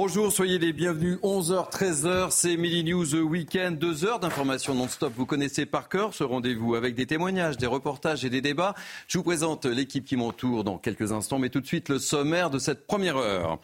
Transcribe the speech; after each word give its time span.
Bonjour, 0.00 0.30
soyez 0.30 0.60
les 0.60 0.72
bienvenus. 0.72 1.18
11h, 1.24 1.72
13h, 1.72 2.28
c'est 2.30 2.56
Midi 2.56 2.84
News 2.84 3.16
Weekend. 3.16 3.80
Deux 3.80 4.04
heures 4.04 4.20
d'informations 4.20 4.72
non-stop. 4.72 5.12
Vous 5.16 5.26
connaissez 5.26 5.66
par 5.66 5.88
cœur 5.88 6.14
ce 6.14 6.22
rendez-vous 6.22 6.76
avec 6.76 6.94
des 6.94 7.04
témoignages, 7.04 7.56
des 7.56 7.66
reportages 7.66 8.24
et 8.24 8.30
des 8.30 8.40
débats. 8.40 8.76
Je 9.08 9.18
vous 9.18 9.24
présente 9.24 9.66
l'équipe 9.66 10.04
qui 10.04 10.14
m'entoure 10.14 10.62
dans 10.62 10.78
quelques 10.78 11.10
instants, 11.10 11.40
mais 11.40 11.48
tout 11.48 11.60
de 11.60 11.66
suite 11.66 11.88
le 11.88 11.98
sommaire 11.98 12.48
de 12.48 12.60
cette 12.60 12.86
première 12.86 13.16
heure. 13.16 13.58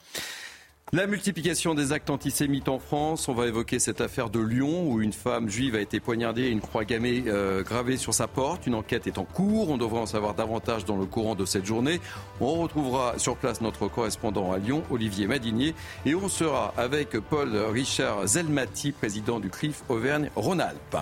La 0.95 1.09
multiplication 1.09 1.75
des 1.75 1.91
actes 1.91 2.09
antisémites 2.09 2.69
en 2.69 2.79
France. 2.79 3.27
On 3.27 3.35
va 3.35 3.49
évoquer 3.49 3.81
cette 3.81 4.01
affaire 4.01 4.31
de 4.31 4.39
Lyon 4.39 4.89
où 4.89 5.03
une 5.03 5.13
femme 5.13 5.49
juive 5.49 5.75
a 5.75 5.81
été 5.81 5.99
poignardée 5.99 6.43
et 6.43 6.51
une 6.51 6.61
croix 6.61 6.85
gammée 6.85 7.25
euh, 7.27 7.65
gravée 7.65 7.97
sur 7.97 8.15
sa 8.15 8.29
porte. 8.29 8.69
Une 8.69 8.77
enquête 8.77 9.09
est 9.09 9.19
en 9.19 9.25
cours. 9.25 9.71
On 9.71 9.77
devrait 9.77 9.99
en 9.99 10.07
savoir 10.07 10.35
davantage 10.35 10.85
dans 10.85 10.97
le 10.97 11.05
courant 11.05 11.35
de 11.35 11.47
cette 11.47 11.65
journée. 11.65 12.01
On 12.41 12.63
retrouvera 12.63 13.19
sur 13.19 13.37
place 13.37 13.61
notre 13.61 13.89
correspondant 13.89 14.53
à 14.53 14.59
Lyon, 14.59 14.85
Olivier 14.89 15.27
Madinier. 15.27 15.75
Et 16.07 16.15
on 16.15 16.29
sera 16.29 16.73
avec 16.77 17.19
Paul 17.19 17.57
Richard 17.57 18.29
Zelmati, 18.29 18.93
président 18.93 19.41
du 19.41 19.51
CRIF 19.51 19.83
Auvergne-Rhône-Alpes. 19.89 20.99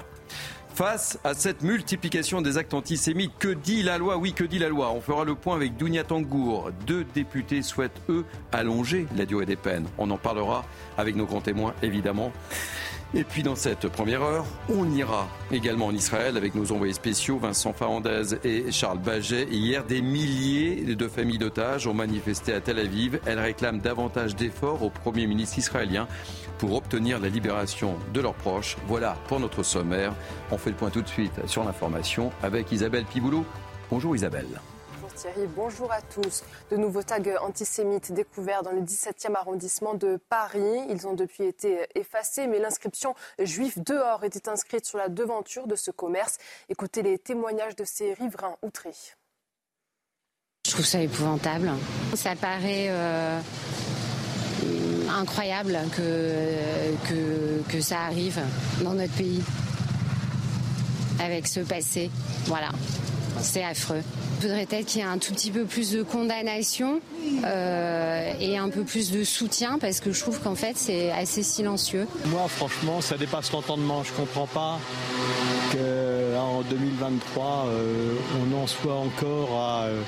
Face 0.75 1.19
à 1.23 1.35
cette 1.35 1.63
multiplication 1.63 2.41
des 2.41 2.57
actes 2.57 2.73
antisémites, 2.73 3.33
que 3.39 3.49
dit 3.49 3.83
la 3.83 3.99
loi? 3.99 4.17
Oui, 4.17 4.33
que 4.33 4.43
dit 4.43 4.59
la 4.59 4.71
loi? 4.71 4.91
On 4.91 5.03
fera 5.03 5.23
le 5.23 5.35
point 5.35 5.55
avec 5.55 5.77
Dounia 5.77 6.03
Tangour. 6.03 6.71
Deux 6.87 7.05
députés 7.05 7.61
souhaitent, 7.61 8.01
eux, 8.09 8.25
allonger 8.53 9.07
la 9.15 9.27
durée 9.27 9.45
des 9.45 9.57
peines. 9.57 9.87
On 9.99 10.11
en 10.11 10.17
parlera 10.17 10.65
avec 10.97 11.15
nos 11.15 11.27
grands 11.27 11.43
témoins, 11.43 11.75
évidemment. 11.83 12.33
Et 13.15 13.25
puis 13.25 13.43
dans 13.43 13.57
cette 13.57 13.89
première 13.89 14.23
heure, 14.23 14.47
on 14.71 14.91
ira 14.91 15.29
également 15.51 15.87
en 15.87 15.93
Israël 15.93 16.39
avec 16.39 16.55
nos 16.55 16.73
envoyés 16.73 16.95
spéciaux 16.95 17.39
Vincent 17.39 17.75
Farandez 17.75 18.37
et 18.43 18.73
Charles 18.73 19.01
Baget. 19.01 19.49
Hier, 19.51 19.85
des 19.85 20.01
milliers 20.01 20.95
de 20.95 21.09
familles 21.09 21.37
d'otages 21.37 21.87
ont 21.87 21.93
manifesté 21.93 22.55
à 22.55 22.63
Tel 22.63 22.79
Aviv. 22.79 23.21
Elles 23.27 23.39
réclament 23.39 23.81
davantage 23.81 24.35
d'efforts 24.35 24.83
au 24.83 24.89
Premier 24.89 25.27
ministre 25.27 25.59
israélien 25.59 26.09
pour 26.57 26.75
obtenir 26.75 27.21
la 27.21 27.29
libération 27.29 27.97
de 28.15 28.21
leurs 28.23 28.35
proches. 28.35 28.79
Voilà 28.87 29.19
pour 29.29 29.41
notre 29.41 29.63
sommaire. 29.63 30.15
On 30.51 30.57
fait 30.57 30.71
le 30.71 30.77
point 30.77 30.91
tout 30.91 31.03
de 31.03 31.09
suite 31.09 31.35
sur 31.47 31.65
l'information 31.65 32.33
avec 32.43 32.73
Isabelle 32.73 33.05
Piboulot. 33.05 33.45
Bonjour 33.91 34.17
Isabelle. 34.17 34.49
Thierry, 35.23 35.47
bonjour 35.55 35.93
à 35.93 36.03
tous. 36.03 36.43
De 36.73 36.77
nouveaux 36.77 37.05
tags 37.05 37.23
antisémites 37.43 38.11
découverts 38.11 38.65
dans 38.65 38.73
le 38.73 38.81
17e 38.81 39.37
arrondissement 39.37 39.95
de 39.95 40.19
Paris. 40.29 40.81
Ils 40.91 41.07
ont 41.07 41.15
depuis 41.15 41.45
été 41.45 41.87
effacés, 41.95 42.49
mais 42.49 42.59
l'inscription 42.59 43.15
juif 43.39 43.79
dehors 43.79 44.25
était 44.25 44.49
inscrite 44.49 44.85
sur 44.85 44.99
la 44.99 45.09
devanture 45.09 45.69
de 45.69 45.77
ce 45.77 45.93
commerce. 45.93 46.39
Écoutez 46.69 47.03
les 47.03 47.21
témoignages 47.21 47.77
de 47.77 47.85
ces 47.85 48.15
riverains 48.15 48.57
outrés. 48.63 48.97
Je 50.67 50.73
trouve 50.73 50.85
ça 50.85 51.01
épouvantable. 51.01 51.71
Ça 52.15 52.35
paraît 52.35 52.89
euh, 52.89 53.39
incroyable 55.09 55.79
que, 55.97 57.63
que 57.71 57.81
ça 57.81 58.01
arrive 58.01 58.41
dans 58.83 58.95
notre 58.95 59.15
pays 59.15 59.45
avec 61.21 61.47
ce 61.47 61.61
passé. 61.61 62.11
Voilà, 62.47 62.71
c'est 63.41 63.65
affreux. 63.65 64.03
Il 64.39 64.43
faudrait 64.43 64.67
peut-être 64.67 64.87
qu'il 64.87 65.01
y 65.01 65.05
ait 65.05 65.07
un 65.07 65.19
tout 65.19 65.33
petit 65.33 65.51
peu 65.51 65.65
plus 65.65 65.93
de 65.93 66.03
condamnation 66.03 67.01
euh, 67.45 68.33
et 68.41 68.59
un 68.59 68.69
peu 68.69 68.83
plus 68.83 69.11
de 69.11 69.25
soutien 69.25 69.79
parce 69.79 70.01
que 70.01 70.13
je 70.13 70.21
trouve 70.21 70.41
qu'en 70.41 70.55
fait 70.55 70.77
c'est 70.77 71.11
assez 71.13 71.43
silencieux. 71.43 72.07
Moi 72.27 72.47
franchement 72.49 73.01
ça 73.01 73.17
dépasse 73.17 73.53
l'entendement. 73.53 74.03
Je 74.03 74.13
comprends 74.13 74.47
pas 74.47 74.79
qu'en 75.73 76.63
2023 76.63 77.67
euh, 77.69 78.15
on 78.41 78.63
en 78.63 78.67
soit 78.67 78.95
encore 78.95 79.61
à 79.61 79.85
euh, 79.85 80.01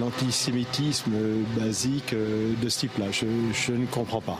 l'antisémitisme 0.00 1.12
basique 1.58 2.12
euh, 2.12 2.52
de 2.62 2.68
ce 2.68 2.80
type-là. 2.80 3.06
Je, 3.10 3.26
je 3.52 3.72
ne 3.72 3.86
comprends 3.86 4.20
pas. 4.20 4.38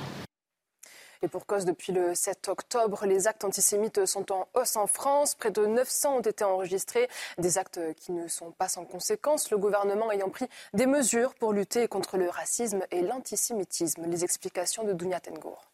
Et 1.23 1.29
pour 1.29 1.47
cause, 1.47 1.65
depuis 1.65 1.93
le 1.93 2.15
7 2.15 2.49
octobre, 2.49 3.05
les 3.05 3.27
actes 3.27 3.45
antisémites 3.45 4.07
sont 4.07 4.31
en 4.31 4.47
hausse 4.55 4.77
en 4.77 4.87
France. 4.87 5.35
Près 5.35 5.51
de 5.51 5.67
900 5.67 6.19
ont 6.19 6.21
été 6.21 6.45
enregistrés. 6.45 7.09
Des 7.39 7.59
actes 7.59 7.81
qui 7.97 8.13
ne 8.13 8.29
sont 8.29 8.53
pas 8.53 8.69
sans 8.69 8.85
conséquences. 8.85 9.51
Le 9.51 9.59
gouvernement 9.59 10.13
ayant 10.13 10.31
pris 10.31 10.47
des 10.75 10.87
mesures 10.87 11.35
pour 11.35 11.53
lutter 11.53 11.89
contre 11.89 12.19
le 12.19 12.29
racisme 12.29 12.85
et 12.93 13.03
l'antisémitisme. 13.03 14.07
Les 14.07 14.23
explications 14.23 14.85
de 14.85 14.93
Dounia 14.93 15.19
Tengour. 15.19 15.69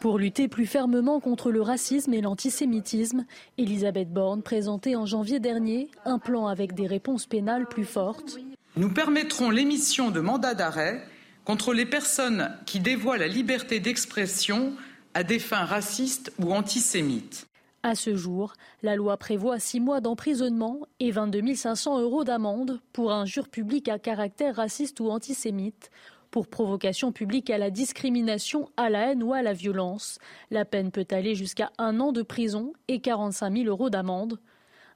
Pour 0.00 0.18
lutter 0.18 0.48
plus 0.48 0.66
fermement 0.66 1.20
contre 1.20 1.52
le 1.52 1.60
racisme 1.60 2.14
et 2.14 2.22
l'antisémitisme, 2.22 3.26
Elisabeth 3.58 4.10
Borne 4.10 4.42
présentait 4.42 4.96
en 4.96 5.04
janvier 5.06 5.38
dernier 5.38 5.90
un 6.06 6.18
plan 6.18 6.46
avec 6.46 6.74
des 6.74 6.86
réponses 6.86 7.26
pénales 7.26 7.68
plus 7.68 7.84
fortes. 7.84 8.38
Nous 8.74 8.92
permettrons 8.92 9.50
l'émission 9.50 10.10
de 10.10 10.20
mandats 10.20 10.54
d'arrêt 10.54 11.04
contre 11.44 11.74
les 11.74 11.86
personnes 11.86 12.56
qui 12.66 12.80
dévoient 12.80 13.18
la 13.18 13.28
liberté 13.28 13.80
d'expression 13.80 14.72
à 15.14 15.24
des 15.24 15.38
fins 15.38 15.64
racistes 15.64 16.32
ou 16.38 16.52
antisémites. 16.52 17.46
À 17.84 17.96
ce 17.96 18.14
jour, 18.14 18.52
la 18.82 18.94
loi 18.94 19.16
prévoit 19.16 19.58
six 19.58 19.80
mois 19.80 20.00
d'emprisonnement 20.00 20.86
et 21.00 21.10
22 21.10 21.54
500 21.54 22.00
euros 22.00 22.22
d'amende 22.22 22.80
pour 22.92 23.12
injure 23.12 23.48
publique 23.48 23.88
à 23.88 23.98
caractère 23.98 24.54
raciste 24.54 25.00
ou 25.00 25.10
antisémite, 25.10 25.90
pour 26.30 26.46
provocation 26.46 27.10
publique 27.10 27.50
à 27.50 27.58
la 27.58 27.70
discrimination, 27.70 28.70
à 28.76 28.88
la 28.88 29.10
haine 29.10 29.22
ou 29.22 29.34
à 29.34 29.42
la 29.42 29.52
violence. 29.52 30.18
La 30.50 30.64
peine 30.64 30.92
peut 30.92 31.06
aller 31.10 31.34
jusqu'à 31.34 31.72
un 31.76 31.98
an 31.98 32.12
de 32.12 32.22
prison 32.22 32.72
et 32.86 33.00
45 33.00 33.52
000 33.52 33.68
euros 33.68 33.90
d'amende. 33.90 34.38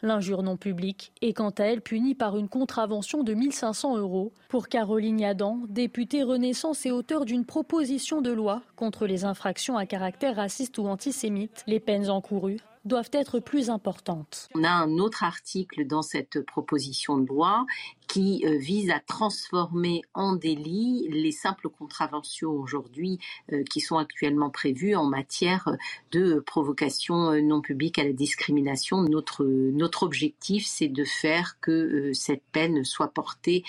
L'injure 0.03 0.43
non 0.43 0.57
publique 0.57 1.13
est 1.23 1.33
quant 1.33 1.51
à 1.51 1.65
elle 1.65 1.81
punie 1.81 2.15
par 2.15 2.37
une 2.37 2.49
contravention 2.49 3.23
de 3.23 3.35
1500 3.35 3.97
euros. 3.97 4.33
Pour 4.49 4.69
Caroline 4.69 5.21
Yadan, 5.21 5.61
députée 5.69 6.23
Renaissance 6.23 6.87
et 6.87 6.91
auteure 6.91 7.25
d'une 7.25 7.45
proposition 7.45 8.21
de 8.21 8.31
loi 8.31 8.63
contre 8.77 9.07
les 9.07 9.25
infractions 9.25 9.77
à 9.77 9.87
caractère 9.87 10.37
raciste 10.37 10.79
ou 10.79 10.87
antisémite, 10.87 11.65
les 11.67 11.81
peines 11.81 12.11
encourues 12.11 12.61
doivent 12.87 13.11
être 13.13 13.41
plus 13.41 13.69
importantes. 13.69 14.49
On 14.55 14.65
a 14.65 14.71
un 14.71 14.99
autre 14.99 15.25
article 15.25 15.87
dans 15.87 16.03
cette 16.03 16.41
proposition 16.45 17.19
de 17.19 17.27
loi 17.27 17.67
qui 18.07 18.45
euh, 18.47 18.57
vise 18.57 18.91
à 18.91 19.01
transformer 19.01 20.03
en 20.15 20.35
délit 20.35 21.09
les 21.11 21.33
simples 21.33 21.69
contraventions 21.69 22.53
aujourd'hui 22.53 23.19
euh, 23.53 23.65
qui 23.65 23.81
sont 23.81 23.99
actuellement 23.99 24.51
prévues 24.51 24.95
en 24.95 25.05
matière 25.05 25.69
de 26.13 26.39
provocation 26.41 27.33
euh, 27.33 27.41
non 27.41 27.61
publique 27.61 27.99
à 27.99 28.05
la 28.05 28.13
discrimination. 28.13 29.03
Notre, 29.03 29.45
notre 29.45 30.05
objectif, 30.05 30.67
c'est 30.67 30.89
de 30.89 31.05
faire 31.05 31.59
que 31.61 32.13
cette 32.13 32.43
peine 32.53 32.85
soit 32.85 33.09
portée, 33.09 33.65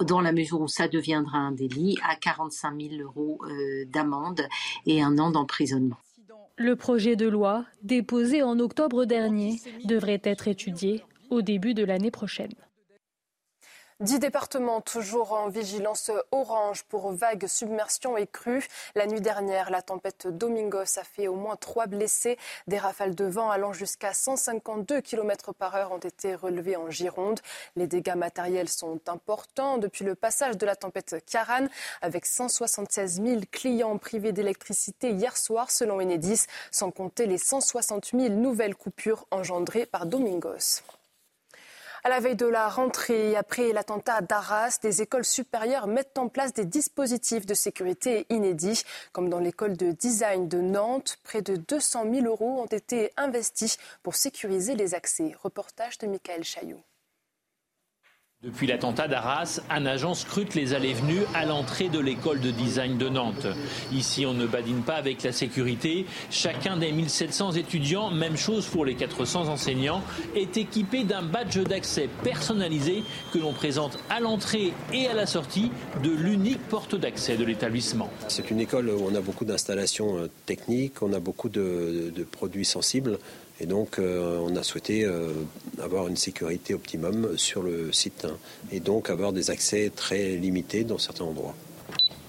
dans 0.00 0.20
la 0.20 0.32
mesure 0.32 0.60
où 0.60 0.68
ça 0.68 0.88
deviendra 0.88 1.38
un 1.38 1.52
délit, 1.52 1.96
à 2.02 2.16
45 2.16 2.80
000 2.80 3.02
euros 3.02 3.40
d'amende 3.86 4.46
et 4.86 5.02
un 5.02 5.18
an 5.18 5.30
d'emprisonnement. 5.30 5.96
Le 6.62 6.76
projet 6.76 7.16
de 7.16 7.26
loi, 7.26 7.64
déposé 7.82 8.42
en 8.42 8.58
octobre 8.58 9.06
dernier, 9.06 9.62
devrait 9.86 10.20
être 10.24 10.46
étudié 10.46 11.02
au 11.30 11.40
début 11.40 11.72
de 11.72 11.82
l'année 11.84 12.10
prochaine. 12.10 12.52
Dix 14.00 14.18
départements 14.18 14.80
toujours 14.80 15.34
en 15.34 15.50
vigilance 15.50 16.10
orange 16.32 16.84
pour 16.84 17.12
vagues, 17.12 17.46
submersion 17.46 18.16
et 18.16 18.26
crues. 18.26 18.66
La 18.94 19.06
nuit 19.06 19.20
dernière, 19.20 19.70
la 19.70 19.82
tempête 19.82 20.26
Domingos 20.26 20.98
a 20.98 21.04
fait 21.04 21.28
au 21.28 21.34
moins 21.34 21.56
trois 21.56 21.86
blessés. 21.86 22.38
Des 22.66 22.78
rafales 22.78 23.14
de 23.14 23.26
vent 23.26 23.50
allant 23.50 23.74
jusqu'à 23.74 24.14
152 24.14 25.02
km 25.02 25.52
par 25.52 25.74
heure 25.74 25.92
ont 25.92 25.98
été 25.98 26.34
relevées 26.34 26.76
en 26.76 26.88
Gironde. 26.88 27.40
Les 27.76 27.86
dégâts 27.86 28.16
matériels 28.16 28.70
sont 28.70 29.02
importants 29.06 29.76
depuis 29.76 30.06
le 30.06 30.14
passage 30.14 30.56
de 30.56 30.64
la 30.64 30.76
tempête 30.76 31.22
Karan, 31.30 31.66
avec 32.00 32.24
176 32.24 33.22
000 33.22 33.40
clients 33.50 33.98
privés 33.98 34.32
d'électricité 34.32 35.10
hier 35.10 35.36
soir, 35.36 35.70
selon 35.70 36.00
Enedis, 36.00 36.46
sans 36.70 36.90
compter 36.90 37.26
les 37.26 37.36
160 37.36 38.12
000 38.18 38.28
nouvelles 38.30 38.76
coupures 38.76 39.26
engendrées 39.30 39.84
par 39.84 40.06
Domingos. 40.06 40.80
À 42.02 42.08
la 42.08 42.18
veille 42.18 42.36
de 42.36 42.46
la 42.46 42.70
rentrée, 42.70 43.36
après 43.36 43.72
l'attentat 43.72 44.22
d'Arras, 44.22 44.78
des 44.80 45.02
écoles 45.02 45.24
supérieures 45.24 45.86
mettent 45.86 46.16
en 46.16 46.28
place 46.28 46.54
des 46.54 46.64
dispositifs 46.64 47.44
de 47.44 47.52
sécurité 47.52 48.24
inédits, 48.30 48.84
comme 49.12 49.28
dans 49.28 49.38
l'école 49.38 49.76
de 49.76 49.92
design 49.92 50.48
de 50.48 50.62
Nantes. 50.62 51.18
Près 51.24 51.42
de 51.42 51.56
200 51.56 52.04
000 52.10 52.26
euros 52.26 52.62
ont 52.62 52.66
été 52.66 53.12
investis 53.18 53.76
pour 54.02 54.14
sécuriser 54.14 54.76
les 54.76 54.94
accès. 54.94 55.34
Reportage 55.42 55.98
de 55.98 56.06
Michael 56.06 56.42
Chailloux. 56.42 56.82
Depuis 58.42 58.66
l'attentat 58.66 59.06
d'Arras, 59.06 59.60
un 59.68 59.84
agent 59.84 60.14
scrute 60.14 60.54
les 60.54 60.72
allées-venues 60.72 61.24
à 61.34 61.44
l'entrée 61.44 61.90
de 61.90 61.98
l'école 61.98 62.40
de 62.40 62.50
design 62.50 62.96
de 62.96 63.10
Nantes. 63.10 63.46
Ici, 63.92 64.24
on 64.24 64.32
ne 64.32 64.46
badine 64.46 64.80
pas 64.80 64.94
avec 64.94 65.22
la 65.22 65.32
sécurité. 65.32 66.06
Chacun 66.30 66.78
des 66.78 66.90
1700 66.90 67.52
étudiants, 67.52 68.10
même 68.10 68.38
chose 68.38 68.64
pour 68.64 68.86
les 68.86 68.94
400 68.94 69.48
enseignants, 69.48 70.02
est 70.34 70.56
équipé 70.56 71.04
d'un 71.04 71.20
badge 71.20 71.58
d'accès 71.58 72.08
personnalisé 72.24 73.02
que 73.30 73.38
l'on 73.38 73.52
présente 73.52 73.98
à 74.08 74.20
l'entrée 74.20 74.72
et 74.90 75.06
à 75.06 75.12
la 75.12 75.26
sortie 75.26 75.70
de 76.02 76.08
l'unique 76.08 76.66
porte 76.70 76.94
d'accès 76.94 77.36
de 77.36 77.44
l'établissement. 77.44 78.08
C'est 78.28 78.50
une 78.50 78.60
école 78.60 78.88
où 78.88 79.06
on 79.06 79.14
a 79.16 79.20
beaucoup 79.20 79.44
d'installations 79.44 80.16
euh, 80.16 80.30
techniques, 80.46 81.02
on 81.02 81.12
a 81.12 81.20
beaucoup 81.20 81.50
de, 81.50 82.10
de 82.16 82.24
produits 82.24 82.64
sensibles. 82.64 83.18
Et 83.60 83.66
donc, 83.66 83.98
euh, 83.98 84.38
on 84.38 84.56
a 84.56 84.62
souhaité 84.62 85.04
euh, 85.04 85.32
avoir 85.80 86.08
une 86.08 86.16
sécurité 86.16 86.72
optimum 86.72 87.36
sur 87.36 87.62
le 87.62 87.92
site 87.92 88.26
et 88.72 88.80
donc 88.80 89.10
avoir 89.10 89.32
des 89.32 89.50
accès 89.50 89.92
très 89.94 90.36
limités 90.36 90.82
dans 90.82 90.98
certains 90.98 91.24
endroits. 91.24 91.54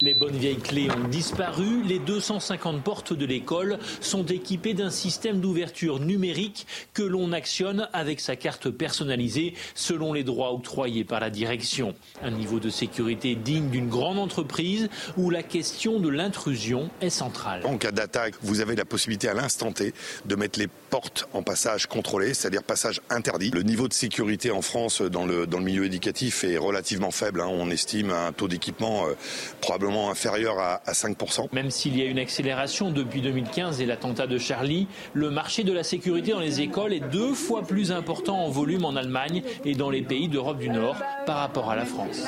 Les 0.01 0.15
bonnes 0.15 0.35
vieilles 0.35 0.57
clés 0.57 0.89
ont 0.89 1.07
disparu. 1.09 1.83
Les 1.83 1.99
250 1.99 2.83
portes 2.83 3.13
de 3.13 3.23
l'école 3.23 3.77
sont 3.99 4.25
équipées 4.25 4.73
d'un 4.73 4.89
système 4.89 5.39
d'ouverture 5.39 5.99
numérique 5.99 6.65
que 6.95 7.03
l'on 7.03 7.31
actionne 7.33 7.87
avec 7.93 8.19
sa 8.19 8.35
carte 8.35 8.71
personnalisée 8.71 9.53
selon 9.75 10.11
les 10.11 10.23
droits 10.23 10.53
octroyés 10.53 11.03
par 11.03 11.19
la 11.19 11.29
direction. 11.29 11.93
Un 12.23 12.31
niveau 12.31 12.59
de 12.59 12.71
sécurité 12.71 13.35
digne 13.35 13.69
d'une 13.69 13.89
grande 13.89 14.17
entreprise 14.17 14.89
où 15.17 15.29
la 15.29 15.43
question 15.43 15.99
de 15.99 16.09
l'intrusion 16.09 16.89
est 16.99 17.11
centrale. 17.11 17.61
En 17.63 17.77
cas 17.77 17.91
d'attaque, 17.91 18.33
vous 18.41 18.59
avez 18.59 18.75
la 18.75 18.85
possibilité 18.85 19.27
à 19.27 19.35
l'instant 19.35 19.71
T 19.71 19.93
de 20.25 20.35
mettre 20.35 20.57
les 20.57 20.67
portes 20.89 21.29
en 21.33 21.43
passage 21.43 21.85
contrôlé, 21.85 22.33
c'est-à-dire 22.33 22.63
passage 22.63 23.01
interdit. 23.11 23.51
Le 23.51 23.61
niveau 23.61 23.87
de 23.87 23.93
sécurité 23.93 24.49
en 24.49 24.63
France 24.63 25.03
dans 25.03 25.27
le, 25.27 25.45
milieu 25.61 25.85
éducatif 25.85 26.43
est 26.43 26.57
relativement 26.57 27.11
faible. 27.11 27.39
Hein. 27.39 27.49
On 27.51 27.69
estime 27.69 28.09
un 28.09 28.31
taux 28.31 28.47
d'équipement 28.47 29.05
euh, 29.05 29.13
probablement 29.61 29.90
inférieur 30.09 30.59
à, 30.59 30.81
5%. 30.91 31.47
Même 31.53 31.69
s'il 31.69 31.97
y 31.97 32.01
a 32.01 32.05
une 32.05 32.19
accélération 32.19 32.91
depuis 32.91 33.21
2015 33.21 33.81
et 33.81 33.85
l'attentat 33.85 34.27
de 34.27 34.37
Charlie, 34.37 34.87
le 35.13 35.29
marché 35.29 35.63
de 35.63 35.73
la 35.73 35.83
sécurité 35.83 36.31
dans 36.31 36.39
les 36.39 36.61
écoles 36.61 36.93
est 36.93 37.11
deux 37.11 37.33
fois 37.33 37.61
plus 37.61 37.91
important 37.91 38.45
en 38.45 38.49
volume 38.49 38.85
en 38.85 38.95
Allemagne 38.95 39.43
et 39.65 39.75
dans 39.75 39.89
les 39.89 40.01
pays 40.01 40.27
d'Europe 40.27 40.57
du 40.57 40.69
Nord 40.69 40.97
par 41.25 41.37
rapport 41.37 41.69
à 41.69 41.75
la 41.75 41.85
France. 41.85 42.23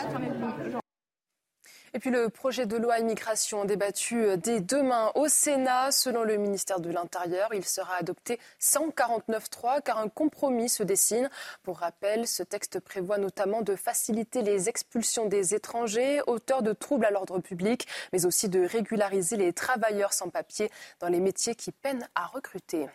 Et 1.96 2.00
puis 2.00 2.10
le 2.10 2.30
projet 2.30 2.66
de 2.66 2.76
loi 2.76 2.98
immigration 2.98 3.66
débattu 3.66 4.26
dès 4.38 4.62
demain 4.62 5.12
au 5.14 5.28
Sénat. 5.28 5.92
Selon 5.92 6.24
le 6.24 6.38
ministère 6.38 6.80
de 6.80 6.90
l'Intérieur, 6.90 7.54
il 7.54 7.64
sera 7.64 7.98
adopté 7.98 8.40
149.3 8.60 9.84
car 9.84 10.00
un 10.00 10.10
compromis 10.10 10.70
se 10.70 10.82
dessine. 10.82 11.30
Pour 11.62 11.78
rappel, 11.78 12.28
ce 12.28 12.42
texte 12.42 12.80
prévoit 12.80 13.20
notamment 13.20 13.62
de 13.62 13.76
faciliter 13.76 14.42
les 14.42 14.70
expulsions 14.70 15.28
des 15.28 15.54
étrangers, 15.54 16.22
auteurs 16.26 16.64
de 16.64 16.74
troubles 16.74 17.06
à 17.06 17.12
l'ordre 17.12 17.38
public, 17.38 17.88
mais 18.12 18.26
aussi 18.26 18.50
de 18.50 18.66
régulariser 18.66 19.38
les 19.38 19.54
travailleurs 19.54 20.14
sans 20.14 20.30
papier 20.30 20.72
dans 21.00 21.10
les 21.10 21.20
métiers 21.20 21.54
qui 21.54 21.72
peinent 21.72 22.08
à 22.16 22.26
recruter. 22.26 22.88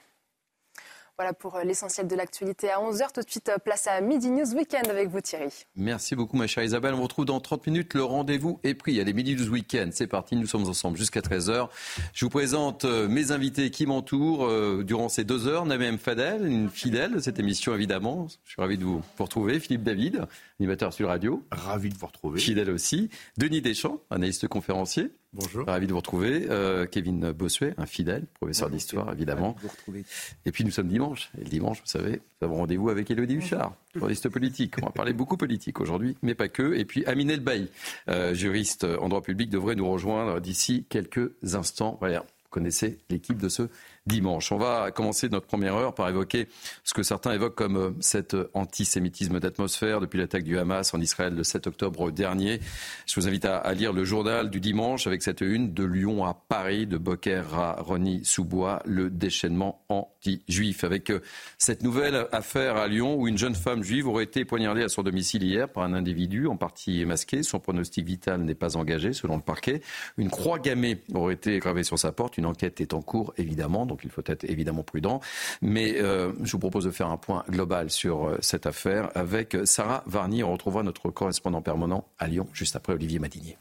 Voilà 1.19 1.33
pour 1.33 1.57
euh, 1.57 1.65
l'essentiel 1.65 2.07
de 2.07 2.15
l'actualité 2.15 2.71
à 2.71 2.79
11h. 2.79 3.13
Tout 3.13 3.23
de 3.23 3.29
suite, 3.29 3.49
euh, 3.49 3.59
place 3.59 3.89
à 3.89 4.01
Midi 4.01 4.31
News 4.31 4.55
Weekend 4.55 4.87
avec 4.89 5.09
vous 5.09 5.21
Thierry. 5.21 5.53
Merci 5.75 6.15
beaucoup 6.15 6.37
ma 6.37 6.47
chère 6.47 6.63
Isabelle. 6.63 6.95
On 6.95 6.99
vous 6.99 7.03
retrouve 7.03 7.25
dans 7.25 7.41
30 7.41 7.67
minutes. 7.67 7.95
Le 7.95 8.05
rendez-vous 8.05 8.61
est 8.63 8.75
pris. 8.75 9.01
Allez, 9.01 9.13
Midi 9.13 9.35
News 9.35 9.49
Weekend, 9.49 9.93
c'est 9.93 10.07
parti. 10.07 10.37
Nous 10.37 10.47
sommes 10.47 10.69
ensemble 10.69 10.97
jusqu'à 10.97 11.19
13h. 11.19 11.71
Je 12.15 12.25
vous 12.25 12.31
présente 12.31 12.85
euh, 12.85 13.09
mes 13.09 13.33
invités 13.33 13.73
qui 13.73 13.85
m'entourent 13.85 14.49
durant 14.85 15.09
ces 15.09 15.25
deux 15.25 15.49
heures. 15.49 15.67
Namem 15.67 15.99
Fadel, 15.99 16.47
une 16.47 16.71
fidèle 16.71 17.15
de 17.15 17.19
cette 17.19 17.41
émission 17.41 17.75
évidemment. 17.75 18.29
Je 18.45 18.53
suis 18.53 18.63
ravi 18.63 18.79
de 18.79 18.85
vous 18.85 19.03
retrouver. 19.19 19.59
Philippe 19.59 19.83
David, 19.83 20.25
animateur 20.61 20.93
sur 20.93 21.09
radio. 21.09 21.43
Ravi 21.51 21.89
de 21.89 21.99
vous 21.99 22.07
retrouver. 22.07 22.39
Fidèle 22.39 22.71
aussi. 22.71 23.11
Denis 23.37 23.61
Deschamps, 23.61 24.01
analyste 24.11 24.47
conférencier. 24.47 25.11
Bonjour. 25.39 25.67
Ravi 25.67 25.87
de 25.87 25.93
vous 25.93 25.99
retrouver. 25.99 26.47
Euh, 26.51 26.85
Kevin 26.87 27.31
Bossuet, 27.31 27.73
un 27.79 27.87
fidèle, 27.87 28.27
professeur 28.35 28.71
d'histoire, 28.71 29.13
évidemment. 29.13 29.55
Vous 29.63 29.69
retrouver. 29.69 30.05
Et 30.45 30.51
puis 30.51 30.65
nous 30.65 30.73
sommes 30.73 30.89
dimanche. 30.89 31.31
Et 31.39 31.45
le 31.45 31.49
dimanche, 31.49 31.79
vous 31.79 31.87
savez, 31.87 32.21
nous 32.41 32.47
avons 32.49 32.57
rendez-vous 32.57 32.91
avec 32.91 33.09
Élodie 33.09 33.37
Huchard, 33.37 33.77
journaliste 33.95 34.29
politique. 34.29 34.75
On 34.83 34.87
va 34.87 34.93
parler 34.93 35.13
beaucoup 35.13 35.37
politique 35.37 35.81
aujourd'hui, 35.81 36.17
mais 36.23 36.35
pas 36.35 36.49
que. 36.49 36.75
Et 36.75 36.85
puis 36.85 37.07
Amine 37.07 37.31
Elbaï, 37.31 37.69
euh, 38.09 38.35
juriste 38.35 38.83
en 38.83 39.09
droit 39.09 39.23
public, 39.23 39.49
devrait 39.49 39.77
nous 39.77 39.89
rejoindre 39.89 40.41
d'ici 40.41 40.87
quelques 40.89 41.31
instants. 41.55 41.99
Voilà, 42.01 42.21
vous 42.21 42.51
connaissez 42.51 42.99
l'équipe 43.09 43.39
de 43.39 43.49
ce 43.49 43.69
dimanche. 44.09 44.51
On 44.51 44.59
va 44.59 44.91
commencer 44.91 45.29
notre 45.29 45.47
première 45.47 45.77
heure 45.77 45.95
par 45.95 46.09
évoquer 46.09 46.49
ce 46.83 46.95
que 46.95 47.03
certains 47.03 47.33
évoquent 47.33 47.55
comme 47.55 47.77
euh, 47.77 47.91
cet 48.01 48.35
euh, 48.35 48.51
antisémitisme 48.55 49.39
d'atmosphère 49.39 50.01
depuis 50.01 50.19
l'attaque 50.19 50.43
du 50.43 50.59
Hamas 50.59 50.95
en 50.95 51.01
Israël 51.01 51.35
le 51.35 51.45
7 51.45 51.67
octobre 51.69 52.11
dernier. 52.11 52.61
Je 53.07 53.21
vous 53.21 53.29
invite 53.29 53.45
à, 53.45 53.73
lire 53.75 53.93
le 53.93 54.05
journal 54.05 54.51
du 54.51 54.61
dimanche 54.61 55.07
avec 55.07 55.23
cette 55.23 55.43
une 55.43 55.75
de 55.75 55.85
Lyon 55.85 56.25
à 56.25 56.35
Paris, 56.35 56.87
de 56.87 56.97
Boker 56.97 57.55
à 57.55 57.77
Rony 57.81 58.25
Sous-Bois, 58.25 58.83
le 58.87 59.11
déchaînement 59.11 59.85
anti-juif. 59.89 60.83
Avec 60.85 61.11
euh, 61.11 61.21
cette 61.59 61.83
nouvelle 61.83 62.27
affaire 62.33 62.77
à 62.77 62.89
Lyon 62.89 63.15
où 63.17 63.29
une 63.29 63.39
jeune 63.39 63.55
femme 63.55 63.83
juive 63.83 64.09
aurait 64.09 64.25
été 64.25 64.45
poignardée 64.45 64.83
à 64.83 64.89
son 64.89 65.03
domicile 65.03 65.43
hier 65.43 65.69
par 65.69 65.85
un 65.85 65.93
individu 65.93 66.47
en 66.47 66.57
partie 66.57 67.05
masqué. 67.05 67.43
Son 67.43 67.61
pronostic 67.61 68.07
vital 68.07 68.41
n'est 68.41 68.55
pas 68.55 68.77
engagé 68.77 69.13
selon 69.13 69.37
le 69.37 69.43
parquet. 69.43 69.83
Une 70.17 70.31
croix 70.31 70.59
gammée 70.59 71.03
aurait 71.15 71.35
été 71.35 71.59
gravée 71.59 71.83
sur 71.83 71.99
sa 71.99 72.11
porte. 72.11 72.39
Une 72.39 72.47
enquête 72.47 72.81
est 72.81 72.95
en 72.95 73.03
cours 73.03 73.35
évidemment 73.37 73.85
il 74.05 74.11
faut 74.11 74.23
être 74.27 74.45
évidemment 74.45 74.83
prudent. 74.83 75.21
Mais 75.63 76.01
euh, 76.01 76.33
je 76.43 76.53
vous 76.53 76.59
propose 76.59 76.85
de 76.85 76.91
faire 76.91 77.09
un 77.09 77.17
point 77.17 77.45
global 77.49 77.91
sur 77.91 78.27
euh, 78.27 78.39
cette 78.41 78.67
affaire 78.67 79.11
avec 79.15 79.57
Sarah 79.65 80.03
Varny. 80.07 80.43
On 80.43 80.53
retrouvera 80.53 80.83
notre 80.83 81.11
correspondant 81.11 81.63
permanent 81.63 82.07
à 82.19 82.29
Lyon 82.29 82.47
juste 82.53 82.77
après 82.77 82.93
Olivier 82.93 83.19
Madinier. 83.19 83.59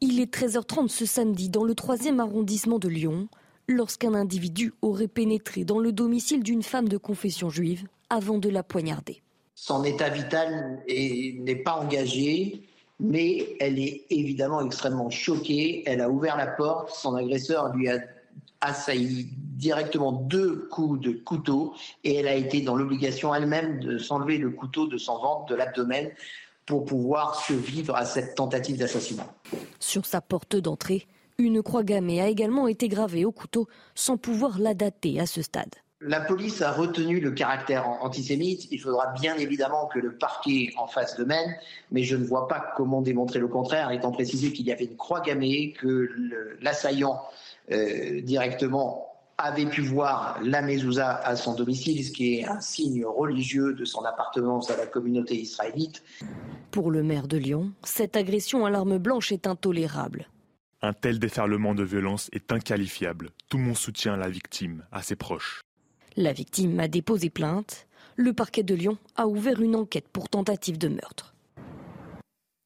Il 0.00 0.20
est 0.20 0.34
13h30 0.34 0.88
ce 0.88 1.06
samedi 1.06 1.48
dans 1.48 1.64
le 1.64 1.74
3e 1.74 2.18
arrondissement 2.18 2.78
de 2.78 2.88
Lyon 2.88 3.28
lorsqu'un 3.68 4.14
individu 4.14 4.72
aurait 4.82 5.08
pénétré 5.08 5.64
dans 5.64 5.78
le 5.78 5.92
domicile 5.92 6.42
d'une 6.42 6.62
femme 6.62 6.88
de 6.88 6.96
confession 6.96 7.50
juive 7.50 7.86
avant 8.10 8.38
de 8.38 8.48
la 8.48 8.62
poignarder. 8.62 9.22
Son 9.54 9.84
état 9.84 10.08
vital 10.08 10.82
n'est 10.88 11.62
pas 11.62 11.74
engagé, 11.74 12.62
mais 12.98 13.56
elle 13.60 13.78
est 13.78 14.06
évidemment 14.10 14.64
extrêmement 14.64 15.10
choquée. 15.10 15.82
Elle 15.86 16.00
a 16.00 16.10
ouvert 16.10 16.36
la 16.36 16.46
porte, 16.46 16.90
son 16.90 17.14
agresseur 17.14 17.74
lui 17.74 17.88
a 17.88 18.00
assailli 18.62 19.28
directement 19.36 20.12
deux 20.12 20.68
coups 20.70 21.00
de 21.00 21.12
couteau 21.12 21.74
et 22.04 22.14
elle 22.16 22.28
a 22.28 22.34
été 22.34 22.62
dans 22.62 22.74
l'obligation 22.74 23.34
elle-même 23.34 23.80
de 23.80 23.98
s'enlever 23.98 24.38
le 24.38 24.50
couteau 24.50 24.86
de 24.86 24.96
son 24.96 25.18
ventre, 25.18 25.46
de 25.46 25.54
l'abdomen, 25.54 26.10
pour 26.64 26.84
pouvoir 26.84 27.34
survivre 27.34 27.94
à 27.94 28.04
cette 28.04 28.34
tentative 28.36 28.78
d'assassinat. 28.78 29.26
Sur 29.80 30.06
sa 30.06 30.20
porte 30.20 30.56
d'entrée, 30.56 31.06
une 31.38 31.62
croix 31.62 31.82
gammée 31.82 32.20
a 32.20 32.28
également 32.28 32.68
été 32.68 32.88
gravée 32.88 33.24
au 33.24 33.32
couteau 33.32 33.66
sans 33.94 34.16
pouvoir 34.16 34.58
la 34.58 34.74
dater 34.74 35.20
à 35.20 35.26
ce 35.26 35.42
stade. 35.42 35.74
La 36.04 36.20
police 36.20 36.62
a 36.62 36.72
retenu 36.72 37.20
le 37.20 37.30
caractère 37.30 37.88
antisémite. 37.88 38.66
Il 38.72 38.80
faudra 38.80 39.12
bien 39.20 39.36
évidemment 39.36 39.86
que 39.86 40.00
le 40.00 40.16
parquet 40.16 40.72
en 40.76 40.88
fasse 40.88 41.16
de 41.16 41.22
même, 41.22 41.54
mais 41.92 42.02
je 42.02 42.16
ne 42.16 42.24
vois 42.24 42.48
pas 42.48 42.72
comment 42.76 43.02
démontrer 43.02 43.38
le 43.38 43.46
contraire, 43.46 43.92
étant 43.92 44.10
précisé 44.10 44.52
qu'il 44.52 44.66
y 44.66 44.72
avait 44.72 44.86
une 44.86 44.96
croix 44.96 45.20
gammée, 45.20 45.74
que 45.78 46.10
l'assaillant 46.60 47.20
directement 47.68 49.08
avait 49.38 49.66
pu 49.66 49.80
voir 49.80 50.38
la 50.42 50.62
mezouza 50.62 51.16
à 51.16 51.36
son 51.36 51.54
domicile, 51.54 52.04
ce 52.04 52.12
qui 52.12 52.38
est 52.38 52.44
un 52.44 52.60
signe 52.60 53.04
religieux 53.04 53.74
de 53.74 53.84
son 53.84 54.02
appartenance 54.04 54.70
à 54.70 54.76
la 54.76 54.86
communauté 54.86 55.34
israélite. 55.36 56.02
Pour 56.70 56.90
le 56.90 57.02
maire 57.02 57.26
de 57.26 57.38
Lyon, 57.38 57.72
cette 57.82 58.16
agression 58.16 58.64
à 58.66 58.70
l'arme 58.70 58.98
blanche 58.98 59.32
est 59.32 59.46
intolérable. 59.46 60.28
Un 60.80 60.92
tel 60.92 61.18
déferlement 61.18 61.74
de 61.74 61.84
violence 61.84 62.28
est 62.32 62.52
inqualifiable. 62.52 63.30
Tout 63.48 63.58
mon 63.58 63.74
soutien 63.74 64.14
à 64.14 64.16
la 64.16 64.28
victime, 64.28 64.84
à 64.92 65.02
ses 65.02 65.16
proches. 65.16 65.62
La 66.16 66.32
victime 66.32 66.78
a 66.80 66.88
déposé 66.88 67.30
plainte. 67.30 67.86
Le 68.16 68.32
parquet 68.32 68.62
de 68.62 68.74
Lyon 68.74 68.98
a 69.16 69.26
ouvert 69.26 69.60
une 69.60 69.76
enquête 69.76 70.08
pour 70.08 70.28
tentative 70.28 70.78
de 70.78 70.88
meurtre. 70.88 71.31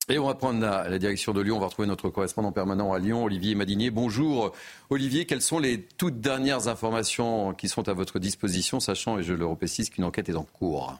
Et 0.08 0.20
on 0.20 0.26
va 0.26 0.34
prendre 0.34 0.60
la, 0.60 0.98
direction 1.00 1.32
de 1.32 1.40
Lyon. 1.40 1.56
On 1.56 1.60
va 1.60 1.66
retrouver 1.66 1.88
notre 1.88 2.10
correspondant 2.10 2.52
permanent 2.52 2.92
à 2.92 3.00
Lyon, 3.00 3.24
Olivier 3.24 3.56
Madinier. 3.56 3.90
Bonjour 3.90 4.52
Olivier, 4.88 5.26
quelles 5.26 5.42
sont 5.42 5.58
les 5.58 5.82
toutes 5.82 6.20
dernières 6.20 6.68
informations 6.68 7.54
qui 7.54 7.68
sont 7.68 7.88
à 7.88 7.92
votre 7.92 8.20
disposition, 8.20 8.78
sachant, 8.78 9.18
et 9.18 9.24
je 9.24 9.34
le 9.34 9.44
reprécise, 9.44 9.90
qu'une 9.90 10.04
enquête 10.04 10.28
est 10.28 10.36
en 10.36 10.44
cours? 10.44 10.96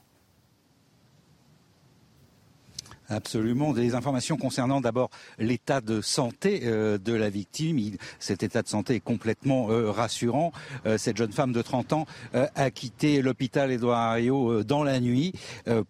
Absolument. 3.08 3.72
Des 3.72 3.94
informations 3.94 4.36
concernant 4.36 4.80
d'abord 4.80 5.10
l'état 5.38 5.80
de 5.80 6.00
santé 6.00 6.62
euh, 6.64 6.98
de 6.98 7.12
la 7.12 7.30
victime. 7.30 7.78
cet 8.18 8.42
état 8.42 8.62
de 8.62 8.68
santé 8.68 8.96
est 8.96 9.00
complètement 9.00 9.70
euh, 9.70 9.90
rassurant. 9.90 10.52
Euh, 10.86 10.98
cette 10.98 11.16
jeune 11.16 11.32
femme 11.32 11.52
de 11.52 11.62
30 11.62 11.92
ans 11.92 12.06
a 12.32 12.70
quitté 12.70 13.22
l'hôpital 13.22 13.70
Édouard 13.70 14.16
Herriot 14.16 14.64
dans 14.64 14.82
la 14.82 15.00
nuit 15.00 15.32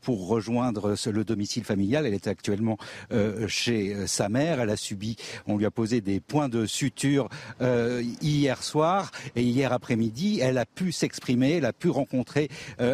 pour 0.00 0.28
rejoindre 0.28 0.94
le 1.06 1.24
domicile 1.24 1.64
familial. 1.64 2.06
Elle 2.06 2.14
est 2.14 2.26
actuellement 2.26 2.78
chez 3.48 4.06
sa 4.06 4.28
mère. 4.28 4.60
Elle 4.60 4.70
a 4.70 4.76
subi, 4.76 5.16
on 5.46 5.56
lui 5.56 5.66
a 5.66 5.70
posé 5.70 6.00
des 6.00 6.20
points 6.20 6.48
de 6.48 6.66
suture 6.66 7.28
hier 8.20 8.62
soir 8.62 9.10
et 9.34 9.42
hier 9.42 9.72
après-midi. 9.72 10.40
Elle 10.40 10.58
a 10.58 10.66
pu 10.66 10.92
s'exprimer, 10.92 11.52
elle 11.52 11.64
a 11.64 11.72
pu 11.72 11.88
rencontrer 11.88 12.48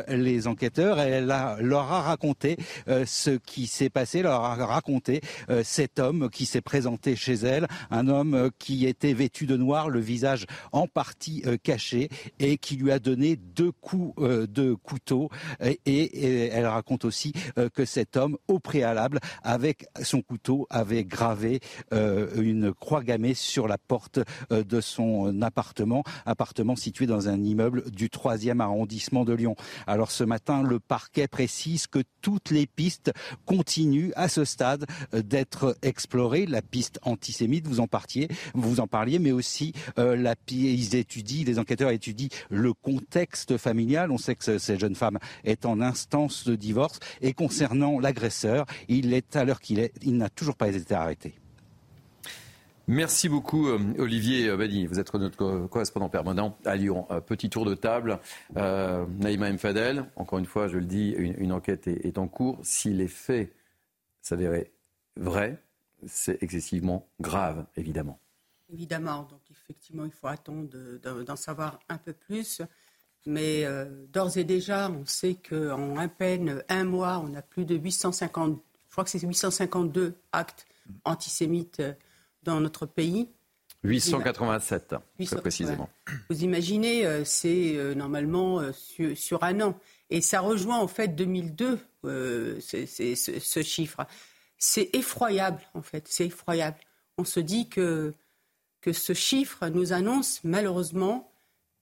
les 0.09 0.47
enquêteurs. 0.47 0.99
Elle 0.99 1.27
leur 1.27 1.93
a 1.93 2.03
raconté 2.03 2.57
ce 2.87 3.31
qui 3.31 3.67
s'est 3.67 3.91
passé 3.91 4.12
leur 4.21 4.45
a 4.45 4.55
raconté 4.67 5.23
euh, 5.49 5.63
cet 5.65 5.99
homme 5.99 6.29
qui 6.31 6.45
s'est 6.45 6.61
présenté 6.61 7.17
chez 7.17 7.35
elle, 7.35 7.67
un 7.91 8.09
homme 8.09 8.35
euh, 8.35 8.51
qui 8.59 8.87
était 8.87 9.15
vêtu 9.15 9.47
de 9.47 9.57
noir, 9.57 9.89
le 9.89 10.01
visage 10.01 10.47
en 10.73 10.87
partie 10.87 11.43
euh, 11.47 11.57
caché 11.63 12.11
et 12.39 12.59
qui 12.59 12.77
lui 12.77 12.93
a 12.93 12.99
donné 12.99 13.37
deux 13.37 13.73
coups 13.73 14.15
de 14.23 14.75
couteau. 14.75 15.31
Et, 15.87 16.49
elle 16.49 16.67
raconte 16.67 17.05
aussi 17.05 17.33
que 17.75 17.85
cet 17.85 18.17
homme, 18.17 18.37
au 18.49 18.59
préalable, 18.59 19.21
avec 19.43 19.87
son 20.03 20.23
couteau, 20.23 20.67
avait 20.71 21.05
gravé 21.05 21.61
une 21.93 22.73
croix 22.73 23.03
gammée 23.03 23.35
sur 23.35 23.69
la 23.69 23.79
porte 23.79 24.19
de 24.51 24.81
son 24.81 25.41
appartement, 25.43 26.03
appartement 26.27 26.77
situé 26.77 27.07
dans 27.07 27.29
un 27.29 27.43
immeuble 27.43 27.91
du 27.91 28.09
3e 28.09 28.61
arrondissement 28.61 29.25
de 29.25 29.33
Lyon. 29.33 29.55
Alors 29.87 30.11
ce 30.11 30.25
matin, 30.25 30.63
le 30.63 30.81
parquet 30.81 31.29
précise 31.29 31.87
que 31.87 32.03
toutes 32.21 32.51
les 32.51 32.67
pistes 32.67 33.13
continuent 33.47 34.02
à 34.17 34.29
ce 34.29 34.45
stade 34.45 34.87
euh, 35.15 35.23
d'être 35.23 35.77
explorée. 35.83 36.47
La 36.47 36.63
piste 36.63 36.99
antisémite, 37.03 37.67
vous 37.67 37.81
en 37.81 37.87
partiez, 37.87 38.29
vous 38.55 38.81
en 38.81 38.87
parliez, 38.87 39.19
mais 39.19 39.33
aussi 39.33 39.73
euh, 39.99 40.35
ils 40.51 40.97
étudient, 40.97 41.45
les 41.45 41.59
enquêteurs 41.59 41.91
étudient 41.91 42.29
le 42.51 42.73
contexte 42.73 43.57
familial. 43.57 44.11
On 44.11 44.19
sait 44.19 44.35
que 44.35 44.59
cette 44.59 44.81
jeune 44.81 44.95
femme 44.95 45.19
est 45.45 45.67
en 45.67 45.81
instance 45.81 46.47
de 46.47 46.57
divorce. 46.57 46.99
Et 47.21 47.33
concernant 47.33 47.99
l'agresseur, 47.99 48.67
il 48.89 49.13
est 49.15 49.37
à 49.37 49.45
l'heure 49.45 49.61
qu'il 49.61 49.79
est, 49.79 49.93
il 50.03 50.17
n'a 50.17 50.29
toujours 50.29 50.57
pas 50.57 50.69
été 50.69 50.95
arrêté. 50.95 51.35
Merci 52.89 53.29
beaucoup, 53.29 53.69
euh, 53.69 53.79
Olivier 53.99 54.55
Badi. 54.57 54.87
Vous 54.87 54.99
êtes 54.99 55.15
notre 55.15 55.67
correspondant 55.69 56.09
permanent 56.09 56.59
à 56.65 56.75
Lyon. 56.75 57.07
Petit 57.27 57.49
tour 57.49 57.65
de 57.65 57.75
table. 57.75 58.19
Euh, 58.57 59.07
Naïma 59.21 59.53
Mfadel, 59.53 60.07
encore 60.17 60.41
une 60.41 60.47
fois, 60.47 60.67
je 60.67 60.79
le 60.79 60.85
dis, 60.85 61.11
une, 61.17 61.53
enquête 61.53 61.87
est, 61.87 62.05
est, 62.05 62.19
en 62.19 62.27
cours. 62.27 62.59
Si 62.63 62.93
les 62.93 63.07
faits 63.07 63.53
s'avérer 64.23 64.73
vrai, 65.17 65.63
c'est 66.07 66.43
excessivement 66.43 67.07
grave, 67.21 67.67
évidemment. 67.77 68.19
Évidemment, 68.73 69.25
donc 69.31 69.41
effectivement, 69.51 70.05
il 70.07 70.13
faut 70.13 70.29
attendre 70.29 70.69
d'en 71.25 71.37
savoir 71.37 71.79
un 71.89 71.99
peu 71.99 72.13
plus. 72.13 72.63
Mais 73.27 73.65
euh, 73.65 73.85
d'ores 74.13 74.37
et 74.37 74.45
déjà, 74.45 74.91
on 74.91 75.07
sait 75.07 75.35
qu'en 75.49 75.97
à 75.97 76.09
peine 76.09 76.63
un 76.69 76.85
mois, 76.85 77.25
on 77.25 77.35
a 77.35 77.43
plus 77.43 77.65
de 77.65 77.77
850, 77.77 78.61
je 78.89 78.93
crois 78.93 79.05
que 79.05 79.11
c'est 79.11 79.21
852 79.21 80.15
actes 80.33 80.67
antisémites 81.05 81.81
euh, 81.81 81.93
dans 82.43 82.61
notre 82.61 82.87
pays. 82.87 83.29
887, 83.85 84.95
très 85.25 85.41
précisément. 85.41 85.89
Vous 86.31 86.43
imaginez, 86.43 87.05
euh, 87.05 87.25
c'est 87.25 87.95
normalement 87.97 88.73
sur, 88.73 89.17
sur, 89.17 89.43
un 89.43 89.61
an. 89.61 89.79
Et 90.13 90.21
ça 90.21 90.41
rejoint 90.41 90.79
en 90.79 90.89
fait 90.89 91.09
2002, 91.09 91.79
euh, 92.05 92.61
ce, 92.61 93.63
chiffre. 93.63 94.07
C'est 94.59 94.91
effroyable, 94.95 95.63
en 95.73 95.81
fait, 95.81 96.07
c'est 96.07 96.27
effroyable. 96.27 96.77
On 97.17 97.25
se 97.25 97.41
dit 97.41 97.71
que, 97.71 98.13
que 98.83 98.93
ce 98.93 99.15
chiffre 99.15 99.69
nous 99.69 99.95
annonce 99.95 100.45
malheureusement 100.45 101.33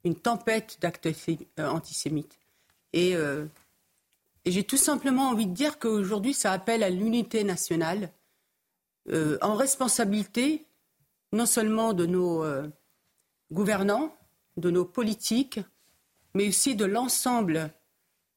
une 0.04 0.14
tempête 0.14 0.78
d'actes 0.80 1.06
euh, 1.06 1.68
antisémites. 1.68 2.38
Euh, 2.94 3.46
et, 4.44 4.52
j'ai 4.52 4.62
tout 4.62 4.76
simplement 4.76 5.30
envie 5.30 5.46
de 5.46 5.52
dire 5.52 5.80
qu'aujourd'hui, 5.80 6.32
ça 6.32 6.52
appelle 6.52 6.84
à 6.84 6.90
l'unité 6.90 7.42
nationale, 7.42 8.10
en 9.42 9.54
responsabilité 9.54 10.66
non 11.32 11.46
seulement 11.46 11.94
de 11.94 12.06
nos 12.06 12.44
gouvernants, 13.50 14.16
de 14.56 14.70
nos 14.70 14.84
politiques, 14.84 15.58
mais 16.34 16.46
aussi 16.46 16.76
de 16.76 16.84
l'ensemble 16.84 17.72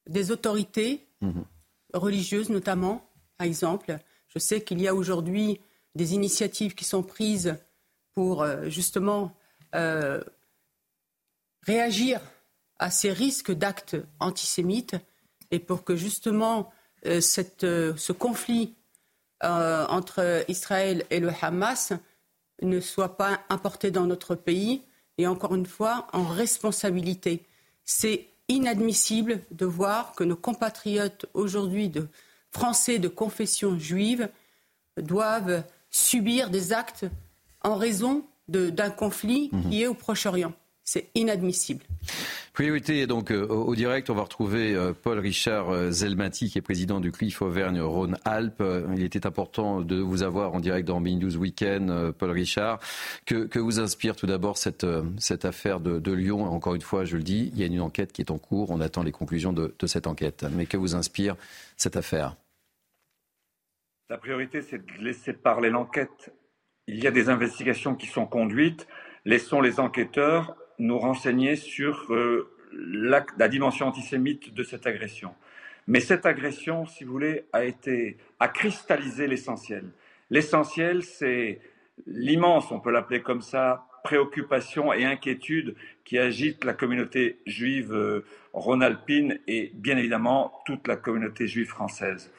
des 0.07 0.31
autorités 0.31 1.07
mhm 1.22 1.45
religieuses 1.93 2.50
notamment, 2.50 3.10
par 3.38 3.48
exemple. 3.48 3.98
Je 4.27 4.39
sais 4.39 4.62
qu'il 4.62 4.81
y 4.81 4.88
a 4.88 4.95
aujourd'hui 4.95 5.62
des 5.95 6.13
initiatives 6.13 6.74
qui 6.74 6.86
sont 6.86 7.03
prises 7.03 7.55
pour 8.13 8.41
euh, 8.41 8.69
justement 8.69 9.36
euh, 9.75 10.22
réagir 11.62 12.19
à 12.79 12.91
ces 12.91 13.12
risques 13.12 13.51
d'actes 13.51 13.95
antisémites 14.19 14.95
et 15.51 15.60
pour 15.60 15.83
que 15.83 15.95
justement 15.95 16.72
euh, 17.05 17.22
cette, 17.22 17.62
ce 17.62 18.12
conflit 18.12 18.75
entre 19.45 20.45
Israël 20.48 21.05
et 21.10 21.19
le 21.19 21.29
Hamas 21.41 21.91
ne 22.62 22.79
soit 22.79 23.17
pas 23.17 23.41
importé 23.50 23.91
dans 23.91 24.05
notre 24.05 24.36
pays 24.36 24.83
et 25.17 25.27
encore 25.27 25.53
une 25.53 25.65
fois 25.65 26.07
en 26.13 26.24
responsabilité. 26.24 27.45
C'est 27.83 28.29
inadmissible 28.50 29.41
de 29.51 29.65
voir 29.65 30.13
que 30.13 30.23
nos 30.23 30.35
compatriotes 30.35 31.25
aujourd'hui 31.33 31.89
de 31.89 32.07
français 32.51 33.00
de 33.00 33.07
confession 33.07 33.77
juive 33.79 34.29
doivent 34.97 35.63
subir 35.89 36.50
des 36.50 36.73
actes 36.73 37.05
en 37.62 37.75
raison 37.75 38.25
d'un 38.47 38.89
conflit 38.89 39.50
mhm. 39.51 39.69
qui 39.69 39.83
est 39.83 39.88
au 39.88 39.93
Proche-Orient. 39.93 40.53
C'est 40.86 41.10
inadmissible. 41.16 41.86
Priorité 42.52 43.08
donc 43.08 43.32
euh, 43.32 43.48
au 43.48 43.74
direct, 43.74 44.10
on 44.10 44.16
va 44.16 44.24
retrouver 44.24 44.75
euh, 44.75 44.92
Paul 44.92 45.18
Richard 45.18 45.70
euh, 45.70 45.92
Zelmati 45.92 46.50
qui 46.50 46.58
est 46.58 46.62
président 46.62 47.00
du 47.00 47.12
CLIF 47.12 47.42
Auvergne-Rhône-Alpes. 47.42 48.62
Il 48.94 49.04
était 49.04 49.25
important 49.25 49.82
de 49.82 49.96
vous 49.96 50.24
avoir 50.24 50.54
en 50.54 50.60
direct 50.60 50.86
dans 50.86 51.00
News 51.00 51.38
Weekend, 51.38 52.12
Paul 52.12 52.32
Richard. 52.32 52.80
Que, 53.25 53.46
que, 53.46 53.60
vous 53.60 53.80
inspire 53.80 54.16
tout 54.16 54.25
d'abord 54.25 54.58
cette, 54.58 54.86
cette 55.18 55.46
affaire 55.46 55.80
de, 55.80 56.00
de, 56.00 56.12
Lyon? 56.12 56.44
Encore 56.46 56.75
une 56.75 56.82
fois, 56.82 57.06
je 57.06 57.16
le 57.16 57.24
dis, 57.24 57.50
il 57.54 57.60
y 57.60 57.63
a 57.63 57.66
une 57.66 57.82
enquête 57.82 58.12
qui 58.12 58.22
est 58.22 58.32
en 58.32 58.38
cours. 58.38 58.70
On 58.70 58.82
attend 58.82 59.04
les 59.04 59.12
conclusions 59.12 59.54
de, 59.54 59.74
de 59.80 59.88
cette 59.88 60.06
enquête. 60.06 60.46
Mais 60.52 60.66
que 60.66 60.78
vous 60.78 60.96
inspire 60.96 61.36
cette 61.78 61.96
affaire? 61.96 62.36
La 64.10 64.18
priorité, 64.18 64.62
c'est 64.62 64.86
de 64.86 65.04
laisser 65.04 65.34
parler 65.34 65.70
l'enquête. 65.70 66.34
Il 66.88 67.02
y 67.02 67.08
a 67.08 67.12
des 67.12 67.30
investigations 67.30 67.96
qui 67.96 68.08
sont 68.08 68.25
conduites. 68.25 68.86
Laissons 69.25 69.62
les 69.62 69.80
enquêteurs 69.80 70.58
nous 70.80 70.98
renseigner 70.98 71.56
sur 71.56 72.12
euh, 72.13 72.50
la, 72.74 73.25
la, 73.38 73.48
dimension 73.48 73.88
antisémite 73.88 74.53
de 74.53 74.63
cette 74.63 74.88
agression. 74.88 75.34
Mais 75.88 76.00
cette 76.00 76.25
agression, 76.25 76.86
si 76.86 77.03
vous 77.03 77.12
voulez, 77.12 77.46
a 77.53 77.65
été 77.65 78.18
a 78.39 78.48
cristallisé 78.48 79.27
l'essentiel. 79.27 79.86
L'essentiel, 80.30 81.03
c'est 81.03 81.60
l'immense, 82.08 82.72
on 82.72 82.80
peut 82.80 82.92
l'appeler 82.92 83.22
comme 83.22 83.42
ça, 83.42 83.86
préoccupation 84.03 84.94
et 84.94 85.06
inquiétude 85.06 85.75
qui 86.03 86.18
agitent 86.18 86.65
la 86.65 86.74
communauté 86.74 87.39
juive 87.46 87.94
euh, 87.94 88.25
rhône-alpine 88.51 89.39
et 89.48 89.72
bien 89.74 89.98
évidemment 89.98 90.62
toute 90.65 90.88
la 90.88 90.98
communauté 90.98 91.48
juive 91.48 91.68
française. 91.68 92.32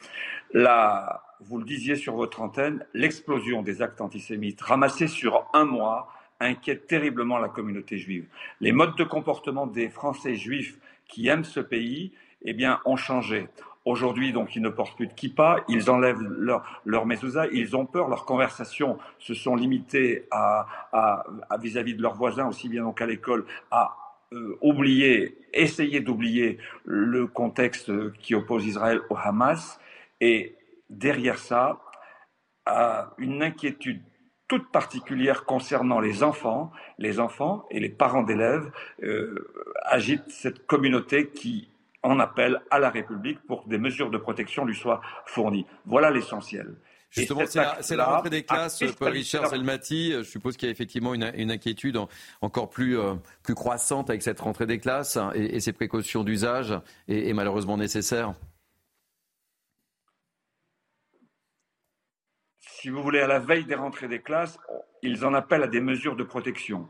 Là, 0.53 1.23
vous 1.41 1.57
le 1.57 1.65
disiez 1.65 1.95
sur 1.95 2.15
votre 2.15 2.41
antenne, 2.41 2.85
l'explosion 2.93 3.61
des 3.61 3.81
actes 3.81 3.99
antisémites 3.99 4.61
ramassés 4.61 5.07
sur 5.07 5.49
un 5.53 5.65
mois 5.65 6.07
inquiète 6.39 6.87
terriblement 6.87 7.37
la 7.37 7.49
communauté 7.49 7.97
juive. 7.97 8.25
Les 8.61 8.71
modes 8.71 8.95
de 8.97 9.03
comportement 9.03 9.67
des 9.67 9.89
Français 9.89 10.35
juifs 10.35 10.77
qui 11.07 11.27
aiment 11.27 11.43
ce 11.43 11.59
pays, 11.59 12.11
eh 12.43 12.53
bien, 12.53 12.79
ont 12.85 12.95
changé. 12.95 13.47
Aujourd'hui, 13.85 14.33
donc, 14.33 14.55
ils 14.55 14.61
ne 14.63 14.69
portent 14.69 14.95
plus 14.95 15.07
de 15.07 15.13
kippa, 15.13 15.63
ils 15.67 15.91
enlèvent 15.91 16.21
leur, 16.21 16.81
leur 16.85 17.05
mezouza, 17.05 17.45
ils 17.51 17.75
ont 17.75 17.85
peur, 17.85 18.09
leurs 18.09 18.25
conversations 18.25 18.97
se 19.19 19.35
sont 19.35 19.55
limitées 19.55 20.27
à, 20.31 21.23
vis-à-vis 21.59 21.93
de 21.93 22.01
leurs 22.01 22.15
voisins, 22.15 22.47
aussi 22.47 22.67
bien 22.67 22.83
donc 22.83 22.99
à 23.01 23.05
l'école, 23.05 23.45
à 23.69 23.95
euh, 24.33 24.57
oublier, 24.61 25.37
essayer 25.53 25.99
d'oublier 25.99 26.57
le 26.83 27.27
contexte 27.27 27.91
qui 28.13 28.33
oppose 28.33 28.65
Israël 28.65 29.01
au 29.11 29.17
Hamas, 29.17 29.79
et 30.19 30.55
derrière 30.89 31.37
ça, 31.37 31.79
à 32.65 33.11
une 33.19 33.43
inquiétude 33.43 34.01
toute 34.47 34.71
particulière 34.71 35.45
concernant 35.45 35.99
les 35.99 36.23
enfants, 36.23 36.71
les 36.97 37.19
enfants 37.19 37.65
et 37.71 37.79
les 37.79 37.89
parents 37.89 38.23
d'élèves 38.23 38.71
euh, 39.03 39.47
agitent 39.83 40.29
cette 40.29 40.65
communauté 40.67 41.29
qui 41.29 41.69
en 42.03 42.19
appelle 42.19 42.61
à 42.69 42.79
la 42.79 42.89
République 42.89 43.39
pour 43.47 43.63
que 43.63 43.69
des 43.69 43.79
mesures 43.79 44.11
de 44.11 44.17
protection 44.17 44.65
lui 44.65 44.75
soient 44.75 45.01
fournies. 45.25 45.65
Voilà 45.85 46.11
l'essentiel. 46.11 46.75
Justement, 47.09 47.41
c'est 47.47 47.95
la, 47.95 48.05
rentrée 48.05 48.29
des 48.29 48.43
classes, 48.43 48.83
Paul 48.99 49.13
Richard 49.13 49.47
Selmati. 49.47 50.11
Je 50.11 50.23
suppose 50.23 50.57
qu'il 50.57 50.67
y 50.67 50.69
a 50.69 50.71
effectivement 50.71 51.13
une, 51.13 51.51
inquiétude 51.51 51.97
encore 52.41 52.69
plus, 52.69 52.99
euh, 52.99 53.13
plus 53.41 53.55
croissante 53.55 54.09
avec 54.09 54.21
cette 54.21 54.39
rentrée 54.41 54.65
des 54.65 54.79
classes 54.79 55.17
et, 55.33 55.61
ces 55.61 55.71
précautions 55.71 56.23
d'usage 56.23 56.77
est 57.07 57.33
malheureusement 57.33 57.77
nécessaires. 57.77 58.33
Si 62.85 62.91
vous 62.91 63.01
voulez, 63.01 63.19
à 63.19 63.25
la 63.25 63.39
veille 63.39 63.65
des 63.65 63.73
rentrées 63.73 64.07
des 64.07 64.19
classes, 64.19 64.59
ils 65.01 65.25
en 65.25 65.33
appellent 65.33 65.63
à 65.63 65.67
des 65.67 65.81
mesures 65.81 66.15
de 66.15 66.21
protection. 66.23 66.87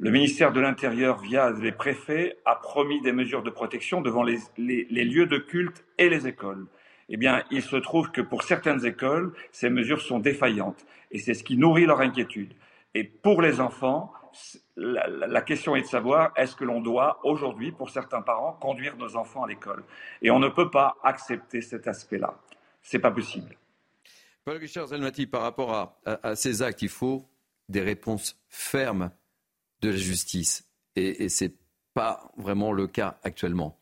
Le 0.00 0.10
ministère 0.10 0.52
de 0.52 0.58
l'Intérieur, 0.58 1.20
via 1.20 1.52
les 1.52 1.70
préfets, 1.70 2.38
a 2.44 2.56
promis 2.56 3.00
des 3.02 3.12
mesures 3.12 3.44
de 3.44 3.50
protection 3.50 4.00
devant 4.00 4.24
les, 4.24 4.40
lieux 4.56 5.26
de 5.26 5.38
culte 5.38 5.84
et 5.96 6.08
les 6.08 6.26
écoles. 6.26 6.66
Eh 7.08 7.16
bien, 7.16 7.44
il 7.52 7.62
se 7.62 7.76
trouve 7.76 8.10
que 8.10 8.20
pour 8.20 8.42
certaines 8.42 8.84
écoles, 8.84 9.32
ces 9.52 9.70
mesures 9.70 10.00
sont 10.00 10.18
défaillantes. 10.18 10.84
Et 11.12 11.20
c'est 11.20 11.34
ce 11.34 11.44
qui 11.44 11.56
nourrit 11.56 11.86
leur 11.86 12.00
inquiétude. 12.00 12.52
Et 12.94 13.04
pour 13.04 13.40
les 13.40 13.60
enfants, 13.60 14.12
la, 14.74 15.40
question 15.42 15.76
est 15.76 15.82
de 15.82 15.86
savoir 15.86 16.32
est-ce 16.34 16.56
que 16.56 16.64
l'on 16.64 16.80
doit 16.80 17.20
aujourd'hui, 17.22 17.70
pour 17.70 17.90
certains 17.90 18.22
parents, 18.22 18.54
conduire 18.54 18.96
nos 18.96 19.14
enfants 19.14 19.44
à 19.44 19.46
l'école? 19.46 19.84
Et 20.20 20.32
on 20.32 20.40
ne 20.40 20.48
peut 20.48 20.72
pas 20.72 20.96
accepter 21.04 21.60
cet 21.60 21.86
aspect-là. 21.86 22.34
C'est 22.82 22.98
pas 22.98 23.12
possible. 23.12 23.54
Paul 24.48 24.56
Richard 24.56 24.88
par 25.30 25.42
rapport 25.42 26.00
à, 26.06 26.34
ces 26.34 26.62
actes, 26.62 26.80
il 26.80 26.88
faut 26.88 27.28
des 27.68 27.82
réponses 27.82 28.42
fermes 28.48 29.10
de 29.82 29.90
la 29.90 29.96
justice. 29.96 30.66
Et, 30.96 31.24
et 31.24 31.28
ce 31.28 31.44
n'est 31.44 31.54
pas 31.92 32.32
vraiment 32.38 32.72
le 32.72 32.86
cas 32.86 33.18
actuellement. 33.24 33.78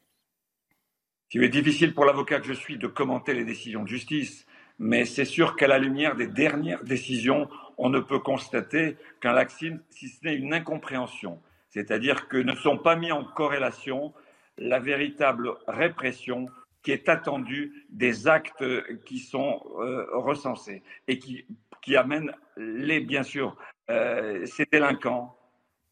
Il 1.31 1.45
est 1.45 1.51
difficile 1.51 1.95
pour 1.95 2.05
l'avocat 2.05 2.41
que 2.41 2.49
je 2.49 2.53
suis 2.53 2.79
de 2.79 2.89
commenter 2.89 3.33
les 3.33 3.45
décisions 3.45 3.85
de 3.85 3.89
justice, 3.89 4.45
mais 4.81 5.05
c'est 5.05 5.25
sûr 5.25 5.55
qu'à 5.55 5.69
la 5.69 5.79
lumière 5.79 6.17
des 6.17 6.27
dernières 6.27 6.83
décisions, 6.83 7.49
on 7.79 7.89
ne 7.89 8.01
peut 8.01 8.19
constater 8.19 8.97
qu'un 9.21 9.35
laxisme, 9.35 9.79
si 9.91 10.09
ce 10.09 10.25
n'est 10.25 10.35
une 10.35 10.53
incompréhension. 10.53 11.41
C'est-à-dire 11.69 12.27
que 12.27 12.39
ne 12.39 12.57
sont 12.57 12.79
pas 12.79 12.97
mis 12.97 13.13
en 13.13 13.23
corrélation 13.23 14.13
la 14.59 14.81
véritable 14.81 15.53
répression 15.69 16.49
qui 16.87 16.93
est 16.93 17.09
attendue 17.09 17.85
des 17.91 18.29
actes 18.29 18.65
qui 19.07 19.19
sont 19.19 19.61
euh, 19.81 20.07
recensés 20.13 20.85
et 21.09 21.19
qui, 21.19 21.45
qui 21.83 21.97
amènent 21.97 22.33
les, 22.57 23.01
bien 23.01 23.25
sûr, 23.25 23.57
euh, 23.91 24.47
ces 24.47 24.67
délinquants, 24.71 25.37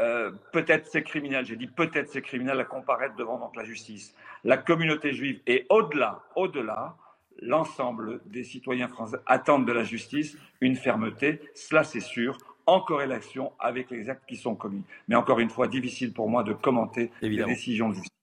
euh, 0.01 0.31
peut-être 0.53 0.87
ces 0.87 1.03
criminels, 1.03 1.47
j'ai 1.47 1.57
dit 1.57 1.67
peut-être 1.67 2.11
ces 2.11 2.23
criminels 2.23 2.61
à 2.61 2.65
comparaître 2.65 3.17
devant 3.17 3.41
donc, 3.41 3.57
la 3.57 3.65
justice. 3.65 4.15
La 4.45 4.57
communauté 4.57 5.13
juive 5.13 5.41
et 5.49 5.67
au-delà, 5.69 6.23
au-delà, 6.37 6.97
l'ensemble 7.43 8.21
des 8.27 8.45
citoyens 8.45 8.87
français 8.87 9.17
attendent 9.27 9.67
de 9.67 9.73
la 9.73 9.83
justice 9.83 10.39
une 10.61 10.77
fermeté, 10.77 11.41
cela 11.57 11.83
c'est 11.83 11.99
sûr, 11.99 12.39
en 12.67 12.81
corrélation 12.81 13.51
avec 13.59 13.91
les 13.91 14.11
actes 14.11 14.27
qui 14.29 14.37
sont 14.37 14.55
commis. 14.55 14.85
Mais 15.09 15.17
encore 15.17 15.41
une 15.41 15.51
fois, 15.51 15.67
difficile 15.67 16.13
pour 16.13 16.31
moi 16.31 16.45
de 16.45 16.53
commenter 16.53 17.11
les 17.21 17.43
décisions 17.43 17.89
de 17.89 17.95
justice. 17.95 18.14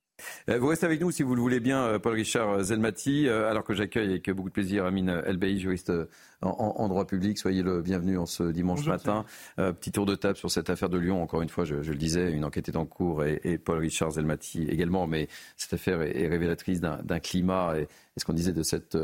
Euh, 0.49 0.59
vous 0.59 0.67
restez 0.67 0.85
avec 0.85 1.01
nous 1.01 1.11
si 1.11 1.23
vous 1.23 1.35
le 1.35 1.41
voulez 1.41 1.59
bien, 1.59 1.83
euh, 1.83 1.99
Paul 1.99 2.13
Richard 2.13 2.63
Zelmati, 2.63 3.27
euh, 3.27 3.49
alors 3.49 3.63
que 3.63 3.73
j'accueille 3.73 4.09
avec 4.09 4.29
beaucoup 4.29 4.49
de 4.49 4.53
plaisir 4.53 4.85
Amine 4.85 5.21
Elbey, 5.25 5.57
juriste 5.57 5.91
en, 6.41 6.87
droit 6.87 7.05
public. 7.05 7.37
Soyez 7.37 7.61
le 7.61 7.81
bienvenu 7.81 8.17
en 8.17 8.25
ce 8.25 8.43
dimanche 8.43 8.85
matin. 8.87 9.25
petit 9.57 9.91
tour 9.91 10.07
de 10.07 10.15
table 10.15 10.37
sur 10.37 10.49
cette 10.49 10.71
affaire 10.71 10.89
de 10.89 10.97
Lyon. 10.97 11.21
Encore 11.21 11.43
une 11.43 11.49
fois, 11.49 11.65
je, 11.65 11.75
le 11.75 11.95
disais, 11.95 12.31
une 12.31 12.43
enquête 12.43 12.67
est 12.67 12.75
en 12.75 12.85
cours 12.85 13.23
et, 13.23 13.59
Paul 13.59 13.77
Richard 13.77 14.11
Zelmati 14.11 14.63
également, 14.63 15.05
mais 15.05 15.27
cette 15.55 15.73
affaire 15.73 16.01
est, 16.01 16.27
révélatrice 16.27 16.81
d'un 16.81 17.19
climat 17.19 17.75
et, 17.77 17.87
ce 18.17 18.25
qu'on 18.25 18.33
disait 18.33 18.53
de 18.53 18.63
cet 18.63 18.97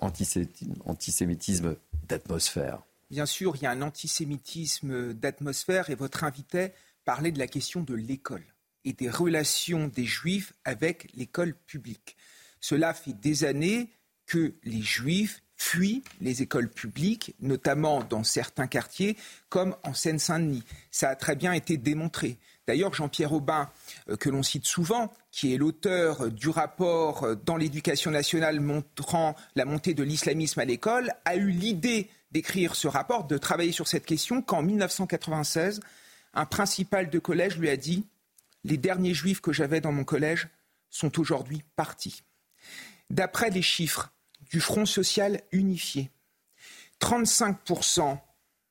antisémitisme 0.00 1.74
d'atmosphère. 2.08 2.82
Bien 3.10 3.26
sûr, 3.26 3.56
il 3.56 3.62
y 3.64 3.66
a 3.66 3.70
un 3.70 3.82
antisémitisme 3.82 5.12
d'atmosphère 5.14 5.90
et 5.90 5.96
votre 5.96 6.22
invité 6.24 6.72
parlait 7.04 7.32
de 7.32 7.38
la 7.38 7.48
question 7.48 7.82
de 7.82 7.94
l'école 7.94 8.51
et 8.84 8.92
des 8.92 9.10
relations 9.10 9.88
des 9.88 10.04
juifs 10.04 10.52
avec 10.64 11.08
l'école 11.14 11.54
publique. 11.54 12.16
Cela 12.60 12.94
fait 12.94 13.12
des 13.12 13.44
années 13.44 13.90
que 14.26 14.54
les 14.64 14.82
juifs 14.82 15.42
fuient 15.56 16.02
les 16.20 16.42
écoles 16.42 16.68
publiques, 16.68 17.34
notamment 17.40 18.02
dans 18.02 18.24
certains 18.24 18.66
quartiers, 18.66 19.16
comme 19.48 19.76
en 19.84 19.94
Seine-Saint-Denis. 19.94 20.64
Ça 20.90 21.10
a 21.10 21.16
très 21.16 21.36
bien 21.36 21.52
été 21.52 21.76
démontré. 21.76 22.38
D'ailleurs, 22.66 22.94
Jean-Pierre 22.94 23.32
Aubin, 23.32 23.70
euh, 24.08 24.16
que 24.16 24.28
l'on 24.28 24.42
cite 24.42 24.66
souvent, 24.66 25.12
qui 25.30 25.54
est 25.54 25.58
l'auteur 25.58 26.30
du 26.30 26.48
rapport 26.48 27.24
euh, 27.24 27.34
dans 27.34 27.56
l'éducation 27.56 28.10
nationale 28.10 28.60
montrant 28.60 29.36
la 29.54 29.64
montée 29.64 29.94
de 29.94 30.02
l'islamisme 30.02 30.60
à 30.60 30.64
l'école, 30.64 31.12
a 31.24 31.36
eu 31.36 31.50
l'idée 31.50 32.08
d'écrire 32.30 32.74
ce 32.74 32.88
rapport, 32.88 33.24
de 33.24 33.38
travailler 33.38 33.72
sur 33.72 33.88
cette 33.88 34.06
question, 34.06 34.42
qu'en 34.42 34.62
1996, 34.62 35.80
un 36.34 36.46
principal 36.46 37.10
de 37.10 37.18
collège 37.18 37.58
lui 37.58 37.68
a 37.68 37.76
dit 37.76 38.06
les 38.64 38.76
derniers 38.76 39.14
juifs 39.14 39.40
que 39.40 39.52
j'avais 39.52 39.80
dans 39.80 39.92
mon 39.92 40.04
collège 40.04 40.48
sont 40.90 41.18
aujourd'hui 41.18 41.64
partis. 41.76 42.22
D'après 43.10 43.50
les 43.50 43.62
chiffres 43.62 44.12
du 44.50 44.60
Front 44.60 44.86
social 44.86 45.40
unifié, 45.52 46.10
35% 47.00 48.18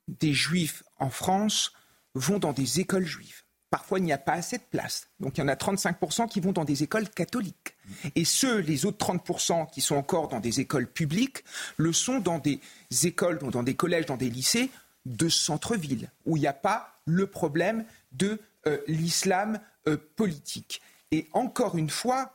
des 0.08 0.34
juifs 0.34 0.84
en 1.00 1.10
France 1.10 1.74
vont 2.15 2.39
dans 2.39 2.54
des 2.54 2.80
écoles 2.80 3.06
juives. 3.06 3.44
Parfois, 3.70 4.00
il 4.00 4.04
n'y 4.04 4.12
a 4.12 4.18
pas 4.18 4.34
assez 4.34 4.58
de 4.58 4.63
place. 4.70 5.08
Donc, 5.22 5.38
il 5.38 5.42
y 5.42 5.44
en 5.44 5.48
a 5.48 5.56
35% 5.56 6.28
qui 6.28 6.42
vont 6.42 6.52
dans 6.52 6.65
des 6.65 6.84
écoles 6.84 7.10
catholiques. 7.10 7.78
Et 8.15 8.26
ceux, 8.26 8.58
les 8.58 8.86
autres 8.86 8.98
30% 8.98 9.70
qui 9.72 9.80
sont 9.80 9.96
encore 9.96 10.28
dans 10.28 10.42
des 10.42 10.60
écoles 10.60 10.88
publiques, 10.88 11.46
le 11.78 11.94
sont 11.94 12.20
dans 12.20 12.38
des 12.38 12.60
écoles, 13.04 13.39
dans 13.39 13.63
des 13.63 13.76
collèges, 13.76 14.06
dans 14.06 14.18
des 14.18 14.30
lycées 14.30 14.70
de 15.06 15.30
centre-ville, 15.30 16.12
où 16.26 16.36
il 16.36 16.42
n'y 16.42 16.48
a 16.48 16.54
pas 16.54 17.00
le 17.06 17.28
problème 17.28 17.86
de 18.12 18.39
euh, 18.68 18.78
l'islam 18.88 19.60
euh, 19.88 19.98
politique. 20.15 20.82
Et 21.12 21.28
encore 21.34 21.78
une 21.78 21.89
fois, 21.89 22.34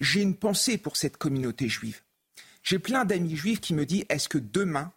j'ai 0.00 0.22
une 0.22 0.36
pensée 0.36 0.78
pour 0.78 0.96
cette 0.96 1.16
communauté 1.16 1.68
juive. 1.68 2.02
J'ai 2.62 2.78
plein 2.78 3.04
d'amis 3.04 3.36
juifs 3.36 3.60
qui 3.60 3.74
me 3.74 3.86
disent 3.86 4.04
est-ce 4.08 4.28
que 4.28 4.38
demain, 4.38 4.92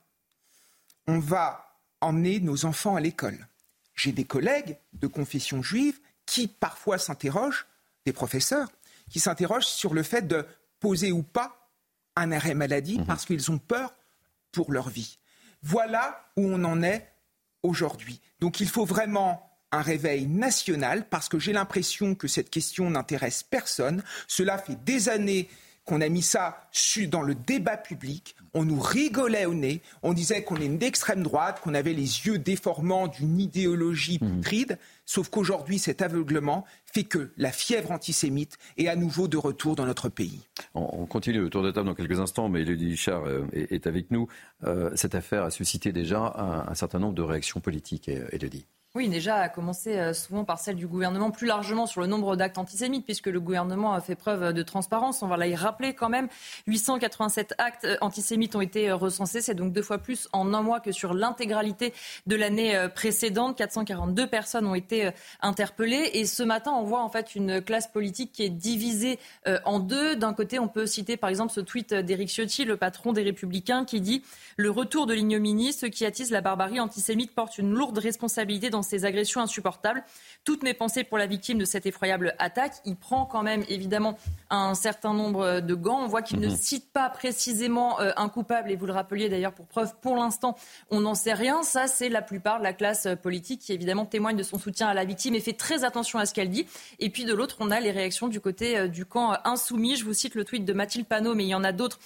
on 1.08 1.20
va 1.20 1.80
emmener 2.02 2.40
nos 2.40 2.66
enfants 2.66 2.96
à 2.96 3.00
l'école? 3.00 3.48
J'ai 3.96 4.12
des 4.12 4.26
collègues 4.26 4.78
de 4.94 5.08
confession 5.08 5.62
juive 5.62 6.00
qui 6.26 6.48
parfois 6.48 6.98
s'interrogent, 6.98 7.66
des 8.06 8.14
professeurs, 8.14 8.70
qui 9.10 9.20
s'interrogent 9.20 9.66
sur 9.66 9.94
le 9.94 10.04
fait 10.04 10.28
de 10.28 10.46
poser 10.80 11.12
ou 11.12 11.24
pas 11.24 11.72
un 12.16 12.32
arrêt 12.32 12.54
maladie 12.54 13.00
mmh. 13.00 13.06
parce 13.06 13.26
qu'ils 13.26 13.52
ont 13.52 13.58
peur 13.58 13.94
pour 14.52 14.72
leur 14.72 14.90
vie. 14.90 15.20
Voilà 15.64 16.32
où 16.36 16.48
on 16.48 16.64
en 16.64 16.84
est 16.84 17.12
aujourd'hui. 17.64 18.22
Donc 18.40 18.60
il 18.60 18.70
faut 18.70 18.86
vraiment 18.86 19.47
un 19.72 19.82
réveil 19.82 20.26
national 20.28 21.08
parce 21.10 21.30
que 21.30 21.40
j'ai 21.40 21.54
l'impression 21.54 22.16
que 22.16 22.28
cette 22.28 22.50
question 22.50 22.90
n'intéresse 22.90 23.44
personne. 23.44 24.04
Cela 24.28 24.58
fait 24.58 24.78
des 24.86 25.10
années 25.10 25.50
qu'on 25.88 26.02
a 26.02 26.10
mis 26.10 26.22
ça 26.22 26.68
dans 27.08 27.22
le 27.22 27.34
débat 27.34 27.78
public. 27.78 28.36
On 28.54 28.66
nous 28.66 28.80
rigolait 28.80 29.46
au 29.46 29.54
nez. 29.54 29.82
On 30.04 30.14
disait 30.14 30.44
qu'on 30.44 30.58
est 30.58 30.68
d'extrême 30.68 31.24
droite, 31.24 31.62
qu'on 31.62 31.74
avait 31.74 31.94
les 31.94 32.28
yeux 32.28 32.38
déformants 32.38 33.08
d'une 33.08 33.40
idéologie 33.40 34.20
mmh. 34.22 34.36
putride. 34.36 34.78
Sauf 35.06 35.30
qu'aujourd'hui, 35.30 35.80
cet 35.80 36.02
aveuglement 36.02 36.66
fait 36.86 37.06
que 37.06 37.32
la 37.38 37.52
fièvre 37.52 37.92
antisémite 37.92 38.58
est 38.78 38.90
à 38.90 38.98
nouveau 38.98 39.30
de 39.30 39.38
retour 39.38 39.78
dans 39.78 39.86
notre 39.86 40.10
pays. 40.10 40.42
On, 40.74 41.06
continue 41.06 41.40
le 41.40 41.50
tour 41.50 41.64
de 41.64 41.72
table 41.72 41.88
dans 41.88 41.96
quelques 41.96 42.20
instants, 42.20 42.50
mais 42.50 42.64
Elodie 42.64 42.90
Richard 42.90 43.26
euh, 43.26 43.46
est, 43.54 43.88
avec 43.88 44.12
nous. 44.12 44.28
Euh, 44.66 44.92
cette 44.96 45.16
affaire 45.16 45.44
a 45.44 45.52
suscité 45.52 45.94
déjà 45.94 46.66
un, 46.68 46.76
certain 46.76 47.00
nombre 47.00 47.16
de 47.16 47.22
réactions 47.22 47.62
politiques, 47.62 48.10
Elodie. 48.32 48.66
Oui, 48.98 49.10
déjà, 49.10 49.36
à 49.36 49.48
commencer 49.48 49.96
euh, 49.96 50.12
souvent 50.12 50.44
par 50.44 50.58
celle 50.58 50.76
du 50.76 50.88
gouvernement, 50.88 51.30
plus 51.30 51.46
largement 51.46 51.86
sur 51.86 52.02
le 52.02 52.08
nombre 52.08 52.36
d'actes 52.36 52.58
antisémites, 52.58 53.06
puisque 53.06 53.28
le 53.28 53.40
gouvernement 53.40 53.94
a 53.94 54.02
fait 54.02 54.16
preuve 54.16 54.54
de 54.54 54.64
transparence. 54.64 55.22
On 55.22 55.28
va 55.28 55.46
y 55.46 55.54
rappeler 55.54 55.94
quand 55.94 56.10
même. 56.10 56.28
887 56.66 57.54
actes 57.60 57.86
euh, 57.86 57.98
antisémites 58.02 58.56
ont 58.56 58.62
été 58.62 58.90
euh, 58.90 58.96
recensés. 58.96 59.42
C'est 59.42 59.54
donc 59.54 59.72
deux 59.72 59.84
fois 59.84 60.00
plus 60.00 60.28
en 60.34 60.52
un 60.52 60.64
mois 60.64 60.80
que 60.80 60.92
sur 60.92 61.14
l'intégralité 61.14 61.94
de 62.26 62.36
l'année 62.36 62.76
précédente. 62.96 63.56
442 63.56 64.26
personnes 64.26 64.66
ont 64.66 64.74
été 64.74 65.12
interpellées. 65.42 66.10
Et 66.14 66.26
ce 66.26 66.42
matin, 66.42 66.72
on 66.72 66.82
voit 66.82 67.04
en 67.04 67.10
fait 67.10 67.36
une 67.36 67.62
classe 67.62 67.88
politique 67.88 68.32
qui 68.32 68.46
est 68.46 68.50
divisée 68.50 69.20
en 69.66 69.80
deux. 69.80 70.16
D'un 70.16 70.34
côté, 70.34 70.58
on 70.58 70.68
peut 70.68 70.88
citer 70.88 71.18
par 71.18 71.30
exemple 71.30 71.54
ce 71.54 71.62
tweet 71.62 71.94
d'Éric 71.94 72.30
Ciotti, 72.30 72.66
le 72.66 72.78
patron 72.78 73.14
des 73.14 73.22
Républicains, 73.22 73.86
qui 73.86 74.02
dit 74.02 74.24
Le 74.56 74.72
retour 74.72 75.06
de 75.06 75.14
l'ignominie, 75.14 75.72
ceux 75.72 75.90
qui 75.90 76.06
attisent 76.06 76.32
la 76.32 76.42
barbarie 76.42 76.80
antisémite 76.80 77.36
portent 77.36 77.60
une 77.60 77.74
lourde 77.74 78.00
responsabilité 78.00 78.70
dans 78.70 78.87
ces 78.88 79.06
agressions 79.06 79.42
insupportables. 79.42 80.04
Toutes 80.44 80.64
mes 80.64 80.74
pensées 80.74 81.04
pour 81.04 81.18
la 81.18 81.28
victime 81.28 81.58
de 81.58 81.66
cette 81.66 81.86
effroyable 81.86 82.36
attaque. 82.40 82.74
Il 82.86 82.96
prend 82.96 83.26
quand 83.26 83.44
même 83.44 83.64
évidemment 83.70 84.18
un 84.50 84.74
certain 84.74 85.14
nombre 85.14 85.60
de 85.60 85.76
gants. 85.76 86.02
On 86.04 86.08
voit 86.08 86.22
qu'il 86.22 86.40
ne 86.40 86.48
mhm. 86.48 86.56
cite 86.56 86.92
pas 86.92 87.10
précisément 87.10 88.00
euh, 88.00 88.12
un 88.16 88.30
coupable, 88.30 88.72
et 88.72 88.76
vous 88.76 88.86
le 88.86 88.94
rappeliez 88.94 89.30
d'ailleurs 89.30 89.54
pour 89.54 89.66
preuve, 89.66 89.94
pour 90.02 90.16
l'instant, 90.16 90.56
on 90.90 91.02
n'en 91.02 91.16
sait 91.16 91.34
rien. 91.34 91.64
Ça, 91.64 91.88
c'est 91.88 92.10
la 92.10 92.22
plupart 92.22 92.60
de 92.60 92.64
la 92.64 92.74
classe 92.74 93.06
euh, 93.06 93.16
politique 93.16 93.62
qui 93.62 93.74
évidemment 93.74 94.06
témoigne 94.06 94.38
de 94.38 94.44
son 94.44 94.58
soutien 94.58 94.88
à 94.88 94.94
la 94.94 95.06
victime 95.06 95.36
et 95.36 95.40
fait 95.40 95.54
très 95.54 95.84
attention 95.84 96.20
à 96.20 96.26
ce 96.26 96.34
qu'elle 96.34 96.50
dit. 96.50 96.66
Et 97.00 97.10
puis 97.10 97.26
de 97.26 97.34
l'autre, 97.34 97.58
on 97.60 97.72
a 97.72 97.80
les 97.80 97.92
réactions 97.92 98.28
du 98.28 98.40
côté 98.40 98.78
euh, 98.78 98.88
du 98.88 99.06
camp 99.06 99.34
insoumis. 99.44 99.96
Je 99.96 100.06
vous 100.06 100.14
cite 100.14 100.36
le 100.36 100.44
tweet 100.44 100.66
de 100.66 100.74
Mathilde 100.74 101.08
Panot, 101.08 101.36
mais 101.36 101.44
il 101.44 101.50
y 101.50 101.56
en 101.56 101.64
a 101.64 101.72
d'autres 101.72 102.00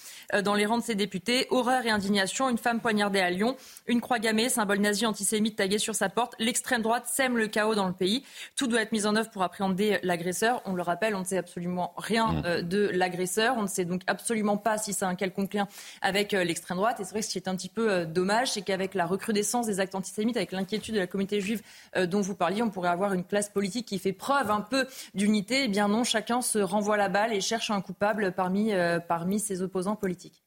dans 0.43 0.55
les 0.55 0.65
rangs 0.65 0.77
de 0.77 0.83
ses 0.83 0.95
députés. 0.95 1.47
Horreur 1.49 1.85
et 1.85 1.89
indignation, 1.89 2.49
une 2.49 2.57
femme 2.57 2.79
poignardée 2.79 3.19
à 3.19 3.29
Lyon, 3.29 3.55
une 3.87 4.01
croix 4.01 4.19
gammée, 4.19 4.49
symbole 4.49 4.79
nazi 4.79 5.05
antisémite 5.05 5.57
tagué 5.57 5.77
sur 5.77 5.95
sa 5.95 6.09
porte 6.09 6.35
l'extrême 6.61 6.83
droite 6.83 7.07
sème 7.07 7.39
le 7.39 7.47
chaos 7.47 7.73
dans 7.73 7.87
le 7.87 7.93
pays. 7.93 8.23
Tout 8.55 8.67
doit 8.67 8.83
être 8.83 8.91
mis 8.91 9.07
en 9.07 9.15
œuvre 9.15 9.31
pour 9.31 9.41
appréhender 9.41 9.97
l'agresseur. 10.03 10.61
On 10.65 10.75
le 10.75 10.83
rappelle, 10.83 11.15
on 11.15 11.21
ne 11.21 11.25
sait 11.25 11.39
absolument 11.39 11.95
rien 11.97 12.33
mmh. 12.33 12.43
euh, 12.45 12.61
de 12.61 12.91
l'agresseur. 12.93 13.55
On 13.57 13.63
ne 13.63 13.67
sait 13.67 13.83
donc 13.83 14.03
absolument 14.05 14.57
pas 14.57 14.77
si 14.77 14.93
c'est 14.93 15.05
un 15.05 15.15
quelconque 15.15 15.55
lien 15.55 15.67
avec 16.03 16.35
euh, 16.35 16.43
l'extrême 16.43 16.77
droite. 16.77 16.99
Et 16.99 17.03
c'est 17.03 17.09
vrai 17.09 17.21
que 17.21 17.25
ce 17.25 17.31
qui 17.31 17.39
est 17.39 17.47
un 17.47 17.55
petit 17.55 17.67
peu 17.67 17.91
euh, 17.91 18.05
dommage, 18.05 18.51
c'est 18.51 18.61
qu'avec 18.61 18.93
la 18.93 19.07
recrudescence 19.07 19.65
des 19.65 19.79
actes 19.79 19.95
antisémites, 19.95 20.37
avec 20.37 20.51
l'inquiétude 20.51 20.93
de 20.93 20.99
la 20.99 21.07
communauté 21.07 21.41
juive 21.41 21.63
dont 21.95 22.21
vous 22.21 22.35
parliez, 22.35 22.61
on 22.61 22.69
pourrait 22.69 22.89
avoir 22.89 23.13
une 23.13 23.23
classe 23.23 23.49
politique 23.49 23.87
qui 23.87 23.97
fait 23.97 24.13
preuve 24.13 24.51
un 24.51 24.61
peu 24.61 24.85
d'unité. 25.15 25.63
Eh 25.63 25.67
bien 25.67 25.87
non, 25.87 26.03
chacun 26.03 26.41
se 26.41 26.59
renvoie 26.59 26.95
la 26.95 27.09
balle 27.09 27.33
et 27.33 27.41
cherche 27.41 27.71
un 27.71 27.81
coupable 27.81 28.33
parmi, 28.33 28.71
parmi 29.07 29.39
ses 29.39 29.63
opposants 29.63 29.95
politiques. 29.95 30.43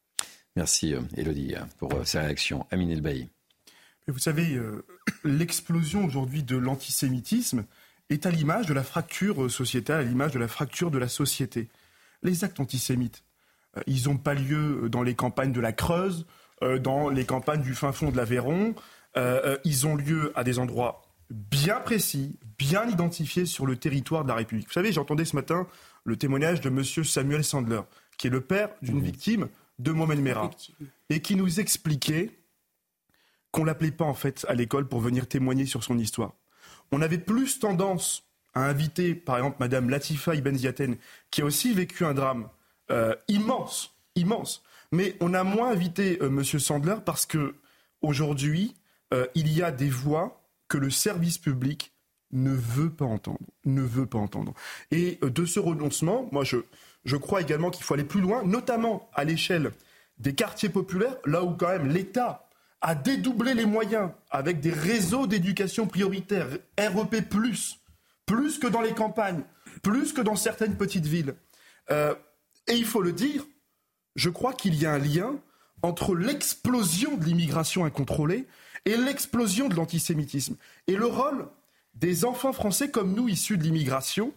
Merci 0.54 0.94
Elodie 1.16 1.54
pour 1.78 1.90
ces 2.04 2.20
réactions. 2.20 2.66
Amine 2.70 2.90
Elbaï. 2.90 3.33
Vous 4.08 4.18
savez, 4.18 4.60
l'explosion 5.24 6.04
aujourd'hui 6.04 6.42
de 6.42 6.56
l'antisémitisme 6.56 7.64
est 8.10 8.26
à 8.26 8.30
l'image 8.30 8.66
de 8.66 8.74
la 8.74 8.84
fracture 8.84 9.50
sociétale, 9.50 10.00
à 10.00 10.02
l'image 10.02 10.32
de 10.32 10.38
la 10.38 10.48
fracture 10.48 10.90
de 10.90 10.98
la 10.98 11.08
société. 11.08 11.68
Les 12.22 12.44
actes 12.44 12.60
antisémites, 12.60 13.24
euh, 13.76 13.82
ils 13.86 14.08
n'ont 14.08 14.16
pas 14.16 14.34
lieu 14.34 14.88
dans 14.88 15.02
les 15.02 15.14
campagnes 15.14 15.52
de 15.52 15.60
la 15.60 15.72
Creuse, 15.72 16.26
euh, 16.62 16.78
dans 16.78 17.08
les 17.08 17.24
campagnes 17.24 17.62
du 17.62 17.74
fin 17.74 17.92
fond 17.92 18.10
de 18.10 18.16
l'Aveyron. 18.16 18.74
Euh, 19.16 19.58
ils 19.64 19.86
ont 19.86 19.96
lieu 19.96 20.32
à 20.34 20.44
des 20.44 20.58
endroits 20.58 21.02
bien 21.30 21.80
précis, 21.80 22.38
bien 22.58 22.88
identifiés 22.88 23.46
sur 23.46 23.66
le 23.66 23.76
territoire 23.76 24.24
de 24.24 24.28
la 24.28 24.34
République. 24.34 24.66
Vous 24.66 24.72
savez, 24.72 24.92
j'entendais 24.92 25.24
ce 25.24 25.36
matin 25.36 25.66
le 26.04 26.16
témoignage 26.16 26.60
de 26.60 26.68
M. 26.68 26.82
Samuel 26.82 27.44
Sandler, 27.44 27.80
qui 28.18 28.26
est 28.26 28.30
le 28.30 28.40
père 28.40 28.68
d'une 28.82 28.98
mmh. 28.98 29.04
victime 29.04 29.48
de 29.78 29.92
Mohamed 29.92 30.20
Merah, 30.20 30.50
et 31.10 31.20
qui 31.20 31.36
nous 31.36 31.60
expliquait 31.60 32.30
qu'on 33.54 33.64
l'appelait 33.64 33.92
pas 33.92 34.04
en 34.04 34.14
fait 34.14 34.44
à 34.48 34.54
l'école 34.54 34.88
pour 34.88 35.00
venir 35.00 35.28
témoigner 35.28 35.64
sur 35.64 35.84
son 35.84 35.96
histoire. 35.96 36.32
On 36.90 37.00
avait 37.00 37.18
plus 37.18 37.60
tendance 37.60 38.24
à 38.52 38.66
inviter, 38.66 39.14
par 39.14 39.36
exemple, 39.36 39.58
Madame 39.60 39.90
Latifa 39.90 40.34
Ibn 40.34 40.56
Ziaten, 40.56 40.96
qui 41.30 41.40
a 41.40 41.44
aussi 41.44 41.72
vécu 41.72 42.04
un 42.04 42.14
drame 42.14 42.48
euh, 42.90 43.14
immense, 43.28 43.94
immense. 44.16 44.64
Mais 44.90 45.16
on 45.20 45.34
a 45.34 45.44
moins 45.44 45.70
invité 45.70 46.18
euh, 46.20 46.30
Monsieur 46.30 46.58
Sandler 46.58 46.96
parce 47.06 47.26
que 47.26 47.54
aujourd'hui, 48.02 48.74
euh, 49.12 49.26
il 49.36 49.52
y 49.52 49.62
a 49.62 49.70
des 49.70 49.88
voix 49.88 50.42
que 50.66 50.76
le 50.76 50.90
service 50.90 51.38
public 51.38 51.92
ne 52.32 52.50
veut 52.50 52.90
pas 52.90 53.04
entendre, 53.04 53.38
ne 53.64 53.82
veut 53.82 54.06
pas 54.06 54.18
entendre. 54.18 54.52
Et 54.90 55.20
de 55.22 55.44
ce 55.44 55.60
renoncement, 55.60 56.28
moi, 56.32 56.42
je, 56.42 56.56
je 57.04 57.16
crois 57.16 57.40
également 57.40 57.70
qu'il 57.70 57.84
faut 57.84 57.94
aller 57.94 58.02
plus 58.02 58.20
loin, 58.20 58.42
notamment 58.42 59.08
à 59.14 59.22
l'échelle 59.22 59.70
des 60.18 60.34
quartiers 60.34 60.68
populaires, 60.70 61.16
là 61.24 61.44
où 61.44 61.54
quand 61.54 61.68
même 61.68 61.86
l'État 61.86 62.43
à 62.84 62.94
dédoubler 62.94 63.54
les 63.54 63.64
moyens 63.64 64.10
avec 64.30 64.60
des 64.60 64.70
réseaux 64.70 65.26
d'éducation 65.26 65.86
prioritaires, 65.86 66.48
REP, 66.78 67.26
plus 67.30 68.58
que 68.58 68.66
dans 68.66 68.82
les 68.82 68.92
campagnes, 68.92 69.42
plus 69.82 70.12
que 70.12 70.20
dans 70.20 70.36
certaines 70.36 70.76
petites 70.76 71.06
villes. 71.06 71.34
Euh, 71.90 72.14
et 72.66 72.74
il 72.74 72.84
faut 72.84 73.00
le 73.00 73.12
dire, 73.12 73.42
je 74.16 74.28
crois 74.28 74.52
qu'il 74.52 74.74
y 74.74 74.84
a 74.84 74.92
un 74.92 74.98
lien 74.98 75.34
entre 75.80 76.14
l'explosion 76.14 77.16
de 77.16 77.24
l'immigration 77.24 77.86
incontrôlée 77.86 78.46
et 78.84 78.98
l'explosion 78.98 79.70
de 79.70 79.76
l'antisémitisme. 79.76 80.56
Et 80.86 80.96
le 80.96 81.06
rôle 81.06 81.46
des 81.94 82.26
enfants 82.26 82.52
français 82.52 82.90
comme 82.90 83.14
nous, 83.14 83.30
issus 83.30 83.56
de 83.56 83.62
l'immigration, 83.62 84.34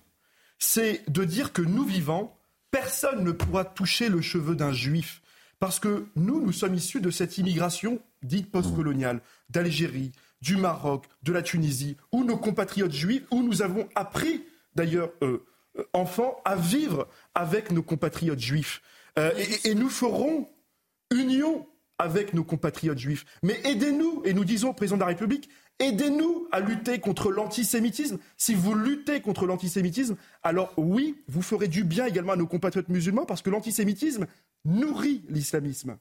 c'est 0.57 1.03
de 1.09 1.25
dire 1.25 1.51
que 1.51 1.61
nous 1.61 1.83
vivants, 1.83 2.33
personne 2.71 3.25
ne 3.25 3.31
pourra 3.31 3.65
toucher 3.65 4.07
le 4.07 4.21
cheveu 4.21 4.55
d'un 4.55 4.71
juif. 4.71 5.21
Parce 5.59 5.79
que 5.79 6.05
nous, 6.15 6.39
nous 6.39 6.53
sommes 6.53 6.75
issus 6.75 7.01
de 7.01 7.09
cette 7.09 7.37
immigration 7.37 7.99
dite 8.23 8.51
postcoloniale, 8.51 9.21
d'Algérie, 9.49 10.11
du 10.41 10.57
Maroc, 10.57 11.05
de 11.23 11.31
la 11.31 11.41
Tunisie, 11.41 11.97
où 12.11 12.23
nos 12.23 12.37
compatriotes 12.37 12.91
juifs, 12.91 13.23
où 13.31 13.43
nous 13.43 13.61
avons 13.61 13.87
appris 13.95 14.43
d'ailleurs, 14.77 15.11
euh, 15.23 15.45
euh, 15.77 15.83
enfants, 15.93 16.39
à 16.45 16.55
vivre 16.55 17.07
avec 17.35 17.71
nos 17.71 17.83
compatriotes 17.83 18.39
juifs. 18.39 18.81
Euh, 19.19 19.31
et, 19.65 19.75
nous 19.75 19.89
ferons 19.89 20.47
union 21.11 21.67
avec 21.97 22.33
nos 22.33 22.43
compatriotes 22.43 22.99
juifs. 22.99 23.25
Mais 23.41 23.59
aidez-nous, 23.65 24.21
et 24.23 24.33
nous 24.33 24.45
disons 24.45 24.69
au 24.69 24.73
président 24.73 24.97
de 24.97 25.01
la 25.01 25.07
République, 25.07 25.49
aidez-nous 25.79 26.47
à 26.51 26.59
lutter 26.59 26.99
contre 26.99 27.31
l'antisémitisme. 27.31 28.19
Si 28.37 28.53
vous 28.53 28.75
luttez 28.75 29.19
contre 29.21 29.47
l'antisémitisme, 29.47 30.15
alors 30.43 30.71
oui, 30.77 31.17
vous 31.27 31.41
ferez 31.41 31.67
du 31.67 31.83
bien 31.83 32.05
également 32.05 32.33
à 32.33 32.37
nos 32.37 32.47
compatriotes 32.47 32.89
musulmans, 32.89 33.25
parce 33.25 33.41
que 33.41 33.49
l'antisémitisme 33.49 34.27
nourrit 34.63 35.23
l'islamisme. 35.29 35.97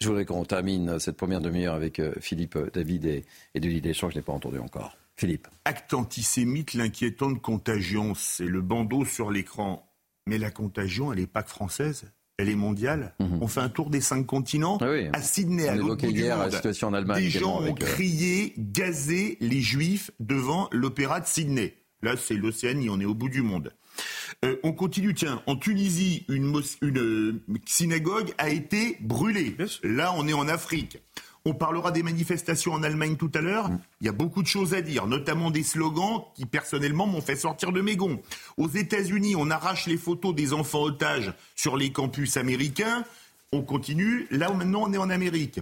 Je 0.00 0.08
voudrais 0.08 0.24
qu'on 0.24 0.44
termine 0.44 0.98
cette 0.98 1.16
première 1.16 1.40
demi-heure 1.40 1.74
avec 1.74 1.98
euh, 1.98 2.12
Philippe, 2.20 2.56
euh, 2.56 2.70
David 2.72 3.04
et, 3.04 3.24
et 3.54 3.60
Denis 3.60 3.80
Deschamps. 3.80 4.10
Je 4.10 4.16
n'ai 4.16 4.22
pas 4.22 4.32
entendu 4.32 4.58
encore. 4.58 4.96
Philippe. 5.16 5.48
Acte 5.64 5.94
antisémite, 5.94 6.74
l'inquiétante 6.74 7.42
contagion, 7.42 8.14
c'est 8.14 8.44
le 8.44 8.60
bandeau 8.60 9.04
sur 9.04 9.32
l'écran. 9.32 9.92
Mais 10.28 10.38
la 10.38 10.52
contagion, 10.52 11.12
elle 11.12 11.18
n'est 11.18 11.26
pas 11.26 11.42
que 11.42 11.50
française, 11.50 12.04
elle 12.36 12.48
est 12.48 12.54
mondiale. 12.54 13.14
Mhm. 13.18 13.38
On 13.40 13.48
fait 13.48 13.60
un 13.60 13.68
tour 13.68 13.90
des 13.90 14.00
cinq 14.00 14.24
continents. 14.26 14.78
À 15.12 15.20
Sydney, 15.20 15.66
à 15.66 15.74
l'autre 15.74 16.06
bout 16.06 16.12
du 16.12 16.22
monde, 16.22 16.38
la 16.38 16.50
situation 16.52 16.88
en 16.88 16.94
Allemagne 16.94 17.24
des 17.24 17.30
gens 17.30 17.60
ont 17.60 17.72
euh, 17.72 17.74
crié, 17.74 18.54
gazé 18.56 19.36
les 19.40 19.60
Juifs 19.60 20.12
devant 20.20 20.68
l'opéra 20.70 21.20
de 21.20 21.26
Sydney. 21.26 21.74
Là, 22.02 22.16
c'est 22.16 22.34
l'Océanie, 22.34 22.88
on 22.88 23.00
est 23.00 23.04
au 23.04 23.14
bout 23.14 23.28
du 23.28 23.42
monde. 23.42 23.72
Euh, 24.44 24.56
on 24.62 24.72
continue, 24.72 25.14
tiens, 25.14 25.42
en 25.46 25.56
Tunisie, 25.56 26.24
une, 26.28 26.62
euh, 26.82 27.42
synagogue 27.66 28.32
a 28.38 28.50
été 28.50 28.96
brûlée. 29.00 29.56
Là, 29.82 30.14
on 30.16 30.28
est 30.28 30.32
en 30.32 30.48
Afrique. 30.48 30.98
On 31.44 31.54
parlera 31.54 31.92
des 31.92 32.02
manifestations 32.02 32.72
en 32.72 32.82
Allemagne 32.82 33.16
tout 33.16 33.30
à 33.34 33.40
l'heure. 33.40 33.70
Mm. 33.70 33.80
Il 34.00 34.06
y 34.06 34.10
a 34.10 34.12
beaucoup 34.12 34.42
de 34.42 34.46
choses 34.48 34.74
à 34.74 34.82
dire, 34.82 35.06
notamment 35.06 35.50
des 35.50 35.62
slogans 35.62 36.24
qui 36.34 36.46
personnellement 36.46 37.06
m'ont 37.06 37.20
fait 37.20 37.36
sortir 37.36 37.72
de 37.72 37.80
mes 37.80 37.96
gonds. 37.96 38.20
Aux 38.56 38.68
États-Unis, 38.68 39.34
on 39.36 39.50
arrache 39.50 39.86
les 39.86 39.96
photos 39.96 40.34
des 40.34 40.52
enfants 40.52 40.82
otages 40.82 41.32
sur 41.56 41.76
les 41.76 41.90
campus 41.90 42.36
américains. 42.36 43.04
On 43.52 43.62
continue. 43.62 44.26
Là, 44.30 44.52
maintenant, 44.52 44.82
on 44.86 44.92
est 44.92 44.98
en 44.98 45.10
Amérique. 45.10 45.60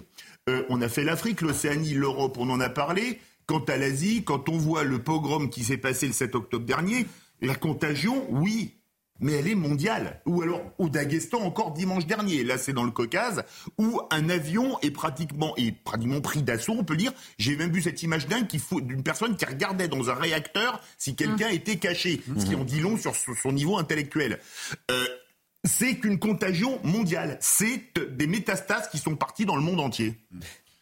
Euh, 0.49 0.63
on 0.69 0.81
a 0.81 0.89
fait 0.89 1.03
l'Afrique, 1.03 1.41
l'Océanie, 1.41 1.93
l'Europe, 1.93 2.37
on 2.37 2.49
en 2.49 2.59
a 2.59 2.69
parlé. 2.69 3.19
Quant 3.45 3.63
à 3.63 3.77
l'Asie, 3.77 4.23
quand 4.25 4.49
on 4.49 4.57
voit 4.57 4.83
le 4.83 4.99
pogrom 4.99 5.49
qui 5.49 5.63
s'est 5.63 5.77
passé 5.77 6.07
le 6.07 6.11
7 6.11 6.35
octobre 6.35 6.65
dernier, 6.65 7.05
la 7.41 7.55
contagion, 7.55 8.25
oui, 8.29 8.77
mais 9.19 9.33
elle 9.33 9.47
est 9.47 9.55
mondiale. 9.55 10.21
Ou 10.25 10.41
alors 10.41 10.61
au 10.77 10.89
Daghestan 10.89 11.41
encore 11.41 11.71
dimanche 11.71 12.05
dernier, 12.05 12.43
là 12.43 12.57
c'est 12.57 12.73
dans 12.73 12.83
le 12.83 12.91
Caucase, 12.91 13.43
où 13.77 13.99
un 14.11 14.29
avion 14.29 14.79
est 14.81 14.91
pratiquement, 14.91 15.55
est 15.57 15.71
pratiquement 15.71 16.21
pris 16.21 16.43
d'assaut, 16.43 16.75
on 16.77 16.83
peut 16.83 16.97
dire. 16.97 17.13
J'ai 17.37 17.55
même 17.55 17.71
vu 17.71 17.81
cette 17.81 18.01
image 18.03 18.27
dingue 18.27 18.47
d'une 18.47 19.03
personne 19.03 19.35
qui 19.35 19.45
regardait 19.45 19.87
dans 19.87 20.09
un 20.09 20.15
réacteur 20.15 20.81
si 20.97 21.15
quelqu'un 21.15 21.49
mmh. 21.49 21.55
était 21.55 21.77
caché, 21.77 22.21
ce 22.37 22.45
qui 22.45 22.55
en 22.55 22.63
dit 22.63 22.79
long 22.79 22.97
sur 22.97 23.15
son 23.15 23.51
niveau 23.51 23.77
intellectuel. 23.77 24.39
Euh, 24.91 25.05
c'est 25.63 25.97
qu'une 25.97 26.19
contagion 26.19 26.79
mondiale. 26.83 27.37
C'est 27.41 27.93
des 28.11 28.27
métastases 28.27 28.87
qui 28.89 28.97
sont 28.97 29.15
parties 29.15 29.45
dans 29.45 29.55
le 29.55 29.61
monde 29.61 29.79
entier. 29.79 30.15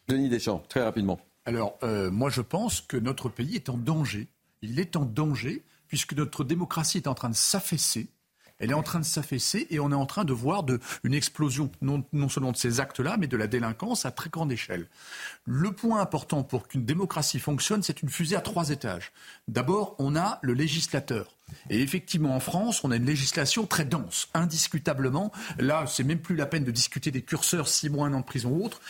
Denis 0.08 0.28
Deschamps, 0.28 0.62
très 0.68 0.82
rapidement. 0.82 1.18
Alors, 1.44 1.78
euh, 1.82 2.10
moi 2.10 2.30
je 2.30 2.40
pense 2.40 2.80
que 2.80 2.96
notre 2.96 3.28
pays 3.28 3.56
est 3.56 3.68
en 3.68 3.76
danger. 3.76 4.28
Il 4.62 4.78
est 4.80 4.96
en 4.96 5.04
danger 5.04 5.62
puisque 5.88 6.14
notre 6.14 6.44
démocratie 6.44 6.98
est 6.98 7.08
en 7.08 7.14
train 7.14 7.30
de 7.30 7.34
s'affaisser. 7.34 8.08
Elle 8.58 8.70
est 8.70 8.74
en 8.74 8.82
train 8.82 9.00
de 9.00 9.04
s'affaisser 9.04 9.66
et 9.70 9.80
on 9.80 9.90
est 9.90 9.96
en 9.96 10.06
train 10.06 10.24
de 10.24 10.32
voir 10.32 10.64
une 11.04 11.14
explosion 11.14 11.70
non, 11.82 12.04
non 12.12 12.28
seulement 12.28 12.52
de 12.52 12.56
ces 12.56 12.80
actes-là, 12.80 13.16
mais 13.18 13.26
de 13.26 13.36
la 13.36 13.46
délinquance 13.46 14.06
à 14.06 14.10
très 14.10 14.30
grande 14.30 14.50
échelle. 14.50 14.88
Le 15.44 15.72
point 15.72 16.00
important 16.00 16.42
pour 16.42 16.66
qu'une 16.66 16.84
démocratie 16.84 17.38
fonctionne, 17.38 17.82
c'est 17.82 18.02
une 18.02 18.08
fusée 18.08 18.36
à 18.36 18.40
trois 18.40 18.70
étages. 18.70 19.12
D'abord, 19.46 19.94
on 19.98 20.16
a 20.16 20.38
le 20.42 20.54
législateur. 20.54 21.36
Et 21.70 21.82
effectivement, 21.82 22.34
en 22.34 22.40
France, 22.40 22.82
on 22.82 22.90
a 22.90 22.96
une 22.96 23.04
législation 23.04 23.66
très 23.66 23.84
dense, 23.84 24.28
indiscutablement. 24.34 25.32
Là, 25.58 25.84
c'est 25.86 26.02
même 26.02 26.18
plus 26.18 26.34
la 26.34 26.46
peine 26.46 26.64
de 26.64 26.70
discuter 26.70 27.10
des 27.10 27.22
curseurs, 27.22 27.68
six 27.68 27.90
mois, 27.90 28.08
un 28.08 28.14
an 28.14 28.20
de 28.20 28.24
prison 28.24 28.50
ou 28.50 28.64
autre 28.64 28.80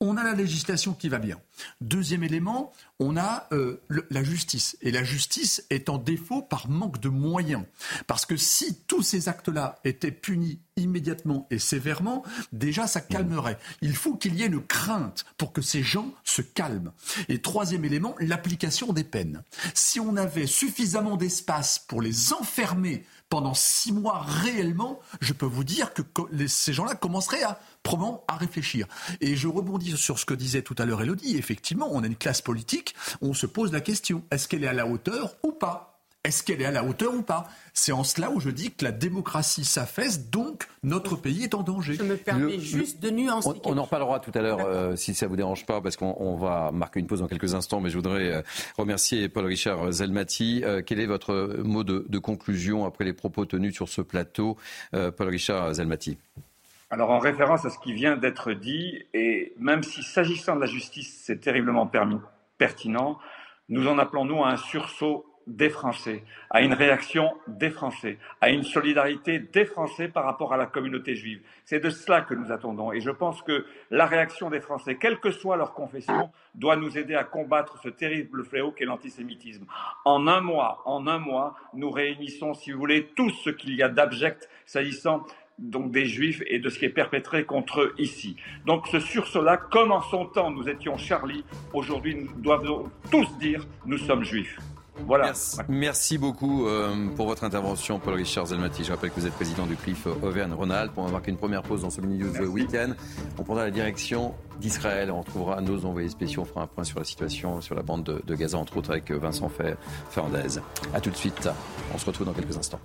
on 0.00 0.16
a 0.16 0.22
la 0.22 0.34
législation 0.34 0.94
qui 0.94 1.08
va 1.08 1.18
bien. 1.18 1.40
Deuxième 1.80 2.22
élément, 2.22 2.72
on 3.00 3.16
a 3.16 3.48
euh, 3.52 3.82
la 4.10 4.22
justice. 4.22 4.76
Et 4.80 4.92
la 4.92 5.02
justice 5.02 5.64
est 5.70 5.88
en 5.88 5.98
défaut 5.98 6.40
par 6.40 6.68
manque 6.68 7.00
de 7.00 7.08
moyens. 7.08 7.64
Parce 8.06 8.24
que 8.24 8.36
si 8.36 8.76
tous 8.86 9.02
ces 9.02 9.28
actes-là 9.28 9.80
étaient 9.84 10.12
punis 10.12 10.60
immédiatement 10.76 11.48
et 11.50 11.58
sévèrement, 11.58 12.22
déjà 12.52 12.86
ça 12.86 13.00
calmerait. 13.00 13.58
Il 13.82 13.96
faut 13.96 14.14
qu'il 14.14 14.36
y 14.36 14.42
ait 14.44 14.46
une 14.46 14.64
crainte 14.64 15.24
pour 15.36 15.52
que 15.52 15.62
ces 15.62 15.82
gens 15.82 16.12
se 16.22 16.42
calment. 16.42 16.92
Et 17.28 17.40
troisième 17.40 17.84
élément, 17.84 18.14
l'application 18.20 18.92
des 18.92 19.04
peines. 19.04 19.42
Si 19.74 19.98
on 19.98 20.16
avait 20.16 20.46
suffisamment 20.46 21.16
d'espace 21.16 21.80
pour 21.80 22.02
les 22.02 22.32
enfermer 22.32 23.04
pendant 23.28 23.54
six 23.54 23.92
mois 23.92 24.20
réellement, 24.20 25.00
je 25.20 25.32
peux 25.32 25.46
vous 25.46 25.64
dire 25.64 25.92
que 25.92 26.02
ces 26.46 26.72
gens-là 26.72 26.94
commenceraient 26.94 27.42
à 27.42 27.60
probablement 27.88 28.24
à 28.28 28.36
réfléchir. 28.36 28.86
Et 29.22 29.34
je 29.34 29.48
rebondis 29.48 29.96
sur 29.96 30.18
ce 30.18 30.26
que 30.26 30.34
disait 30.34 30.60
tout 30.60 30.74
à 30.78 30.84
l'heure 30.84 31.00
Elodie. 31.00 31.38
Effectivement, 31.38 31.88
on 31.90 32.02
a 32.02 32.06
une 32.06 32.16
classe 32.16 32.42
politique, 32.42 32.94
on 33.22 33.32
se 33.32 33.46
pose 33.46 33.72
la 33.72 33.80
question, 33.80 34.22
est-ce 34.30 34.46
qu'elle 34.46 34.62
est 34.62 34.68
à 34.68 34.74
la 34.74 34.86
hauteur 34.86 35.36
ou 35.42 35.52
pas? 35.52 35.94
Est-ce 36.24 36.42
qu'elle 36.42 36.60
est 36.60 36.66
à 36.66 36.70
la 36.70 36.84
hauteur 36.84 37.14
ou 37.14 37.22
pas? 37.22 37.48
C'est 37.72 37.92
en 37.92 38.04
cela 38.04 38.30
où 38.30 38.40
je 38.40 38.50
dis 38.50 38.72
que 38.72 38.84
la 38.84 38.92
démocratie 38.92 39.64
s'affaisse, 39.64 40.28
donc 40.28 40.68
notre 40.82 41.16
pays 41.16 41.44
est 41.44 41.54
en 41.54 41.62
danger. 41.62 41.94
Je 41.94 42.02
me 42.02 42.16
permets 42.16 42.58
juste 42.58 43.00
de 43.00 43.08
nuancer. 43.08 43.48
On, 43.64 43.78
en 43.78 43.84
reparlera 43.84 44.20
tout 44.20 44.32
à 44.34 44.42
l'heure, 44.42 44.58
euh, 44.60 44.96
si 44.96 45.14
ça 45.14 45.26
vous 45.26 45.36
dérange 45.36 45.64
pas, 45.64 45.80
parce 45.80 45.96
qu'on 45.96 46.36
va 46.36 46.70
marquer 46.72 47.00
une 47.00 47.06
pause 47.06 47.20
dans 47.20 47.28
quelques 47.28 47.54
instants, 47.54 47.80
mais 47.80 47.88
je 47.88 47.96
voudrais 47.96 48.32
euh, 48.32 48.42
remercier 48.76 49.30
Paul-Richard 49.30 49.92
Zelmati. 49.92 50.62
Euh, 50.64 50.82
quel 50.84 51.00
est 51.00 51.06
votre 51.06 51.60
mot 51.62 51.84
de, 51.84 52.04
de, 52.06 52.18
conclusion 52.18 52.84
après 52.84 53.04
les 53.04 53.14
propos 53.14 53.46
tenus 53.46 53.72
sur 53.72 53.88
ce 53.88 54.02
plateau, 54.02 54.58
Paul-Richard 54.92 55.72
Zelmati? 55.74 56.18
Alors 56.90 57.10
en 57.10 57.18
référence 57.18 57.64
à 57.64 57.70
ce 57.70 57.78
qui 57.78 57.92
vient 57.92 58.16
d'être 58.16 58.52
dit, 58.52 59.04
et 59.12 59.52
même 59.58 59.82
si 59.82 60.02
s'agissant 60.02 60.56
de 60.56 60.60
la 60.60 60.66
justice 60.66 61.22
c'est 61.24 61.40
terriblement 61.40 61.90
pertinent, 62.56 63.18
nous 63.68 63.86
en 63.86 63.98
appelons 63.98 64.24
nous 64.24 64.42
à 64.42 64.48
un 64.50 64.56
sursaut 64.56 65.26
des 65.48 65.70
Français, 65.70 66.24
à 66.50 66.60
une 66.60 66.74
réaction 66.74 67.34
des 67.46 67.70
Français, 67.70 68.18
à 68.40 68.50
une 68.50 68.62
solidarité 68.62 69.38
des 69.38 69.64
Français 69.64 70.08
par 70.08 70.24
rapport 70.24 70.52
à 70.52 70.56
la 70.56 70.66
communauté 70.66 71.14
juive. 71.14 71.40
C'est 71.64 71.80
de 71.80 71.90
cela 71.90 72.20
que 72.20 72.34
nous 72.34 72.52
attendons. 72.52 72.92
Et 72.92 73.00
je 73.00 73.10
pense 73.10 73.40
que 73.42 73.64
la 73.90 74.06
réaction 74.06 74.50
des 74.50 74.60
Français, 74.60 74.96
quelle 74.96 75.18
que 75.18 75.30
soit 75.30 75.56
leur 75.56 75.72
confession, 75.72 76.30
doit 76.54 76.76
nous 76.76 76.98
aider 76.98 77.14
à 77.14 77.24
combattre 77.24 77.78
ce 77.82 77.88
terrible 77.88 78.44
fléau 78.44 78.72
qu'est 78.72 78.84
l'antisémitisme. 78.84 79.64
En 80.04 80.26
un 80.26 80.42
mois, 80.42 80.82
en 80.84 81.06
un 81.06 81.18
mois, 81.18 81.56
nous 81.72 81.90
réunissons, 81.90 82.52
si 82.52 82.70
vous 82.70 82.78
voulez, 82.78 83.06
tout 83.16 83.30
ce 83.30 83.48
qu'il 83.48 83.74
y 83.74 83.82
a 83.82 83.88
d'abject 83.88 84.50
s'agissant 84.66 85.24
donc 85.58 85.90
des 85.90 86.06
juifs 86.06 86.42
et 86.46 86.58
de 86.58 86.68
ce 86.68 86.78
qui 86.78 86.84
est 86.84 86.90
perpétré 86.90 87.44
contre 87.44 87.80
eux 87.80 87.94
ici. 87.98 88.36
Donc 88.66 88.86
ce 88.88 89.00
sursaut-là, 89.00 89.56
comme 89.56 89.92
en 89.92 90.02
son 90.02 90.26
temps 90.26 90.50
nous 90.50 90.68
étions 90.68 90.96
Charlie, 90.96 91.44
aujourd'hui 91.72 92.14
nous 92.14 92.40
devons 92.40 92.90
tous 93.10 93.26
dire 93.38 93.66
nous 93.86 93.98
sommes 93.98 94.24
juifs. 94.24 94.58
Voilà. 95.06 95.32
Merci, 95.68 96.18
beaucoup 96.18 96.66
euh, 96.66 97.08
pour 97.14 97.26
votre 97.26 97.44
intervention, 97.44 97.98
Paul 97.98 98.14
Richard 98.14 98.46
Zelmati. 98.46 98.84
Je 98.84 98.90
rappelle 98.90 99.10
que 99.10 99.20
vous 99.20 99.26
êtes 99.26 99.32
président 99.32 99.66
du 99.66 99.76
CRIF 99.76 100.06
Auvergne-Rhône-Alpes. 100.06 100.92
On 100.96 101.04
va 101.04 101.12
marquer 101.12 101.30
une 101.30 101.36
première 101.36 101.62
pause 101.62 101.82
dans 101.82 101.90
ce 101.90 102.00
mini 102.00 102.18
news 102.18 102.36
week-end. 102.46 102.94
On 103.38 103.44
prendra 103.44 103.64
la 103.64 103.70
direction 103.70 104.34
d'Israël. 104.60 105.10
On 105.10 105.20
retrouvera 105.20 105.60
nos 105.60 105.84
envoyés 105.84 106.08
spéciaux. 106.08 106.42
On 106.42 106.46
fera 106.46 106.62
un 106.62 106.66
point 106.66 106.84
sur 106.84 106.98
la 106.98 107.04
situation 107.04 107.60
sur 107.60 107.74
la 107.74 107.82
bande 107.82 108.22
de, 108.26 108.34
Gaza, 108.34 108.58
entre 108.58 108.76
autres 108.76 108.90
avec 108.90 109.10
Vincent 109.10 109.50
Fernandez. 110.10 110.60
A 110.92 111.00
tout 111.00 111.10
de 111.10 111.16
suite. 111.16 111.48
On 111.94 111.98
se 111.98 112.06
retrouve 112.06 112.26
dans 112.26 112.34
quelques 112.34 112.56
instants. 112.56 112.80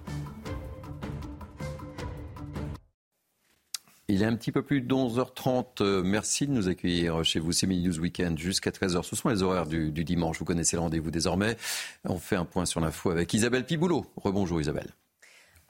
Il 4.09 4.21
est 4.21 4.25
un 4.25 4.35
petit 4.35 4.51
peu 4.51 4.61
plus 4.63 4.81
de 4.81 4.93
11h30. 4.93 5.81
Euh, 5.81 6.03
merci 6.03 6.45
de 6.45 6.51
nous 6.51 6.67
accueillir 6.67 7.23
chez 7.23 7.39
vous. 7.39 7.53
C'est 7.53 7.67
Mini 7.67 7.87
News 7.87 7.99
Weekend 7.99 8.37
jusqu'à 8.37 8.71
13h. 8.71 9.03
Ce 9.03 9.15
sont 9.15 9.29
les 9.29 9.43
horaires 9.43 9.65
du, 9.65 9.91
dimanche. 9.91 10.39
Vous 10.39 10.45
connaissez 10.45 10.75
le 10.75 10.81
rendez-vous 10.81 11.09
désormais. 11.09 11.55
On 12.03 12.17
fait 12.17 12.35
un 12.35 12.45
point 12.45 12.65
sur 12.65 12.81
l'info 12.81 13.11
avec 13.11 13.33
Isabelle 13.33 13.65
Piboulot. 13.65 14.05
Rebonjour 14.17 14.59
Isabelle. 14.59 14.93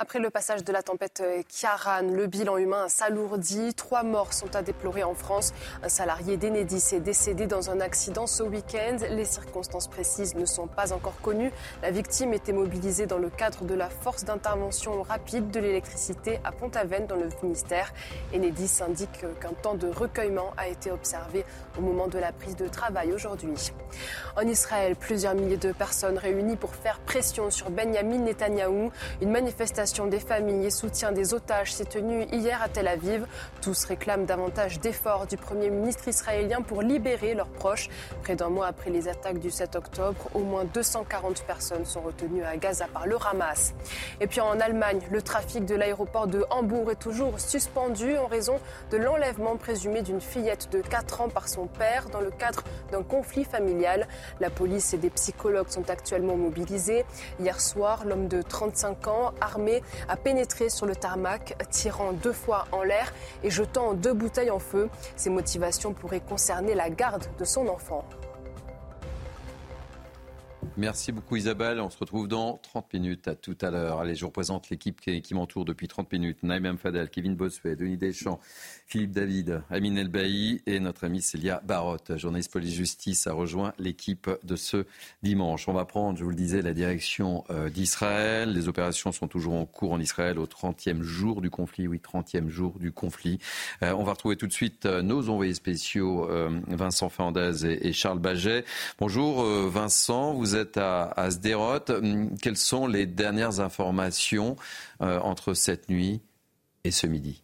Après 0.04 0.20
le 0.20 0.30
passage 0.30 0.66
de 0.66 0.74
la 0.74 0.84
tempête 0.84 1.22
euh, 1.24 1.44
Kiaran, 1.48 2.02
le 2.12 2.28
bilan 2.28 2.58
humain 2.58 2.89
s'alourdit. 2.89 3.74
Trois 3.74 4.04
morts 4.04 4.34
sont 4.34 4.54
à 4.54 4.62
déplorer 4.62 5.02
en 5.02 5.13
France. 5.13 5.54
Un 5.82 5.88
salarié 5.88 6.36
d'Enedis 6.36 6.94
est 6.94 7.00
décédé 7.00 7.48
dans 7.48 7.70
un 7.70 7.80
accident 7.80 8.28
ce 8.28 8.44
week-end. 8.44 8.98
Les 9.12 9.24
circonstances 9.24 9.88
précises 9.88 10.36
ne 10.36 10.44
sont 10.44 10.68
pas 10.68 10.92
encore 10.92 11.16
connues. 11.22 11.54
La 11.82 11.92
victime 11.92 12.34
était 12.34 12.52
mobilisée 12.52 13.06
dans 13.06 13.18
le 13.18 13.30
cadre 13.30 13.63
de 13.63 13.74
la 13.74 13.89
force 13.89 14.26
d'intervention 14.26 15.04
rapide 15.04 15.52
de 15.52 15.62
l'électricité 15.62 16.42
à 16.44 16.52
Pont-Aven 16.52 17.08
dans 17.08 17.16
le 17.16 17.30
Finistère. 17.30 17.94
Enedis 18.36 18.82
indique 18.86 19.26
qu'un 19.39 19.54
temps 19.54 19.76
de 19.76 19.88
recueillement 19.88 20.52
a 20.58 20.68
été 20.68 20.92
observé 20.92 21.46
au 21.78 21.82
moment 21.82 22.10
de 22.10 22.20
la 22.20 22.34
prise 22.34 22.58
de 22.58 22.68
travail 22.68 23.13
aujourd'hui. 23.13 23.72
En 24.36 24.42
Israël, 24.42 24.98
plusieurs 24.98 25.34
milliers 25.34 25.56
de 25.56 25.72
personnes 25.72 26.18
réunies 26.18 26.58
pour 26.58 26.76
faire 26.76 27.00
pression 27.00 27.50
sur 27.50 27.70
Benjamin 27.70 28.18
Netanyahou. 28.18 28.92
Une 29.22 29.32
manifestation 29.32 29.92
des 29.93 30.19
familles 30.19 30.65
et 30.65 30.71
soutien 30.71 31.12
des 31.12 31.36
otages 31.36 31.71
s'est 31.71 31.86
tenue 31.86 32.23
hier 32.32 32.60
à 32.63 32.67
Tel 32.67 32.88
Aviv. 32.88 33.27
Tous 33.62 33.86
réclament 33.86 34.25
davantage 34.25 34.79
d'efforts 34.79 35.27
du 35.27 35.38
Premier 35.38 35.69
ministre 35.69 36.08
israélien 36.08 36.63
pour 36.63 36.82
libérer 36.82 37.36
leurs 37.36 37.47
proches. 37.47 37.89
Près 38.23 38.36
d'un 38.36 38.49
mois 38.49 38.65
après 38.65 38.89
les 38.89 39.08
attaques 39.08 39.38
du 39.38 39.51
7 39.51 39.75
octobre, 39.75 40.29
au 40.34 40.39
moins 40.39 40.65
240 40.65 41.43
personnes 41.43 41.86
sont 41.86 42.01
retenues 42.01 42.43
à 42.43 42.58
Gaza 42.58 42.88
par 42.91 43.06
le 43.06 43.17
Hamas. 43.23 43.75
Et 44.19 44.25
puis 44.25 44.41
en 44.41 44.60
Allemagne, 44.60 44.99
le 45.12 45.21
trafic 45.21 45.63
de 45.63 45.75
l'aéroport 45.75 46.25
de 46.25 46.43
Hambourg 46.49 46.89
est 46.89 46.99
toujours 46.99 47.39
suspendu 47.39 48.17
en 48.17 48.25
raison 48.25 48.60
de 48.89 48.97
l'enlèvement 48.97 49.58
présumé 49.58 50.01
d'une 50.01 50.21
fillette 50.21 50.71
de 50.71 50.82
4 50.82 51.21
ans 51.21 51.29
par 51.29 51.47
son 51.47 51.67
père 51.67 52.10
dans 52.10 52.21
le 52.21 52.32
cadre 52.32 52.63
d'un 52.91 53.03
conflit 53.03 53.45
familial. 53.45 54.08
La 54.39 54.49
police 54.49 54.95
et 54.95 54.97
des 54.97 55.12
psychologues 55.12 55.69
sont 55.69 55.88
actuellement 55.91 56.36
mobilisés. 56.36 57.06
Hier 57.39 57.62
soir, 57.62 58.06
l'homme 58.06 58.27
de 58.27 58.41
35 58.41 59.08
ans, 59.08 59.34
armé 59.39 59.72
a 60.07 60.17
pénétré 60.17 60.69
sur 60.69 60.86
le 60.86 60.95
tarmac, 60.95 61.55
tirant 61.71 62.13
deux 62.13 62.33
fois 62.33 62.67
en 62.71 62.83
l'air 62.83 63.13
et 63.43 63.49
jetant 63.49 63.93
deux 63.93 64.13
bouteilles 64.13 64.51
en 64.51 64.59
feu. 64.59 64.89
Ses 65.15 65.29
motivations 65.29 65.93
pourraient 65.93 66.21
concerner 66.21 66.75
la 66.75 66.89
garde 66.89 67.25
de 67.39 67.45
son 67.45 67.67
enfant. 67.67 68.05
Merci 70.75 71.12
beaucoup 71.12 71.36
Isabelle. 71.36 71.79
On 71.79 71.91
se 71.91 71.97
retrouve 71.97 72.27
dans 72.27 72.57
30 72.57 72.93
minutes. 72.93 73.27
À 73.27 73.36
tout 73.36 73.57
à 73.62 73.69
l'heure. 73.69 73.99
Allez, 73.99 74.15
je 74.15 74.25
représente 74.25 74.69
l'équipe 74.71 74.99
qui, 74.99 75.33
m'entoure 75.33 75.65
depuis 75.65 75.88
30 75.88 76.12
minutes. 76.12 76.41
Naïm 76.41 76.77
Fadel, 76.77 77.09
Kevin 77.09 77.36
Bossuet, 77.36 77.75
Denis 77.75 77.97
Deschamps, 77.97 78.39
Philippe 78.88 79.12
David, 79.12 79.63
Amine 79.69 79.98
Elbaï 79.98 80.62
et 80.67 80.80
notre 80.80 81.06
amie 81.06 81.22
Célia 81.22 81.62
Barotte, 81.65 82.17
journaliste 82.17 82.52
police-justice, 82.52 83.28
a 83.28 83.34
rejoint 83.34 83.74
l'équipe 83.80 84.30
de 84.43 84.56
ce 84.56 84.86
dimanche. 85.24 85.67
On 85.67 85.74
va 85.74 85.86
prendre, 85.86 86.17
je 86.17 86.24
vous 86.24 86.30
le 86.30 86.36
disais, 86.36 86.62
la 86.62 86.74
direction 86.74 87.43
euh, 87.50 87.69
d'Israël. 87.69 88.54
Les 88.54 88.67
opérations 88.67 89.12
sont 89.12 89.28
toujours 89.28 89.56
en 89.56 89.65
cours 89.65 89.93
en 89.93 90.00
Israël 90.00 90.38
au 90.38 90.46
30e 90.46 91.02
jour 91.02 91.41
du 91.41 91.50
conflit. 91.50 91.88
Oui, 91.88 92.00
30e 92.00 92.50
jour 92.50 92.78
du 92.80 92.91
conflit. 92.91 93.39
Euh, 93.82 93.93
on 93.93 94.04
va 94.04 94.12
retrouver 94.12 94.36
tout 94.36 94.48
de 94.48 94.54
suite 94.54 94.86
euh, 94.86 95.02
nos 95.02 95.30
envoyés 95.30 95.54
spéciaux, 95.54 96.30
Vincent 96.67 97.10
Fernandez 97.10 97.65
et, 97.65 97.93
Charles 97.93 98.19
Baget. 98.19 98.65
Bonjour 99.00 99.43
Vincent, 99.43 100.34
vous 100.34 100.56
êtes 100.56 100.78
à, 100.78 101.30
Sderot. 101.30 101.89
Hum, 101.89 102.38
quelles 102.38 102.58
sont 102.58 102.88
les 102.88 103.06
dernières 103.06 103.60
informations 103.60 104.56
entre 105.00 105.54
cette 105.54 105.89
nuit 105.89 106.22
et 106.84 106.91
ce 106.91 107.08
midi? 107.08 107.42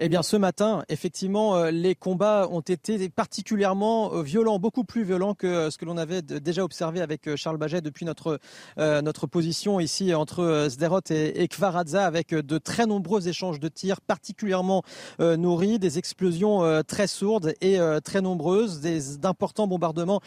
Eh 0.00 0.08
bien, 0.08 0.24
ce 0.24 0.36
matin, 0.36 0.82
effectivement, 0.88 1.54
euh, 1.54 1.70
les 1.70 1.94
combats 1.94 2.48
ont 2.50 2.62
été 2.62 3.08
particulièrement 3.08 4.12
euh, 4.12 4.22
violents, 4.22 4.58
beaucoup 4.58 4.82
plus 4.82 5.04
violents 5.04 5.34
que 5.34 5.46
euh, 5.46 5.70
ce 5.70 5.78
que 5.78 5.84
l'on 5.84 5.96
avait 5.96 6.20
déjà 6.20 6.64
observé 6.64 7.00
avec 7.00 7.36
Charles 7.36 7.58
Baget 7.58 7.80
depuis 7.80 8.04
notre 8.04 8.40
notre 8.76 9.26
position 9.26 9.78
ici 9.78 10.14
entre 10.14 10.66
Sderot 10.68 11.00
et, 11.10 11.46
Kvaradza, 11.48 12.04
avec 12.04 12.30
de 12.30 12.58
très 12.58 12.86
nombreux 12.86 13.28
échanges 13.28 13.60
de 13.60 13.68
tirs 13.68 14.00
particulièrement 14.00 14.82
nourris, 15.18 15.78
des 15.78 15.98
explosions 15.98 16.82
très 16.86 17.06
sourdes 17.06 17.54
et 17.60 17.78
très 18.02 18.20
nombreuses, 18.20 18.80
d'importants 19.18 19.66
bombardements 19.66 20.20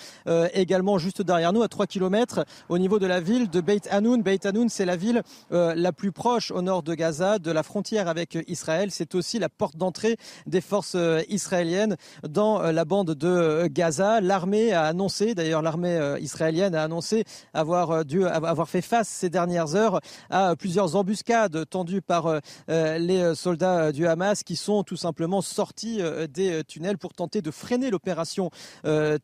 également 0.53 0.97
juste 0.97 1.21
derrière 1.21 1.53
nous, 1.53 1.63
à 1.63 1.67
3 1.67 1.87
km 1.87 2.45
au 2.69 2.77
niveau 2.77 2.99
de 2.99 3.07
la 3.07 3.19
ville 3.19 3.49
de 3.49 3.61
Beit 3.61 3.87
Hanoun. 3.89 4.21
Beit 4.21 4.45
Hanoun, 4.45 4.69
c'est 4.69 4.85
la 4.85 4.95
ville 4.95 5.23
la 5.51 5.91
plus 5.91 6.11
proche 6.11 6.51
au 6.51 6.61
nord 6.61 6.83
de 6.83 6.93
Gaza, 6.93 7.39
de 7.39 7.51
la 7.51 7.63
frontière 7.63 8.07
avec 8.07 8.37
Israël. 8.47 8.91
C'est 8.91 9.15
aussi 9.15 9.39
la 9.39 9.49
porte 9.57 9.75
d'entrée 9.75 10.17
des 10.45 10.61
forces 10.61 10.95
euh, 10.95 11.21
israéliennes 11.29 11.97
dans 12.27 12.61
euh, 12.61 12.71
la 12.71 12.85
bande 12.85 13.11
de 13.11 13.27
euh, 13.27 13.67
Gaza. 13.69 14.21
L'armée 14.21 14.71
a 14.71 14.83
annoncé, 14.83 15.35
d'ailleurs 15.35 15.61
l'armée 15.61 16.17
israélienne 16.21 16.75
a 16.75 16.83
annoncé 16.83 17.23
avoir 17.53 18.05
dû 18.05 18.25
avoir 18.25 18.69
fait 18.69 18.81
face 18.81 19.07
ces 19.07 19.29
dernières 19.29 19.75
heures 19.75 19.99
à 20.29 20.55
plusieurs 20.55 20.95
embuscades 20.95 21.67
tendues 21.69 22.01
par 22.01 22.39
les 22.67 23.33
soldats 23.35 23.91
du 23.91 24.07
Hamas 24.07 24.43
qui 24.43 24.55
sont 24.55 24.83
tout 24.83 24.95
simplement 24.95 25.41
sortis 25.41 26.01
des 26.29 26.63
tunnels 26.65 26.97
pour 26.97 27.13
tenter 27.13 27.41
de 27.41 27.51
freiner 27.51 27.89
l'opération 27.89 28.51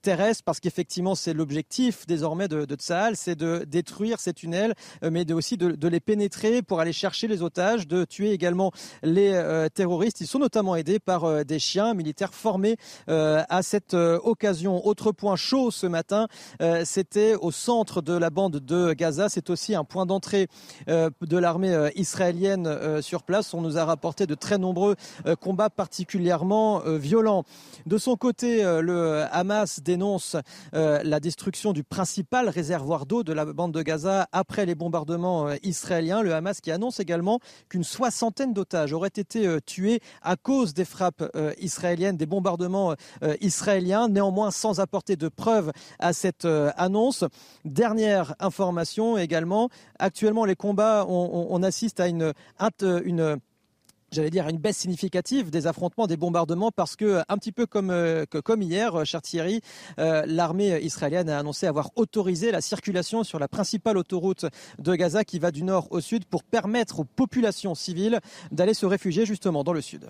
terrestre 0.01 0.43
parce 0.43 0.59
qu'effectivement 0.59 1.15
c'est 1.15 1.33
l'objectif 1.33 2.05
désormais 2.07 2.47
de, 2.47 2.65
de 2.65 2.77
c'est 3.13 3.35
de 3.35 3.65
détruire 3.67 4.19
ces 4.19 4.33
tunnels 4.33 4.73
mais 5.03 5.31
aussi 5.31 5.57
de, 5.57 5.71
de, 5.71 5.87
les 5.87 5.99
pénétrer 5.99 6.61
pour 6.61 6.79
aller 6.79 6.93
chercher 6.93 7.27
les 7.27 7.41
otages, 7.41 7.87
de 7.87 8.05
tuer 8.05 8.31
également 8.31 8.71
les 9.03 9.67
terroristes 9.73 10.22
sont 10.27 10.39
notamment 10.39 10.75
aidés 10.75 10.99
par 10.99 11.25
euh, 11.25 11.43
des 11.43 11.59
chiens 11.59 11.93
militaires 11.93 12.33
formés 12.33 12.77
euh, 13.09 13.43
à 13.49 13.61
cette 13.63 13.93
euh, 13.93 14.19
occasion. 14.23 14.85
Autre 14.85 15.11
point 15.11 15.35
chaud 15.35 15.71
ce 15.71 15.87
matin, 15.87 16.27
c'était 16.83 17.35
au 17.35 17.51
centre 17.51 18.01
de 18.01 18.13
la 18.13 18.29
bande 18.29 18.57
de 18.57 18.93
Gaza. 18.93 19.29
C'est 19.29 19.49
aussi 19.49 19.75
un 19.75 19.83
point 19.83 20.05
d'entrée 20.05 20.47
de 20.87 21.37
l'armée 21.37 21.89
israélienne 21.95 23.01
sur 23.01 23.23
place. 23.23 23.53
On 23.53 23.61
nous 23.61 23.77
a 23.77 23.85
rapporté 23.85 24.25
de 24.25 24.35
très 24.35 24.57
nombreux 24.57 24.95
combats 25.39 25.69
particulièrement 25.69 26.79
violents. 26.85 27.43
De 27.85 27.97
son 27.97 28.15
côté, 28.15 28.63
le 28.63 29.25
Hamas 29.31 29.81
dénonce 29.81 30.35
la 30.73 31.19
destruction 31.19 31.73
du 31.73 31.83
principal 31.83 32.49
réservoir 32.49 33.05
d'eau 33.05 33.23
de 33.23 33.33
la 33.33 33.45
bande 33.45 33.73
de 33.73 33.81
Gaza 33.81 34.27
après 34.31 34.65
les 34.65 34.75
bombardements 34.75 35.49
israéliens. 35.63 36.21
Le 36.21 36.33
Hamas 36.33 36.61
qui 36.61 36.71
annonce 36.71 36.99
également 36.99 37.39
qu'une 37.69 37.83
soixantaine 37.83 38.53
d'otages 38.53 38.93
auraient 38.93 39.07
été 39.07 39.57
tués 39.65 40.01
à 40.21 40.35
cause 40.35 40.73
des 40.73 40.85
frappes 40.85 41.23
israéliennes, 41.59 42.17
des 42.17 42.25
bombardements 42.25 42.95
israéliens, 43.41 44.07
néanmoins 44.07 44.51
sans 44.51 44.79
apporter 44.79 45.15
de 45.15 45.29
preuves 45.29 45.71
à 45.99 46.13
cette 46.13 46.45
annonce. 46.77 47.23
Dernière 47.65 48.35
information 48.39 49.17
également, 49.17 49.69
actuellement 49.99 50.45
les 50.45 50.55
combats, 50.55 51.05
on, 51.07 51.63
assiste 51.63 51.99
à 51.99 52.07
une, 52.07 52.33
une 52.81 53.39
j'allais 54.13 54.29
dire, 54.29 54.47
une 54.47 54.57
baisse 54.57 54.77
significative 54.77 55.49
des 55.49 55.67
affrontements, 55.67 56.07
des 56.07 56.17
bombardements, 56.17 56.71
parce 56.71 56.95
que, 56.95 57.21
un 57.27 57.37
petit 57.37 57.51
peu 57.51 57.65
comme, 57.65 57.89
euh, 57.89 58.25
hier, 58.61 58.99
euh, 58.99 59.05
cher 59.05 59.21
Thierry, 59.21 59.61
euh, 59.99 60.23
l'armée 60.27 60.79
israélienne 60.81 61.29
a 61.29 61.39
annoncé 61.39 61.67
avoir 61.67 61.89
autorisé 61.95 62.51
la 62.51 62.61
circulation 62.61 63.23
sur 63.23 63.39
la 63.39 63.47
principale 63.47 63.97
autoroute 63.97 64.45
de 64.79 64.95
Gaza 64.95 65.23
qui 65.23 65.39
va 65.39 65.51
du 65.51 65.63
nord 65.63 65.87
au 65.91 65.99
sud 65.99 66.25
pour 66.25 66.43
permettre 66.43 66.99
aux 66.99 67.03
populations 67.03 67.75
civiles 67.75 68.19
d'aller 68.51 68.73
se 68.73 68.85
réfugier 68.85 69.25
justement 69.25 69.63
dans 69.63 69.73
le 69.73 69.81
sud. 69.81 70.09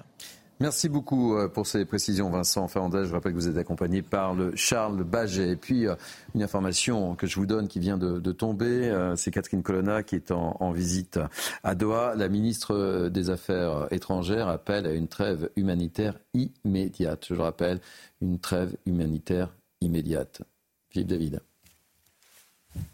Merci 0.59 0.87
beaucoup 0.87 1.35
euh, 1.35 1.47
pour 1.47 1.65
ces 1.65 1.83
précisions, 1.83 2.29
Vincent 2.29 2.67
Fernandez. 2.67 3.05
Je 3.05 3.13
rappelle 3.13 3.33
que 3.33 3.37
vous 3.37 3.47
êtes 3.47 3.57
accompagné 3.57 4.01
par 4.01 4.33
le 4.35 4.55
Charles 4.55 5.03
Baget. 5.03 5.49
Et 5.49 5.55
puis, 5.55 5.87
euh, 5.87 5.95
une 6.35 6.43
information 6.43 7.15
que 7.15 7.25
je 7.25 7.35
vous 7.35 7.45
donne 7.45 7.67
qui 7.67 7.79
vient 7.79 7.97
de, 7.97 8.31
tomber, 8.31 8.89
euh, 8.89 9.15
c'est 9.15 9.31
Catherine 9.31 9.63
Colonna 9.63 10.03
qui 10.03 10.15
est 10.15 10.31
en, 10.31 10.71
visite 10.71 11.19
à 11.63 11.75
Doha. 11.75 12.15
La 12.15 12.29
ministre 12.29 13.09
des 13.09 13.29
Affaires 13.29 13.87
étrangères 13.91 14.47
appelle 14.47 14.85
à 14.85 14.93
une 14.93 15.07
trêve 15.07 15.49
humanitaire 15.55 16.19
immédiate. 16.33 17.25
Je 17.29 17.33
le 17.33 17.41
rappelle, 17.41 17.79
une 18.21 18.39
trêve 18.39 18.77
humanitaire 18.85 19.49
immédiate. 19.81 20.43
Philippe 20.89 21.09
David. 21.09 21.41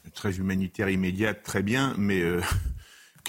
Une 0.05 0.11
trêve 0.11 0.39
humanitaire 0.39 0.89
immédiate, 0.89 1.43
très 1.43 1.61
bien, 1.61 1.93
mais 1.97 2.23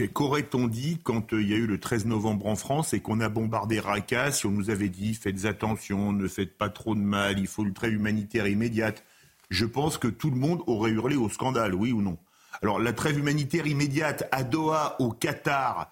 Qu'aurait-on 0.08 0.66
dit 0.66 0.98
quand 1.02 1.32
euh, 1.32 1.42
il 1.42 1.48
y 1.48 1.54
a 1.54 1.56
eu 1.56 1.66
le 1.66 1.78
13 1.78 2.06
novembre 2.06 2.46
en 2.46 2.56
France 2.56 2.94
et 2.94 3.00
qu'on 3.00 3.20
a 3.20 3.28
bombardé 3.28 3.80
Raqqa 3.80 4.32
si 4.32 4.46
on 4.46 4.50
nous 4.50 4.70
avait 4.70 4.88
dit 4.88 5.14
faites 5.14 5.44
attention, 5.44 6.12
ne 6.12 6.28
faites 6.28 6.56
pas 6.56 6.68
trop 6.68 6.94
de 6.94 7.00
mal, 7.00 7.38
il 7.38 7.46
faut 7.46 7.64
une 7.64 7.74
trêve 7.74 7.92
humanitaire 7.92 8.46
immédiate 8.46 9.04
Je 9.50 9.64
pense 9.64 9.98
que 9.98 10.08
tout 10.08 10.30
le 10.30 10.36
monde 10.36 10.62
aurait 10.66 10.90
hurlé 10.90 11.16
au 11.16 11.28
scandale, 11.28 11.74
oui 11.74 11.92
ou 11.92 12.02
non. 12.02 12.18
Alors 12.62 12.78
la 12.78 12.92
trêve 12.92 13.18
humanitaire 13.18 13.66
immédiate 13.66 14.28
à 14.32 14.42
Doha, 14.42 14.96
au 15.00 15.12
Qatar, 15.12 15.90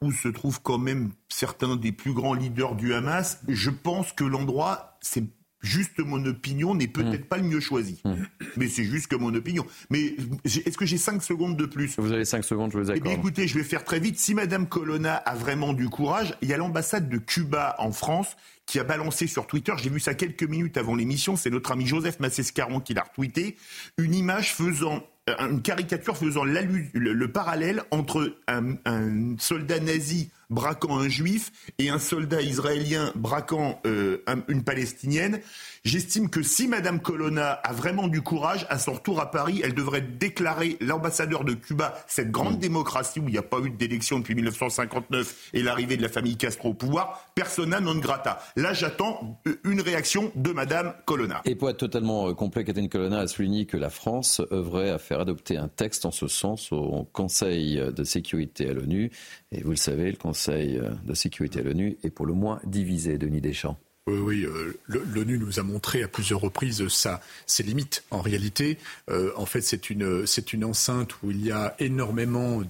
où 0.00 0.12
se 0.12 0.28
trouvent 0.28 0.62
quand 0.62 0.78
même 0.78 1.12
certains 1.28 1.76
des 1.76 1.92
plus 1.92 2.12
grands 2.12 2.34
leaders 2.34 2.74
du 2.74 2.94
Hamas, 2.94 3.40
je 3.48 3.70
pense 3.70 4.12
que 4.12 4.24
l'endroit, 4.24 4.98
c'est 5.00 5.24
juste 5.60 5.98
mon 5.98 6.24
opinion 6.24 6.74
n'est 6.74 6.88
peut-être 6.88 7.24
mm. 7.24 7.28
pas 7.28 7.36
le 7.38 7.44
mieux 7.44 7.60
choisi. 7.60 8.00
Mm. 8.04 8.14
Mais 8.56 8.68
c'est 8.68 8.84
juste 8.84 9.08
que 9.08 9.16
mon 9.16 9.34
opinion. 9.34 9.66
Mais 9.90 10.16
est-ce 10.44 10.76
que 10.76 10.86
j'ai 10.86 10.98
5 10.98 11.22
secondes 11.22 11.56
de 11.56 11.66
plus? 11.66 11.94
Vous 11.98 12.12
avez 12.12 12.24
5 12.24 12.44
secondes, 12.44 12.72
je 12.72 12.78
vous 12.78 12.90
accorde. 12.90 12.98
Eh 12.98 13.08
bien, 13.08 13.18
écoutez, 13.18 13.46
je 13.46 13.58
vais 13.58 13.64
faire 13.64 13.84
très 13.84 14.00
vite. 14.00 14.18
Si 14.18 14.34
Madame 14.34 14.68
Colonna 14.68 15.14
a 15.14 15.34
vraiment 15.34 15.72
du 15.72 15.88
courage, 15.88 16.34
il 16.42 16.48
y 16.48 16.54
a 16.54 16.56
l'ambassade 16.56 17.08
de 17.08 17.18
Cuba 17.18 17.74
en 17.78 17.92
France 17.92 18.36
qui 18.66 18.78
a 18.78 18.84
balancé 18.84 19.26
sur 19.26 19.48
Twitter, 19.48 19.72
j'ai 19.82 19.90
vu 19.90 19.98
ça 19.98 20.14
quelques 20.14 20.44
minutes 20.44 20.76
avant 20.76 20.94
l'émission, 20.94 21.34
c'est 21.34 21.50
notre 21.50 21.72
ami 21.72 21.86
Joseph 21.86 22.20
Massescaron 22.20 22.78
qui 22.78 22.94
l'a 22.94 23.02
retweeté, 23.02 23.56
une 23.98 24.14
image 24.14 24.54
faisant 24.54 25.02
euh, 25.28 25.34
une 25.50 25.60
caricature 25.60 26.16
faisant 26.16 26.44
le, 26.44 26.62
le, 26.94 27.32
parallèle 27.32 27.82
entre 27.90 28.36
un, 28.46 28.76
un 28.84 29.36
soldat 29.38 29.80
nazi 29.80 30.30
braquant 30.50 30.98
un 30.98 31.08
juif 31.08 31.52
et 31.78 31.88
un 31.88 31.98
soldat 31.98 32.42
israélien 32.42 33.12
braquant 33.14 33.80
euh, 33.86 34.18
une 34.48 34.64
palestinienne. 34.64 35.40
J'estime 35.82 36.28
que 36.28 36.42
si 36.42 36.68
Madame 36.68 37.00
Colonna 37.00 37.52
a 37.52 37.72
vraiment 37.72 38.06
du 38.06 38.20
courage, 38.20 38.66
à 38.68 38.78
son 38.78 38.92
retour 38.92 39.20
à 39.20 39.30
Paris, 39.30 39.62
elle 39.64 39.74
devrait 39.74 40.02
déclarer 40.02 40.76
l'ambassadeur 40.80 41.44
de 41.44 41.54
Cuba, 41.54 41.94
cette 42.06 42.30
grande 42.30 42.56
mm. 42.56 42.60
démocratie 42.60 43.20
où 43.20 43.28
il 43.28 43.32
n'y 43.32 43.38
a 43.38 43.42
pas 43.42 43.60
eu 43.60 43.70
d'élection 43.70 44.18
depuis 44.18 44.34
1959 44.34 45.50
et 45.54 45.62
l'arrivée 45.62 45.96
de 45.96 46.02
la 46.02 46.10
famille 46.10 46.36
Castro 46.36 46.70
au 46.70 46.74
pouvoir, 46.74 47.30
persona 47.34 47.80
non 47.80 47.94
grata. 47.94 48.40
Là, 48.56 48.74
j'attends 48.74 49.40
euh, 49.46 49.58
une 49.64 49.80
réaction 49.80 50.30
de 50.34 50.52
Madame 50.52 50.92
Colonna. 51.06 51.40
Et 51.46 51.54
pour 51.54 51.70
être 51.70 51.78
totalement 51.78 52.28
euh, 52.28 52.34
complet, 52.34 52.64
Catherine 52.64 52.88
Colonna 52.88 53.20
a 53.20 53.26
souligné 53.26 53.64
que 53.64 53.78
la 53.78 53.90
France 53.90 54.42
œuvrait 54.52 54.90
à 54.90 54.98
faire 54.98 55.20
adopter 55.20 55.56
un 55.56 55.68
texte 55.68 56.04
en 56.04 56.10
ce 56.10 56.28
sens 56.28 56.72
au 56.72 57.08
Conseil 57.12 57.82
de 57.94 58.04
sécurité 58.04 58.68
à 58.68 58.74
l'ONU. 58.74 59.10
Et 59.52 59.62
vous 59.62 59.70
le 59.70 59.76
savez, 59.76 60.10
le 60.10 60.16
Conseil 60.16 60.80
de 61.04 61.14
sécurité 61.14 61.60
à 61.60 61.62
l'ONU 61.62 61.96
est 62.04 62.10
pour 62.10 62.26
le 62.26 62.34
moins 62.34 62.60
divisé, 62.64 63.18
Denis 63.18 63.40
Deschamps. 63.40 63.78
Oui, 64.06 64.18
oui 64.18 64.44
euh, 64.44 64.78
l'ONU 64.86 65.38
nous 65.38 65.60
a 65.60 65.62
montré 65.62 66.02
à 66.02 66.08
plusieurs 66.08 66.40
reprises 66.40 66.86
ça, 66.88 67.20
ses 67.46 67.62
limites. 67.62 68.02
En 68.10 68.20
réalité, 68.20 68.78
euh, 69.10 69.32
en 69.36 69.46
fait, 69.46 69.60
c'est 69.60 69.90
une, 69.90 70.64
enceinte 70.64 71.22
où 71.22 71.30
il 71.30 71.44
y 71.44 71.52
a 71.52 71.74
énormément 71.78 72.62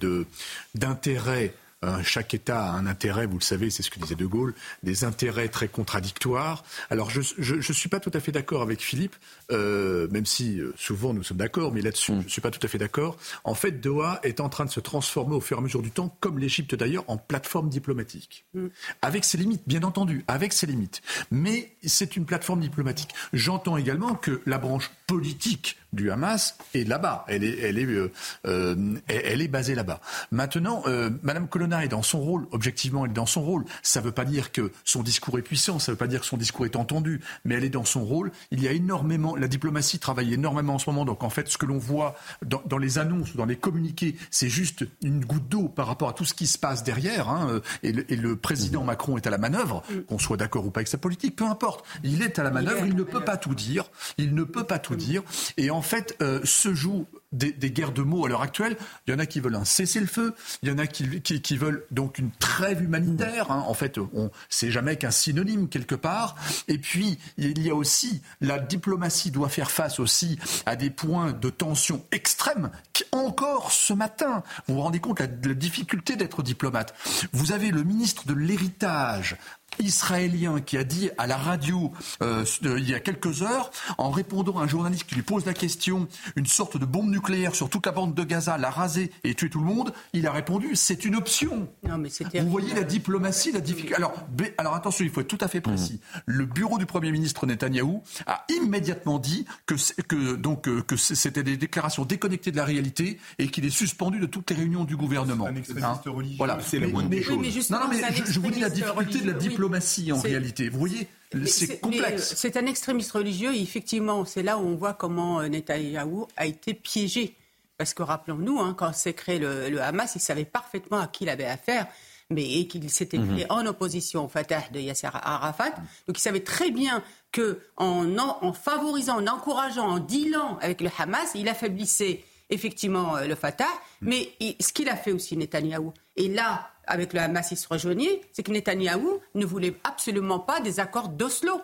d'intérêts 0.75 1.55
chaque 2.03 2.35
État 2.35 2.65
a 2.65 2.73
un 2.73 2.87
intérêt, 2.87 3.27
vous 3.27 3.39
le 3.39 3.45
savez, 3.45 3.71
c'est 3.71 3.83
ce 3.83 3.91
que 3.91 3.99
disait 3.99 4.15
De 4.15 4.27
Gaulle, 4.27 4.55
des 4.83 5.05
intérêts 5.05 5.49
très 5.49 5.69
contradictoires. 5.69 6.65
Alors 6.91 7.11
je 7.11 7.21
ne 7.21 7.61
suis 7.61 7.89
pas 7.89 8.01
tout 8.01 8.11
à 8.15 8.21
fait 8.21 8.33
d'accord 8.33 8.63
avec 8.63 8.81
Philippe, 8.81 9.17
euh, 9.51 10.09
même 10.11 10.27
si 10.27 10.61
euh, 10.61 10.73
souvent 10.77 11.15
nous 11.15 11.23
sommes 11.23 11.39
d'accord, 11.39 11.73
mais 11.73 11.81
là-dessus 11.81 12.13
mm. 12.13 12.21
je 12.21 12.25
ne 12.25 12.31
suis 12.31 12.41
pas 12.41 12.51
tout 12.51 12.61
à 12.63 12.69
fait 12.69 12.79
d'accord. 12.79 13.17
En 13.45 13.55
fait, 13.55 13.81
Doha 13.81 14.21
est 14.23 14.41
en 14.41 14.49
train 14.49 14.65
de 14.65 14.71
se 14.71 14.81
transformer 14.81 15.37
au 15.37 15.41
fur 15.41 15.57
et 15.57 15.61
à 15.61 15.63
mesure 15.63 15.83
du 15.83 15.91
temps, 15.91 16.15
comme 16.21 16.39
l'Égypte 16.39 16.75
d'ailleurs, 16.75 17.05
en 17.09 17.17
plateforme 17.17 17.69
diplomatique. 17.69 18.45
Mm. 18.55 18.67
Avec 19.03 19.25
ses 19.25 19.39
limites, 19.39 19.63
bien 19.67 19.83
entendu, 19.83 20.25
avec 20.29 20.53
ses 20.53 20.67
limites. 20.67 21.03
Mais 21.31 21.73
c'est 21.85 22.17
une 22.17 22.27
plateforme 22.27 22.61
diplomatique. 22.61 23.11
J'entends 23.33 23.77
également 23.77 24.15
que 24.15 24.41
la 24.47 24.59
branche 24.59 24.91
politique 25.11 25.77
du 25.93 26.13
Hamas 26.13 26.57
est 26.73 26.87
là-bas. 26.87 27.25
Elle 27.27 27.43
est, 27.43 27.59
elle 27.59 27.79
est, 27.79 27.85
euh, 27.85 28.13
euh 28.47 28.77
elle 29.09 29.43
est 29.43 29.49
basée 29.49 29.75
là-bas. 29.75 30.01
Maintenant, 30.31 30.85
euh, 30.87 31.11
Madame 31.25 31.49
Colonna 31.49 31.85
est 31.85 31.89
dans 31.89 32.03
son 32.03 32.21
rôle. 32.21 32.47
Objectivement, 32.53 33.05
elle 33.05 33.11
est 33.11 33.15
dans 33.15 33.27
son 33.27 33.43
rôle. 33.43 33.65
Ça 33.83 33.99
ne 33.99 34.05
veut 34.05 34.13
pas 34.13 34.25
dire 34.25 34.53
que 34.53 34.71
son 34.85 35.03
discours 35.03 35.37
est 35.41 35.43
puissant. 35.43 35.81
Ça 35.81 35.91
ne 35.91 35.95
veut 35.95 35.99
pas 35.99 36.07
dire 36.07 36.21
que 36.21 36.27
son 36.27 36.37
discours 36.37 36.65
est 36.65 36.77
entendu. 36.77 37.21
Mais 37.45 37.57
elle 37.57 37.65
est 37.65 37.71
dans 37.71 37.85
son 37.85 38.05
rôle. 38.05 38.31
Il 38.53 38.63
y 38.63 38.69
a 38.69 38.73
énormément. 38.73 39.35
La 39.35 39.49
diplomatie 39.49 39.99
travaille 39.99 40.33
énormément 40.33 40.75
en 40.75 40.79
ce 40.79 40.89
moment. 40.89 41.05
Donc 41.05 41.25
en 41.25 41.31
fait, 41.31 41.49
ce 41.49 41.59
que 41.59 41.67
l'on 41.67 41.79
voit 41.79 42.15
dans, 42.47 42.63
dans, 42.67 42.79
les 42.79 42.99
annonces, 42.99 43.35
dans 43.35 43.47
les 43.47 43.57
communiqués, 43.57 44.17
c'est 44.31 44.49
juste 44.49 44.85
une 45.03 45.25
goutte 45.25 45.49
d'eau 45.49 45.69
par 45.69 45.89
rapport 45.89 46.09
à 46.09 46.13
tout 46.13 46.25
ce 46.25 46.35
qui 46.35 46.47
se 46.47 46.57
passe 46.57 46.85
derrière. 46.85 47.29
Hein. 47.29 47.61
Et, 47.83 47.91
le, 47.91 48.13
et, 48.13 48.17
le, 48.17 48.37
président 48.37 48.85
Macron 48.85 49.17
est 49.17 49.27
à 49.27 49.31
la 49.31 49.39
manœuvre. 49.39 49.83
Qu'on 50.07 50.21
soit 50.21 50.37
d'accord 50.37 50.65
ou 50.67 50.71
pas 50.71 50.79
avec 50.79 50.89
sa 50.89 50.99
politique, 50.99 51.35
peu 51.35 51.47
importe. 51.47 51.85
Il 52.05 52.23
est 52.23 52.39
à 52.39 52.45
la 52.45 52.53
manœuvre. 52.53 52.87
Il, 52.87 52.95
ne 52.95 53.03
peut 53.03 53.25
pas 53.25 53.37
tout 53.37 53.57
dire. 53.57 53.91
Il 54.19 54.35
ne 54.37 54.45
peut 54.45 54.65
pas 54.65 54.79
tout 54.79 54.95
dire. 55.01 55.23
Et 55.57 55.71
en 55.71 55.83
fait, 55.83 56.17
euh, 56.23 56.41
se 56.45 56.75
joue 56.75 57.07
des, 57.33 57.71
guerres 57.71 57.93
de 57.93 58.03
mots 58.03 58.27
à 58.27 58.29
l'heure 58.29 58.43
actuelle. 58.43 58.77
Il 59.07 59.13
y 59.13 59.15
en 59.15 59.19
a 59.19 59.27
qui 59.27 59.41
veulent 59.41 59.57
un 59.57 59.65
cessez-le-feu, 59.65 60.35
il 60.63 60.69
y 60.69 60.73
en 60.73 60.79
a 60.79 60.87
qui, 60.87 61.21
qui, 61.21 61.57
veulent 61.57 61.85
donc 61.91 62.19
une 62.19 62.31
trêve 62.33 62.83
humanitaire. 62.83 63.51
Hein. 63.51 63.65
En 63.67 63.75
fait, 63.75 63.99
on 63.99 64.31
c'est 64.49 64.71
jamais 64.71 64.97
qu'un 64.97 65.11
synonyme 65.11 65.69
quelque 65.69 65.95
part. 65.95 66.35
Et 66.69 66.79
puis 66.79 67.19
il 67.39 67.63
y 67.63 67.71
a 67.71 67.75
aussi 67.75 68.23
la 68.41 68.59
diplomatie 68.59 69.31
doit 69.31 69.49
faire 69.49 69.71
face 69.71 70.01
aussi 70.01 70.39
à 70.67 70.77
des 70.77 70.91
points 70.91 71.33
de 71.33 71.51
tension 71.51 72.05
extrêmes. 72.13 72.71
Encore 73.13 73.73
ce 73.73 73.93
matin, 73.93 74.43
vous 74.67 74.75
vous 74.75 74.81
rendez 74.83 75.01
compte 75.01 75.23
de 75.23 75.49
la 75.49 75.55
difficulté 75.55 76.17
d'être 76.17 76.43
diplomate. 76.43 76.95
Vous 77.33 77.53
avez 77.53 77.71
le 77.71 77.83
ministre 77.83 78.27
de 78.27 78.35
l'héritage 78.35 79.37
israélien 79.79 80.61
qui 80.61 80.77
a 80.77 80.85
dit 80.85 81.11
à 81.19 81.27
la 81.27 81.37
radio 81.37 81.93
euh, 82.23 82.45
il 82.63 82.89
y 82.89 82.95
a 82.95 83.01
quelques 83.01 83.43
heures, 83.43 83.71
en 83.99 84.11
répondant 84.11 84.59
à 84.59 84.65
un 84.65 84.69
journaliste 84.69 85.05
qui 85.05 85.15
lui 85.15 85.23
pose 85.23 85.47
la 85.47 85.55
question, 85.55 86.09
une 86.37 86.47
sorte 86.47 86.77
de 86.77 86.85
bombe 86.85 87.11
nucléaire 87.11 87.55
sur 87.55 87.69
toute 87.71 87.87
la 87.87 87.93
bande 87.93 88.15
de 88.15 88.25
Gaza, 88.25 88.59
la 88.59 88.71
raser 88.71 89.11
et 89.25 89.35
tuer 89.35 89.51
tout 89.51 89.61
le 89.61 89.67
monde, 89.67 89.93
il 90.13 90.27
a 90.27 90.33
répondu 90.33 90.71
c'est 90.75 91.05
une 91.05 91.17
option. 91.17 91.69
Non, 91.87 91.99
mais 91.99 92.11
Vous 92.41 92.51
voyez 92.51 92.75
la 92.75 92.83
diplomatie, 92.83 93.53
la 93.53 93.61
difficulté. 93.61 93.95
Alors, 93.95 94.15
alors 94.59 94.75
attention, 94.75 95.05
il 95.05 95.11
faut 95.11 95.21
être 95.21 95.29
tout 95.29 95.39
à 95.41 95.49
fait 95.49 95.61
précis. 95.61 96.01
Mmh. 96.03 96.19
Le 96.27 96.47
bureau 96.47 96.79
du 96.79 96.87
Premier 96.87 97.13
ministre 97.13 97.47
Netanyahou 97.47 98.03
a 98.27 98.45
immédiatement 98.49 99.19
dit 99.19 99.45
que, 99.67 99.75
que, 100.03 100.37
donc, 100.37 100.69
euh, 100.69 100.83
que 100.83 100.97
c'était 100.97 101.43
des 101.43 101.57
déclarations 101.57 102.05
déconnectées 102.05 102.51
de 102.51 102.57
la 102.57 102.65
réalité 102.65 103.19
et 103.39 103.49
qu'il 103.49 103.65
est 103.65 103.71
suspendu 103.71 104.19
de 104.19 104.27
toutes 104.27 104.51
les 104.51 104.57
réunions 104.57 104.85
du 104.85 104.97
gouvernement. 104.97 105.47
Un 105.47 105.57
extrémiste 105.57 105.87
hein 105.87 106.11
religieux. 106.11 106.39
Voilà, 106.39 106.59
c'est 106.61 106.79
la 106.79 106.89
moindre 106.89 107.09
des 107.09 107.23
choses. 107.23 107.71
Non, 107.71 107.81
non, 107.81 107.89
mais 107.89 108.01
je, 108.27 108.41
vous 108.41 108.51
dis 108.51 108.61
la 108.61 108.71
difficulté 108.71 109.21
de 109.21 109.27
la 109.27 109.33
diplomatie 109.35 109.60
en 109.67 110.21
réalité. 110.21 110.69
Vous 110.69 110.79
voyez, 110.79 111.09
c'est 111.47 111.81
complexe. 111.81 112.33
Euh, 112.33 112.35
c'est 112.37 112.57
un 112.57 112.67
extrémiste 112.67 113.13
religieux 113.13 113.55
et 113.55 113.61
effectivement, 113.61 114.25
c'est 114.25 114.43
là 114.43 114.59
où 114.59 114.63
on 114.63 114.75
voit 114.75 114.95
comment 114.95 115.41
euh, 115.41 115.49
Netanyahou 115.49 116.27
a 116.37 116.47
été 116.47 116.75
piégé. 116.75 117.37
Parce 117.79 117.95
que 117.95 118.03
rappelons-nous, 118.03 118.61
hein, 118.61 118.75
quand 118.77 118.93
s'est 118.95 119.15
créé 119.15 119.39
le, 119.39 119.81
Hamas, 119.81 120.13
il 120.15 120.21
savait 120.21 120.45
parfaitement 120.45 121.01
à 121.01 121.07
qui 121.07 121.25
il 121.25 121.31
avait 121.31 121.47
affaire 121.47 121.87
mais 122.33 122.49
et 122.61 122.69
qu'il 122.69 122.89
s'était 122.91 123.19
mhm. 123.19 123.35
mis 123.35 123.45
en 123.49 123.67
opposition 123.67 124.27
au 124.27 124.29
Fatah 124.29 124.63
de 124.73 124.79
Yasser 124.79 125.09
Arafat. 125.13 125.71
Donc 126.07 126.17
il 126.17 126.21
savait 126.21 126.45
très 126.45 126.71
bien 126.71 127.03
que 127.33 127.59
en, 127.77 128.07
en, 128.19 128.53
favorisant, 128.53 129.19
en 129.19 129.27
encourageant, 129.27 129.89
en 129.89 129.99
dealant 129.99 130.57
avec 130.61 130.81
le 130.81 130.91
Hamas, 130.97 131.33
il 131.35 131.49
affaiblissait 131.49 132.23
effectivement 132.51 133.17
euh, 133.17 133.27
le 133.27 133.35
Fatah. 133.35 133.65
Mhm. 134.03 134.09
Mais 134.09 134.57
ce 134.61 134.73
qu'il 134.73 134.89
a 134.89 134.97
fait 134.97 135.13
aussi 135.13 135.37
Netanyahou, 135.37 135.93
et 136.17 136.29
là 136.29 136.71
avec 136.87 137.13
le 137.13 137.21
Hamas, 137.21 137.51
il 137.53 137.57
se 137.57 137.69
rejoignait, 137.69 138.21
c'est 138.33 138.43
que 138.43 138.51
Netanyahou 138.51 139.21
ne 139.35 139.47
voulait 139.47 139.75
absolument 139.85 140.41
pas 140.41 140.61
des 140.61 140.81
accords 140.81 141.09
d'Oslo. 141.09 141.61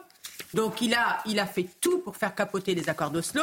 Donc 0.54 0.80
il 0.80 0.94
a, 0.94 1.18
il 1.26 1.40
a 1.40 1.46
fait 1.46 1.66
tout 1.80 1.98
pour 1.98 2.16
faire 2.16 2.34
capoter 2.34 2.74
les 2.74 2.88
accords 2.88 3.10
d'Oslo. 3.10 3.42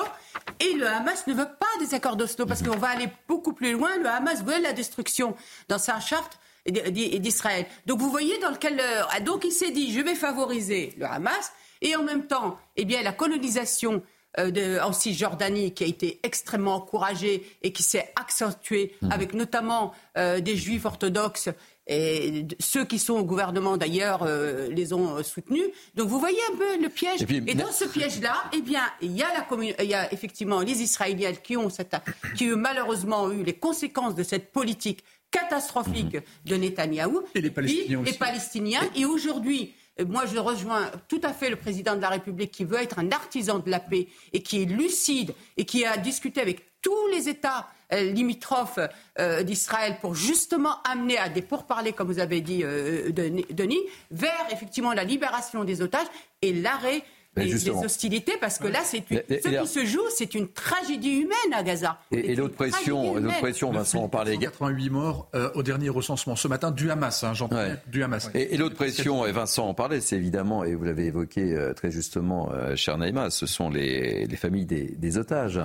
Et 0.60 0.74
le 0.74 0.88
Hamas 0.88 1.28
ne 1.28 1.34
veut 1.34 1.50
pas 1.60 1.86
des 1.86 1.94
accords 1.94 2.16
d'Oslo 2.16 2.46
parce 2.46 2.64
qu'on 2.64 2.78
va 2.78 2.90
aller 2.90 3.10
beaucoup 3.28 3.54
plus 3.54 3.74
loin. 3.74 3.98
Le 3.98 4.08
Hamas 4.08 4.44
veut 4.44 4.62
la 4.62 4.72
destruction. 4.72 5.36
Dans 5.68 5.78
sa 5.78 6.00
charte, 6.00 6.40
d'Israël. 6.66 7.66
Donc 7.86 8.00
vous 8.00 8.10
voyez 8.10 8.38
dans 8.40 8.50
lequel 8.50 8.82
ah, 9.12 9.20
donc 9.20 9.44
il 9.44 9.52
s'est 9.52 9.72
dit 9.72 9.92
je 9.94 10.00
vais 10.00 10.16
favoriser 10.16 10.94
le 10.98 11.06
Hamas 11.06 11.52
et 11.82 11.96
en 11.98 12.04
même 12.04 12.26
temps 12.26 12.58
eh 12.78 12.86
bien 12.86 13.02
la 13.04 13.12
colonisation 13.12 14.02
euh, 14.40 14.80
en 14.82 14.94
Cisjordanie 14.94 15.74
qui 15.74 15.84
a 15.84 15.88
été 15.88 16.20
extrêmement 16.24 16.76
encouragée 16.76 17.46
et 17.62 17.72
qui 17.72 17.84
s'est 17.84 18.12
accentuée 18.20 18.96
mmh. 19.02 19.12
avec 19.12 19.34
notamment 19.34 19.94
euh, 20.18 20.40
des 20.40 20.56
juifs 20.56 20.86
orthodoxes 20.86 21.50
et 21.86 22.48
ceux 22.60 22.86
qui 22.86 22.98
sont 22.98 23.14
au 23.14 23.24
gouvernement 23.24 23.78
d'ailleurs 23.78 24.24
euh, 24.24 24.70
les 24.70 24.94
ont 24.94 25.22
soutenus. 25.22 25.66
Donc 25.96 26.08
vous 26.08 26.20
voyez 26.20 26.40
un 26.52 26.58
peu 26.58 26.82
le 26.82 26.90
piège. 26.90 27.22
Et, 27.30 27.56
dans 27.56 27.72
ce 27.72 27.86
piège-là, 27.86 28.36
eh 28.54 28.62
bien, 28.62 28.82
il 29.02 29.12
y, 29.12 29.22
a 29.22 29.28
la 29.34 29.46
il 29.84 29.90
y 29.90 29.94
a 29.94 30.12
effectivement 30.12 30.62
les 30.62 30.82
Israéliens 30.82 31.34
qui 31.34 31.56
ont, 31.56 31.70
cette, 31.70 31.96
qui 32.36 32.52
ont 32.52 32.58
malheureusement 32.58 33.30
eu 33.30 33.44
les 33.44 33.54
conséquences 33.54 34.16
de 34.16 34.24
cette 34.24 34.52
politique 34.52 35.04
catastrophique 35.30 36.16
mmh. 36.16 36.50
de 36.50 36.56
Netanyahou. 36.56 37.22
Et 37.36 37.42
les 37.42 37.52
Palestiniens. 37.52 38.02
Et, 38.02 38.06
les 38.06 38.18
Palestiniens. 38.18 38.82
Et 38.96 39.06
aujourd'hui, 39.06 39.74
moi, 40.08 40.26
je 40.26 40.40
rejoins 40.40 40.90
tout 41.08 41.22
à 41.24 41.34
fait 41.34 41.50
le 41.50 41.56
président 41.56 41.96
de 41.96 42.02
la 42.02 42.10
République 42.10 42.52
qui 42.52 42.66
veut 42.66 42.82
être 42.82 43.00
un 43.00 43.12
artisan 43.12 43.60
de 43.60 43.70
la 43.70 43.80
paix 43.80 44.08
et 44.34 44.42
qui 44.42 44.64
est 44.64 44.66
lucide 44.66 45.34
et 45.58 45.66
qui 45.66 45.86
a 45.86 45.98
discuté 45.98 46.42
avec 46.42 46.82
tous 46.82 47.08
les 47.12 47.30
États 47.30 47.68
euh, 47.94 48.12
limitrophes 48.12 48.80
euh, 49.20 49.44
d'Israël 49.44 49.98
pour 50.02 50.16
justement 50.16 50.82
amener 50.84 51.18
à 51.18 51.30
des 51.30 51.42
pourparlers, 51.42 51.94
comme 51.94 52.08
vous 52.08 52.20
avez 52.20 52.42
dit, 52.42 52.62
euh, 52.64 53.12
Denis, 53.12 53.82
vers 54.12 54.48
effectivement 54.52 54.94
la 54.94 55.04
libération 55.04 55.64
des 55.64 55.82
otages 55.82 56.08
et 56.42 56.54
l'arrêt 56.54 57.04
des, 57.36 57.70
hostilités, 57.70 58.34
parce 58.40 58.60
que 58.60 58.68
là, 58.68 58.80
c'est 58.84 59.04
ce 59.10 59.62
qui 59.62 59.68
se 59.68 59.86
joue, 59.86 60.04
c'est 60.16 60.36
une 60.36 60.48
tragédie 60.50 61.10
humaine 61.10 61.54
à 61.54 61.64
Gaza. 61.64 61.98
Et, 62.12 62.36
l'autre 62.36 62.56
pression, 62.56 63.16
l'autre 63.16 63.40
pression, 63.40 63.72
Vincent 63.72 64.04
en 64.04 64.10
parlait. 64.10 64.38
88 64.38 64.90
morts 64.90 65.30
euh, 65.34 65.50
au 65.56 65.64
dernier 65.64 65.90
recensement. 65.90 66.36
Ce 66.36 66.48
matin 66.48 66.72
du 66.72 66.92
Hamas, 66.92 67.24
hein, 67.24 67.34
j'entends 67.34 67.64
du 67.88 68.04
Hamas. 68.04 68.30
Et, 68.36 68.58
l'autre 68.58 68.76
pression, 68.76 69.26
et 69.26 69.32
Vincent 69.32 69.68
en 69.68 69.74
parlait, 69.74 70.02
c'est 70.02 70.16
évidemment, 70.16 70.64
et 70.64 70.76
vous 70.76 70.84
l'avez 70.84 71.06
évoqué 71.06 71.56
euh, 71.56 71.74
très 71.74 71.92
justement, 71.92 72.52
euh, 72.54 72.76
cher 72.76 72.98
Naïma, 72.98 73.30
ce 73.30 73.46
sont 73.46 73.70
les, 73.70 74.26
les 74.26 74.36
familles 74.36 74.66
des, 74.66 74.94
des 74.98 75.18
otages 75.18 75.60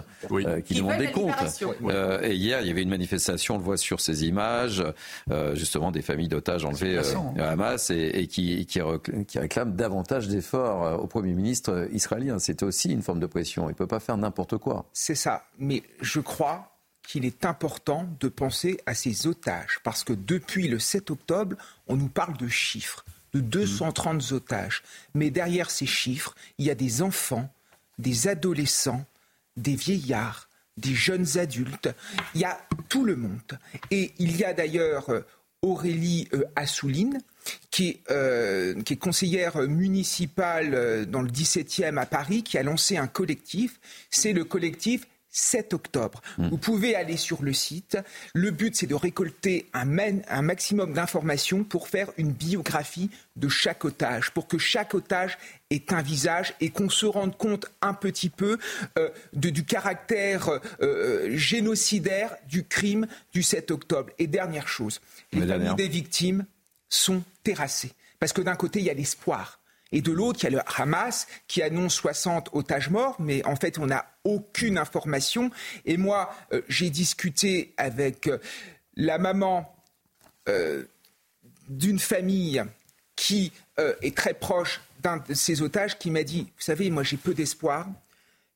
qui, 0.65 0.75
demandent 0.75 0.99
des 0.99 1.11
comptes. 1.11 1.35
et 2.23 2.35
hier, 2.35 2.61
il 2.63 2.69
y 2.69 2.71
avait 2.71 2.83
une 2.83 2.89
manifestation, 2.89 3.57
on 3.57 3.59
le 3.59 3.65
voit 3.65 3.77
sur 3.77 4.01
ces 4.01 4.25
images, 4.27 4.83
justement 5.55 5.91
des 5.91 6.03
familles 6.03 6.29
d'otages 6.29 6.65
enlevés 6.65 6.99
à 7.39 7.51
Hamas 7.51 7.91
et, 7.91 8.27
qui, 8.27 8.65
qui, 8.67 8.81
qui 9.27 9.39
réclament 9.39 9.75
davantage 9.75 10.29
d'efforts 10.29 11.03
au 11.03 11.07
Premier 11.07 11.35
ministre 11.35 11.58
israélien. 11.93 12.39
C'était 12.39 12.65
aussi 12.65 12.91
une 12.91 13.03
forme 13.03 13.21
de 13.21 13.27
pression. 13.27 13.69
Il 13.69 13.73
ne 13.73 13.77
peut 13.77 13.87
pas 13.87 14.01
faire 14.01 14.17
n'importe 14.17 14.59
quoi. 14.59 14.87
C'est 14.93 15.15
ça. 15.15 15.47
Mais 15.59 15.83
je 16.01 16.21
crois 16.21 16.79
qu'il 17.09 17.25
est 17.25 17.47
important 17.47 18.07
de 18.21 18.29
penser 18.29 18.79
à 18.85 18.95
ces 18.95 19.27
otages. 19.27 19.81
Parce 19.83 20.05
que 20.05 20.13
depuis 20.13 20.69
le 20.69 20.79
7 20.79 21.11
octobre, 21.11 21.57
on 21.87 21.97
nous 21.97 22.09
parle 22.09 22.37
de 22.37 22.49
chiffres, 22.49 23.05
de 23.33 23.41
230 23.41 24.33
otages. 24.33 24.83
Mais 25.15 25.31
derrière 25.31 25.71
ces 25.71 25.87
chiffres, 25.87 26.35
il 26.59 26.67
y 26.67 26.71
a 26.71 26.75
des 26.75 27.01
enfants, 27.01 27.51
des 27.99 28.29
adolescents, 28.29 29.07
des 29.57 29.75
vieillards, 29.75 30.49
des 30.77 30.95
jeunes 30.95 31.39
adultes. 31.39 31.89
Il 32.35 32.43
y 32.43 32.45
a 32.45 32.61
tout 32.91 33.05
le 33.05 33.17
monde. 33.17 33.59
Et 33.91 34.13
il 34.19 34.37
y 34.37 34.45
a 34.45 34.53
d'ailleurs 34.53 35.09
euh, 35.11 35.23
Aurélie 35.63 36.29
euh, 37.81 37.93
euh, 38.11 38.83
qui 38.83 38.95
est, 38.95 38.97
conseillère 38.97 39.59
municipale 39.63 40.75
euh, 40.75 41.05
dans 41.05 41.23
le 41.23 41.31
17e 41.31 41.97
à 41.97 42.07
Paris, 42.07 42.43
qui 42.43 42.59
a 42.59 42.63
lancé 42.63 42.97
un 42.97 43.07
collectif. 43.07 43.81
C'est 44.11 44.33
le 44.33 44.45
collectif 44.45 45.07
7 45.31 45.75
octobre. 45.75 46.21
Mmh. 46.39 46.49
Vous 46.49 46.57
pouvez 46.57 46.97
aller 46.97 47.17
sur 47.17 47.43
le 47.43 47.53
site. 47.53 47.99
Le 48.35 48.51
but, 48.51 48.75
c'est 48.75 48.87
de 48.87 48.95
récolter 48.95 49.67
un, 49.75 49.87
un 50.29 50.43
maximum 50.43 50.95
d'informations 50.95 51.63
pour 51.63 51.89
faire 51.89 52.11
une 52.17 52.33
biographie 52.33 53.11
de 53.37 53.49
chaque 53.49 53.85
otage, 53.85 54.33
pour 54.33 54.49
que 54.49 54.59
chaque 54.59 54.95
otage 54.95 55.39
ait 55.71 55.93
un 55.93 56.03
visage 56.03 56.55
et 56.61 56.71
qu'on 56.71 56.89
se 56.89 57.07
rende 57.07 57.37
compte 57.37 57.71
un 57.83 57.95
petit 57.95 58.31
peu 58.31 58.59
euh, 58.99 59.11
de, 59.35 59.51
du 59.51 59.65
caractère 59.65 60.61
génocidaire 61.31 62.35
du 62.49 62.65
crime 62.65 63.07
du 63.33 63.43
7 63.43 63.71
octobre. 63.71 64.11
Et 64.19 64.27
dernière 64.27 64.67
chose, 64.67 65.01
les 65.33 65.47
familles 65.47 65.77
des 65.77 65.89
victimes 65.89 66.47
sont 66.89 67.23
terrassés. 67.43 67.93
Parce 68.19 68.33
que 68.33 68.41
d'un 68.41 68.57
côté, 68.57 68.81
il 68.81 68.87
y 68.87 68.91
a 68.91 68.95
l'espoir. 68.95 69.61
Et 69.91 70.03
de 70.03 70.13
l'autre, 70.13 70.41
il 70.43 70.45
y 70.45 70.47
a 70.49 70.51
le 70.51 70.63
Hamas 70.77 71.27
qui 71.47 71.63
annonce 71.63 71.95
60 71.95 72.51
otages 72.53 72.91
morts, 72.91 73.17
mais 73.19 73.45
en 73.47 73.57
fait, 73.57 73.79
on 73.79 73.87
n'a 73.87 74.07
aucune 74.25 74.77
information. 74.77 75.51
Et 75.87 75.97
moi, 75.97 76.35
euh, 76.53 76.61
j'ai 76.69 76.91
discuté 76.91 77.73
avec 77.79 78.27
euh, 78.27 78.39
la 78.97 79.19
maman 79.19 79.75
euh, 80.49 80.85
d'une 81.69 81.99
famille 81.99 82.63
qui 83.17 83.53
est 84.03 84.17
très 84.17 84.35
proche 84.35 84.81
d'un 85.03 85.19
de 85.19 85.35
ces 85.35 85.63
otages, 85.63 85.99
qui 85.99 86.11
m'a 86.11 86.25
dit, 86.25 86.43
vous 86.43 86.63
savez, 86.63 86.91
moi 86.91 87.05
j'ai 87.05 87.17
peu 87.17 87.35
d'espoir. 87.35 87.87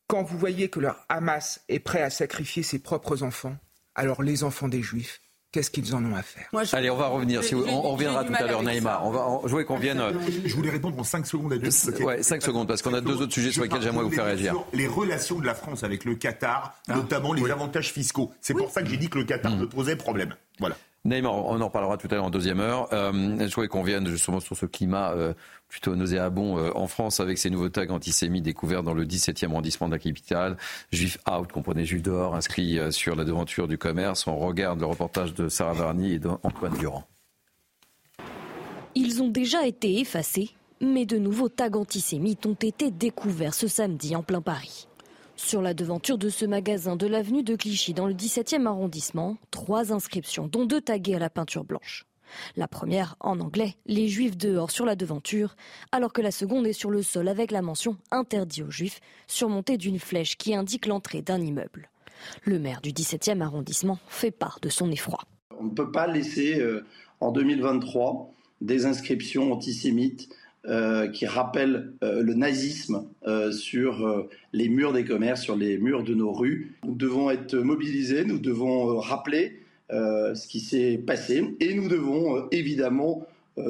Quand 0.09 0.23
vous 0.25 0.37
voyez 0.37 0.69
que 0.69 0.81
le 0.81 0.91
Hamas 1.09 1.61
est 1.69 1.79
prêt 1.79 2.03
à 2.03 2.11
sacrifier 2.11 2.63
ses 2.63 2.81
propres 2.81 3.23
enfants, 3.23 3.57
alors 3.95 4.23
les 4.23 4.45
enfants 4.45 4.69
des 4.69 4.83
Juifs, 4.83 5.22
qu'est-ce 5.53 5.71
qu'ils 5.71 5.95
en 5.95 6.05
ont 6.05 6.15
à 6.15 6.23
faire 6.23 6.49
Allez, 6.73 6.91
on 6.91 6.97
va 6.97 7.09
revenir. 7.09 7.45
Si 7.45 7.55
on, 7.55 7.83
reviendra 7.83 8.25
tout 8.25 8.33
à 8.35 8.45
l'heure, 8.45 8.63
Naïma. 8.63 9.03
On 9.05 9.11
va 9.11 9.49
jouer 9.49 9.65
qu'on 9.65 9.79
vienne. 9.79 10.03
Je 10.45 10.55
voulais 10.55 10.71
répondre 10.71 10.99
en 10.99 11.05
5 11.05 11.27
secondes 11.27 11.53
à 11.53 11.59
deux. 11.59 11.71
Ouais, 12.03 12.23
5 12.23 12.43
secondes, 12.43 12.67
parce 12.67 12.83
qu'on 12.83 12.95
a 12.95 13.01
deux 13.01 13.21
autres 13.21 13.33
sujets 13.33 13.53
sur 13.53 13.63
lesquels 13.63 13.83
j'aimerais 13.83 14.05
vous 14.05 14.11
faire 14.11 14.25
réagir. 14.25 14.57
Les 14.73 14.87
relations 14.87 15.39
de 15.39 15.47
la 15.47 15.55
France 15.55 15.85
avec 15.85 16.05
le 16.05 16.15
Qatar, 16.15 16.75
ah. 16.89 16.97
notamment 16.97 17.33
les 17.33 17.49
avantages 17.51 17.93
fiscaux. 17.93 18.33
C'est 18.41 18.55
pour 18.55 18.71
ça 18.71 18.83
que 18.83 18.89
j'ai 18.89 18.97
dit 18.97 19.09
que 19.09 19.19
le 19.19 19.25
Qatar 19.25 19.55
me 19.55 19.69
posait 19.69 19.97
problème. 19.97 20.35
Voilà. 20.59 20.77
Neymar, 21.05 21.35
on 21.35 21.61
en 21.61 21.67
reparlera 21.67 21.97
tout 21.97 22.07
à 22.13 22.15
l'heure 22.15 22.25
en 22.25 22.31
deuxième 22.31 22.61
heure. 22.61 22.89
Euh, 22.93 23.13
je 23.13 23.55
voudrais 23.55 23.67
qu'on 23.67 23.83
vienne 23.83 24.07
justement 24.07 24.39
sur 24.39 24.57
ce 24.57 24.67
climat 24.67 25.11
euh, 25.11 25.35
plutôt 25.69 25.97
nauséabond 25.97 26.59
euh, 26.59 26.71
en 26.77 26.87
France 26.87 27.19
avec 27.19 27.39
ces 27.39 27.51
nouveaux 27.51 27.71
tags 27.71 27.91
antisémites 27.91 28.45
découverts 28.45 28.85
dans 28.85 28.95
le 28.95 29.05
17e 29.05 29.51
arrondissement 29.51 29.89
de 29.89 29.95
la 29.95 29.99
capitale. 29.99 30.57
Juif 30.93 31.19
out, 31.29 31.51
comprenez 31.51 31.85
juif 31.85 32.03
dehors, 32.03 32.37
inscrit 32.37 32.79
sur 32.93 33.17
la 33.17 33.25
devanture 33.25 33.67
du 33.67 33.79
commerce. 33.79 34.29
On 34.29 34.37
regarde 34.37 34.79
le 34.79 34.87
reportage 34.87 35.35
de 35.35 35.49
Sarah 35.49 35.73
Varny 35.73 36.13
et 36.13 36.19
d'Antoine 36.21 36.77
Durand. 36.79 37.05
Ils 38.95 39.23
ont 39.23 39.29
déjà 39.29 39.67
été 39.67 39.99
effacés, 39.99 40.51
mais 40.81 41.05
de 41.05 41.19
nouveaux 41.19 41.49
tags 41.49 41.71
antisémites 41.75 42.47
ont 42.47 42.55
été 42.55 42.93
découverts 42.93 43.55
ce 43.55 43.67
samedi 43.67 44.15
en 44.15 44.23
plein 44.23 44.41
Paris. 44.41 44.87
Sur 45.37 45.63
la 45.63 45.75
devanture 45.75 46.19
de 46.19 46.29
ce 46.29 46.45
magasin 46.45 46.97
de 46.97 47.07
l'avenue 47.07 47.43
de 47.43 47.57
Clichy 47.57 47.95
dans 47.95 48.07
le 48.07 48.15
17e 48.15 48.67
arrondissement, 48.67 49.37
trois 49.51 49.93
inscriptions, 49.93 50.47
dont 50.47 50.67
deux 50.67 50.81
taguées 50.81 51.15
à 51.15 51.19
la 51.19 51.31
peinture 51.31 51.65
blanche. 51.65 52.07
La 52.57 52.69
première 52.69 53.17
en 53.21 53.41
anglais, 53.41 53.75
les 53.87 54.09
juifs 54.09 54.37
dehors 54.37 54.71
sur 54.71 54.85
la 54.85 54.97
devanture, 54.97 55.57
alors 55.91 56.13
que 56.13 56.23
la 56.23 56.31
seconde 56.31 56.67
est 56.67 56.73
sur 56.73 56.91
le 56.91 57.03
sol 57.03 57.29
avec 57.29 57.51
la 57.51 57.63
mention 57.63 57.97
interdit 58.11 58.63
aux 58.63 58.71
juifs, 58.71 59.01
surmontée 59.27 59.77
d'une 59.77 59.99
flèche 59.99 60.37
qui 60.37 60.55
indique 60.55 60.87
l'entrée 60.87 61.23
d'un 61.23 61.41
immeuble. 61.41 61.91
Le 62.45 62.59
maire 62.59 62.81
du 62.81 62.91
17e 62.91 63.41
arrondissement 63.41 63.99
fait 64.09 64.31
part 64.31 64.59
de 64.63 64.69
son 64.69 64.91
effroi. 64.91 65.21
On 65.59 65.65
ne 65.65 65.71
peut 65.71 65.91
pas 65.91 66.07
laisser 66.07 66.61
euh, 66.61 66.85
en 67.21 67.33
2023 67.33 68.33
des 68.61 68.87
inscriptions 68.87 69.53
antisémites 69.53 70.29
euh, 70.69 71.09
qui 71.09 71.27
rappelle 71.27 71.93
euh, 72.05 72.23
le 72.23 72.35
nazisme 72.35 73.09
euh, 73.27 73.51
sur 73.51 74.29
les 74.53 74.69
murs 74.69 74.93
des 74.93 75.05
commerces, 75.05 75.43
sur 75.43 75.57
les 75.57 75.77
murs 75.77 76.05
de 76.05 76.15
nos 76.15 76.33
rues. 76.33 76.77
Nous 76.87 76.95
devons 76.95 77.31
être 77.31 77.57
mobilisés, 77.57 78.25
nous 78.25 78.39
devons 78.39 78.99
rappeler 78.99 79.59
ce 79.91 80.47
qui 80.47 80.61
s'est 80.61 81.03
passé 81.05 81.55
et 81.61 81.75
nous 81.75 81.87
devons 81.87 82.49
évidemment 82.51 83.27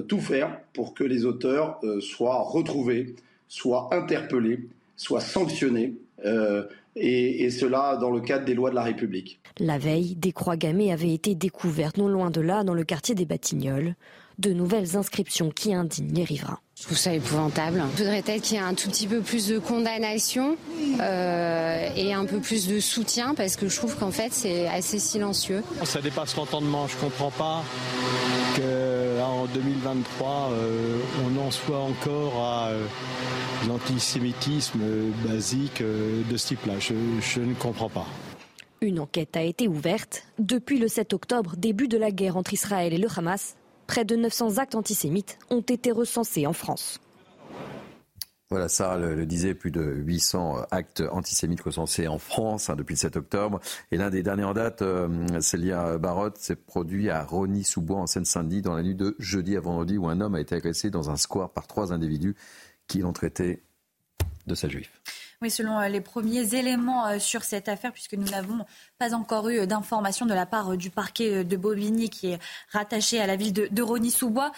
tout 0.07 0.20
faire 0.20 0.61
pour 0.72 0.95
que 0.95 1.03
les 1.03 1.24
auteurs 1.24 1.80
soient 2.01 2.43
retrouvés, 2.43 3.16
soient 3.49 3.88
interpellés, 3.90 4.68
soient 4.95 5.20
sanctionnés. 5.20 5.95
Et, 6.95 7.45
et, 7.45 7.51
cela 7.51 7.97
dans 7.97 8.11
le 8.11 8.20
cadre 8.20 8.45
des 8.45 8.55
lois 8.55 8.70
de 8.70 8.76
la 8.76 8.82
République. 8.82 9.40
La 9.59 9.78
veille, 9.78 10.14
des 10.14 10.30
croix 10.30 10.57
gammées 10.57 10.93
avaient 10.93 11.12
été 11.12 11.34
découvertes 11.34 11.97
non 11.97 12.07
loin 12.07 12.30
de 12.30 12.40
là, 12.40 12.62
dans 12.62 12.74
le 12.74 12.84
quartier 12.84 13.16
des 13.16 13.24
Batignolles. 13.24 13.97
De 14.39 14.53
nouvelles 14.53 14.97
inscriptions 14.97 15.51
qui 15.51 15.74
indignent 15.74 16.14
les 16.14 16.24
riverains. 16.24 16.59
Je 16.83 16.89
trouve 16.89 16.99
ça 16.99 17.14
épouvantable. 17.14 17.80
Il 17.93 17.99
faudrait 17.99 18.22
peut-être 18.22 18.43
qu'il 18.43 18.57
y 18.57 18.59
ait 18.59 18.62
un 18.62 18.74
tout 18.74 18.89
petit 18.89 19.07
peu 19.07 19.20
plus 19.20 19.47
de 19.47 19.61
condamnation 19.61 20.57
euh, 21.01 21.89
et 21.95 22.12
un 22.12 22.24
peu 22.24 22.41
plus 22.41 22.66
de 22.66 22.80
soutien 22.80 23.35
parce 23.37 23.55
que 23.55 23.68
je 23.68 23.76
trouve 23.76 23.97
qu'en 23.97 24.11
fait 24.11 24.33
c'est 24.33 24.66
assez 24.66 24.99
silencieux. 24.99 25.62
Ça 25.85 26.01
dépasse 26.01 26.35
l'entendement. 26.35 26.89
Je 26.89 26.97
comprends 26.97 27.30
pas 27.30 27.62
qu'en 28.57 29.47
2023 29.47 30.51
euh, 30.51 30.99
on 31.24 31.47
en 31.47 31.53
soit 31.53 31.78
encore 31.78 32.45
à 32.45 32.68
euh, 32.70 32.85
l'antisémitisme 33.68 34.80
basique 35.24 35.83
de 35.83 36.37
ce 36.37 36.49
type-là. 36.49 36.74
Je, 36.80 36.95
je 37.20 37.41
ne 37.41 37.55
comprends 37.55 37.91
pas. 37.91 38.07
Une 38.80 38.99
enquête 38.99 39.37
a 39.37 39.43
été 39.43 39.68
ouverte. 39.68 40.24
Depuis 40.41 40.80
le 40.80 40.89
7 40.89 41.12
octobre, 41.12 41.55
début 41.57 41.87
de 41.87 41.97
la 41.97 42.11
guerre 42.11 42.37
entre 42.37 42.53
Israël 42.53 42.93
et 42.93 42.99
le 42.99 43.07
Hamas, 43.16 43.55
près 43.93 44.07
de 44.07 44.16
900 44.16 44.57
actes 44.57 44.74
antisémites 44.74 45.38
ont 45.51 45.61
été 45.61 45.93
recensés 45.93 46.47
en 46.47 46.55
France. 46.55 46.99
Voilà, 48.49 48.70
ça 48.70 48.97
le, 48.97 49.26
disait, 49.26 49.55
plus 49.55 49.70
de 49.70 49.82
800 49.82 50.64
actes 50.70 51.03
antisémites 51.12 51.61
recensés 51.61 52.09
en 52.09 52.16
France 52.16 52.70
hein, 52.70 52.76
depuis 52.76 52.95
le 52.95 52.99
7 52.99 53.16
octobre. 53.18 53.61
Et 53.90 53.99
l'un 53.99 54.09
des 54.09 54.22
derniers 54.22 54.45
en 54.45 54.55
date, 54.55 54.80
euh, 54.80 55.40
Célia 55.43 55.99
Barotte, 55.99 56.38
s'est 56.38 56.57
produit 56.57 57.11
à 57.11 57.22
Rony-sous-Bois 57.22 57.99
en 57.99 58.07
Seine-Saint-Denis 58.07 58.62
dans 58.62 58.74
la 58.74 58.82
nuit 58.82 58.95
de 58.95 59.14
jeudi 59.18 59.59
à 59.59 59.61
vendredi 59.61 59.99
où 59.99 60.09
un 60.09 60.22
homme 60.22 60.36
a 60.36 60.40
été 60.40 60.55
agressé 60.55 60.88
dans 60.88 61.11
un 61.11 61.16
square 61.16 61.51
par 61.51 61.66
trois 61.66 61.93
individus 61.93 62.34
qui 62.86 63.01
l'ont 63.01 63.12
traité 63.12 63.62
de 64.47 64.55
sa 64.55 64.70
juif. 64.70 65.03
Oui, 65.43 65.51
selon 65.51 65.80
euh, 65.80 65.88
les 65.88 66.01
premiers 66.01 66.55
éléments 66.55 67.09
euh, 67.09 67.18
sur 67.18 67.43
cette 67.43 67.68
affaire, 67.68 67.93
puisque 67.93 68.14
nous 68.14 68.28
n'avons 68.28 68.64
pas 69.01 69.12
encore 69.12 69.49
eu 69.49 69.66
d'informations 69.66 70.24
de 70.24 70.34
la 70.34 70.47
part 70.47 70.70
euh, 70.70 70.76
du 70.76 70.88
parquet 70.88 71.43
de 71.43 71.57
Bobigny 71.57 72.11
qui 72.11 72.28
est 72.28 72.38
rattaché 72.70 73.20
à 73.20 73.26
la 73.26 73.34
ville 73.34 73.53
de, 73.53 73.82
Rony-sous-Bois. 73.82 74.53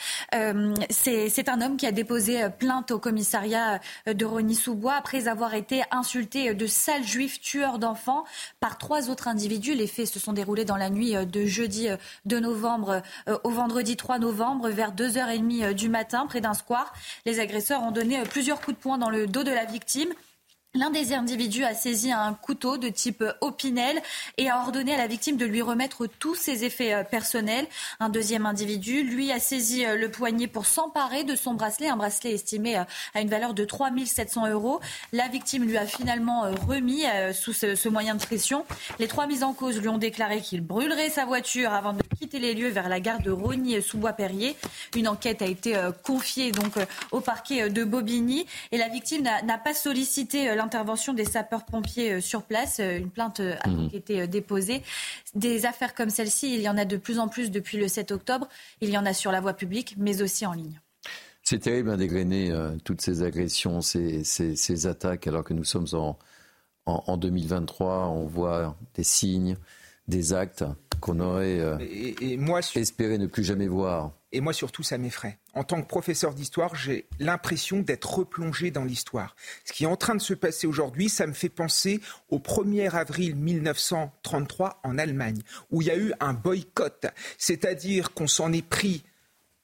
c'est 0.91 1.49
un 1.49 1.62
homme 1.62 1.78
qui 1.78 1.87
a 1.87 1.93
déposé 1.93 2.51
plainte 2.59 2.91
au 2.91 2.99
commissariat 2.99 3.80
de 4.07 4.24
Rony-sous-Bois 4.26 4.93
après 4.93 5.26
avoir 5.26 5.55
été 5.55 5.82
insulté 5.91 6.53
de 6.53 6.66
sales 6.66 7.05
juifs 7.05 7.41
tueurs 7.41 7.78
d'enfants 7.78 8.24
par 8.61 8.76
trois 8.76 9.09
autres 9.09 9.28
individus. 9.28 9.74
Les 9.74 9.87
faits 9.87 10.09
se 10.09 10.18
sont 10.18 10.35
déroulés 10.35 10.66
dans 10.66 10.76
la 10.76 10.91
nuit 10.91 11.14
de 11.14 11.47
jeudi 11.47 11.89
2 12.26 12.41
novembre 12.41 13.01
au 13.45 13.51
vendredi 13.51 13.97
3 13.97 14.18
novembre 14.18 14.68
vers 14.68 14.93
2h30 14.93 15.72
du 15.72 15.89
matin 15.89 16.26
près 16.26 16.43
d'un 16.43 16.55
square. 16.55 16.93
Les 17.24 17.41
agresseurs 17.41 17.82
ont 17.82 17.93
donné 17.93 18.22
plusieurs 18.24 18.61
coups 18.61 18.76
de 18.76 18.82
poing 18.82 18.99
dans 18.99 19.11
le 19.11 19.26
dos 19.26 19.45
de 19.45 19.53
la 19.53 19.64
victime. 19.64 20.12
L'un 20.77 20.91
des 20.91 21.12
individus 21.12 21.62
a 21.62 21.72
saisi 21.72 22.11
un 22.11 22.35
couteau 22.35 22.79
de 22.79 22.89
type 22.89 23.22
opinel 23.41 24.03
et 24.39 24.51
a 24.51 24.59
ordonné 24.59 24.93
à 24.93 24.97
la 24.97 25.07
victime 25.07 25.37
de 25.37 25.47
lui 25.47 25.62
remettre 25.62 26.09
tous 26.09 26.35
ses 26.35 26.64
effets 26.64 26.93
euh, 26.93 27.05
personnels. 27.05 27.68
Un 28.01 28.09
deuxième 28.09 28.45
individu, 28.45 29.05
lui, 29.05 29.31
a 29.31 29.39
saisi 29.39 29.87
euh, 29.87 29.97
le 29.97 30.11
poignet 30.11 30.49
pour 30.49 30.66
s'emparer 30.66 31.22
de 31.22 31.37
son 31.37 31.55
bracelet, 31.55 31.87
un 31.87 31.97
bracelet 31.97 32.33
estimé 32.33 32.77
euh, 32.77 32.83
à 33.14 33.20
une 33.20 33.29
valeur 33.29 33.55
de 33.55 33.64
3 33.64 33.91
700 34.05 34.49
euros. 34.49 34.81
La 35.12 35.29
victime 35.29 35.62
lui 35.62 35.77
a 35.77 35.87
finalement 35.87 36.51
remis 36.66 37.05
sous 37.33 37.53
ce, 37.53 37.89
moyen 37.89 38.16
de 38.16 38.25
pression. 38.25 38.64
Les 38.99 39.07
trois 39.07 39.29
mises 39.29 39.45
en 39.45 39.53
cause 39.53 39.79
lui 39.81 39.89
ont 39.89 39.99
déclaré 39.99 40.41
qu'il 40.41 40.62
brûlerait 40.62 41.11
sa 41.11 41.25
voiture 41.25 41.72
avant 41.72 41.93
de 41.93 42.03
quitter 42.18 42.41
les 42.41 42.55
lieux 42.55 42.70
vers 42.70 42.89
la 42.89 42.99
gare 42.99 43.20
de 43.20 43.31
Rogny-sous-Bois-Perrier. 43.31 44.57
Une 44.97 45.07
enquête 45.07 45.43
a 45.43 45.47
été 45.47 45.81
confiée 46.03 46.51
au 47.12 47.20
parquet 47.20 47.70
de 47.70 47.85
Bobigny 47.85 48.47
et 48.72 48.79
la 48.79 48.89
victime 48.89 49.22
n'a 49.22 49.59
pas 49.59 49.75
sollicité 49.75 50.49
l'intervention 50.65 51.12
des 51.12 51.25
sapeurs-pompiers 51.25 52.15
euh, 52.15 52.21
sur 52.21 52.43
place. 52.43 52.81
Euh, 52.81 52.99
une 52.99 53.11
plainte 53.11 53.41
euh, 53.41 53.55
a 53.61 53.69
mmh. 53.69 53.91
été 53.93 54.27
déposée. 54.27 54.83
Des 55.35 55.67
affaires 55.67 55.95
comme 55.95 56.11
celle-ci, 56.11 56.55
il 56.55 56.62
y 56.62 56.69
en 56.69 56.77
a 56.77 56.85
de 56.85 56.97
plus 56.97 57.19
en 57.19 57.29
plus 57.29 57.51
depuis 57.51 57.79
le 57.79 57.87
7 57.87 58.11
octobre. 58.11 58.49
Il 58.81 58.91
y 58.91 58.99
en 58.99 59.07
a 59.07 59.12
sur 59.12 59.31
la 59.31 59.41
voie 59.41 59.55
publique, 59.55 59.95
mais 59.99 60.23
aussi 60.23 60.47
en 60.47 60.53
ligne. 60.53 60.81
C'est 61.43 61.59
terrible 61.59 61.91
hein, 61.91 61.99
d'égrener 61.99 62.51
toutes 62.85 63.03
ces 63.03 63.23
agressions, 63.23 63.83
ces, 63.83 64.87
attaques, 64.87 65.27
alors 65.27 65.45
que 65.45 65.53
nous 65.53 65.65
sommes 65.65 65.87
en, 65.93 66.17
en, 66.87 67.17
2023. 67.19 68.09
On 68.09 68.25
voit 68.25 68.75
des 68.95 69.05
signes, 69.05 69.59
des 70.09 70.33
actes 70.33 70.65
qu'on 71.01 71.21
aurait 71.21 71.61
espéré 72.77 73.19
ne 73.19 73.27
plus 73.27 73.45
jamais 73.45 73.69
voir. 73.69 74.12
Et 74.35 74.41
moi, 74.41 74.53
surtout, 74.53 74.82
ça 74.82 74.99
m'effraie. 74.99 75.39
En 75.55 75.62
tant 75.62 75.80
que 75.80 75.87
professeur 75.87 76.35
d'histoire, 76.35 76.74
j'ai 76.74 77.07
l'impression 77.20 77.78
d'être 77.78 78.14
replongé 78.14 78.72
dans 78.72 78.82
l'histoire. 78.82 79.37
Ce 79.64 79.72
qui 79.72 79.85
est 79.85 79.87
en 79.87 79.95
train 79.95 80.16
de 80.16 80.20
se 80.20 80.35
passer 80.35 80.66
aujourd'hui, 80.66 81.09
ça 81.09 81.28
me 81.28 81.32
fait 81.32 81.49
penser 81.49 82.01
au 82.30 82.41
1er 82.41 82.91
avril 82.91 83.37
1933 83.37 84.80
en 84.82 84.99
Allemagne, 84.99 85.41
où 85.70 85.82
il 85.82 85.87
y 85.87 85.91
a 85.93 85.97
eu 85.97 86.12
un 86.18 86.32
boycott. 86.32 87.07
C'est-à-dire 87.39 88.12
qu'on 88.12 88.26
s'en 88.26 88.53
est 88.53 88.66
pris 88.66 89.05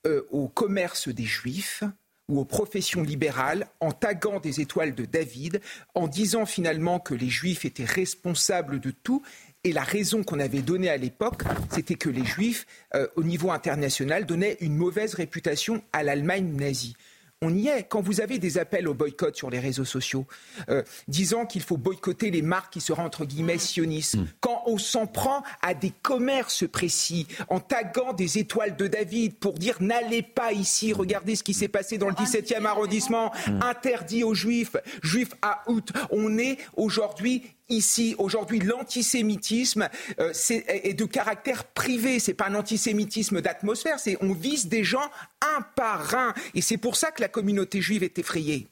euh, 0.06 0.22
au 0.30 0.46
commerce 0.46 1.08
des 1.08 1.24
juifs, 1.24 1.82
ou 2.28 2.38
aux 2.38 2.44
professions 2.44 3.02
libérales 3.02 3.66
en 3.80 3.90
taguant 3.90 4.38
des 4.38 4.60
étoiles 4.60 4.94
de 4.94 5.04
David, 5.04 5.60
en 5.96 6.06
disant 6.06 6.46
finalement 6.46 7.00
que 7.00 7.14
les 7.14 7.28
juifs 7.28 7.64
étaient 7.64 7.84
responsables 7.84 8.78
de 8.78 8.92
tout 8.92 9.20
et 9.64 9.72
la 9.72 9.82
raison 9.82 10.22
qu'on 10.22 10.40
avait 10.40 10.62
donnée 10.62 10.88
à 10.88 10.96
l'époque, 10.96 11.42
c'était 11.70 11.94
que 11.94 12.08
les 12.08 12.24
Juifs, 12.24 12.66
euh, 12.94 13.06
au 13.16 13.22
niveau 13.22 13.50
international, 13.50 14.26
donnaient 14.26 14.56
une 14.61 14.76
mauvaise 14.76 15.14
réputation 15.14 15.82
à 15.92 16.02
l'Allemagne 16.02 16.54
nazie 16.56 16.96
on 17.42 17.54
y 17.54 17.68
est. 17.68 17.84
Quand 17.84 18.02
vous 18.02 18.20
avez 18.20 18.38
des 18.38 18.58
appels 18.58 18.86
au 18.86 18.92
boycott 18.92 19.34
sur 19.34 19.48
les 19.48 19.61
réseaux 19.61 19.86
sociaux, 19.86 20.26
euh, 20.68 20.82
disant 21.08 21.46
qu'il 21.46 21.62
faut 21.62 21.78
boycotter 21.78 22.30
les 22.30 22.42
marques 22.42 22.74
qui 22.74 22.82
seraient 22.82 23.02
entre 23.02 23.24
guillemets 23.24 23.56
sionistes, 23.56 24.16
mm. 24.16 24.26
quand 24.40 24.62
on 24.66 24.76
s'en 24.76 25.06
prend 25.06 25.42
à 25.62 25.72
des 25.72 25.90
commerces 26.02 26.68
précis, 26.68 27.26
en 27.48 27.58
taguant 27.58 28.12
des 28.12 28.36
étoiles 28.36 28.76
de 28.76 28.86
David 28.86 29.36
pour 29.36 29.54
dire 29.54 29.76
n'allez 29.80 30.20
pas 30.20 30.52
ici, 30.52 30.92
regardez 30.92 31.34
ce 31.34 31.42
qui 31.42 31.54
s'est 31.54 31.68
passé 31.68 31.96
dans 31.96 32.08
le 32.08 32.14
17e 32.14 32.66
arrondissement, 32.66 33.32
mm. 33.46 33.62
interdit 33.62 34.22
aux 34.22 34.34
juifs, 34.34 34.76
juifs 35.02 35.32
à 35.40 35.62
août, 35.66 35.92
on 36.11 36.36
est 36.36 36.58
aujourd'hui 36.76 37.44
ici 37.70 38.14
aujourd'hui 38.18 38.58
l'antisémitisme 38.58 39.88
euh, 40.18 40.32
est, 40.48 40.94
de 40.94 41.04
caractère 41.04 41.64
privé. 41.64 42.18
C'est 42.18 42.34
pas 42.34 42.48
un 42.48 42.54
antisémitisme 42.54 43.40
d'atmosphère. 43.40 43.98
C'est 43.98 44.16
on 44.20 44.32
vise 44.32 44.68
des 44.68 44.84
gens 44.84 45.08
un 45.40 45.62
par 45.76 46.14
un, 46.14 46.34
et 46.54 46.60
c'est 46.60 46.76
pour 46.76 46.96
ça 46.96 47.10
que 47.10 47.22
la 47.22 47.28
communauté 47.28 47.80
juive 47.80 48.02
est 48.02 48.18
effrayée. 48.18 48.68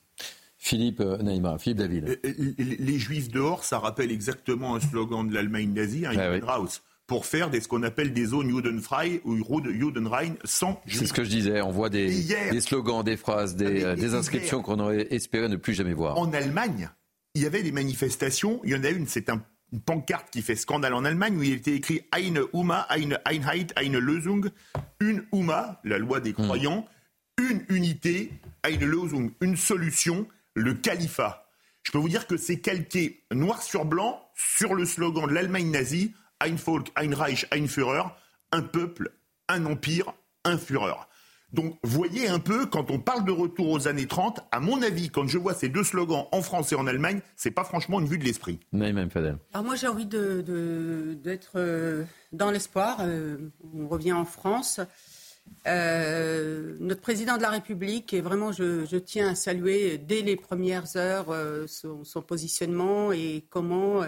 Philippe 0.58 1.00
euh, 1.00 1.18
Naïma, 1.18 1.56
Philippe 1.58 1.78
David. 1.78 2.18
Euh, 2.24 2.52
les 2.58 2.98
juifs 2.98 3.30
dehors, 3.30 3.62
ça 3.64 3.78
rappelle 3.78 4.10
exactement 4.10 4.74
un 4.74 4.80
slogan 4.80 5.28
de 5.28 5.32
l'Allemagne 5.32 5.72
nazie, 5.72 6.04
un 6.04 6.18
ah, 6.18 6.58
pour 7.06 7.24
faire 7.24 7.48
des, 7.48 7.60
ce 7.60 7.68
qu'on 7.68 7.84
appelle 7.84 8.12
des 8.12 8.26
zones 8.26 8.50
Judenfrei 8.50 9.22
ou 9.24 9.34
Judenrein 9.36 10.34
sans 10.44 10.78
C'est 10.86 11.06
ce 11.06 11.14
que 11.14 11.24
je 11.24 11.30
disais, 11.30 11.62
on 11.62 11.70
voit 11.70 11.88
des, 11.88 12.22
des 12.50 12.60
slogans, 12.60 13.02
des 13.02 13.16
phrases, 13.16 13.56
des, 13.56 13.94
des 13.96 14.14
inscriptions 14.14 14.60
qu'on 14.60 14.78
aurait 14.78 15.06
espéré 15.10 15.48
ne 15.48 15.56
plus 15.56 15.72
jamais 15.72 15.94
voir. 15.94 16.18
En 16.18 16.30
Allemagne, 16.34 16.90
il 17.38 17.42
y 17.42 17.46
avait 17.46 17.62
des 17.62 17.72
manifestations. 17.72 18.60
Il 18.64 18.70
y 18.70 18.74
en 18.74 18.82
a 18.82 18.90
une, 18.90 19.06
c'est 19.06 19.28
une 19.30 19.80
pancarte 19.80 20.30
qui 20.30 20.42
fait 20.42 20.56
scandale 20.56 20.92
en 20.94 21.04
Allemagne 21.04 21.36
où 21.36 21.42
il 21.44 21.52
était 21.52 21.74
écrit 21.74 22.02
Eine 22.10 22.40
Uma, 22.52 22.80
eine 22.90 23.24
Einheit, 23.24 23.72
eine 23.76 23.98
Lösung. 23.98 24.50
Une 25.00 25.24
Uma, 25.32 25.80
la 25.84 25.98
loi 25.98 26.20
des 26.20 26.32
hmm. 26.32 26.44
croyants. 26.44 26.86
Une 27.38 27.64
unité, 27.68 28.32
eine 28.64 28.84
Lösung, 28.84 29.30
une 29.40 29.56
solution, 29.56 30.26
le 30.54 30.74
califat. 30.74 31.48
Je 31.84 31.92
peux 31.92 31.98
vous 31.98 32.08
dire 32.08 32.26
que 32.26 32.36
c'est 32.36 32.58
calqué 32.58 33.22
noir 33.32 33.62
sur 33.62 33.84
blanc 33.84 34.20
sur 34.34 34.74
le 34.74 34.84
slogan 34.84 35.28
de 35.28 35.32
l'Allemagne 35.32 35.70
nazie 35.70 36.14
Ein 36.40 36.56
Volk, 36.56 36.88
ein 36.96 37.12
Reich, 37.12 37.46
ein 37.52 37.68
Führer, 37.68 38.16
un 38.52 38.62
peuple, 38.62 39.12
un 39.48 39.64
empire, 39.64 40.12
un 40.44 40.58
Führer. 40.58 41.08
Donc, 41.52 41.78
voyez 41.82 42.28
un 42.28 42.40
peu, 42.40 42.66
quand 42.66 42.90
on 42.90 42.98
parle 42.98 43.24
de 43.24 43.32
retour 43.32 43.70
aux 43.70 43.88
années 43.88 44.06
30, 44.06 44.40
à 44.50 44.60
mon 44.60 44.82
avis, 44.82 45.08
quand 45.08 45.26
je 45.26 45.38
vois 45.38 45.54
ces 45.54 45.70
deux 45.70 45.82
slogans 45.82 46.26
en 46.30 46.42
France 46.42 46.72
et 46.72 46.74
en 46.74 46.86
Allemagne, 46.86 47.20
c'est 47.36 47.50
pas 47.50 47.64
franchement 47.64 48.00
une 48.00 48.06
vue 48.06 48.18
de 48.18 48.24
l'esprit. 48.24 48.60
même 48.72 49.10
Fadel. 49.10 49.38
Alors 49.54 49.64
moi, 49.64 49.74
j'ai 49.74 49.88
envie 49.88 50.04
d'être 50.04 50.44
de, 50.44 51.28
euh, 51.56 52.04
dans 52.32 52.50
l'espoir. 52.50 52.98
Euh, 53.00 53.38
on 53.74 53.88
revient 53.88 54.12
en 54.12 54.26
France. 54.26 54.80
Euh, 55.66 56.76
notre 56.80 57.00
président 57.00 57.38
de 57.38 57.42
la 57.42 57.50
République, 57.50 58.12
et 58.12 58.20
vraiment, 58.20 58.52
je, 58.52 58.96
tiens 58.98 59.28
à 59.30 59.34
saluer 59.34 59.96
dès 59.96 60.20
les 60.20 60.36
premières 60.36 60.96
heures 60.96 61.34
son, 61.66 62.04
son, 62.04 62.20
positionnement 62.20 63.10
et 63.12 63.46
comment 63.48 64.02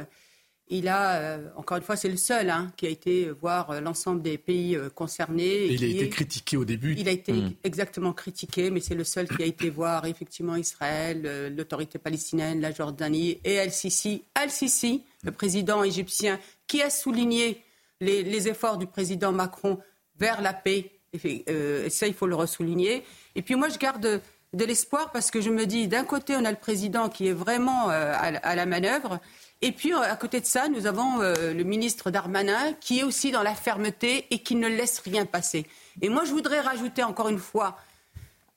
il 0.70 0.86
a, 0.88 1.16
euh, 1.16 1.48
encore 1.56 1.76
une 1.76 1.82
fois, 1.82 1.96
c'est 1.96 2.08
le 2.08 2.16
seul 2.16 2.48
hein, 2.48 2.72
qui 2.76 2.86
a 2.86 2.88
été 2.88 3.28
voir 3.28 3.70
euh, 3.70 3.80
l'ensemble 3.80 4.22
des 4.22 4.38
pays 4.38 4.76
euh, 4.76 4.88
concernés. 4.88 5.66
il 5.66 5.84
a 5.84 5.86
été 5.88 6.08
critiqué 6.08 6.56
au 6.56 6.64
début. 6.64 6.94
Il 6.96 7.08
a 7.08 7.12
été 7.12 7.32
hmm. 7.32 7.54
exactement 7.64 8.12
critiqué, 8.12 8.70
mais 8.70 8.80
c'est 8.80 8.94
le 8.94 9.02
seul 9.02 9.28
qui 9.28 9.42
a 9.42 9.46
été 9.46 9.68
voir 9.68 10.06
effectivement 10.06 10.54
Israël, 10.54 11.54
l'autorité 11.56 11.98
palestinienne, 11.98 12.60
la 12.60 12.72
Jordanie 12.72 13.40
et 13.44 13.54
El-Sisi. 13.54 14.22
El-Sisi, 14.40 15.02
le 15.24 15.32
président 15.32 15.82
égyptien, 15.82 16.38
qui 16.68 16.82
a 16.82 16.90
souligné 16.90 17.62
les, 18.00 18.48
efforts 18.48 18.78
du 18.78 18.86
président 18.86 19.32
Macron 19.32 19.78
vers 20.18 20.40
la 20.40 20.54
paix. 20.54 20.92
Et 21.12 21.90
ça, 21.90 22.06
il 22.06 22.14
faut 22.14 22.28
le 22.28 22.36
ressouligner. 22.36 23.02
Et 23.34 23.42
puis 23.42 23.56
moi, 23.56 23.68
je 23.68 23.78
garde 23.78 24.20
de 24.52 24.64
l'espoir 24.64 25.10
parce 25.10 25.32
que 25.32 25.40
je 25.40 25.50
me 25.50 25.66
dis, 25.66 25.88
d'un 25.88 26.04
côté, 26.04 26.36
on 26.36 26.44
a 26.44 26.50
le 26.50 26.56
président 26.56 27.08
qui 27.08 27.26
est 27.26 27.32
vraiment 27.32 27.88
à 27.88 28.54
la 28.54 28.66
manœuvre. 28.66 29.20
Et 29.62 29.72
puis, 29.72 29.92
euh, 29.92 30.00
à 30.00 30.16
côté 30.16 30.40
de 30.40 30.46
ça, 30.46 30.68
nous 30.68 30.86
avons 30.86 31.20
euh, 31.20 31.52
le 31.52 31.64
ministre 31.64 32.10
Darmanin 32.10 32.72
qui 32.74 33.00
est 33.00 33.02
aussi 33.02 33.30
dans 33.30 33.42
la 33.42 33.54
fermeté 33.54 34.26
et 34.30 34.38
qui 34.38 34.54
ne 34.54 34.68
laisse 34.68 35.00
rien 35.00 35.26
passer. 35.26 35.66
Et 36.00 36.08
moi, 36.08 36.24
je 36.24 36.30
voudrais 36.30 36.60
rajouter 36.60 37.02
encore 37.02 37.28
une 37.28 37.38
fois, 37.38 37.76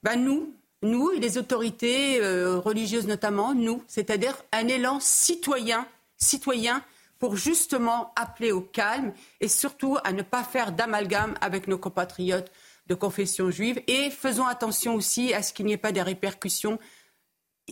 ben 0.01 0.15
nous, 0.15 0.53
nous 0.81 1.11
et 1.11 1.19
les 1.19 1.37
autorités 1.37 2.21
euh, 2.21 2.57
religieuses 2.57 3.07
notamment, 3.07 3.53
nous, 3.53 3.83
c'est-à-dire 3.87 4.35
un 4.53 4.67
élan 4.67 4.99
citoyen, 5.01 5.87
citoyen 6.17 6.83
pour 7.19 7.35
justement 7.35 8.13
appeler 8.15 8.51
au 8.51 8.61
calme 8.61 9.13
et 9.41 9.47
surtout 9.47 9.97
à 10.03 10.13
ne 10.13 10.21
pas 10.21 10.43
faire 10.43 10.71
d'amalgame 10.71 11.35
avec 11.41 11.67
nos 11.67 11.77
compatriotes 11.77 12.51
de 12.87 12.95
confession 12.95 13.49
juive. 13.49 13.81
Et 13.87 14.09
faisons 14.09 14.45
attention 14.45 14.95
aussi 14.95 15.33
à 15.33 15.41
ce 15.41 15.53
qu'il 15.53 15.65
n'y 15.65 15.73
ait 15.73 15.77
pas 15.77 15.93
des 15.93 16.01
répercussions 16.01 16.79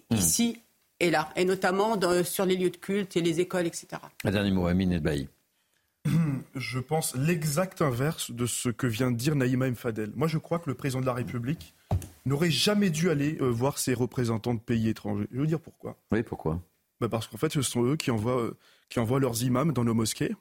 mmh. 0.10 0.16
ici 0.16 0.62
et 1.02 1.10
là, 1.10 1.30
et 1.36 1.46
notamment 1.46 2.00
sur 2.24 2.46
les 2.46 2.56
lieux 2.56 2.70
de 2.70 2.78
culte 2.78 3.18
et 3.18 3.22
les 3.22 3.40
écoles, 3.40 3.66
etc. 3.66 3.88
Un 4.24 4.32
dernier 4.32 4.52
mot, 4.52 4.68
Amine 4.68 4.94
Elbaï. 4.94 5.28
Je 6.56 6.80
pense 6.80 7.16
l'exact 7.16 7.82
inverse 7.82 8.32
de 8.32 8.46
ce 8.46 8.70
que 8.70 8.86
vient 8.86 9.12
de 9.12 9.18
dire 9.18 9.36
Naïma 9.36 9.70
Mfadel. 9.70 10.12
Moi, 10.16 10.28
je 10.28 10.38
crois 10.38 10.60
que 10.60 10.70
le 10.70 10.76
président 10.76 11.02
de 11.02 11.06
la 11.06 11.14
République 11.14 11.74
n'aurait 12.26 12.52
jamais 12.52 12.90
dû 12.90 13.10
aller 13.10 13.38
euh, 13.42 13.50
voir 13.50 13.78
ses 13.78 13.94
représentants 13.94 14.54
de 14.54 14.60
pays 14.60 14.90
étrangers. 14.90 15.28
Je 15.32 15.40
veux 15.40 15.48
dire 15.48 15.60
pourquoi. 15.60 15.98
Oui, 16.12 16.24
pourquoi? 16.24 16.60
Bah 17.00 17.10
Parce 17.10 17.28
qu'en 17.28 17.38
fait, 17.38 17.52
ce 17.52 17.62
sont 17.62 17.84
eux 17.84 17.96
qui 17.96 18.12
envoient, 18.12 18.42
euh, 18.42 18.58
qui 18.90 19.00
envoient 19.00 19.20
leurs 19.20 19.44
imams 19.44 19.74
dans 19.74 19.84
nos 19.84 19.94
mosquées. 19.94 20.36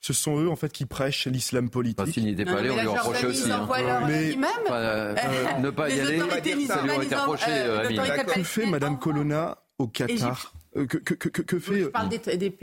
Ce 0.00 0.12
sont 0.12 0.40
eux, 0.40 0.48
en 0.48 0.56
fait, 0.56 0.72
qui 0.72 0.84
prêchent 0.84 1.28
l'islam 1.28 1.70
politique. 1.70 2.00
Enfin, 2.00 2.10
S'il 2.10 2.24
n'y 2.24 2.30
était 2.30 2.44
pas 2.44 2.58
allé, 2.58 2.70
on 2.70 2.80
lui 2.80 2.88
reprochait 2.88 3.26
aussi. 3.26 3.52
Hein. 3.52 3.68
Mais, 4.08 4.36
euh, 4.70 5.14
ne 5.60 5.70
pas 5.70 5.90
y 5.90 6.00
aller, 6.00 6.18
ça 6.66 6.82
lui 6.82 6.90
aurait 6.90 7.04
été 7.04 7.14
reproché, 7.14 8.34
Que 8.34 8.42
fait 8.42 8.66
Madame 8.66 8.98
Colonna 8.98 9.61
au 9.78 9.88
Qatar 9.88 10.54
que, 10.74 10.84
que, 10.84 11.14
que, 11.14 11.28
que, 11.28 11.58
fait, 11.58 11.90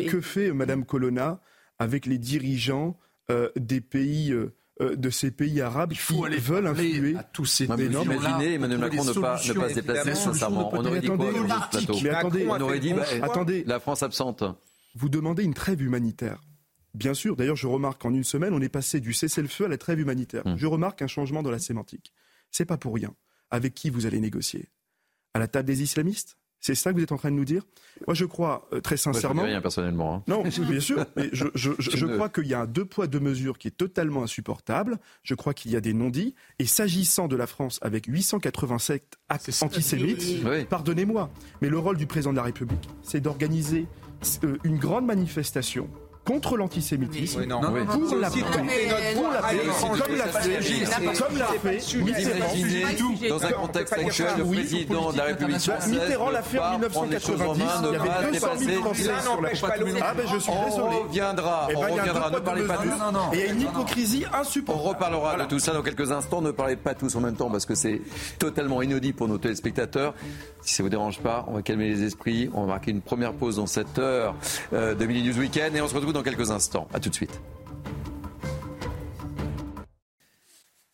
que 0.08 0.22
fait 0.22 0.52
Madame 0.52 0.86
Colonna 0.86 1.42
avec 1.78 2.06
les 2.06 2.18
dirigeants 2.18 2.98
des 3.56 3.82
pays 3.82 4.34
euh, 4.82 4.96
de 4.96 5.10
ces 5.10 5.30
pays 5.30 5.60
arabes 5.60 5.92
qui 5.92 6.14
veulent 6.40 6.68
influer 6.68 7.14
à 7.18 7.24
tous 7.24 7.44
ces 7.44 7.68
pays. 7.68 7.88
Imaginez 7.88 8.54
Emmanuel 8.54 8.80
Macron 8.80 9.04
ne 9.04 9.12
pas, 9.12 9.38
ne 9.46 9.54
pas 9.54 9.70
se 9.70 9.74
déplacer, 9.76 10.16
sincèrement. 10.16 10.70
On 10.74 10.86
aurait 10.86 11.02
dit 11.02 11.08
quoi 11.08 11.18
Mais 12.02 12.10
attendez, 12.10 12.48
on 12.48 12.62
aurait 12.62 12.80
dit, 12.80 12.94
bah, 12.94 13.04
attendez, 13.22 13.66
la 13.66 13.82
France 13.82 14.04
absente. 14.04 14.46
Vous 14.96 15.10
demandez 15.10 15.44
une 15.44 15.54
trêve 15.54 15.82
humanitaire. 15.82 16.40
Bien 16.94 17.14
sûr, 17.14 17.36
d'ailleurs, 17.36 17.58
je 17.58 17.68
remarque 17.68 18.02
qu'en 18.02 18.14
une 18.14 18.24
semaine, 18.24 18.54
on 18.54 18.62
est 18.62 18.70
passé 18.70 19.02
du 19.02 19.12
cessez-le-feu 19.12 19.66
à 19.66 19.68
la 19.68 19.78
trêve 19.78 20.00
humanitaire. 20.00 20.44
Hum. 20.46 20.58
Je 20.58 20.66
remarque 20.66 21.02
un 21.02 21.08
changement 21.08 21.44
dans 21.44 21.52
la 21.52 21.60
sémantique. 21.60 22.14
C'est 22.50 22.66
pas 22.66 22.78
pour 22.78 22.96
rien. 22.96 23.14
Avec 23.52 23.74
qui 23.74 23.90
vous 23.90 24.06
allez 24.06 24.22
négocier? 24.22 24.70
À 25.34 25.40
la 25.40 25.50
table 25.50 25.68
des 25.68 25.84
islamistes? 25.84 26.38
C'est 26.60 26.76
ça 26.76 26.92
que 26.92 26.98
vous 26.98 27.04
êtes 27.04 27.12
en 27.12 27.18
train 27.18 27.32
de 27.32 27.36
nous 27.36 27.46
dire? 27.46 27.66
Moi, 28.08 28.14
je 28.14 28.26
crois 28.26 28.68
euh, 28.74 28.82
très 28.82 28.98
sincèrement. 28.98 29.36
Moi, 29.36 29.46
je 29.46 29.50
rien 29.52 29.62
personnellement. 29.62 30.16
Hein. 30.16 30.24
Non, 30.28 30.44
bien 30.44 30.80
sûr. 30.80 31.06
Mais 31.16 31.30
je, 31.32 31.48
je, 31.56 31.72
je, 31.80 32.06
crois 32.06 32.30
qu'il 32.30 32.48
y 32.48 32.54
a 32.54 32.62
un 32.62 32.66
deux 32.66 32.86
poids 32.86 33.08
deux 33.08 33.20
mesures 33.20 33.58
qui 33.58 33.68
est 33.68 33.78
totalement 33.78 34.24
insupportable. 34.24 34.98
Je 35.24 35.36
crois 35.36 35.54
qu'il 35.54 35.72
y 35.72 35.76
a 35.76 35.82
des 35.82 35.94
non-dits. 35.94 36.36
Et 36.60 36.66
s'agissant 36.66 37.28
de 37.28 37.36
la 37.36 37.48
France 37.48 37.80
avec 37.82 38.06
887 38.08 39.18
actes 39.30 39.52
antisémites, 39.62 40.44
pardonnez-moi, 40.70 41.30
mais 41.62 41.70
le 41.70 41.80
rôle 41.80 41.98
du 41.98 42.08
président 42.08 42.32
de 42.32 42.38
la 42.38 42.44
République, 42.44 42.90
c'est 43.04 43.22
d'organiser 43.22 43.88
euh, 44.44 44.58
une 44.64 44.78
grande 44.78 45.06
manifestation 45.06 45.90
contre 46.30 46.58
l'antisémitisme, 46.58 47.44
non, 47.46 47.60
pour 47.60 48.16
la 48.18 48.30
paix, 48.30 48.42
pour 49.16 49.30
la 49.32 49.42
paix, 49.42 49.58
comme 49.82 50.16
l'a 50.16 50.28
fait, 50.28 51.20
comme 51.20 51.38
l'a 51.38 51.46
fait 51.46 51.98
Mitterrand. 51.98 53.30
Dans 53.30 53.46
un 53.46 53.52
contexte 53.52 53.94
actuel, 53.94 54.28
le 54.38 54.44
président 54.46 55.12
de 55.12 55.18
la 55.18 55.24
République 55.24 55.60
française 55.60 55.92
Mitterrand 55.92 56.30
l'a 56.30 56.44
fait 56.44 56.60
en 56.60 56.72
1990. 56.74 57.64
Il 57.80 57.94
y 57.94 57.96
avait 57.96 58.32
200 58.32 58.48
000 58.60 58.82
Français 58.84 59.04
sur 59.24 59.42
la 59.42 59.74
Ah 60.04 60.14
ben 60.14 60.28
je 60.32 60.38
suis 60.38 60.52
désolé. 60.52 60.96
On 61.02 61.08
reviendra, 61.08 61.68
on 61.76 61.80
reviendra. 61.80 62.30
Ne 62.30 62.40
parlez 62.40 62.68
pas 62.68 62.78
tous. 62.78 63.34
Il 63.34 63.40
y 63.40 63.42
a 63.42 63.46
une 63.48 63.62
hypocrisie 63.62 64.26
insupportable. 64.32 64.86
On 64.86 64.90
reparlera 64.90 65.38
de 65.38 65.50
tout 65.50 65.60
ça 65.60 65.74
dans 65.74 65.82
quelques 65.82 66.12
instants. 66.12 66.44
Ne 66.44 66.52
parlez 66.52 66.76
pas 66.76 66.94
tous 66.94 67.16
en 67.16 67.22
même 67.22 67.36
temps 67.36 67.50
parce 67.50 67.66
que 67.66 67.74
c'est 67.74 68.02
totalement 68.38 68.84
inaudible 68.84 69.18
pour 69.18 69.28
nos 69.28 69.40
téléspectateurs. 69.40 70.14
Si 70.62 70.76
ça 70.76 70.84
vous 70.84 70.90
dérange 70.90 71.20
pas, 71.20 71.46
on 71.48 71.54
va 71.54 71.64
calmer 71.64 71.90
les 71.90 72.04
esprits. 72.04 72.52
On 72.54 72.62
va 72.62 72.74
marquer 72.74 72.92
une 72.92 73.02
première 73.02 73.34
pause 73.34 73.56
dans 73.56 73.66
cette 73.66 73.98
heure 73.98 74.36
euh, 74.74 74.94
de 74.94 75.06
Mini 75.06 75.28
News 75.28 75.40
Weekend 75.40 75.76
et 75.76 75.82
on 75.82 75.88
se 75.88 75.96
retrouve 75.96 76.14
dans 76.14 76.19
quelques 76.24 76.52
instants. 76.52 76.88
A 76.94 77.00
tout 77.00 77.10
de 77.10 77.16
suite. 77.16 77.40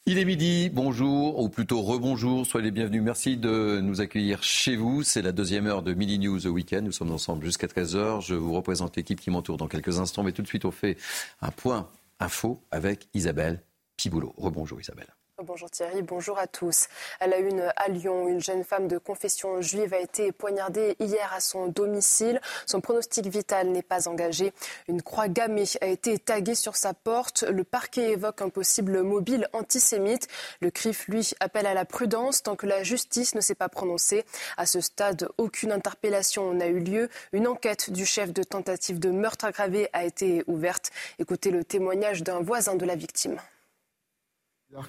Il 0.08 0.20
est 0.20 0.26
midi, 0.26 0.70
bonjour, 0.70 1.40
ou 1.40 1.50
plutôt 1.50 1.82
rebonjour, 1.82 2.46
soyez 2.46 2.66
les 2.66 2.72
bienvenus. 2.72 3.02
Merci 3.02 3.38
de 3.38 3.80
nous 3.82 4.02
accueillir 4.02 4.44
chez 4.44 4.76
vous. 4.76 5.02
C'est 5.02 5.24
la 5.24 5.32
deuxième 5.32 5.66
heure 5.66 5.82
de 5.82 5.96
Midi 5.96 6.20
News 6.20 6.46
Weekend. 6.46 6.86
Nous 6.86 6.92
sommes 6.92 7.12
ensemble 7.12 7.44
jusqu'à 7.44 7.66
13h. 7.66 8.22
Je 8.22 8.36
vous 8.36 8.54
représente 8.54 8.96
l'équipe 8.96 9.20
qui 9.20 9.32
m'entoure 9.32 9.58
dans 9.58 9.68
quelques 9.68 9.98
instants, 9.98 10.22
mais 10.22 10.32
tout 10.32 10.44
de 10.44 10.48
suite, 10.48 10.66
on 10.66 10.72
fait 10.72 10.96
un 11.42 11.50
point 11.50 11.90
info 12.20 12.62
avec 12.70 13.08
Isabelle 13.16 13.64
Piboulot. 13.98 14.36
Rebonjour 14.38 14.80
Isabelle. 14.80 15.15
Bonjour 15.44 15.70
Thierry, 15.70 16.02
bonjour 16.02 16.40
à 16.40 16.48
tous. 16.48 16.88
À 17.20 17.28
la 17.28 17.40
une 17.40 17.70
à 17.76 17.90
Lyon, 17.90 18.30
une 18.30 18.42
jeune 18.42 18.64
femme 18.64 18.88
de 18.88 18.98
confession 18.98 19.62
juive 19.62 19.94
a 19.94 20.00
été 20.00 20.32
poignardée 20.32 20.96
hier 21.02 21.30
à 21.34 21.42
son 21.42 21.68
domicile. 21.68 22.40
Son 22.66 22.80
pronostic 22.80 23.28
vital 23.28 23.68
n'est 23.68 23.82
pas 23.82 24.08
engagé. 24.08 24.54
Une 24.88 25.02
croix 25.02 25.28
gammée 25.28 25.66
a 25.82 25.88
été 25.88 26.18
taguée 26.20 26.56
sur 26.56 26.78
sa 26.78 26.94
porte. 26.94 27.44
Le 27.44 27.66
parquet 27.66 28.12
évoque 28.12 28.42
un 28.42 28.48
possible 28.48 29.04
mobile 29.04 29.50
antisémite. 29.52 30.30
Le 30.62 30.72
CRIF, 30.72 31.10
lui, 31.10 31.32
appelle 31.42 31.68
à 31.68 31.74
la 31.74 31.84
prudence 31.84 32.42
tant 32.42 32.56
que 32.56 32.66
la 32.66 32.84
justice 32.84 33.36
ne 33.36 33.42
s'est 33.42 33.56
pas 33.56 33.68
prononcée. 33.68 34.24
À 34.56 34.66
ce 34.66 34.80
stade, 34.80 35.28
aucune 35.38 35.74
interpellation 35.74 36.54
n'a 36.54 36.68
eu 36.68 36.80
lieu. 36.80 37.10
Une 37.34 37.50
enquête 37.50 37.90
du 37.92 38.06
chef 38.06 38.32
de 38.32 38.44
tentative 38.44 39.00
de 39.00 39.12
meurtre 39.12 39.44
aggravé 39.44 39.90
a 39.92 40.06
été 40.06 40.46
ouverte. 40.48 40.92
Écoutez 41.20 41.52
le 41.52 41.66
témoignage 41.66 42.24
d'un 42.24 42.40
voisin 42.40 42.76
de 42.76 42.86
la 42.86 42.96
victime. 42.96 43.38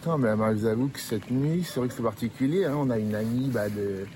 Quand 0.03 0.19
même, 0.19 0.41
je 0.51 0.53
vous 0.61 0.67
avoue 0.67 0.89
que 0.89 0.99
cette 0.99 1.31
nuit, 1.31 1.63
c'est 1.65 1.79
vrai 1.79 1.89
que 1.89 1.95
c'est 1.95 2.03
particulier. 2.03 2.65
Hein. 2.65 2.75
On 2.77 2.91
a 2.91 2.99
une 2.99 3.15
amie, 3.15 3.49
bah, 3.49 3.69
de... 3.69 4.07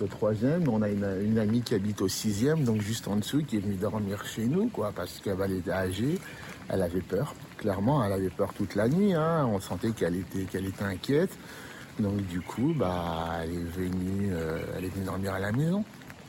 au 0.00 0.06
troisième, 0.06 0.68
on 0.68 0.80
a 0.80 0.88
une, 0.88 1.38
amie 1.38 1.62
qui 1.62 1.74
habite 1.74 2.02
au 2.02 2.08
sixième, 2.08 2.62
donc 2.62 2.80
juste 2.80 3.08
en 3.08 3.16
dessous, 3.16 3.42
qui 3.44 3.56
est 3.56 3.60
venue 3.60 3.74
dormir 3.74 4.24
chez 4.24 4.46
nous, 4.46 4.68
quoi, 4.68 4.92
parce 4.94 5.18
qu'elle 5.18 5.52
était 5.52 5.72
âgée, 5.72 6.20
elle 6.68 6.82
avait 6.82 7.00
peur. 7.00 7.34
Clairement, 7.56 8.04
elle 8.04 8.12
avait 8.12 8.30
peur 8.30 8.52
toute 8.54 8.76
la 8.76 8.88
nuit. 8.88 9.12
Hein. 9.12 9.46
On 9.46 9.58
sentait 9.60 9.90
qu'elle 9.90 10.16
était, 10.16 10.44
qu'elle 10.44 10.66
était 10.66 10.84
inquiète. 10.84 11.36
Donc 11.98 12.24
du 12.28 12.40
coup, 12.40 12.72
bah, 12.76 13.40
elle 13.42 13.50
est 13.50 13.70
venue, 13.76 14.30
euh, 14.32 14.60
elle 14.76 14.84
est 14.84 14.88
venue 14.88 15.04
dormir 15.04 15.34
à 15.34 15.40
la 15.40 15.50
maison. 15.50 15.84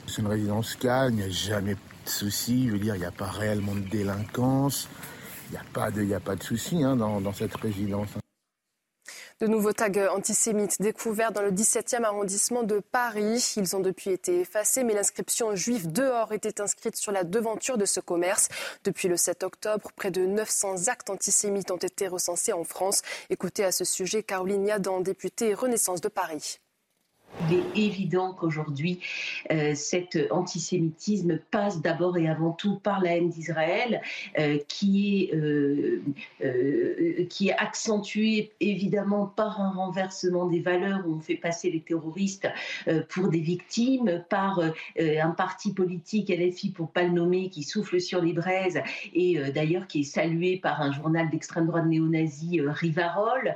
C'est 0.07 0.21
une 0.21 0.27
résidence 0.27 0.75
calme, 0.75 1.13
il 1.13 1.17
n'y 1.17 1.23
a 1.23 1.29
jamais 1.29 1.75
de 1.75 2.09
soucis. 2.09 2.67
Je 2.67 2.73
veux 2.73 2.79
dire, 2.79 2.95
il 2.95 2.99
n'y 2.99 3.05
a 3.05 3.11
pas 3.11 3.29
réellement 3.29 3.75
de 3.75 3.87
délinquance. 3.87 4.89
Il 5.49 5.53
n'y 5.53 5.57
a 5.57 5.63
pas 5.73 5.91
de, 5.91 6.01
il 6.01 6.13
a 6.13 6.19
pas 6.19 6.35
de 6.35 6.43
soucis 6.43 6.83
hein, 6.83 6.95
dans 6.95 7.33
cette 7.33 7.55
résidence. 7.55 8.09
De 9.39 9.47
nouveaux 9.47 9.73
tags 9.73 10.09
antisémites 10.11 10.81
découverts 10.81 11.31
dans 11.31 11.41
le 11.41 11.51
17e 11.51 12.03
arrondissement 12.03 12.63
de 12.63 12.79
Paris. 12.79 13.53
Ils 13.57 13.75
ont 13.75 13.79
depuis 13.79 14.11
été 14.11 14.39
effacés, 14.39 14.83
mais 14.83 14.93
l'inscription 14.93 15.55
juive 15.55 15.91
dehors 15.91 16.33
était 16.33 16.61
inscrite 16.61 16.95
sur 16.95 17.11
la 17.11 17.23
devanture 17.23 17.77
de 17.77 17.85
ce 17.85 17.99
commerce. 17.99 18.49
Depuis 18.83 19.07
le 19.07 19.17
7 19.17 19.43
octobre, 19.43 19.91
près 19.95 20.11
de 20.11 20.25
900 20.25 20.87
actes 20.87 21.09
antisémites 21.09 21.71
ont 21.71 21.77
été 21.77 22.07
recensés 22.07 22.53
en 22.53 22.63
France. 22.63 23.01
Écoutez 23.29 23.63
à 23.63 23.71
ce 23.71 23.85
sujet 23.85 24.23
Caroline 24.23 24.67
Yadan, 24.67 25.01
députée 25.01 25.53
Renaissance 25.53 26.01
de 26.01 26.09
Paris. 26.09 26.59
Il 27.39 27.53
est 27.53 27.71
évident 27.75 28.33
qu'aujourd'hui, 28.33 28.99
euh, 29.51 29.73
cet 29.73 30.17
antisémitisme 30.29 31.39
passe 31.49 31.81
d'abord 31.81 32.17
et 32.17 32.27
avant 32.27 32.51
tout 32.51 32.77
par 32.77 33.01
la 33.01 33.17
haine 33.17 33.29
d'Israël, 33.29 34.01
euh, 34.37 34.59
qui, 34.67 35.29
est, 35.31 35.35
euh, 35.35 36.03
qui 37.29 37.49
est 37.49 37.57
accentuée 37.57 38.51
évidemment 38.59 39.25
par 39.25 39.59
un 39.59 39.71
renversement 39.71 40.45
des 40.45 40.59
valeurs 40.59 41.07
où 41.07 41.15
on 41.15 41.19
fait 41.19 41.35
passer 41.35 41.71
les 41.71 41.81
terroristes 41.81 42.47
pour 43.09 43.29
des 43.29 43.39
victimes, 43.39 44.23
par 44.29 44.61
un 44.99 45.29
parti 45.31 45.73
politique, 45.73 46.29
LFI 46.29 46.71
pour 46.71 46.91
pas 46.91 47.03
le 47.03 47.11
nommer, 47.11 47.49
qui 47.49 47.63
souffle 47.63 47.99
sur 47.99 48.21
les 48.21 48.33
braises 48.33 48.79
et 49.13 49.37
d'ailleurs 49.51 49.87
qui 49.87 50.01
est 50.01 50.03
salué 50.03 50.57
par 50.57 50.81
un 50.81 50.91
journal 50.91 51.29
d'extrême 51.29 51.65
droite 51.65 51.85
néo-nazi, 51.85 52.61
Rivarol. 52.61 53.55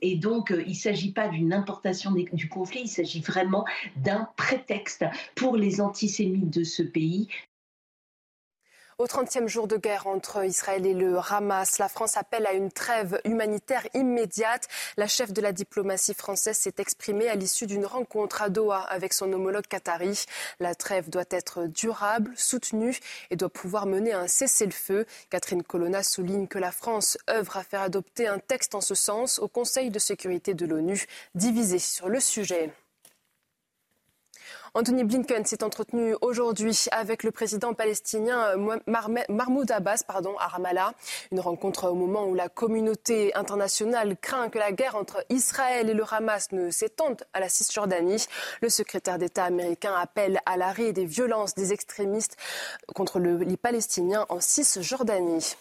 et 0.00 0.16
donc, 0.16 0.50
il 0.50 0.70
ne 0.70 0.74
s'agit 0.74 1.12
pas 1.12 1.28
d'une 1.28 1.52
importation 1.52 2.12
du 2.12 2.48
conflit 2.48 2.71
il 2.80 2.88
s'agit 2.88 3.20
vraiment 3.20 3.64
d'un 3.96 4.28
prétexte 4.36 5.04
pour 5.34 5.56
les 5.56 5.80
antisémites 5.80 6.50
de 6.50 6.64
ce 6.64 6.82
pays 6.82 7.28
au 9.02 9.06
30e 9.06 9.48
jour 9.48 9.66
de 9.66 9.76
guerre 9.76 10.06
entre 10.06 10.44
Israël 10.44 10.86
et 10.86 10.94
le 10.94 11.18
Hamas, 11.18 11.78
la 11.78 11.88
France 11.88 12.16
appelle 12.16 12.46
à 12.46 12.52
une 12.52 12.70
trêve 12.70 13.20
humanitaire 13.24 13.84
immédiate. 13.94 14.68
La 14.96 15.08
chef 15.08 15.32
de 15.32 15.40
la 15.40 15.50
diplomatie 15.50 16.14
française 16.14 16.56
s'est 16.56 16.74
exprimée 16.78 17.28
à 17.28 17.34
l'issue 17.34 17.66
d'une 17.66 17.84
rencontre 17.84 18.42
à 18.42 18.48
Doha 18.48 18.78
avec 18.78 19.12
son 19.12 19.32
homologue 19.32 19.66
qatari. 19.66 20.24
La 20.60 20.76
trêve 20.76 21.10
doit 21.10 21.24
être 21.30 21.66
durable, 21.66 22.32
soutenue 22.36 22.96
et 23.30 23.36
doit 23.36 23.48
pouvoir 23.48 23.86
mener 23.86 24.12
à 24.12 24.20
un 24.20 24.28
cessez-le-feu. 24.28 25.04
Catherine 25.30 25.64
Colonna 25.64 26.04
souligne 26.04 26.46
que 26.46 26.60
la 26.60 26.70
France 26.70 27.18
œuvre 27.28 27.56
à 27.56 27.64
faire 27.64 27.80
adopter 27.80 28.28
un 28.28 28.38
texte 28.38 28.76
en 28.76 28.80
ce 28.80 28.94
sens 28.94 29.40
au 29.40 29.48
Conseil 29.48 29.90
de 29.90 29.98
sécurité 29.98 30.54
de 30.54 30.64
l'ONU, 30.64 31.06
divisé 31.34 31.80
sur 31.80 32.08
le 32.08 32.20
sujet. 32.20 32.70
Anthony 34.74 35.04
Blinken 35.04 35.44
s'est 35.44 35.62
entretenu 35.64 36.14
aujourd'hui 36.22 36.86
avec 36.92 37.24
le 37.24 37.30
président 37.30 37.74
palestinien 37.74 38.56
Mahmoud 39.28 39.70
Abbas 39.70 40.02
pardon, 40.06 40.34
à 40.38 40.48
Ramallah. 40.48 40.94
Une 41.30 41.40
rencontre 41.40 41.90
au 41.90 41.94
moment 41.94 42.26
où 42.26 42.34
la 42.34 42.48
communauté 42.48 43.34
internationale 43.34 44.16
craint 44.16 44.48
que 44.48 44.58
la 44.58 44.72
guerre 44.72 44.96
entre 44.96 45.26
Israël 45.28 45.90
et 45.90 45.94
le 45.94 46.04
Hamas 46.10 46.52
ne 46.52 46.70
s'étende 46.70 47.22
à 47.34 47.40
la 47.40 47.50
Cisjordanie. 47.50 48.24
Le 48.62 48.70
secrétaire 48.70 49.18
d'État 49.18 49.44
américain 49.44 49.94
appelle 49.94 50.40
à 50.46 50.56
l'arrêt 50.56 50.94
des 50.94 51.04
violences 51.04 51.54
des 51.54 51.74
extrémistes 51.74 52.38
contre 52.94 53.18
les 53.18 53.58
Palestiniens 53.58 54.24
en 54.30 54.40
Cisjordanie. 54.40 55.54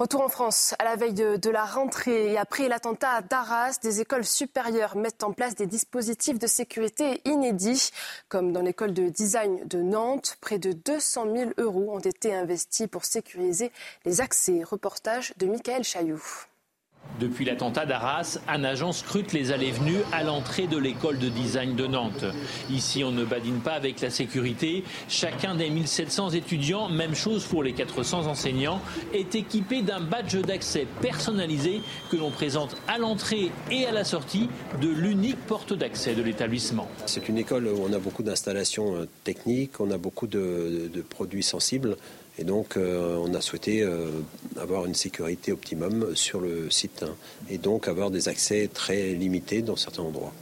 Retour 0.00 0.22
en 0.22 0.30
France, 0.30 0.74
à 0.78 0.84
la 0.84 0.96
veille 0.96 1.12
de, 1.12 1.50
la 1.50 1.66
rentrée 1.66 2.32
et 2.32 2.38
après 2.38 2.68
l'attentat 2.68 3.20
d'Arras, 3.20 3.76
des 3.82 4.00
écoles 4.00 4.24
supérieures 4.24 4.96
mettent 4.96 5.22
en 5.22 5.34
place 5.34 5.54
des 5.54 5.66
dispositifs 5.66 6.38
de 6.38 6.46
sécurité 6.46 7.20
inédits, 7.26 7.90
comme 8.30 8.50
dans 8.50 8.62
l'école 8.62 8.94
de 8.94 9.10
design 9.10 9.62
de 9.68 9.82
Nantes. 9.82 10.38
Près 10.40 10.58
de 10.58 10.72
200 10.72 11.26
000 11.36 11.50
euros 11.58 11.90
ont 11.92 11.98
été 11.98 12.34
investis 12.34 12.86
pour 12.86 13.04
sécuriser 13.04 13.72
les 14.06 14.22
accès. 14.22 14.62
Reportage 14.64 15.34
de 15.36 15.44
Michael 15.44 15.84
Chailloux. 15.84 16.46
Depuis 17.20 17.44
l'attentat 17.44 17.84
d'Arras, 17.84 18.38
un 18.48 18.64
agent 18.64 18.92
scrute 18.92 19.34
les 19.34 19.52
allées-venues 19.52 20.00
à 20.10 20.22
l'entrée 20.22 20.66
de 20.66 20.78
l'école 20.78 21.18
de 21.18 21.28
design 21.28 21.76
de 21.76 21.86
Nantes. 21.86 22.24
Ici, 22.70 23.04
on 23.04 23.10
ne 23.10 23.26
badine 23.26 23.60
pas 23.60 23.74
avec 23.74 24.00
la 24.00 24.08
sécurité. 24.08 24.84
Chacun 25.06 25.54
des 25.54 25.68
1700 25.68 26.30
étudiants, 26.30 26.88
même 26.88 27.14
chose 27.14 27.44
pour 27.44 27.62
les 27.62 27.74
400 27.74 28.26
enseignants, 28.26 28.80
est 29.12 29.34
équipé 29.34 29.82
d'un 29.82 30.00
badge 30.00 30.36
d'accès 30.36 30.86
personnalisé 31.02 31.82
que 32.10 32.16
l'on 32.16 32.30
présente 32.30 32.74
à 32.88 32.96
l'entrée 32.96 33.50
et 33.70 33.84
à 33.84 33.92
la 33.92 34.04
sortie 34.04 34.48
de 34.80 34.88
l'unique 34.88 35.40
porte 35.46 35.74
d'accès 35.74 36.14
de 36.14 36.22
l'établissement. 36.22 36.88
C'est 37.04 37.28
une 37.28 37.36
école 37.36 37.66
où 37.66 37.84
on 37.86 37.92
a 37.92 37.98
beaucoup 37.98 38.22
d'installations 38.22 38.96
euh, 38.96 39.08
techniques, 39.24 39.78
on 39.80 39.90
a 39.90 39.98
beaucoup 39.98 40.26
de, 40.26 40.90
produits 41.10 41.42
sensibles. 41.42 41.98
Et 42.40 42.44
donc, 42.44 42.78
euh, 42.78 43.16
on 43.18 43.34
a 43.34 43.42
souhaité 43.42 43.82
euh, 43.82 44.08
avoir 44.58 44.86
une 44.86 44.94
sécurité 44.94 45.52
optimum 45.52 46.16
sur 46.16 46.40
le 46.40 46.70
site 46.70 47.02
hein, 47.02 47.14
et 47.50 47.58
donc 47.58 47.86
avoir 47.86 48.10
des 48.10 48.30
accès 48.30 48.70
très 48.72 49.10
limités 49.10 49.60
dans 49.60 49.76
certains 49.76 50.02
endroits. 50.02 50.32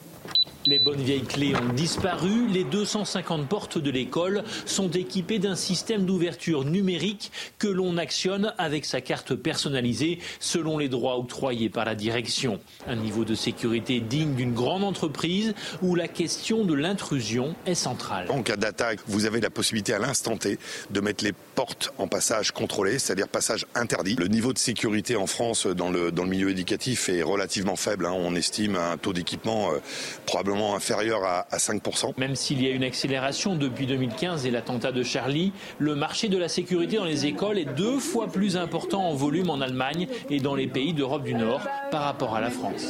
Les 0.69 0.79
bonnes 0.79 1.01
vieilles 1.01 1.23
clés 1.23 1.55
ont 1.57 1.73
disparu. 1.73 2.47
Les 2.47 2.63
250 2.63 3.49
portes 3.49 3.79
de 3.79 3.91
l'école 3.91 4.45
sont 4.67 4.91
équipées 4.91 5.39
d'un 5.39 5.57
système 5.57 6.05
d'ouverture 6.05 6.67
numérique 6.67 7.33
que 7.59 7.69
l'on 7.69 7.97
actionne 7.97 8.53
avec 8.59 8.85
sa 8.85 9.01
carte 9.01 9.35
personnalisée 9.35 10.19
selon 10.41 10.77
les 10.77 10.91
droits 10.91 11.17
octroyés 11.17 11.71
par 11.71 11.87
la 11.87 11.95
direction. 11.95 12.61
Un 12.87 12.97
niveau 12.97 13.25
de 13.25 13.35
sécurité 13.35 14.01
digne 14.01 14.35
d'une 14.35 14.53
grande 14.53 14.85
entreprise 14.85 15.55
où 15.81 15.95
la 15.95 16.07
question 16.07 16.67
de 16.67 16.75
l'intrusion 16.75 17.55
est 17.65 17.75
centrale. 17.75 18.27
En 18.31 18.43
cas 18.43 18.59
d'attaque, 18.59 18.99
vous 19.07 19.25
avez 19.25 19.41
la 19.41 19.49
possibilité 19.49 19.95
à 19.95 19.99
l'instant 19.99 20.37
T 20.37 20.59
de 20.91 21.01
mettre 21.01 21.25
les 21.25 21.33
portes 21.55 21.95
en 21.97 22.09
passage 22.09 22.53
contrôlé, 22.53 22.99
c'est-à-dire 22.99 23.29
passage 23.29 23.65
interdit. 23.75 24.17
Le 24.17 24.29
niveau 24.29 24.53
de 24.53 24.59
sécurité 24.59 25.17
en 25.17 25.27
France 25.27 25.67
dans 25.67 25.91
le, 25.91 26.13
milieu 26.27 26.51
éducatif 26.51 27.09
est 27.09 27.23
relativement 27.23 27.77
faible. 27.77 28.05
Hein. 28.05 28.13
On 28.15 28.35
estime 28.35 28.77
un 28.77 28.99
taux 28.99 29.15
d'équipement 29.15 29.73
euh, 29.73 29.79
probablement 30.27 30.58
inférieur 30.75 31.25
à, 31.25 31.47
5%. 31.57 32.15
Même 32.19 32.37
s'il 32.37 32.63
y 32.63 32.67
a 32.67 32.71
une 32.71 32.85
accélération 32.85 33.57
depuis 33.57 33.87
2015 33.87 34.47
et 34.47 34.51
l'attentat 34.51 34.93
de 34.93 35.03
Charlie, 35.03 35.53
le 35.79 35.95
marché 35.95 36.29
de 36.29 36.39
la 36.39 36.49
sécurité 36.49 36.97
dans 36.97 37.05
les 37.05 37.27
écoles 37.27 37.59
est 37.59 37.75
deux 37.77 37.99
fois 37.99 38.27
plus 38.27 38.57
important 38.57 39.09
en 39.09 39.15
volume 39.15 39.51
en 39.51 39.61
Allemagne 39.61 40.09
et 40.31 40.41
dans 40.41 40.55
les 40.55 40.67
pays 40.67 40.93
d'Europe 40.93 41.25
du 41.25 41.35
Nord 41.35 41.63
par 41.91 42.03
rapport 42.03 42.35
à 42.35 42.41
la 42.41 42.51
France. 42.51 42.89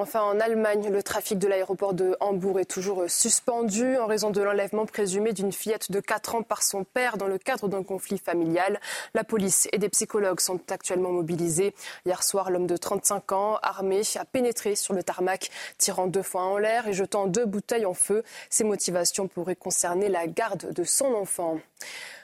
Enfin, 0.00 0.22
en 0.22 0.40
Allemagne, 0.40 0.88
le 0.90 1.02
trafic 1.02 1.38
de 1.38 1.46
l'aéroport 1.46 1.92
de 1.92 2.16
Hambourg 2.20 2.58
est 2.58 2.64
toujours 2.64 3.04
suspendu 3.06 3.98
en 3.98 4.06
raison 4.06 4.30
de 4.30 4.40
l'enlèvement 4.40 4.86
présumé 4.86 5.34
d'une 5.34 5.52
fillette 5.52 5.92
de 5.92 6.00
4 6.00 6.36
ans 6.36 6.42
par 6.42 6.62
son 6.62 6.84
père 6.84 7.18
dans 7.18 7.26
le 7.26 7.36
cadre 7.36 7.68
d'un 7.68 7.82
conflit 7.82 8.16
familial. 8.16 8.80
La 9.12 9.24
police 9.24 9.68
et 9.72 9.78
des 9.78 9.90
psychologues 9.90 10.40
sont 10.40 10.58
actuellement 10.70 11.12
mobilisés. 11.12 11.74
Hier 12.06 12.22
soir, 12.22 12.50
l'homme 12.50 12.66
de 12.66 12.78
35 12.78 13.32
ans, 13.32 13.58
armé, 13.62 14.00
a 14.18 14.24
pénétré 14.24 14.74
sur 14.74 14.94
le 14.94 15.02
tarmac, 15.02 15.50
tirant 15.76 16.06
deux 16.06 16.22
fois 16.22 16.44
en 16.44 16.56
l'air 16.56 16.88
et 16.88 16.94
jetant 16.94 17.26
deux 17.26 17.44
bouteilles 17.44 17.84
en 17.84 17.92
feu. 17.92 18.24
Ses 18.48 18.64
motivations 18.64 19.28
pourraient 19.28 19.54
concerner 19.54 20.08
la 20.08 20.26
garde 20.26 20.72
de 20.72 20.82
son 20.82 21.12
enfant. 21.12 21.60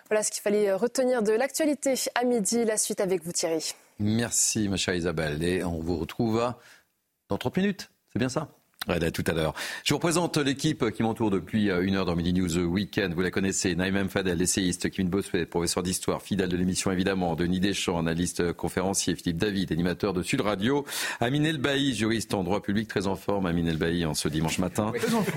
Voilà 0.09 0.23
ce 0.23 0.31
qu'il 0.31 0.41
fallait 0.41 0.73
retenir 0.73 1.23
de 1.23 1.33
l'actualité 1.33 1.93
à 2.15 2.25
midi. 2.25 2.65
La 2.65 2.79
suite 2.79 3.03
avec 3.03 3.23
vous, 3.23 3.33
Thierry. 3.33 3.75
Merci, 3.99 4.69
ma 4.71 4.77
chère 4.77 4.95
Isabelle. 4.95 5.43
Et 5.43 5.63
on 5.63 5.81
vous 5.81 5.99
retrouve 5.99 6.43
dans 7.29 7.39
30 7.39 7.57
minutes. 7.57 7.91
C'est 8.13 8.19
bien 8.19 8.29
ça 8.29 8.56
à 8.89 9.11
tout 9.11 9.25
à 9.27 9.33
l'heure. 9.33 9.55
Je 9.85 9.93
vous 9.93 9.99
représente 9.99 10.37
l'équipe 10.37 10.91
qui 10.93 11.03
m'entoure 11.03 11.31
depuis 11.31 11.71
euh, 11.71 11.83
une 11.83 11.97
heure 11.97 12.05
dans 12.05 12.15
Midi 12.15 12.33
News 12.33 12.59
Weekend. 12.59 13.15
Vous 13.15 13.21
la 13.21 13.31
connaissez, 13.31 13.75
Naïm 13.75 14.09
Fadel, 14.09 14.41
essayiste, 14.41 14.91
Kevin 14.91 15.09
Bossuet, 15.11 15.47
professeur 15.47 15.83
d'histoire, 15.83 16.23
fidèle 16.23 16.49
de 16.49 16.57
l'émission 16.57 16.93
évidemment, 16.93 17.35
Denis 17.35 17.61
Deschamps, 17.61 17.99
analyste 17.99 18.41
euh, 18.41 18.53
conférencier, 18.53 19.17
Philippe 19.17 19.39
David, 19.39 19.73
animateur 19.73 20.13
de 20.13 20.23
Sud 20.23 20.41
Radio, 20.41 20.85
Amine 21.21 21.47
Elbaï, 21.47 21.95
juriste 21.95 22.33
en 22.35 22.45
droit 22.45 22.63
public, 22.63 22.89
très 22.89 23.07
en 23.07 23.17
forme, 23.17 23.47
Amine 23.47 23.69
Elbaï 23.69 24.05
en 24.05 24.15
ce 24.15 24.29
dimanche 24.29 24.59
matin. 24.59 24.93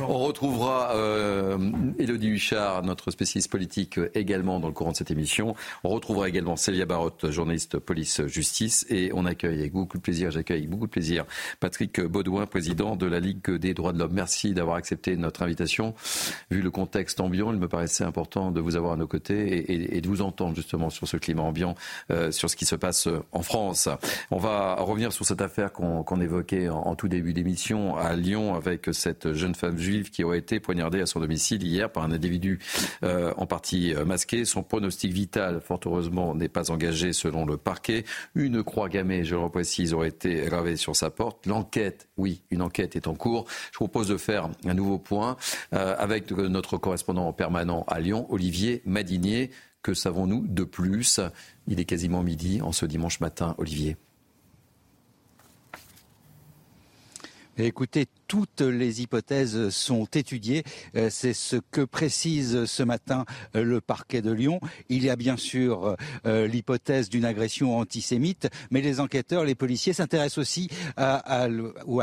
On 0.08 0.20
retrouvera 0.20 0.96
euh, 0.96 1.58
Elodie 1.98 2.30
Huchard, 2.30 2.84
notre 2.84 3.12
spécialiste 3.12 3.52
politique 3.52 3.98
euh, 3.98 4.10
également 4.14 4.60
dans 4.60 4.68
le 4.68 4.74
courant 4.74 4.92
de 4.92 4.98
cette 4.98 5.12
émission. 5.12 5.56
On 5.84 5.90
retrouvera 5.90 6.30
également 6.30 6.56
Célia 6.56 6.86
Barotte, 6.86 7.32
journaliste 7.32 7.80
police-justice. 7.80 8.86
Et 8.90 9.12
on 9.14 9.26
accueille 9.26 9.60
avec 9.60 9.74
beaucoup 9.74 9.98
de 9.98 10.04
plaisir, 10.04 10.32
j'accueille 10.32 10.60
avec 10.60 10.70
beaucoup 10.70 10.86
de 10.88 10.92
plaisir 10.92 11.26
Patrick 11.60 12.00
Baudouin, 12.02 12.46
président 12.46 12.96
de 12.96 13.06
la 13.06 13.20
Ligue 13.20 13.39
des 13.48 13.74
droits 13.74 13.94
de 13.94 14.00
l'homme. 14.00 14.14
Merci 14.14 14.54
d'avoir 14.54 14.78
accepté 14.78 15.16
notre 15.18 15.44
invitation. 15.44 15.94
Vu 16.52 16.62
le 16.62 16.72
contexte 16.72 17.20
ambiant, 17.20 17.52
il 17.54 17.60
me 17.60 17.68
paraissait 17.68 18.04
important 18.04 18.52
de 18.52 18.60
vous 18.60 18.76
avoir 18.76 18.94
à 18.94 18.98
nos 18.98 19.08
côtés 19.08 19.96
et, 19.96 20.02
de 20.02 20.08
vous 20.08 20.22
entendre 20.22 20.56
justement 20.56 20.90
sur 20.90 21.08
ce 21.08 21.18
climat 21.18 21.44
ambiant, 21.44 21.76
euh, 22.12 22.32
sur 22.32 22.50
ce 22.50 22.56
qui 22.56 22.66
se 22.66 22.76
passe 22.76 23.08
en 23.32 23.42
France. 23.42 23.90
On 24.32 24.38
va 24.38 24.76
revenir 24.76 25.12
sur 25.12 25.26
cette 25.26 25.42
affaire 25.42 25.72
qu'on 25.72 26.22
évoquait 26.22 26.70
en, 26.70 26.96
tout 26.96 27.08
début 27.08 27.34
d'émission 27.34 27.96
à 27.96 28.16
Lyon 28.16 28.56
avec 28.56 28.90
cette 28.92 29.34
jeune 29.34 29.56
femme 29.56 29.78
juive 29.78 30.10
qui 30.10 30.24
aurait 30.24 30.40
été 30.40 30.60
poignardée 30.60 31.02
à 31.02 31.06
son 31.06 31.20
domicile 31.20 31.64
hier 31.64 31.92
par 31.92 32.04
un 32.04 32.12
individu 32.12 32.60
euh, 33.04 33.34
en 33.38 33.46
partie 33.46 33.94
euh, 33.94 34.06
masqué. 34.06 34.46
Son 34.46 34.64
pronostic 34.64 35.14
vital, 35.14 35.62
fort 35.62 35.80
heureusement, 35.86 36.36
n'est 36.36 36.50
pas 36.50 36.72
engagé 36.72 37.14
selon 37.14 37.46
le 37.46 37.58
parquet. 37.58 38.04
Une 38.36 38.64
croix 38.64 38.90
gammée, 38.90 39.24
je 39.24 39.36
le 39.36 39.42
reprécise, 39.42 39.94
aurait 39.94 40.10
été 40.10 40.46
gravée 40.46 40.76
sur 40.76 40.96
sa 40.96 41.10
porte. 41.10 41.46
L'enquête, 41.46 42.08
oui, 42.18 42.42
une 42.52 42.62
enquête 42.62 42.96
est 42.96 43.08
en 43.08 43.16
cours. 43.16 43.29
Je 43.72 43.78
vous 43.80 43.88
propose 43.88 44.08
de 44.08 44.18
faire 44.18 44.50
un 44.66 44.74
nouveau 44.74 44.98
point 44.98 45.38
euh, 45.74 45.96
avec 45.98 46.32
notre 46.32 46.78
correspondant 46.78 47.32
permanent 47.34 47.86
à 47.88 48.00
Lyon, 48.00 48.26
Olivier 48.30 48.82
Madinier. 48.86 49.52
Que 49.82 49.94
savons-nous 49.94 50.46
de 50.48 50.64
plus? 50.64 51.20
Il 51.68 51.80
est 51.80 51.86
quasiment 51.86 52.22
midi 52.22 52.62
en 52.62 52.72
ce 52.72 52.86
dimanche 52.86 53.20
matin, 53.20 53.56
Olivier. 53.58 53.98
Écoutez, 57.58 58.08
toutes 58.30 58.62
les 58.62 59.02
hypothèses 59.02 59.70
sont 59.70 60.06
étudiées. 60.14 60.64
Euh, 60.96 61.10
c'est 61.10 61.34
ce 61.34 61.56
que 61.72 61.82
précise 61.82 62.66
ce 62.66 62.84
matin 62.84 63.26
euh, 63.56 63.64
le 63.64 63.82
parquet 63.82 64.22
de 64.22 64.32
Lyon. 64.32 64.62
Il 64.88 65.04
y 65.04 65.10
a 65.10 65.16
bien 65.16 65.36
sûr 65.36 65.96
euh, 66.28 66.46
l'hypothèse 66.46 67.10
d'une 67.10 67.26
agression 67.26 67.80
antisémite, 67.80 68.48
mais 68.70 68.82
les 68.82 69.00
enquêteurs, 69.00 69.46
les 69.46 69.56
policiers 69.56 69.94
s'intéressent 69.94 70.38
aussi 70.38 70.70
à, 70.96 71.16
à 71.16 71.48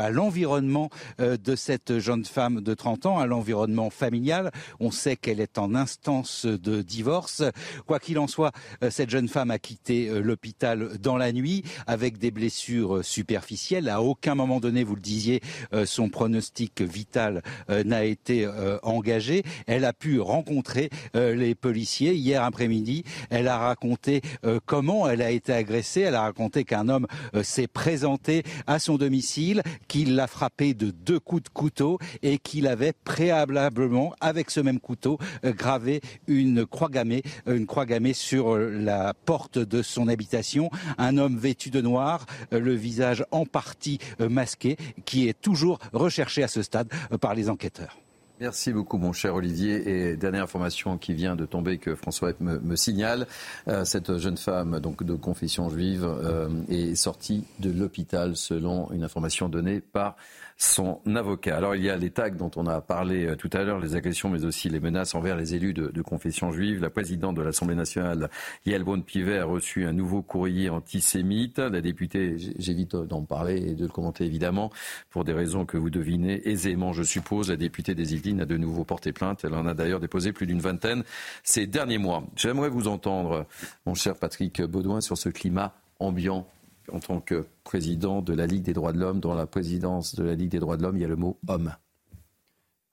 l'environnement 0.09 0.89
de 1.19 1.55
cette 1.55 1.99
jeune 1.99 2.25
femme 2.25 2.59
de 2.59 2.73
30 2.73 3.05
ans, 3.05 3.19
à 3.19 3.25
l'environnement 3.25 3.89
familial. 3.89 4.51
On 4.81 4.91
sait 4.91 5.15
qu'elle 5.15 5.39
est 5.39 5.57
en 5.57 5.75
instance 5.75 6.45
de 6.45 6.81
divorce. 6.81 7.43
Quoi 7.85 7.99
qu'il 7.99 8.19
en 8.19 8.27
soit, 8.27 8.51
cette 8.89 9.09
jeune 9.09 9.29
femme 9.29 9.49
a 9.49 9.59
quitté 9.59 10.09
l'hôpital 10.21 10.97
dans 10.97 11.15
la 11.15 11.31
nuit 11.31 11.63
avec 11.85 12.17
des 12.17 12.31
blessures 12.31 13.05
superficielles. 13.05 13.87
À 13.87 14.01
aucun 14.01 14.35
moment 14.35 14.59
donné, 14.59 14.83
vous 14.83 14.95
le 14.95 15.01
disiez, 15.01 15.41
son 15.85 16.09
pronostic 16.17 16.81
vital 16.81 17.43
euh, 17.69 17.83
n'a 17.83 18.03
été 18.03 18.43
euh, 18.43 18.79
engagé. 18.81 19.43
Elle 19.67 19.85
a 19.85 19.93
pu 19.93 20.19
rencontrer 20.19 20.89
euh, 21.15 21.35
les 21.35 21.53
policiers 21.53 22.15
hier 22.15 22.43
après-midi. 22.43 23.03
Elle 23.29 23.47
a 23.47 23.59
raconté 23.59 24.21
comment 24.65 25.07
elle 25.07 25.21
a 25.21 25.29
été 25.29 25.53
agressée. 25.53 26.01
Elle 26.01 26.15
a 26.15 26.21
raconté 26.21 26.63
qu'un 26.63 26.89
homme 26.89 27.07
s'est 27.43 27.67
présenté 27.67 28.43
à 28.65 28.79
son 28.79 28.97
domicile, 28.97 29.61
qu'il 29.87 30.15
l'a 30.15 30.27
frappé 30.27 30.73
de 30.73 30.89
deux 30.89 31.19
coups 31.19 31.43
de 31.43 31.49
couteau 31.49 31.99
et 32.23 32.39
qu'il 32.39 32.65
avait 32.65 32.93
préalablement, 32.93 34.15
avec 34.19 34.49
ce 34.49 34.59
même 34.59 34.79
couteau, 34.79 35.19
gravé 35.43 36.01
une 36.27 36.65
croix 36.65 36.89
gammée, 36.89 37.21
une 37.45 37.67
croix 37.67 37.85
gammée 37.85 38.13
sur 38.13 38.57
la 38.57 39.13
porte 39.13 39.59
de 39.59 39.81
son 39.81 40.07
habitation. 40.07 40.69
Un 40.97 41.17
homme 41.17 41.37
vêtu 41.37 41.69
de 41.69 41.81
noir, 41.81 42.25
le 42.51 42.73
visage 42.73 43.23
en 43.31 43.45
partie 43.45 43.99
masqué, 44.19 44.77
qui 45.05 45.27
est 45.27 45.39
toujours 45.39 45.79
recherché 46.07 46.41
à 46.43 46.47
ce 46.47 46.61
stade 46.61 46.87
euh, 47.11 47.17
par 47.17 47.33
les 47.35 47.49
enquêteurs. 47.49 47.97
Merci 48.39 48.71
beaucoup, 48.71 48.97
mon 48.99 49.13
cher 49.13 49.33
Olivier. 49.33 49.89
Et 49.89 50.15
dernière 50.15 50.43
information 50.43 50.97
qui 50.99 51.13
vient 51.15 51.35
de 51.35 51.45
tomber 51.45 51.79
que 51.79 51.95
François 51.95 52.33
me, 52.39 52.75
signale 52.75 53.25
euh, 53.67 53.83
cette 53.83 54.17
jeune 54.17 54.37
femme, 54.37 54.79
donc 54.79 55.03
de 55.03 55.15
confession 55.15 55.69
juive, 55.69 56.05
euh, 56.05 56.47
est 56.69 56.93
sortie 56.93 57.45
de 57.59 57.71
l'hôpital 57.71 58.35
selon 58.35 58.91
une 58.91 59.03
information 59.03 59.49
donnée 59.49 59.81
par 59.81 60.15
son 60.57 60.99
avocat. 61.15 61.55
Alors 61.55 61.75
il 61.75 61.83
y 61.83 61.89
a 61.89 61.95
les 61.95 62.09
tags 62.09 62.31
dont 62.31 62.49
on 62.55 62.65
a 62.65 62.81
parlé 62.81 63.27
euh, 63.27 63.35
tout 63.35 63.49
à 63.53 63.63
l'heure, 63.63 63.79
les 63.79 63.95
agressions, 63.95 64.29
mais 64.29 64.43
aussi 64.43 64.69
les 64.69 64.79
menaces 64.79 65.13
envers 65.13 65.35
les 65.37 65.53
élus 65.53 65.73
de, 65.73 66.01
confession 66.01 66.51
juive. 66.51 66.81
La 66.81 66.89
présidente 66.89 67.35
de 67.35 67.41
l'Assemblée 67.41 67.75
nationale, 67.75 68.29
Yael 68.65 68.83
Braun-Pivet, 68.83 69.39
a 69.39 69.45
reçu 69.45 69.85
un 69.85 69.93
nouveau 69.93 70.21
courrier 70.21 70.69
antisémite. 70.69 71.59
La 71.59 71.81
députée, 71.81 72.37
j'évite 72.57 72.95
d'en 72.95 73.23
parler 73.23 73.57
et 73.57 73.75
de 73.75 73.83
le 73.83 73.91
commenter 73.91 74.25
évidemment, 74.25 74.71
pour 75.09 75.25
des 75.25 75.33
raisons 75.33 75.65
que 75.65 75.77
vous 75.77 75.89
devinez 75.89 76.47
aisément, 76.49 76.93
je 76.93 77.03
suppose. 77.03 77.49
La 77.49 77.57
députée 77.57 77.93
des 77.93 78.13
Yvelines 78.13 78.41
a 78.41 78.45
de 78.45 78.57
nouveau 78.57 78.83
porté 78.83 79.11
plainte. 79.11 79.43
Elle 79.43 79.53
en 79.53 79.67
a 79.67 79.73
d'ailleurs 79.73 79.99
déposé 79.99 80.31
plus 80.31 80.47
d'une 80.47 80.61
vingtaine 80.61 81.03
ces 81.43 81.67
derniers 81.67 81.97
mois. 81.99 82.23
J'aimerais 82.35 82.69
vous 82.69 82.87
entendre, 82.87 83.45
mon 83.85 83.93
cher 83.93 84.15
Patrick 84.15 84.61
Baudouin, 84.61 85.01
sur 85.01 85.17
ce 85.17 85.29
climat 85.29 85.73
ambiant 85.99 86.47
en 86.91 86.99
tant 86.99 87.19
que 87.19 87.45
président 87.63 88.21
de 88.21 88.33
la 88.33 88.47
Ligue 88.47 88.63
des 88.63 88.73
droits 88.73 88.93
de 88.93 88.99
l'homme. 88.99 89.19
Dans 89.19 89.33
la 89.33 89.47
présidence 89.47 90.15
de 90.15 90.23
la 90.23 90.35
Ligue 90.35 90.51
des 90.51 90.59
droits 90.59 90.77
de 90.77 90.83
l'homme, 90.83 90.97
il 90.97 91.01
y 91.01 91.05
a 91.05 91.09
le 91.09 91.15
mot 91.15 91.37
homme. 91.47 91.73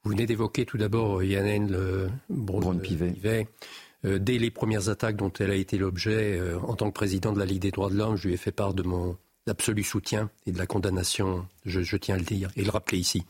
Vous 0.03 0.11
venez 0.11 0.25
d'évoquer 0.25 0.65
tout 0.65 0.77
d'abord 0.77 1.23
Yannène 1.23 1.75
Braun-Pivet. 2.29 3.47
Euh, 4.05 4.19
dès 4.19 4.37
les 4.37 4.51
premières 4.51 4.89
attaques 4.89 5.15
dont 5.15 5.31
elle 5.39 5.49
a 5.49 5.55
été 5.55 5.77
l'objet, 5.77 6.37
euh, 6.37 6.59
en 6.59 6.75
tant 6.75 6.87
que 6.87 6.93
président 6.93 7.33
de 7.33 7.39
la 7.39 7.45
Ligue 7.45 7.61
des 7.61 7.71
droits 7.71 7.89
de 7.89 7.95
l'homme, 7.95 8.15
je 8.15 8.27
lui 8.27 8.35
ai 8.35 8.37
fait 8.37 8.51
part 8.51 8.73
de 8.73 8.83
mon 8.83 9.17
d'absolu 9.45 9.83
soutien 9.83 10.29
et 10.45 10.51
de 10.51 10.57
la 10.57 10.65
condamnation, 10.65 11.47
je, 11.65 11.97
tiens 11.97 12.15
à 12.15 12.17
le 12.17 12.23
dire 12.23 12.51
et 12.55 12.63
le 12.63 12.71
rappeler 12.71 12.97
ici. 12.97 13.25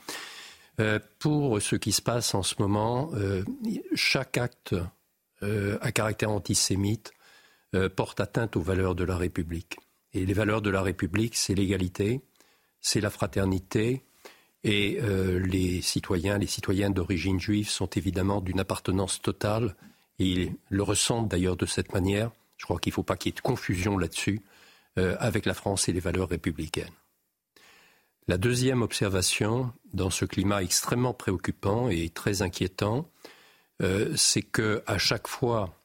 Euh, 0.79 0.99
pour 1.19 1.61
ce 1.61 1.75
qui 1.75 1.91
se 1.91 2.01
passe 2.01 2.35
en 2.35 2.43
ce 2.43 2.55
moment, 2.59 3.11
euh, 3.13 3.43
chaque 3.93 4.37
acte 4.37 4.75
euh, 5.43 5.77
à 5.81 5.91
caractère 5.91 6.31
antisémite 6.31 7.11
porte 7.97 8.21
atteinte 8.21 8.55
aux 8.55 8.61
valeurs 8.61 8.95
de 8.95 9.03
la 9.03 9.17
République. 9.17 9.75
Et 10.15 10.25
les 10.25 10.33
valeurs 10.33 10.63
de 10.63 10.71
la 10.71 10.81
République, 10.81 11.35
c'est 11.35 11.53
l'égalité, 11.53 12.21
c'est 12.81 13.01
la 13.01 13.11
fraternité, 13.11 14.03
et 14.63 14.99
les 14.99 15.83
citoyens, 15.83 16.39
les 16.39 16.47
citoyennes 16.47 16.93
d'origine 16.93 17.39
juive 17.39 17.69
sont 17.69 17.85
évidemment 17.85 18.41
d'une 18.41 18.59
appartenance 18.59 19.21
totale, 19.21 19.75
ils 20.17 20.55
le 20.69 20.81
ressentent 20.81 21.27
d'ailleurs 21.27 21.55
de 21.55 21.67
cette 21.67 21.93
manière. 21.93 22.31
Je 22.57 22.65
crois 22.65 22.79
qu'il 22.79 22.89
ne 22.89 22.95
faut 22.95 23.03
pas 23.03 23.15
qu'il 23.15 23.29
y 23.29 23.33
ait 23.33 23.35
de 23.35 23.41
confusion 23.41 23.95
là-dessus 23.95 24.41
avec 24.95 25.45
la 25.45 25.53
France 25.53 25.87
et 25.87 25.93
les 25.93 25.99
valeurs 25.99 26.29
républicaines. 26.29 26.89
La 28.27 28.39
deuxième 28.39 28.81
observation, 28.81 29.71
dans 29.93 30.09
ce 30.09 30.25
climat 30.25 30.63
extrêmement 30.63 31.13
préoccupant 31.13 31.89
et 31.89 32.09
très 32.09 32.41
inquiétant, 32.41 33.07
euh, 33.83 34.13
c'est 34.15 34.41
que 34.41 34.81
à 34.87 34.97
chaque 34.97 35.27
fois 35.27 35.75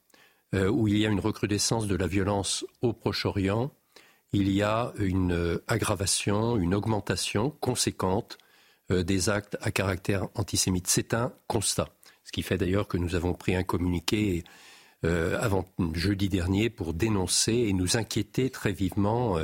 euh, 0.55 0.68
où 0.68 0.89
il 0.89 0.97
y 0.97 1.05
a 1.05 1.11
une 1.11 1.20
recrudescence 1.20 1.87
de 1.87 1.97
la 1.97 2.07
violence 2.07 2.64
au 2.81 2.95
Proche-Orient, 2.95 3.70
il 4.33 4.51
y 4.51 4.62
a 4.62 4.93
une 4.99 5.61
aggravation, 5.66 6.57
une 6.57 6.74
augmentation 6.74 7.51
conséquente 7.51 8.39
euh, 8.91 9.03
des 9.03 9.28
actes 9.28 9.57
à 9.61 9.70
caractère 9.70 10.28
antisémite. 10.35 10.87
C'est 10.87 11.14
un 11.14 11.33
constat. 11.47 11.89
Ce 12.24 12.33
qui 12.33 12.43
fait 12.43 12.59
d'ailleurs 12.59 12.89
que 12.89 12.97
nous 12.97 13.14
avons 13.14 13.35
pris 13.35 13.55
un 13.55 13.64
communiqué 13.64 14.45
avant 15.03 15.64
jeudi 15.95 16.28
dernier 16.28 16.68
pour 16.68 16.93
dénoncer 16.93 17.55
et 17.55 17.72
nous 17.72 17.97
inquiéter 17.97 18.51
très 18.51 18.70
vivement 18.70 19.39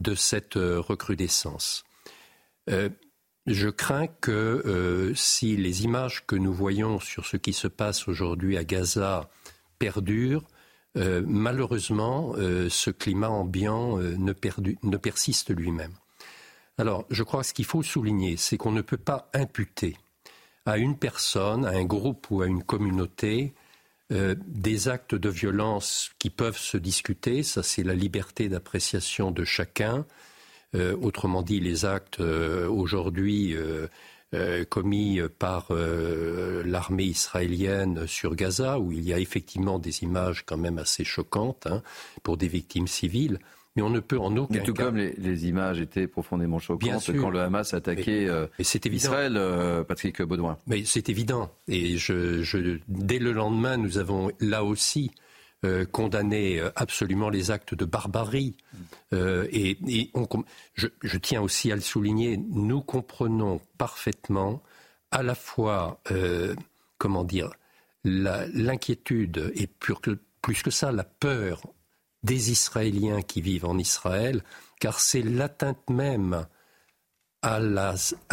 de 0.00 0.14
cette 0.16 0.54
recrudescence. 0.56 1.84
Euh, 2.68 2.88
je 3.46 3.68
crains 3.68 4.08
que 4.08 4.30
euh, 4.30 5.14
si 5.14 5.56
les 5.56 5.84
images 5.84 6.26
que 6.26 6.36
nous 6.36 6.52
voyons 6.52 7.00
sur 7.00 7.24
ce 7.24 7.36
qui 7.36 7.52
se 7.52 7.68
passe 7.68 8.08
aujourd'hui 8.08 8.58
à 8.58 8.64
Gaza 8.64 9.30
perdurent, 9.78 10.44
euh, 10.98 11.22
malheureusement, 11.26 12.34
ce 12.36 12.90
climat 12.90 13.30
ambiant 13.30 13.96
ne, 13.96 14.32
ne, 14.82 14.96
persiste 14.96 15.54
lui-même. 15.54 15.92
Alors, 16.76 17.06
je 17.10 17.22
crois 17.22 17.40
que 17.40 17.46
ce 17.46 17.54
qu'il 17.54 17.64
faut 17.64 17.82
souligner, 17.82 18.36
c'est 18.36 18.56
qu'on 18.56 18.72
ne 18.72 18.82
peut 18.82 18.96
pas 18.96 19.30
imputer 19.32 19.96
à 20.66 20.76
une 20.76 20.96
personne, 20.96 21.64
à 21.64 21.70
un 21.70 21.84
groupe 21.84 22.26
ou 22.30 22.42
à 22.42 22.46
une 22.46 22.62
communauté 22.62 23.54
des 24.10 24.88
actes 24.88 25.14
de 25.14 25.28
violence 25.28 26.10
qui 26.18 26.30
peuvent 26.30 26.56
se 26.56 26.78
discuter, 26.78 27.42
ça 27.42 27.62
c'est 27.62 27.82
la 27.82 27.94
liberté 27.94 28.48
d'appréciation 28.48 29.30
de 29.30 29.44
chacun, 29.44 30.06
euh, 30.74 30.94
autrement 31.00 31.42
dit, 31.42 31.60
les 31.60 31.86
actes 31.86 32.20
euh, 32.20 32.68
aujourd'hui 32.68 33.56
euh, 34.34 34.64
commis 34.64 35.20
par 35.38 35.68
l'armée 35.70 37.04
israélienne 37.04 38.06
sur 38.06 38.34
Gaza, 38.34 38.78
où 38.78 38.92
il 38.92 39.02
y 39.02 39.12
a 39.12 39.18
effectivement 39.18 39.78
des 39.78 40.02
images 40.02 40.44
quand 40.44 40.56
même 40.56 40.78
assez 40.78 41.04
choquantes 41.04 41.66
hein, 41.66 41.82
pour 42.22 42.36
des 42.36 42.48
victimes 42.48 42.88
civiles. 42.88 43.38
Mais 43.76 43.82
on 43.82 43.90
ne 43.90 44.00
peut 44.00 44.18
en 44.18 44.36
aucun 44.36 44.54
mais 44.54 44.62
tout 44.64 44.74
comme 44.74 44.96
les, 44.96 45.46
images 45.46 45.80
étaient 45.80 46.08
profondément 46.08 46.58
choquantes 46.58 47.12
quand 47.16 47.30
le 47.30 47.40
Hamas 47.40 47.74
attaquait 47.74 48.28
Israël, 48.58 49.40
Patrick 49.86 50.20
Baudouin. 50.22 50.58
Mais 50.66 50.84
c'est 50.84 51.08
évident. 51.08 51.50
Et 51.68 51.96
je, 51.96 52.78
dès 52.88 53.20
le 53.20 53.32
lendemain, 53.32 53.76
nous 53.76 53.98
avons 53.98 54.32
là 54.40 54.64
aussi 54.64 55.12
euh, 55.64 55.84
condamner 55.84 56.60
euh, 56.60 56.70
absolument 56.76 57.30
les 57.30 57.50
actes 57.50 57.74
de 57.74 57.84
barbarie. 57.84 58.56
Euh, 59.12 59.48
et, 59.50 59.76
je, 60.74 61.18
tiens 61.18 61.42
aussi 61.42 61.72
à 61.72 61.74
le 61.74 61.80
souligner, 61.80 62.36
nous 62.36 62.80
comprenons 62.80 63.60
parfaitement 63.76 64.62
à 65.10 65.24
la 65.24 65.34
fois, 65.34 66.00
comment 66.98 67.24
dire, 67.24 67.50
l'inquiétude 68.04 69.52
et 69.56 69.66
plus 69.66 70.62
que 70.62 70.70
ça, 70.70 70.92
la 70.92 71.02
peur 71.02 71.62
des 72.22 72.52
Israéliens 72.52 73.22
qui 73.22 73.40
vivent 73.40 73.64
en 73.64 73.78
Israël, 73.78 74.44
car 74.78 75.00
c'est 75.00 75.22
l'atteinte 75.22 75.90
même 75.90 76.46
à 77.42 77.58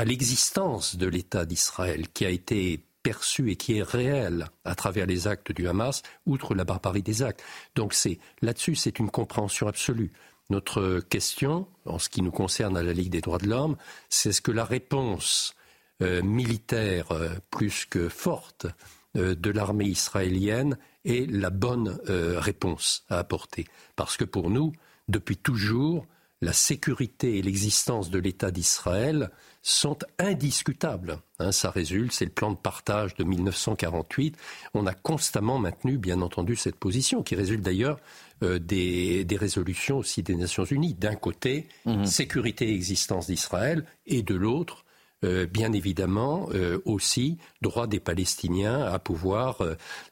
l'existence 0.05 0.95
de 0.95 1.07
l'État 1.07 1.45
d'Israël 1.45 2.09
qui 2.09 2.25
a 2.25 2.29
été 2.29 2.85
perçu 3.05 3.51
et 3.51 3.55
qui 3.55 3.77
est 3.77 3.83
réel 3.83 4.47
à 4.63 4.73
travers 4.73 5.05
les 5.05 5.27
actes 5.27 5.51
du 5.51 5.67
Hamas, 5.67 6.01
outre 6.25 6.55
la 6.55 6.63
barbarie 6.63 7.03
des 7.03 7.21
actes. 7.21 7.43
Donc 7.75 7.93
c'est 7.93 8.17
là-dessus, 8.41 8.73
c'est 8.73 8.97
une 8.97 9.11
compréhension 9.11 9.67
absolue. 9.67 10.11
Notre 10.49 11.01
question, 11.01 11.67
en 11.85 11.99
ce 11.99 12.09
qui 12.09 12.23
nous 12.23 12.31
concerne 12.31 12.75
à 12.75 12.81
la 12.81 12.93
Ligue 12.93 13.11
des 13.11 13.21
droits 13.21 13.37
de 13.37 13.47
l'homme, 13.47 13.77
c'est 14.09 14.31
ce 14.31 14.41
que 14.41 14.51
la 14.51 14.65
réponse 14.65 15.53
euh, 16.01 16.23
militaire 16.23 17.11
euh, 17.11 17.29
plus 17.51 17.85
que 17.85 18.09
forte 18.09 18.65
euh, 19.15 19.35
de 19.35 19.51
l'armée 19.51 19.85
israélienne 19.85 20.75
est 21.05 21.29
la 21.29 21.51
bonne 21.51 21.99
réponse 22.07 23.05
à 23.09 23.19
apporter. 23.19 23.67
Parce 23.95 24.17
que 24.17 24.25
pour 24.25 24.49
nous, 24.49 24.73
depuis 25.07 25.37
toujours, 25.37 26.07
la 26.41 26.53
sécurité 26.53 27.37
et 27.37 27.43
l'existence 27.43 28.09
de 28.09 28.17
l'État 28.17 28.49
d'Israël 28.49 29.29
sont 29.65 29.97
indiscutables. 30.19 31.17
Hein, 31.39 31.51
ça 31.51 31.71
résulte, 31.71 32.11
c'est 32.11 32.25
le 32.25 32.31
plan 32.31 32.51
de 32.51 32.55
partage 32.55 33.15
de 33.15 33.23
1948. 33.23 34.37
On 34.75 34.85
a 34.85 34.93
constamment 34.93 35.57
maintenu, 35.57 35.97
bien 35.97 36.21
entendu, 36.21 36.55
cette 36.55 36.75
position, 36.75 37.23
qui 37.23 37.33
résulte 37.33 37.63
d'ailleurs 37.63 37.97
euh, 38.43 38.59
des, 38.59 39.25
résolutions 39.35 39.97
aussi 39.97 40.21
des 40.21 40.35
Nations 40.35 40.65
Unies. 40.65 40.93
D'un 40.93 41.15
côté, 41.15 41.67
mhm. 41.85 42.05
sécurité 42.05 42.69
et 42.69 42.75
existence 42.75 43.25
d'Israël, 43.25 43.85
et 44.05 44.21
de 44.21 44.35
l'autre, 44.35 44.85
euh, 45.23 45.47
bien 45.47 45.73
évidemment 45.73 46.47
euh, 46.53 46.79
aussi 46.85 47.39
droit 47.63 47.87
des 47.87 47.99
Palestiniens 47.99 48.83
à 48.83 48.99
pouvoir 48.99 49.63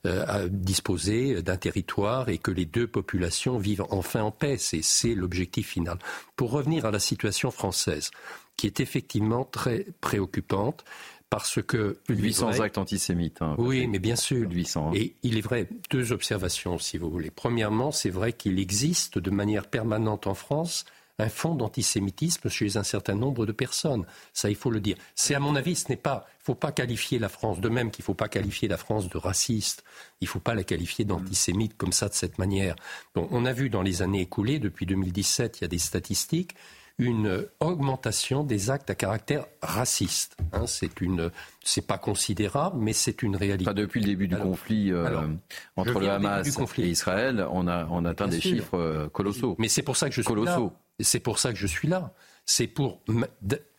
à 0.04 0.48
disposer 0.48 1.44
d'un 1.44 1.58
territoire 1.58 2.30
et 2.30 2.40
que 2.40 2.50
les 2.50 2.66
deux 2.66 2.88
populations 2.88 3.60
vivent 3.60 3.86
enfin 3.92 4.24
en 4.24 4.32
paix. 4.32 4.58
C'est 4.58 5.14
l'objectif 5.14 5.70
final. 5.70 6.00
Pour 6.36 6.50
revenir 6.50 6.86
à 6.86 6.92
la 6.92 7.00
situation 7.00 7.52
française, 7.52 8.10
qui 8.58 8.68
est 8.68 8.80
effectivement 8.80 9.44
très 9.44 9.88
préoccupante 10.02 10.84
parce 11.30 11.64
que... 11.64 11.98
Plus 12.06 12.16
de 12.16 12.22
800 12.22 12.60
actes 12.60 12.78
antisémites. 12.78 13.42
Hein, 13.42 13.56
oui, 13.58 13.88
mais 13.88 13.98
bien 13.98 14.16
sûr. 14.16 14.48
800, 14.52 14.90
hein. 14.90 14.92
Et 14.94 15.16
il 15.24 15.38
est 15.38 15.42
vrai, 15.42 15.68
deux 15.90 16.12
observations 16.12 16.78
si 16.78 17.00
vous 17.00 17.10
voulez. 17.10 17.32
Premièrement, 17.32 17.92
c'est 17.92 18.12
vrai 18.12 18.34
qu'il 18.34 18.60
existe 18.60 19.18
de 19.18 19.32
manière 19.32 19.66
permanente 19.66 20.28
en 20.28 20.36
France 20.36 20.86
un 21.20 21.30
fond 21.30 21.56
d'antisémitisme 21.56 22.50
chez 22.50 22.78
un 22.78 22.84
certain 22.84 23.16
nombre 23.16 23.46
de 23.46 23.52
personnes. 23.52 24.06
Ça, 24.34 24.50
il 24.50 24.56
faut 24.56 24.72
le 24.72 24.80
dire. 24.80 24.98
C'est 25.16 25.36
à 25.36 25.40
mon 25.40 25.56
avis, 25.56 25.76
ce 25.76 25.90
n'est 25.90 25.98
pas. 25.98 26.26
Il 26.28 26.42
ne 26.42 26.46
faut 26.46 26.56
pas 26.56 26.72
qualifier 26.72 27.20
la 27.20 27.30
France 27.30 27.62
de 27.62 27.70
même 27.70 27.92
qu'il 27.92 28.04
ne 28.04 28.06
faut 28.06 28.14
pas 28.14 28.30
qualifier 28.30 28.68
la 28.68 28.78
France 28.78 29.10
de 29.10 29.18
raciste. 29.18 29.84
Il 30.22 30.26
ne 30.26 30.30
faut 30.30 30.40
pas 30.40 30.56
la 30.56 30.64
qualifier 30.64 31.06
d'antisémite 31.06 31.78
comme 31.78 31.94
ça 31.94 32.10
de 32.10 32.14
cette 32.14 32.38
manière. 32.38 32.76
on 33.16 33.46
a 33.46 33.54
vu 33.54 33.70
dans 33.70 33.82
les 33.82 34.02
années 34.02 34.22
écoulées, 34.22 34.60
depuis 34.60 34.86
2017, 34.86 35.60
il 35.60 35.62
y 35.64 35.66
a 35.66 35.68
des 35.68 35.80
statistiques 35.80 36.56
une 37.00 37.48
augmentation 37.60 38.44
des 38.44 38.70
actes 38.70 38.90
à 38.90 38.96
caractère 38.96 39.46
raciste. 39.62 40.38
Hein, 40.52 40.68
c'est 40.68 41.02
une, 41.02 41.32
c'est 41.64 41.86
pas 41.86 41.98
considérable, 41.98 42.78
mais 42.80 42.94
c'est 42.94 43.24
une 43.24 43.36
réalité. 43.36 43.74
Depuis 43.74 44.00
le 44.02 44.08
début 44.08 44.28
du 44.28 44.38
conflit 44.38 44.92
euh, 44.92 45.28
entre 45.76 46.00
le 46.00 46.10
Hamas 46.10 46.48
et 46.78 46.88
Israël, 46.88 47.46
on 47.52 47.68
a 47.68 47.88
on 47.90 48.06
atteint 48.06 48.28
des 48.28 48.42
chiffres 48.42 48.78
euh, 48.78 49.10
colossaux. 49.10 49.56
Mais 49.58 49.70
c'est 49.70 49.82
pour 49.82 49.98
ça 49.98 50.08
que 50.10 50.16
je 50.16 50.22
suis 50.22 50.36
là. 50.36 50.72
C'est 51.00 51.20
pour 51.20 51.40
ça 51.40 51.52
que 51.52 51.58
je 51.58 51.68
suis 51.68 51.88
là. 51.88 52.14
C'est 52.46 52.68
pour 52.68 53.02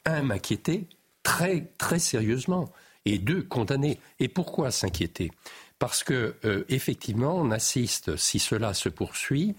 un 0.04 0.22
m'inquiéter 0.22 0.88
très 1.22 1.72
très 1.78 2.00
sérieusement 2.00 2.72
et 3.04 3.18
deux 3.18 3.42
condamner. 3.42 4.00
Et 4.18 4.28
pourquoi 4.28 4.72
s'inquiéter? 4.72 5.30
Parce 5.78 6.02
que 6.02 6.34
euh, 6.44 6.64
effectivement, 6.68 7.36
on 7.36 7.50
assiste, 7.50 8.16
si 8.16 8.38
cela 8.38 8.74
se 8.74 8.88
poursuit, 8.88 9.54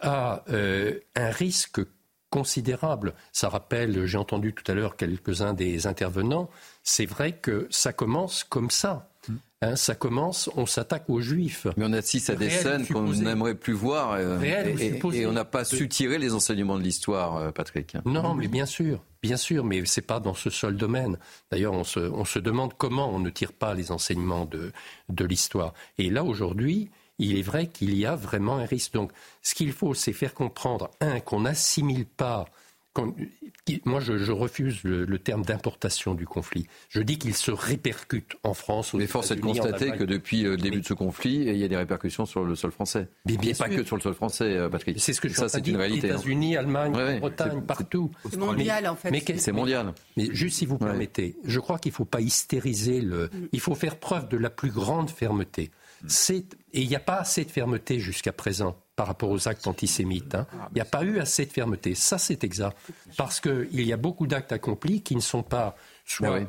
à 0.00 0.44
un 0.48 1.30
risque 1.30 1.80
considérable. 2.32 3.12
Ça 3.30 3.50
rappelle, 3.50 4.06
j'ai 4.06 4.16
entendu 4.16 4.54
tout 4.54 4.64
à 4.72 4.74
l'heure 4.74 4.96
quelques-uns 4.96 5.52
des 5.52 5.86
intervenants, 5.86 6.48
c'est 6.82 7.04
vrai 7.04 7.32
que 7.32 7.68
ça 7.70 7.92
commence 7.92 8.42
comme 8.42 8.70
ça. 8.70 9.10
Hmm. 9.28 9.36
Hein, 9.60 9.76
ça 9.76 9.94
commence, 9.94 10.48
on 10.56 10.64
s'attaque 10.64 11.10
aux 11.10 11.20
juifs. 11.20 11.66
Mais 11.76 11.84
on 11.86 11.92
assiste 11.92 12.30
à 12.30 12.34
des 12.34 12.48
scènes 12.48 12.86
qu'on 12.86 13.02
n'aimerait 13.12 13.54
plus 13.54 13.74
voir. 13.74 14.12
Euh, 14.12 14.40
et, 14.40 15.26
on 15.26 15.32
n'a 15.32 15.44
pas 15.44 15.64
su 15.64 15.90
tirer 15.90 16.16
les 16.16 16.32
enseignements 16.32 16.78
de 16.78 16.82
l'histoire, 16.82 17.36
euh, 17.36 17.50
Patrick. 17.50 17.96
Non, 18.06 18.34
mais 18.34 18.48
bien 18.48 18.66
sûr, 18.66 19.04
bien 19.22 19.36
sûr, 19.36 19.62
mais 19.62 19.84
c'est 19.84 20.00
pas 20.00 20.18
dans 20.18 20.34
ce 20.34 20.48
seul 20.48 20.76
domaine. 20.78 21.18
D'ailleurs, 21.50 21.74
on 21.74 21.84
se, 21.84 22.00
on 22.00 22.24
se, 22.24 22.38
demande 22.38 22.72
comment 22.78 23.14
on 23.14 23.18
ne 23.18 23.28
tire 23.28 23.52
pas 23.52 23.74
les 23.74 23.92
enseignements 23.92 24.46
de, 24.46 24.72
de 25.10 25.24
l'histoire. 25.26 25.74
Et 25.98 26.08
là, 26.08 26.24
aujourd'hui, 26.24 26.90
il 27.18 27.38
est 27.38 27.42
vrai 27.42 27.68
qu'il 27.68 27.94
y 27.96 28.06
a 28.06 28.16
vraiment 28.16 28.56
un 28.56 28.64
risque. 28.64 28.92
Donc, 28.94 29.12
ce 29.42 29.54
qu'il 29.54 29.72
faut, 29.72 29.94
c'est 29.94 30.12
faire 30.12 30.34
comprendre, 30.34 30.90
un, 31.00 31.20
qu'on 31.20 31.40
n'assimile 31.40 32.06
pas 32.06 32.46
moi, 33.84 34.00
je, 34.00 34.32
refuse 34.32 34.82
le, 34.84 35.18
terme 35.18 35.44
d'importation 35.44 36.14
du 36.14 36.26
conflit. 36.26 36.66
Je 36.88 37.00
dis 37.00 37.18
qu'il 37.18 37.34
se 37.34 37.50
répercute 37.50 38.36
en 38.42 38.54
France. 38.54 38.92
Mais 38.94 39.06
force 39.06 39.30
est 39.30 39.36
de 39.36 39.40
constater 39.40 39.92
que 39.92 40.04
depuis 40.04 40.42
le 40.42 40.56
début 40.56 40.80
de 40.80 40.86
ce 40.86 40.94
conflit, 40.94 41.36
il 41.46 41.56
y 41.56 41.64
a 41.64 41.68
des 41.68 41.76
répercussions 41.76 42.26
sur 42.26 42.44
le 42.44 42.54
sol 42.54 42.70
français. 42.70 43.08
Mais 43.24 43.36
bien 43.36 43.54
pas 43.54 43.68
que 43.68 43.84
sur 43.84 43.96
le 43.96 44.02
sol 44.02 44.14
français, 44.14 44.56
euh, 44.56 44.68
Patrick. 44.68 45.00
C'est 45.00 45.12
ce 45.12 45.20
que 45.20 45.28
je 45.28 45.34
ça, 45.34 45.48
c'est 45.48 45.66
une 45.66 45.76
réalité. 45.76 46.10
Hein. 46.10 46.16
États-Unis, 46.16 46.56
Allemagne, 46.56 47.20
Bretagne, 47.20 47.62
partout. 47.62 48.10
C'est 48.28 48.36
mondial, 48.36 48.86
en 48.88 48.96
fait. 48.96 49.38
c'est 49.38 49.52
mondial. 49.52 49.94
Mais 50.16 50.28
juste 50.32 50.58
si 50.58 50.66
vous 50.66 50.78
permettez, 50.78 51.36
je 51.44 51.60
crois 51.60 51.78
qu'il 51.78 51.92
ne 51.92 51.96
faut 51.96 52.04
pas 52.04 52.20
hystériser 52.20 53.00
le. 53.00 53.30
Il 53.52 53.60
faut 53.60 53.74
faire 53.74 53.98
preuve 53.98 54.28
de 54.28 54.36
la 54.36 54.50
plus 54.50 54.70
grande 54.70 55.10
fermeté. 55.10 55.70
Et 56.74 56.80
il 56.82 56.88
n'y 56.88 56.96
a 56.96 57.00
pas 57.00 57.18
assez 57.18 57.44
de 57.44 57.50
fermeté 57.50 57.98
jusqu'à 57.98 58.32
présent 58.32 58.76
par 58.96 59.06
rapport 59.06 59.30
aux 59.30 59.48
actes 59.48 59.66
antisémites. 59.66 60.34
Hein. 60.34 60.46
Il 60.70 60.74
n'y 60.74 60.80
a 60.80 60.86
pas 60.86 61.02
eu 61.02 61.18
assez 61.18 61.46
de 61.46 61.52
fermeté. 61.52 61.94
Ça, 61.94 62.18
c'est 62.18 62.44
exact. 62.44 62.76
Parce 63.16 63.40
qu'il 63.40 63.82
y 63.82 63.92
a 63.92 63.96
beaucoup 63.96 64.26
d'actes 64.26 64.52
accomplis 64.52 65.02
qui 65.02 65.16
ne 65.16 65.20
sont 65.20 65.42
pas 65.42 65.76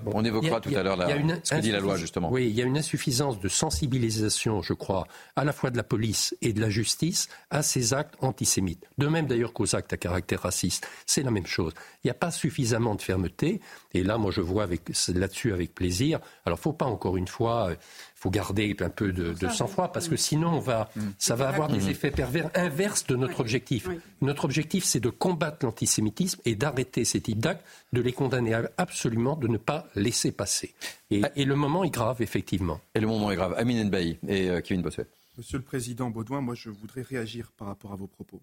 on 0.06 0.26
évoquera 0.26 0.60
tout 0.60 0.76
à 0.76 0.84
l'heure 0.84 0.98
ce 1.44 1.56
que 1.56 1.60
dit 1.62 1.72
la 1.72 1.80
loi, 1.80 1.96
justement. 1.96 2.32
Oui, 2.32 2.48
il 2.48 2.56
y 2.56 2.62
a 2.62 2.66
une 2.66 2.78
insuffisance 2.78 3.40
de 3.40 3.48
sensibilisation, 3.48 4.62
je 4.62 4.74
crois, 4.74 5.08
à 5.36 5.44
la 5.44 5.54
fois 5.54 5.70
de 5.70 5.78
la 5.78 5.84
police 5.84 6.36
et 6.42 6.54
de 6.54 6.62
la 6.62 6.70
justice 6.70 7.30
à 7.50 7.62
ces 7.62 7.94
actes 7.94 8.16
antisémites. 8.22 8.86
De 8.98 9.08
même 9.08 9.28
d'ailleurs 9.28 9.54
qu'aux 9.54 9.76
actes 9.76 9.94
à 9.94 9.98
caractère 9.98 10.42
raciste. 10.42 10.88
C'est 11.06 11.24
la 11.24 11.32
même 11.32 11.46
chose. 11.46 11.74
Il 12.04 12.08
n'y 12.08 12.12
a 12.12 12.16
pas 12.16 12.32
suffisamment 12.32 12.96
de 12.96 13.02
fermeté. 13.02 13.62
Et 13.94 14.04
là, 14.04 14.18
moi, 14.18 14.32
je 14.32 14.42
vois 14.42 14.68
là-dessus 15.14 15.54
avec 15.54 15.74
plaisir. 15.74 16.20
Alors, 16.46 16.58
il 16.58 16.62
ne 16.62 16.64
faut 16.64 16.74
pas, 16.74 16.86
encore 16.86 17.16
une 17.18 17.28
fois, 17.28 17.70
euh, 17.70 17.76
faut 18.24 18.30
garder 18.30 18.74
un 18.80 18.90
peu 18.90 19.12
de, 19.12 19.36
sang-froid 19.50 19.92
parce 19.92 20.08
que 20.08 20.16
sinon, 20.16 20.54
on 20.54 20.60
va, 20.60 20.90
mm. 20.96 21.02
ça 21.18 21.36
va 21.36 21.50
avoir 21.50 21.68
des 21.68 21.90
effets 21.90 22.10
pervers 22.10 22.50
inverses 22.56 23.06
de 23.06 23.18
notre 23.18 23.42
objectif. 23.42 23.90
Notre 24.22 24.46
objectif, 24.46 24.86
c'est 24.86 25.02
de 25.02 25.10
combattre 25.10 25.66
l'antisémitisme 25.66 26.40
et 26.46 26.56
d'arrêter 26.56 27.04
ces 27.04 27.20
types 27.20 27.40
d'actes, 27.40 27.66
de 27.92 28.00
les 28.00 28.14
condamner 28.14 28.58
absolument, 28.78 29.36
de 29.36 29.50
ne 29.50 29.58
pas 29.58 29.88
laisser 29.96 30.32
passer. 30.32 30.74
Et, 31.12 31.22
ah. 31.22 31.32
le 31.36 31.56
moment 31.56 31.84
est 31.84 31.90
grave, 31.90 32.22
effectivement. 32.22 32.80
Et 32.96 33.02
le 33.02 33.08
moment 33.08 33.30
est 33.30 33.36
grave. 33.36 33.56
Amine 33.58 33.90
Nbaï 33.90 34.18
et 34.26 34.50
euh, 34.50 34.62
Kevin 34.62 34.82
Bossuet. 34.84 35.08
Monsieur 35.38 35.58
le 35.58 35.66
Président 35.66 36.10
Baudouin, 36.10 36.40
moi, 36.40 36.56
je 36.56 36.70
voudrais 36.70 37.02
réagir 37.02 37.52
par 37.58 37.68
rapport 37.68 37.92
à 37.92 37.98
vos 37.98 38.08
propos. 38.08 38.42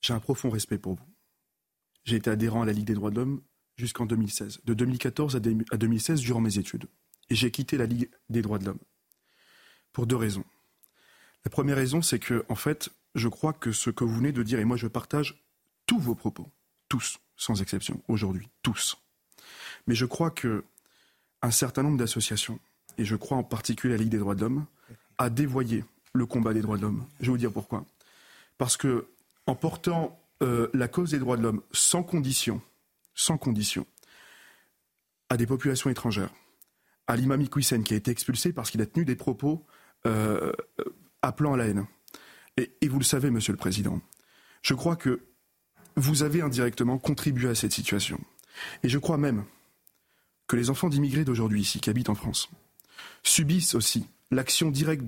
J'ai 0.00 0.14
un 0.14 0.20
profond 0.20 0.48
respect 0.48 0.78
pour 0.78 0.94
vous. 0.94 1.06
J'ai 2.04 2.16
été 2.16 2.30
adhérent 2.30 2.62
à 2.62 2.64
la 2.64 2.72
Ligue 2.72 2.86
des 2.86 2.94
droits 2.94 3.10
de 3.10 3.16
l'homme 3.16 3.42
jusqu'en 3.76 4.06
2016. 4.06 4.60
De 4.64 4.72
2014 4.72 5.36
à 5.36 5.40
2016, 5.40 6.20
durant 6.20 6.40
mes 6.40 6.56
études. 6.56 6.86
Et 7.30 7.34
j'ai 7.34 7.50
quitté 7.50 7.76
la 7.76 7.86
Ligue 7.86 8.10
des 8.30 8.42
droits 8.42 8.58
de 8.58 8.66
l'homme. 8.66 8.78
Pour 9.92 10.06
deux 10.06 10.16
raisons. 10.16 10.44
La 11.44 11.50
première 11.50 11.76
raison, 11.76 12.02
c'est 12.02 12.18
que, 12.18 12.44
en 12.48 12.54
fait, 12.54 12.90
je 13.14 13.28
crois 13.28 13.52
que 13.52 13.72
ce 13.72 13.90
que 13.90 14.04
vous 14.04 14.16
venez 14.16 14.32
de 14.32 14.42
dire, 14.42 14.58
et 14.58 14.64
moi 14.64 14.76
je 14.76 14.86
partage 14.86 15.42
tous 15.86 15.98
vos 15.98 16.14
propos, 16.14 16.48
tous, 16.88 17.18
sans 17.36 17.62
exception, 17.62 18.02
aujourd'hui, 18.08 18.48
tous. 18.62 18.98
Mais 19.86 19.94
je 19.94 20.04
crois 20.04 20.30
que 20.30 20.64
un 21.42 21.50
certain 21.50 21.82
nombre 21.82 21.98
d'associations, 21.98 22.58
et 22.98 23.04
je 23.04 23.16
crois 23.16 23.38
en 23.38 23.42
particulier 23.42 23.94
la 23.94 23.98
Ligue 23.98 24.10
des 24.10 24.18
droits 24.18 24.34
de 24.34 24.40
l'homme, 24.40 24.66
a 25.18 25.30
dévoyé 25.30 25.84
le 26.12 26.26
combat 26.26 26.52
des 26.52 26.60
droits 26.62 26.76
de 26.76 26.82
l'homme. 26.82 27.06
Je 27.20 27.26
vais 27.26 27.30
vous 27.30 27.38
dire 27.38 27.52
pourquoi. 27.52 27.84
Parce 28.58 28.76
que 28.76 29.06
en 29.46 29.54
portant 29.54 30.18
euh, 30.42 30.68
la 30.74 30.88
cause 30.88 31.10
des 31.10 31.18
droits 31.18 31.36
de 31.36 31.42
l'homme 31.42 31.62
sans 31.72 32.02
condition, 32.02 32.60
sans 33.14 33.38
condition, 33.38 33.86
à 35.28 35.36
des 35.36 35.46
populations 35.46 35.90
étrangères, 35.90 36.30
à 37.06 37.16
l'imam 37.16 37.46
qui 37.48 37.94
a 37.94 37.96
été 37.96 38.10
expulsé 38.10 38.52
parce 38.52 38.70
qu'il 38.70 38.82
a 38.82 38.86
tenu 38.86 39.04
des 39.04 39.16
propos 39.16 39.64
euh, 40.06 40.52
appelant 41.22 41.54
à 41.54 41.56
la 41.56 41.66
haine. 41.66 41.86
Et, 42.56 42.88
vous 42.88 42.98
le 42.98 43.04
savez, 43.04 43.30
Monsieur 43.30 43.52
le 43.52 43.58
Président, 43.58 44.00
je 44.62 44.74
crois 44.74 44.96
que 44.96 45.20
vous 45.96 46.22
avez 46.22 46.40
indirectement 46.40 46.98
contribué 46.98 47.48
à 47.50 47.54
cette 47.54 47.72
situation. 47.72 48.18
Et 48.82 48.88
je 48.88 48.98
crois 48.98 49.18
même 49.18 49.44
que 50.46 50.56
les 50.56 50.70
enfants 50.70 50.88
d'immigrés 50.88 51.24
d'aujourd'hui 51.24 51.60
ici, 51.60 51.80
qui 51.80 51.90
habitent 51.90 52.08
en 52.08 52.14
France, 52.14 52.48
subissent 53.22 53.74
aussi 53.74 54.06
l'action 54.30 54.70
directe 54.70 55.04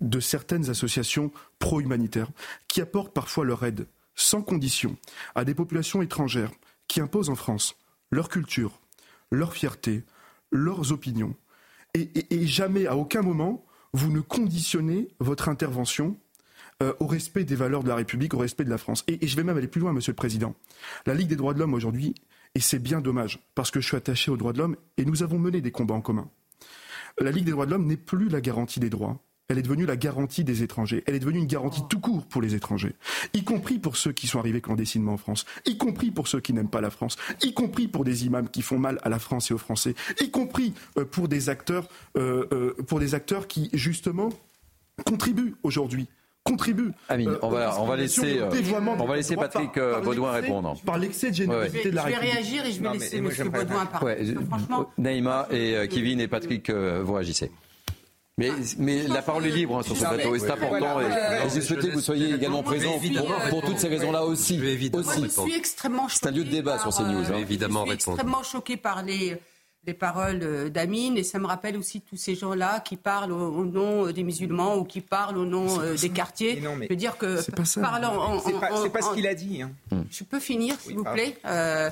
de 0.00 0.20
certaines 0.20 0.68
associations 0.68 1.30
pro-humanitaires 1.58 2.30
qui 2.68 2.80
apportent 2.80 3.14
parfois 3.14 3.44
leur 3.44 3.64
aide 3.64 3.86
sans 4.14 4.42
condition 4.42 4.96
à 5.34 5.44
des 5.44 5.54
populations 5.54 6.02
étrangères 6.02 6.52
qui 6.88 7.00
imposent 7.00 7.30
en 7.30 7.34
France 7.34 7.76
leur 8.10 8.28
culture, 8.28 8.80
leur 9.30 9.54
fierté, 9.54 10.04
leurs 10.50 10.92
opinions. 10.92 11.34
Et, 11.94 12.46
jamais, 12.46 12.86
à 12.86 12.96
aucun 12.96 13.22
moment, 13.22 13.64
vous 13.92 14.12
ne 14.12 14.20
conditionnez 14.20 15.08
votre 15.18 15.48
intervention 15.48 16.16
euh, 16.82 16.92
au 17.00 17.06
respect 17.06 17.44
des 17.44 17.56
valeurs 17.56 17.82
de 17.82 17.88
la 17.88 17.96
République, 17.96 18.32
au 18.34 18.38
respect 18.38 18.64
de 18.64 18.70
la 18.70 18.78
France. 18.78 19.02
Et, 19.08 19.24
et, 19.24 19.28
je 19.28 19.36
vais 19.36 19.42
même 19.42 19.56
aller 19.56 19.66
plus 19.66 19.80
loin, 19.80 19.92
Monsieur 19.92 20.12
le 20.12 20.16
Président. 20.16 20.54
La 21.06 21.14
Ligue 21.14 21.28
des 21.28 21.36
droits 21.36 21.52
de 21.52 21.58
l'homme 21.58 21.74
aujourd'hui, 21.74 22.14
et 22.54 22.60
c'est 22.60 22.78
bien 22.78 23.00
dommage, 23.00 23.40
parce 23.54 23.70
que 23.70 23.80
je 23.80 23.88
suis 23.88 23.96
attaché 23.96 24.30
aux 24.30 24.36
droits 24.36 24.52
de 24.52 24.58
l'homme, 24.58 24.76
et 24.96 25.04
nous 25.04 25.22
avons 25.22 25.38
mené 25.38 25.60
des 25.60 25.72
combats 25.72 25.94
en 25.94 26.00
commun. 26.00 26.30
La 27.18 27.32
Ligue 27.32 27.44
des 27.44 27.50
droits 27.50 27.66
de 27.66 27.72
l'homme 27.72 27.86
n'est 27.86 27.96
plus 27.96 28.28
la 28.28 28.40
garantie 28.40 28.80
des 28.80 28.90
droits 28.90 29.20
elle 29.50 29.58
est 29.58 29.62
devenue 29.62 29.84
la 29.84 29.96
garantie 29.96 30.44
des 30.44 30.62
étrangers. 30.62 31.02
Elle 31.06 31.16
est 31.16 31.18
devenue 31.18 31.40
une 31.40 31.46
garantie 31.46 31.82
tout 31.88 31.98
court 31.98 32.24
pour 32.24 32.40
les 32.40 32.54
étrangers, 32.54 32.94
y 33.34 33.42
compris 33.42 33.78
pour 33.78 33.96
ceux 33.96 34.12
qui 34.12 34.28
sont 34.28 34.38
arrivés 34.38 34.60
clandestinement 34.60 35.14
en 35.14 35.16
France, 35.16 35.44
y 35.66 35.76
compris 35.76 36.12
pour 36.12 36.28
ceux 36.28 36.40
qui 36.40 36.52
n'aiment 36.52 36.70
pas 36.70 36.80
la 36.80 36.90
France, 36.90 37.16
y 37.42 37.52
compris 37.52 37.88
pour 37.88 38.04
des 38.04 38.26
imams 38.26 38.48
qui 38.48 38.62
font 38.62 38.78
mal 38.78 39.00
à 39.02 39.08
la 39.08 39.18
France 39.18 39.50
et 39.50 39.54
aux 39.54 39.58
Français, 39.58 39.94
y 40.20 40.30
compris 40.30 40.72
euh, 40.96 41.04
pour 41.04 41.26
des 41.26 41.48
acteurs, 41.48 41.88
euh, 42.16 42.46
euh, 42.52 42.74
pour 42.86 43.00
des 43.00 43.16
acteurs 43.16 43.48
qui 43.48 43.70
justement 43.72 44.30
contribuent 45.04 45.56
aujourd'hui 45.62 46.06
contribuent. 46.42 46.92
Amine, 47.10 47.36
on 47.42 47.50
va, 47.50 47.78
on 47.80 47.86
va 47.86 47.96
laisser, 47.96 48.40
on 48.40 49.04
va 49.04 49.16
laisser 49.16 49.36
Patrick 49.36 49.78
Baudouin 50.02 50.32
répondre. 50.32 50.74
Par 50.86 50.96
l'excès 50.96 51.30
de 51.30 51.34
générosité 51.34 51.90
de 51.90 51.96
la 51.96 52.04
République. 52.04 52.30
Je 52.30 52.34
vais 52.34 52.40
réagir 52.40 52.66
et 52.66 52.72
je 52.72 52.82
vais 52.82 52.92
laisser 52.92 53.16
M. 53.18 53.50
Baudouin 53.50 53.86
parler. 53.86 54.34
Naïma 54.96 55.46
et 55.50 55.86
Kevin 55.88 56.18
et 56.18 56.28
Patrick, 56.28 56.70
vous 56.70 57.12
réagissez. 57.12 57.50
Mais, 58.40 58.52
mais 58.78 59.06
la 59.06 59.20
parole 59.20 59.46
est 59.46 59.50
libre 59.50 59.78
hein, 59.78 59.82
sur 59.82 59.94
ce 59.94 60.04
plateau 60.04 60.34
et 60.34 60.38
c'est 60.38 60.50
important. 60.50 60.98
Et, 61.00 61.04
je 61.54 61.60
souhaitais 61.60 61.88
que 61.88 61.94
vous 61.94 62.00
soyez 62.00 62.34
également 62.34 62.62
présent 62.62 62.98
pour, 63.50 63.62
toutes 63.62 63.78
ces 63.78 63.88
raisons-là 63.88 64.24
aussi. 64.24 64.58
aussi. 64.58 65.22
je 65.22 65.28
suis 65.28 65.54
extrêmement 65.54 66.08
C'est 66.08 66.26
un 66.26 66.30
lieu 66.30 66.44
de 66.44 66.50
débat 66.50 66.78
sur 66.78 66.92
ces 66.92 67.02
news. 67.02 67.24
Hein. 67.30 67.38
Évidemment, 67.38 67.80
je 67.84 67.90
suis 67.90 67.94
extrêmement 67.94 68.42
choqué 68.42 68.78
par 68.78 69.02
les, 69.02 69.36
les 69.86 69.94
paroles 69.94 70.40
euh, 70.42 70.68
d'Amine 70.70 71.18
et 71.18 71.22
ça 71.22 71.38
me 71.38 71.46
rappelle 71.46 71.76
aussi 71.76 72.00
tous 72.00 72.16
ces 72.16 72.34
gens-là 72.34 72.80
qui 72.80 72.96
parlent 72.96 73.32
au, 73.32 73.64
nom 73.64 74.06
euh, 74.06 74.12
des 74.12 74.22
musulmans 74.22 74.76
ou 74.76 74.84
qui 74.84 75.00
parlent 75.02 75.38
au 75.38 75.44
nom 75.44 75.80
euh, 75.80 75.96
des 75.96 76.08
quartiers. 76.08 76.60
Non, 76.60 76.76
mais 76.76 76.86
je 76.86 76.92
veux 76.92 76.96
dire 76.96 77.18
que 77.18 77.36
c'est 77.36 77.54
pas 77.54 77.64
C'est 77.64 77.80
pas, 77.80 79.02
ce 79.02 79.14
qu'il 79.14 79.26
a 79.26 79.34
dit. 79.34 79.62
Hein. 79.62 79.70
Hmm. 79.90 80.02
Je 80.10 80.24
peux 80.24 80.40
finir, 80.40 80.78
s'il 80.80 80.96
vous 80.96 81.04
plaît. 81.04 81.36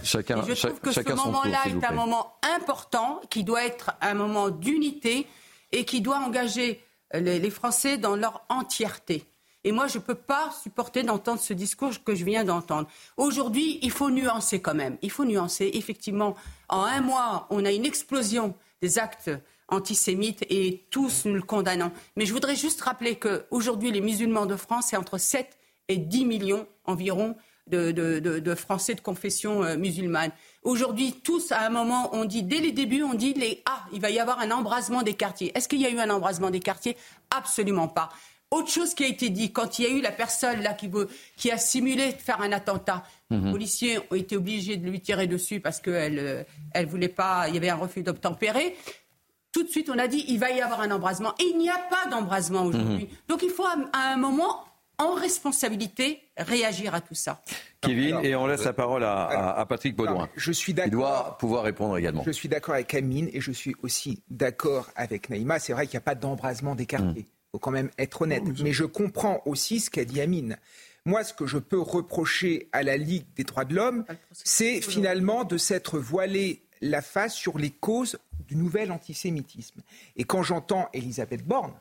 chacun, 0.03 0.43
je 0.47 0.55
trouve 0.55 0.81
que 0.81 0.93
ce 0.93 1.13
moment-là 1.15 1.59
est 1.67 1.85
un 1.85 1.93
moment 1.93 2.35
important 2.57 3.21
qui 3.29 3.45
doit 3.45 3.65
être 3.65 3.93
un 4.01 4.15
moment 4.15 4.51
d'unité 4.51 5.27
et 5.73 5.85
qui 5.85 6.01
doit 6.01 6.19
engager 6.19 6.83
euh, 7.15 7.21
les, 7.21 7.51
Français 7.51 7.99
dans 7.99 8.17
leur 8.17 8.45
entièreté. 8.49 9.25
Et 9.65 9.73
moi, 9.73 9.87
je 9.87 9.99
ne 9.99 10.03
peux 10.03 10.15
pas 10.15 10.51
supporter 10.63 11.03
d'entendre 11.03 11.41
ce 11.41 11.53
discours 11.53 11.93
que 12.05 12.15
je 12.15 12.25
viens 12.25 12.45
d'entendre. 12.45 12.89
Aujourd'hui, 13.17 13.79
il 13.83 13.91
faut 13.91 14.11
nuancer 14.11 14.61
quand 14.61 14.75
même. 14.75 14.97
Il 15.03 15.11
faut 15.11 15.25
nuancer. 15.25 15.71
Effectivement, 15.75 16.37
en 16.69 16.83
un 16.83 17.01
mois, 17.01 17.47
on 17.51 17.65
a 17.65 17.73
une 17.73 17.85
explosion 17.85 18.55
des 18.81 18.99
actes 18.99 19.31
antisémites 19.69 20.47
et 20.49 20.87
tous 20.91 21.25
nous 21.25 21.35
le 21.35 21.43
condamnons. 21.43 21.93
Mais 22.17 22.25
je 22.25 22.33
voudrais 22.33 22.57
juste 22.57 22.81
rappeler 22.81 23.17
qu'aujourd'hui, 23.17 23.91
les 23.91 24.01
musulmans 24.01 24.47
de 24.47 24.57
France, 24.57 24.87
c'est 24.91 24.97
entre 24.97 25.19
7 25.19 25.59
et 25.89 25.97
10 25.97 26.25
millions 26.25 26.67
environ 26.85 27.37
de, 27.67 28.55
Français 28.55 28.95
de 28.95 29.01
confession 29.01 29.63
euh, 29.63 29.77
musulmane. 29.77 30.31
Aujourd'hui, 30.69 31.15
tous, 31.25 31.51
à 31.51 31.63
un 31.63 31.71
moment, 31.71 32.11
on 32.13 32.27
dit, 32.27 32.43
dès 32.43 32.59
les 32.59 32.73
débuts, 32.73 33.03
on 33.03 33.15
dit, 33.15 33.33
les, 33.33 33.63
ah, 33.65 33.87
il 33.91 34.03
va 34.03 34.11
y 34.11 34.19
avoir 34.19 34.39
un 34.39 34.51
embrasement 34.51 35.01
des 35.01 35.15
quartiers. 35.15 35.51
Est-ce 35.57 35.67
qu'il 35.67 35.81
y 35.81 35.87
a 35.87 35.89
eu 35.89 35.99
un 35.99 36.11
embrasement 36.11 36.51
des 36.51 36.61
quartiers? 36.61 36.95
Absolument 37.35 37.89
pas. 37.89 38.11
Autre 38.51 38.69
chose 38.69 38.93
qui 38.93 39.03
a 39.03 39.07
été 39.07 39.31
dit, 39.31 39.51
quand 39.51 39.79
il 39.79 39.85
y 39.85 39.87
a 39.87 39.91
eu 39.91 40.03
la 40.03 40.13
personne 40.13 40.61
là 40.61 40.75
qui, 40.75 40.89
veut, 40.89 41.09
qui 41.39 41.51
a 41.51 41.57
simulé 41.57 42.13
de 42.13 42.19
faire 42.19 42.43
un 42.43 42.53
attentat, 42.53 43.03
les 43.31 43.39
mhm. 43.39 43.51
policiers 43.51 43.99
ont 44.11 44.15
été 44.15 44.37
obligés 44.37 44.77
de 44.77 44.87
lui 44.87 45.01
tirer 45.01 45.27
dessus 45.27 45.59
parce 45.61 45.81
qu'elle 45.81 46.19
euh, 46.19 46.43
elle 46.75 46.85
voulait 46.85 47.09
pas, 47.09 47.49
il 47.49 47.55
y 47.55 47.57
avait 47.57 47.71
un 47.71 47.77
refus 47.77 48.03
d'obtempérer. 48.03 48.77
Tout 49.53 49.63
de 49.63 49.71
suite, 49.71 49.89
on 49.89 49.99
a 49.99 50.07
dit 50.07 50.23
il 50.29 50.39
va 50.39 50.51
y 50.51 50.61
avoir 50.61 50.83
un 50.83 50.91
embrasement. 50.91 51.33
Et 51.39 51.45
il 51.45 51.57
n'y 51.57 51.71
a 51.71 51.79
pas 51.79 52.11
d'embrasement 52.11 52.65
aujourd'hui. 52.65 53.05
Mhm. 53.05 53.17
Donc 53.27 53.43
il 53.43 53.51
faut 53.51 53.65
à 53.65 54.13
un 54.13 54.19
moment 54.19 54.68
en 54.99 55.15
responsabilité 55.15 56.23
réagir 56.37 56.95
à 56.95 57.01
tout 57.01 57.15
ça. 57.15 57.43
Kevin, 57.81 58.19
et 58.23 58.35
on 58.35 58.47
laisse 58.47 58.65
la 58.65 58.73
parole 58.73 59.05
à, 59.05 59.65
Patrick 59.69 59.95
Baudouin. 59.95 60.29
je 60.37 60.53
suis 60.53 60.75
Il 60.85 60.91
doit 60.91 61.39
pouvoir 61.39 61.63
répondre 61.63 61.97
également. 61.97 62.25
Je 62.27 62.33
suis 62.33 62.49
d'accord 62.49 62.75
avec 62.75 62.93
Amine 62.95 63.31
et 63.33 63.41
je 63.41 63.53
suis 63.53 63.75
aussi 63.83 64.23
d'accord 64.29 64.91
avec 64.97 65.31
Naïma. 65.31 65.59
C'est 65.59 65.73
vrai 65.73 65.87
qu'il 65.87 65.97
n'y 65.97 66.03
a 66.03 66.07
pas 66.07 66.17
d'embrasement 66.17 66.75
des 66.75 66.87
quartiers. 66.87 67.27
Il 67.27 67.51
faut 67.53 67.59
quand 67.59 67.71
même 67.71 67.91
être 67.99 68.23
honnête. 68.23 68.43
Mais 68.63 68.73
je 68.73 68.85
comprends 68.85 69.41
aussi 69.47 69.81
ce 69.81 69.91
qu'a 69.91 70.05
dit 70.05 70.21
Amine. 70.21 70.57
Moi, 71.05 71.25
ce 71.25 71.33
que 71.33 71.47
je 71.47 71.59
peux 71.59 71.81
reprocher 71.81 72.69
à 72.73 72.83
la 72.83 72.97
Ligue 72.97 73.25
des 73.37 73.45
droits 73.45 73.65
de 73.65 73.75
l'homme, 73.75 74.05
c'est 74.33 74.83
finalement 74.83 75.45
de 75.45 75.57
s'être 75.57 75.99
voilé 75.99 76.63
la 76.81 77.03
face 77.03 77.35
sur 77.35 77.59
les 77.59 77.71
causes 77.71 78.19
du 78.47 78.57
nouvel 78.57 78.93
antisémitisme. 78.93 79.81
Et 80.17 80.25
quand 80.25 80.43
j'entends 80.43 80.89
Elisabeth 80.93 81.47
Borne, 81.47 81.73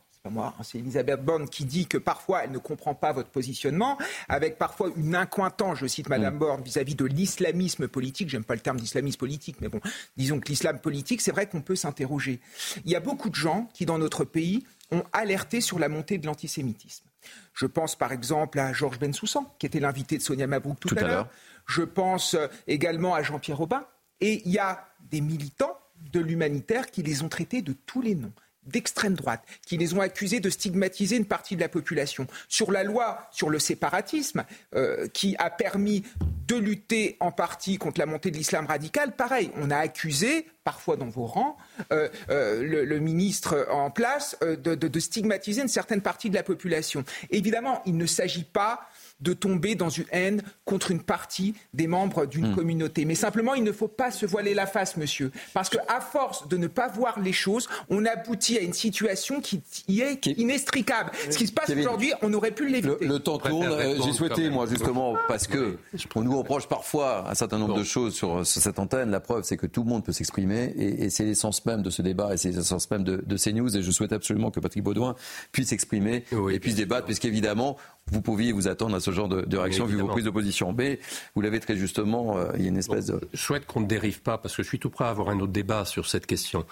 c'est 0.63 0.79
Elisabeth 0.79 1.23
Borne 1.23 1.49
qui 1.49 1.65
dit 1.65 1.87
que 1.87 1.97
parfois 1.97 2.43
elle 2.43 2.51
ne 2.51 2.57
comprend 2.57 2.93
pas 2.93 3.11
votre 3.11 3.29
positionnement, 3.29 3.97
avec 4.29 4.57
parfois 4.57 4.91
une 4.95 5.15
incointance, 5.15 5.79
je 5.79 5.87
cite 5.87 6.09
Madame 6.09 6.35
mm. 6.35 6.39
Borne, 6.39 6.61
vis-à-vis 6.61 6.95
de 6.95 7.05
l'islamisme 7.05 7.87
politique. 7.87 8.29
J'aime 8.29 8.43
pas 8.43 8.55
le 8.55 8.61
terme 8.61 8.79
d'islamisme 8.79 9.17
politique, 9.17 9.57
mais 9.61 9.69
bon, 9.69 9.79
disons 10.15 10.39
que 10.39 10.49
l'islam 10.49 10.79
politique, 10.79 11.21
c'est 11.21 11.31
vrai 11.31 11.47
qu'on 11.47 11.61
peut 11.61 11.75
s'interroger. 11.75 12.39
Il 12.85 12.91
y 12.91 12.95
a 12.95 12.99
beaucoup 12.99 13.29
de 13.29 13.35
gens 13.35 13.69
qui, 13.73 13.85
dans 13.85 13.97
notre 13.97 14.23
pays, 14.23 14.63
ont 14.91 15.03
alerté 15.13 15.61
sur 15.61 15.79
la 15.79 15.89
montée 15.89 16.17
de 16.17 16.25
l'antisémitisme. 16.25 17.05
Je 17.53 17.65
pense 17.65 17.95
par 17.95 18.11
exemple 18.11 18.59
à 18.59 18.73
Georges 18.73 18.99
Bensoussan, 18.99 19.53
qui 19.59 19.65
était 19.65 19.79
l'invité 19.79 20.17
de 20.17 20.23
Sonia 20.23 20.47
Mabrouk 20.47 20.79
tout, 20.79 20.95
à 20.97 21.01
l'heure. 21.01 21.29
Je 21.65 21.81
pense 21.81 22.35
euh, 22.35 22.47
également 22.67 23.13
à 23.13 23.23
Jean-Pierre 23.23 23.59
Aubin. 23.59 23.85
Et 24.21 24.41
il 24.45 24.51
y 24.51 24.59
a 24.59 24.87
des 25.11 25.21
militants 25.21 25.77
de 26.11 26.19
l'humanitaire 26.19 26.89
qui 26.89 27.03
les 27.03 27.23
ont 27.23 27.29
traités 27.29 27.61
de 27.61 27.73
tous 27.73 28.01
les 28.01 28.15
noms 28.15 28.31
d'extrême 28.67 29.15
droite, 29.15 29.43
qui 29.65 29.77
les 29.77 29.93
ont 29.93 30.01
accusés 30.01 30.39
de 30.39 30.49
stigmatiser 30.49 31.17
une 31.17 31.25
partie 31.25 31.55
de 31.55 31.61
la 31.61 31.69
population. 31.69 32.27
Sur 32.47 32.71
la 32.71 32.83
loi 32.83 33.27
sur 33.31 33.49
le 33.49 33.59
séparatisme, 33.59 34.43
euh, 34.75 35.07
qui 35.07 35.35
a 35.39 35.49
permis 35.49 36.03
de 36.47 36.55
lutter 36.55 37.17
en 37.19 37.31
partie 37.31 37.77
contre 37.77 37.99
la 37.99 38.05
montée 38.05 38.31
de 38.31 38.37
l'islam 38.37 38.65
radical, 38.65 39.15
pareil, 39.15 39.51
on 39.55 39.69
a 39.71 39.77
accusé, 39.77 40.47
parfois 40.67 40.97
dans 40.97 41.07
vos 41.07 41.25
rangs, 41.25 41.55
euh, 41.93 42.09
euh, 42.29 42.61
le, 42.61 42.99
ministre 42.99 43.65
en 43.71 43.89
place 43.89 44.35
de, 44.41 44.75
de, 44.75 44.99
stigmatiser 44.99 45.61
une 45.61 45.69
certaine 45.69 46.01
partie 46.01 46.29
de 46.29 46.35
la 46.35 46.43
population. 46.43 47.05
Évidemment, 47.29 47.81
il 47.85 47.95
ne 47.95 48.05
s'agit 48.05 48.43
pas 48.43 48.81
de 49.19 49.33
tomber 49.33 49.75
dans 49.75 49.89
une 49.89 50.05
haine 50.11 50.43
contre 50.65 50.91
une 50.91 51.01
partie 51.01 51.55
des 51.73 51.87
membres 51.87 52.25
d'une 52.25 52.51
hmm. 52.51 52.55
communauté. 52.55 53.05
Mais 53.05 53.15
simplement, 53.15 53.55
il 53.55 53.63
ne 53.63 53.71
faut 53.71 53.87
pas 53.87 54.11
se 54.11 54.25
voiler 54.25 54.53
la 54.53 54.67
face, 54.67 54.95
monsieur. 54.97 55.31
Parce 55.53 55.69
qu'à 55.69 55.99
force 56.01 56.47
de 56.47 56.57
ne 56.57 56.67
pas 56.67 56.87
voir 56.87 57.19
les 57.19 57.33
choses, 57.33 57.67
on 57.89 58.05
aboutit 58.05 58.57
à 58.57 58.61
une 58.61 58.73
situation 58.73 59.41
qui 59.41 59.63
est 59.87 60.25
inextricable. 60.37 61.11
Ce 61.29 61.37
qui 61.37 61.47
se 61.47 61.51
passe 61.51 61.69
aujourd'hui, 61.69 62.13
on 62.21 62.33
aurait 62.33 62.51
pu 62.51 62.67
l'éviter. 62.67 63.05
Le, 63.05 63.19
temps 63.19 63.39
tourne. 63.39 63.67
Euh, 63.67 63.97
j'ai 64.03 64.13
souhaité, 64.13 64.49
moi, 64.49 64.67
justement, 64.67 65.15
parce 65.27 65.47
que 65.47 65.77
on 66.15 66.21
nous 66.21 66.37
reproche 66.37 66.67
parfois 66.67 67.29
un 67.29 67.33
certain 67.33 67.57
nombre 67.57 67.75
de 67.75 67.83
choses 67.83 68.13
sur, 68.13 68.45
cette 68.45 68.79
antenne. 68.79 69.09
La 69.09 69.19
preuve, 69.19 69.43
c'est 69.43 69.57
que 69.57 69.67
tout 69.67 69.83
le 69.83 69.89
monde 69.89 70.03
peut 70.03 70.11
s'exprimer. 70.11 70.56
Et, 70.57 71.09
c'est 71.09 71.25
l'essence 71.25 71.65
même 71.65 71.81
de 71.81 71.89
ce 71.89 72.01
débat 72.01 72.33
et 72.33 72.37
c'est 72.37 72.51
l'essence 72.51 72.89
même 72.91 73.03
de, 73.03 73.23
de, 73.25 73.37
ces 73.37 73.53
news. 73.53 73.75
Et 73.75 73.81
je 73.81 73.91
souhaite 73.91 74.13
absolument 74.13 74.51
que 74.51 74.59
Patrick 74.59 74.83
Baudouin 74.83 75.15
puisse 75.51 75.69
s'exprimer 75.69 76.23
et 76.51 76.59
puisse 76.59 76.75
débattre, 76.75 77.05
puisqu'évidemment, 77.05 77.77
vous 78.11 78.21
pouviez 78.21 78.51
vous 78.51 78.67
attendre 78.67 78.95
à 78.95 78.99
ce 78.99 79.11
genre 79.11 79.27
de, 79.27 79.57
réaction 79.57 79.85
vu 79.85 79.97
vos 79.97 80.07
prises 80.07 80.25
de 80.25 80.29
position. 80.29 80.73
Mais 80.73 80.99
vous 81.35 81.41
l'avez 81.41 81.59
très 81.59 81.75
justement, 81.75 82.37
euh, 82.37 82.51
il 82.55 82.63
y 82.63 82.65
a 82.65 82.69
une 82.69 82.77
espèce 82.77 83.07
de... 83.07 83.19
Je 83.33 83.41
souhaite 83.41 83.65
qu'on 83.65 83.81
ne 83.81 83.85
dérive 83.85 84.21
pas 84.21 84.37
parce 84.37 84.55
que 84.55 84.63
je 84.63 84.67
suis 84.67 84.79
tout 84.79 84.89
prêt 84.89 85.05
à 85.05 85.09
avoir 85.09 85.29
un 85.29 85.39
autre 85.39 85.51
débat 85.51 85.85
sur 85.85 86.07
cette 86.07 86.25
question. 86.25 86.65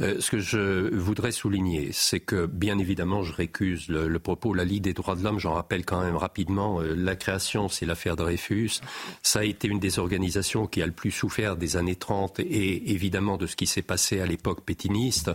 Euh, 0.00 0.20
ce 0.20 0.30
que 0.30 0.38
je 0.38 0.94
voudrais 0.94 1.32
souligner, 1.32 1.90
c'est 1.92 2.20
que 2.20 2.46
bien 2.46 2.78
évidemment, 2.78 3.22
je 3.22 3.34
récuse 3.34 3.88
le, 3.88 4.18
propos. 4.18 4.54
La 4.54 4.64
Ligue 4.64 4.82
des 4.82 4.94
droits 4.94 5.14
de 5.14 5.22
l'homme, 5.22 5.38
j'en 5.38 5.54
rappelle 5.54 5.84
quand 5.84 6.00
même 6.00 6.16
rapidement, 6.16 6.80
euh, 6.80 6.94
la 6.96 7.16
création, 7.16 7.68
c'est 7.68 7.86
l'affaire 7.86 8.16
Dreyfus. 8.16 8.80
Ça 9.22 9.40
a 9.40 9.44
été 9.44 9.68
une 9.68 9.78
des 9.78 9.98
organisations 9.98 10.66
qui 10.66 10.82
a 10.82 10.86
le 10.86 10.92
plus 10.92 11.10
souffert 11.10 11.56
des 11.56 11.76
années 11.76 11.96
30 11.96 12.40
et 12.40 12.92
évidemment 12.92 13.36
de 13.36 13.46
ce 13.46 13.56
qui 13.56 13.66
s'est 13.66 13.82
passé 13.82 14.20
à 14.20 14.26
l'époque 14.26 14.62
pétiniste. 14.62 15.30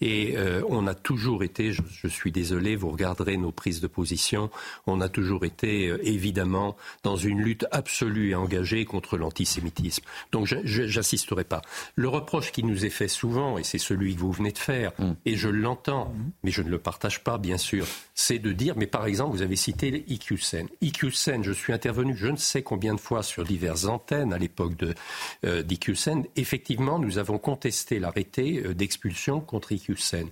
Et 0.00 0.36
on 0.68 0.86
a 0.86 0.94
toujours 0.94 1.42
été, 1.42 1.72
je, 1.72 1.82
je, 1.90 2.08
suis 2.08 2.32
désolé, 2.32 2.76
vous 2.76 2.90
regarderez 2.90 3.36
nos 3.36 3.52
prises 3.52 3.80
de 3.80 3.86
position, 3.86 4.50
on 4.88 5.00
a 5.00 5.08
toujours 5.08 5.44
été 5.44 5.92
évidemment 6.02 6.76
dans 7.02 7.16
une 7.16 7.40
lutte 7.40 7.66
absolue 7.70 8.30
et 8.30 8.34
engagée 8.34 8.84
contre 8.84 9.16
l'antisémitisme. 9.16 10.04
Donc 10.32 10.46
j'insisterai 10.46 11.44
pas. 11.44 11.62
Le 11.94 12.08
reproche 12.08 12.52
qui 12.52 12.62
nous 12.62 12.84
est 12.84 12.90
fait 12.90 13.08
souvent, 13.08 13.58
et 13.58 13.64
c'est 13.64 13.78
celui 13.78 14.14
que 14.14 14.20
vous 14.20 14.32
venez 14.32 14.52
de 14.52 14.58
faire, 14.58 14.92
mm. 14.98 15.12
et 15.24 15.36
je 15.36 15.48
l'entends, 15.48 16.12
mais 16.42 16.50
je 16.50 16.62
ne 16.62 16.70
le 16.70 16.78
partage 16.78 17.22
pas, 17.24 17.38
bien 17.38 17.58
sûr, 17.58 17.86
c'est 18.14 18.38
de 18.38 18.52
dire, 18.52 18.74
mais 18.76 18.86
par 18.86 19.06
exemple, 19.06 19.36
vous 19.36 19.42
avez 19.42 19.56
cité 19.56 20.04
IQSEN. 20.08 20.68
IQSEN, 20.80 21.42
je 21.42 21.52
suis 21.52 21.72
intervenu 21.72 22.14
je 22.16 22.26
ne 22.26 22.36
sais 22.36 22.62
combien 22.62 22.94
de 22.94 23.00
fois 23.00 23.22
sur 23.22 23.44
diverses 23.44 23.84
antennes 23.84 24.32
à 24.32 24.38
l'époque 24.38 24.72
euh, 25.44 25.62
d'IQSEN. 25.62 26.24
Effectivement, 26.36 26.98
nous 26.98 27.18
avons 27.18 27.38
contesté 27.38 27.98
l'arrêté 27.98 28.62
euh, 28.64 28.74
d'expulsion 28.74 29.40
contre 29.40 29.72
IQSEN. 29.72 30.28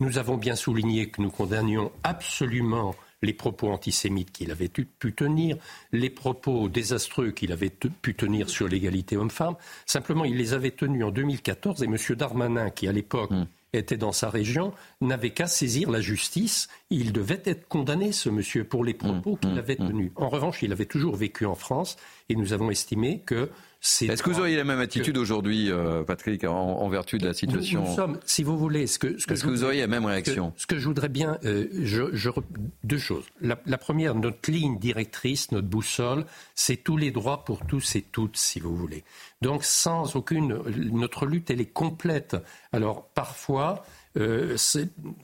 Nous 0.00 0.18
avons 0.18 0.36
bien 0.36 0.56
souligné 0.56 1.08
que 1.08 1.22
nous 1.22 1.30
condamnions 1.30 1.92
absolument 2.02 2.94
les 3.24 3.32
propos 3.32 3.68
antisémites 3.70 4.30
qu'il 4.30 4.50
avait 4.50 4.68
pu 4.68 5.12
tenir, 5.12 5.56
les 5.92 6.10
propos 6.10 6.68
désastreux 6.68 7.30
qu'il 7.30 7.52
avait 7.52 7.70
pu 7.70 8.14
tenir 8.14 8.48
sur 8.48 8.68
l'égalité 8.68 9.16
homme-femme. 9.16 9.56
Simplement, 9.86 10.24
il 10.24 10.36
les 10.36 10.52
avait 10.54 10.70
tenus 10.70 11.04
en 11.04 11.10
2014 11.10 11.82
et 11.82 11.86
M. 11.86 11.96
Darmanin, 12.16 12.70
qui 12.70 12.88
à 12.88 12.92
l'époque 12.92 13.30
hmm. 13.30 13.46
était 13.72 13.96
dans 13.96 14.12
sa 14.12 14.30
région, 14.30 14.72
n'avait 15.00 15.30
qu'à 15.30 15.46
saisir 15.46 15.90
la 15.90 16.00
justice. 16.00 16.68
Il 16.90 17.12
devait 17.12 17.42
être 17.44 17.66
condamné, 17.68 18.12
ce 18.12 18.28
monsieur, 18.28 18.64
pour 18.64 18.84
les 18.84 18.94
propos 18.94 19.32
hmm. 19.32 19.38
qu'il 19.38 19.54
hmm. 19.54 19.58
avait 19.58 19.76
tenus. 19.76 20.12
En 20.16 20.28
revanche, 20.28 20.62
il 20.62 20.72
avait 20.72 20.86
toujours 20.86 21.16
vécu 21.16 21.46
en 21.46 21.54
France 21.54 21.96
et 22.28 22.36
nous 22.36 22.52
avons 22.52 22.70
estimé 22.70 23.22
que 23.26 23.50
est-ce 23.84 24.22
que 24.22 24.30
vous 24.30 24.40
auriez 24.40 24.56
la 24.56 24.64
même 24.64 24.80
attitude 24.80 25.18
aujourd'hui, 25.18 25.70
euh, 25.70 26.04
Patrick, 26.04 26.44
en, 26.44 26.88
vertu 26.88 27.18
de 27.18 27.26
la 27.26 27.34
situation 27.34 27.84
nous, 27.84 27.94
sommes, 27.94 28.18
si 28.24 28.42
vous 28.42 28.56
voulez, 28.56 28.86
ce 28.86 28.98
que, 28.98 29.18
ce 29.18 29.26
que, 29.26 29.34
Est-ce 29.34 29.44
que 29.44 29.50
vous 29.50 29.64
auriez 29.64 29.82
la 29.82 29.86
même 29.86 30.06
réaction 30.06 30.52
Ce 30.56 30.66
que 30.66 30.78
je 30.78 30.86
voudrais 30.86 31.10
bien, 31.10 31.38
euh, 31.44 31.68
je, 31.82 32.30
deux 32.82 32.98
choses. 32.98 33.24
La, 33.40 33.56
première, 33.78 34.14
notre 34.14 34.50
ligne 34.50 34.78
directrice, 34.78 35.52
notre 35.52 35.68
boussole, 35.68 36.24
c'est 36.54 36.78
tous 36.78 36.96
les 36.96 37.10
droits 37.10 37.44
pour 37.44 37.66
tous 37.66 37.96
et 37.96 38.02
toutes, 38.02 38.36
si 38.36 38.58
vous 38.58 38.74
voulez. 38.74 39.04
Donc, 39.42 39.64
sans 39.64 40.16
aucune, 40.16 40.62
notre 40.92 41.26
lutte, 41.26 41.50
elle 41.50 41.60
est 41.60 41.72
complète. 41.72 42.36
Alors, 42.72 43.08
parfois. 43.08 43.84
Euh, 44.16 44.56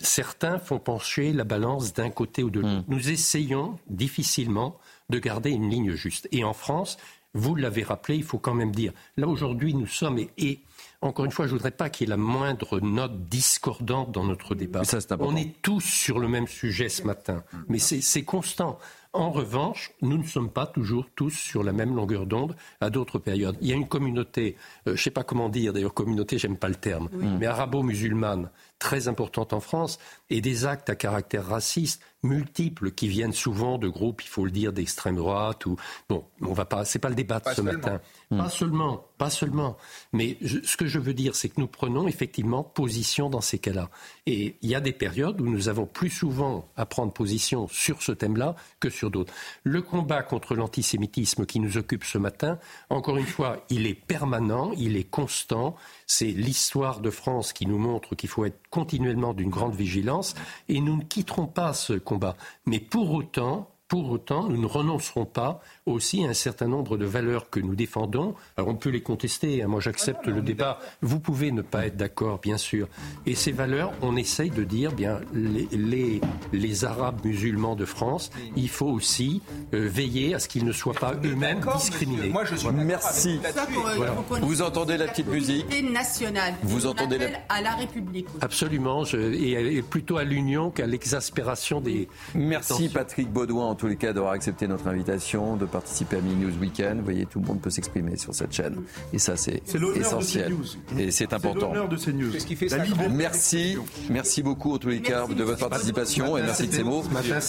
certains 0.00 0.58
font 0.58 0.80
pencher 0.80 1.32
la 1.32 1.44
balance 1.44 1.92
d'un 1.92 2.10
côté 2.10 2.42
ou 2.42 2.50
de 2.50 2.58
l'autre. 2.58 2.74
Hmm. 2.74 2.84
Nous 2.88 3.10
essayons 3.10 3.78
difficilement 3.88 4.80
de 5.10 5.20
garder 5.20 5.50
une 5.50 5.70
ligne 5.70 5.92
juste. 5.92 6.26
Et 6.32 6.42
en 6.42 6.54
France, 6.54 6.96
vous 7.34 7.54
l'avez 7.54 7.82
rappelé, 7.82 8.16
il 8.16 8.24
faut 8.24 8.38
quand 8.38 8.54
même 8.54 8.72
dire, 8.72 8.92
là 9.16 9.28
aujourd'hui 9.28 9.74
nous 9.74 9.86
sommes, 9.86 10.18
et, 10.38 10.60
encore 11.00 11.24
une 11.24 11.30
fois, 11.30 11.46
je 11.46 11.52
ne 11.52 11.58
voudrais 11.58 11.70
pas 11.70 11.88
qu'il 11.88 12.06
y 12.06 12.10
ait 12.10 12.10
la 12.10 12.16
moindre 12.16 12.80
note 12.80 13.28
discordante 13.28 14.12
dans 14.12 14.24
notre 14.24 14.54
débat. 14.54 14.82
On 15.20 15.36
est 15.36 15.62
tous 15.62 15.80
sur 15.80 16.18
le 16.18 16.28
même 16.28 16.46
sujet 16.46 16.88
ce 16.88 17.02
matin, 17.04 17.42
mais 17.68 17.78
c'est 17.78 18.24
constant. 18.24 18.78
En 19.12 19.30
revanche, 19.30 19.90
nous 20.02 20.18
ne 20.18 20.22
sommes 20.22 20.50
pas 20.50 20.66
toujours 20.66 21.06
tous 21.16 21.30
sur 21.30 21.64
la 21.64 21.72
même 21.72 21.96
longueur 21.96 22.26
d'onde 22.26 22.54
à 22.80 22.90
d'autres 22.90 23.18
périodes. 23.18 23.56
Il 23.60 23.66
y 23.66 23.72
a 23.72 23.74
une 23.74 23.88
communauté, 23.88 24.56
euh, 24.86 24.90
je 24.90 24.90
ne 24.92 24.96
sais 24.96 25.10
pas 25.10 25.24
comment 25.24 25.48
dire, 25.48 25.72
d'ailleurs 25.72 25.94
communauté, 25.94 26.38
j'aime 26.38 26.56
pas 26.56 26.68
le 26.68 26.76
terme, 26.76 27.08
mais 27.12 27.46
arabo-musulmane 27.46 28.50
très 28.80 29.06
importante 29.06 29.52
en 29.52 29.60
France 29.60 30.00
et 30.30 30.40
des 30.40 30.64
actes 30.64 30.90
à 30.90 30.96
caractère 30.96 31.46
raciste 31.46 32.02
multiples 32.22 32.90
qui 32.90 33.08
viennent 33.08 33.32
souvent 33.32 33.78
de 33.78 33.88
groupes, 33.88 34.22
il 34.22 34.28
faut 34.28 34.44
le 34.44 34.50
dire, 34.50 34.72
d'extrême 34.72 35.16
droite 35.16 35.64
ou 35.66 35.76
bon, 36.08 36.24
on 36.42 36.52
va 36.52 36.64
pas, 36.64 36.84
c'est 36.84 36.98
pas 36.98 37.08
le 37.08 37.14
débat 37.14 37.40
de 37.40 37.50
ce 37.50 37.62
matin. 37.62 38.00
Pas 38.30 38.48
seulement, 38.48 39.04
pas 39.18 39.30
seulement. 39.30 39.76
Mais 40.12 40.36
ce 40.42 40.76
que 40.76 40.86
je 40.86 40.98
veux 40.98 41.14
dire, 41.14 41.34
c'est 41.34 41.48
que 41.48 41.60
nous 41.60 41.66
prenons 41.66 42.06
effectivement 42.06 42.62
position 42.62 43.30
dans 43.30 43.40
ces 43.40 43.58
cas-là. 43.58 43.90
Et 44.26 44.56
il 44.62 44.70
y 44.70 44.74
a 44.74 44.80
des 44.80 44.92
périodes 44.92 45.40
où 45.40 45.48
nous 45.48 45.68
avons 45.68 45.86
plus 45.86 46.10
souvent 46.10 46.68
à 46.76 46.86
prendre 46.86 47.12
position 47.12 47.66
sur 47.68 48.02
ce 48.02 48.12
thème-là 48.12 48.54
que 48.78 48.90
sur 48.90 49.10
d'autres. 49.10 49.32
Le 49.64 49.82
combat 49.82 50.22
contre 50.22 50.54
l'antisémitisme 50.54 51.46
qui 51.46 51.58
nous 51.58 51.76
occupe 51.76 52.04
ce 52.04 52.18
matin, 52.18 52.58
encore 52.88 53.16
une 53.16 53.26
fois, 53.26 53.64
il 53.68 53.86
est 53.86 53.94
permanent, 53.94 54.72
il 54.76 54.96
est 54.96 55.10
constant. 55.10 55.74
C'est 56.12 56.26
l'histoire 56.26 56.98
de 56.98 57.08
France 57.08 57.52
qui 57.52 57.66
nous 57.66 57.78
montre 57.78 58.16
qu'il 58.16 58.28
faut 58.28 58.44
être 58.44 58.58
continuellement 58.68 59.32
d'une 59.32 59.48
grande 59.48 59.76
vigilance 59.76 60.34
et 60.68 60.80
nous 60.80 60.96
ne 60.96 61.04
quitterons 61.04 61.46
pas 61.46 61.72
ce 61.72 61.92
combat. 61.92 62.36
Mais 62.66 62.80
pour 62.80 63.12
autant, 63.12 63.70
pour 63.90 64.08
autant, 64.08 64.48
nous 64.48 64.60
ne 64.60 64.66
renoncerons 64.66 65.24
pas 65.24 65.60
aussi 65.84 66.24
à 66.24 66.28
un 66.28 66.32
certain 66.32 66.68
nombre 66.68 66.96
de 66.96 67.04
valeurs 67.04 67.50
que 67.50 67.58
nous 67.58 67.74
défendons. 67.74 68.36
Alors 68.56 68.70
on 68.70 68.76
peut 68.76 68.88
les 68.88 69.02
contester, 69.02 69.64
hein. 69.64 69.66
moi 69.66 69.80
j'accepte 69.80 70.28
le 70.28 70.42
débat. 70.42 70.78
Vous 71.02 71.18
pouvez 71.18 71.50
ne 71.50 71.60
pas 71.60 71.86
être 71.86 71.96
d'accord, 71.96 72.38
bien 72.38 72.56
sûr. 72.56 72.86
Et 73.26 73.34
ces 73.34 73.50
valeurs, 73.50 73.92
on 74.00 74.14
essaye 74.14 74.50
de 74.50 74.62
dire, 74.62 74.92
bien, 74.92 75.20
les, 75.34 76.20
les, 76.52 76.84
Arabes 76.84 77.18
musulmans 77.24 77.74
de 77.74 77.84
France, 77.84 78.30
il 78.54 78.68
faut 78.68 78.86
aussi 78.86 79.42
euh, 79.74 79.88
veiller 79.88 80.34
à 80.34 80.38
ce 80.38 80.46
qu'ils 80.46 80.64
ne 80.64 80.72
soient 80.72 80.94
pas 80.94 81.14
eux-mêmes 81.24 81.60
discriminés. 81.76 82.28
Moi, 82.28 82.44
je 82.44 82.54
suis 82.54 82.68
Merci. 82.70 83.40
Vous 84.40 84.62
entendez 84.62 84.98
la 84.98 85.08
petite 85.08 85.26
musique 85.26 85.66
nationale. 85.90 86.54
Vous 86.62 86.86
entendez 86.86 87.18
la... 87.18 87.26
à 87.48 87.60
la 87.60 87.74
République. 87.74 88.28
Absolument, 88.40 89.02
et, 89.04 89.82
plutôt 89.82 90.16
à 90.16 90.22
l'union 90.22 90.70
qu'à 90.70 90.86
l'exaspération 90.86 91.80
des. 91.80 92.08
Merci 92.36 92.88
Patrick 92.88 93.28
Baudouin 93.28 93.74
tous 93.80 93.86
les 93.86 93.96
cas 93.96 94.12
d'avoir 94.12 94.32
accepté 94.32 94.68
notre 94.68 94.86
invitation, 94.88 95.56
de 95.56 95.64
participer 95.64 96.18
à 96.18 96.20
Mini 96.20 96.44
News 96.44 96.58
Weekend. 96.60 96.98
Vous 96.98 97.04
voyez, 97.04 97.24
tout 97.24 97.40
le 97.40 97.46
monde 97.46 97.62
peut 97.62 97.70
s'exprimer 97.70 98.16
sur 98.16 98.34
cette 98.34 98.52
chaîne. 98.52 98.76
Et 99.14 99.18
ça, 99.18 99.36
c'est 99.36 99.62
essentiel. 99.96 100.54
Et 100.98 101.10
c'est 101.10 101.32
important. 101.32 101.72
de 101.88 101.96
CNews. 101.96 102.30
Merci. 103.10 103.78
Merci 104.10 104.42
beaucoup 104.42 104.74
en 104.74 104.78
tous 104.78 104.88
les 104.88 105.00
cas 105.00 105.26
de 105.26 105.42
votre 105.42 105.68
participation 105.68 106.36
et 106.36 106.42
merci 106.42 106.68
de 106.68 106.72
ces 106.72 106.82
mots. 106.82 107.02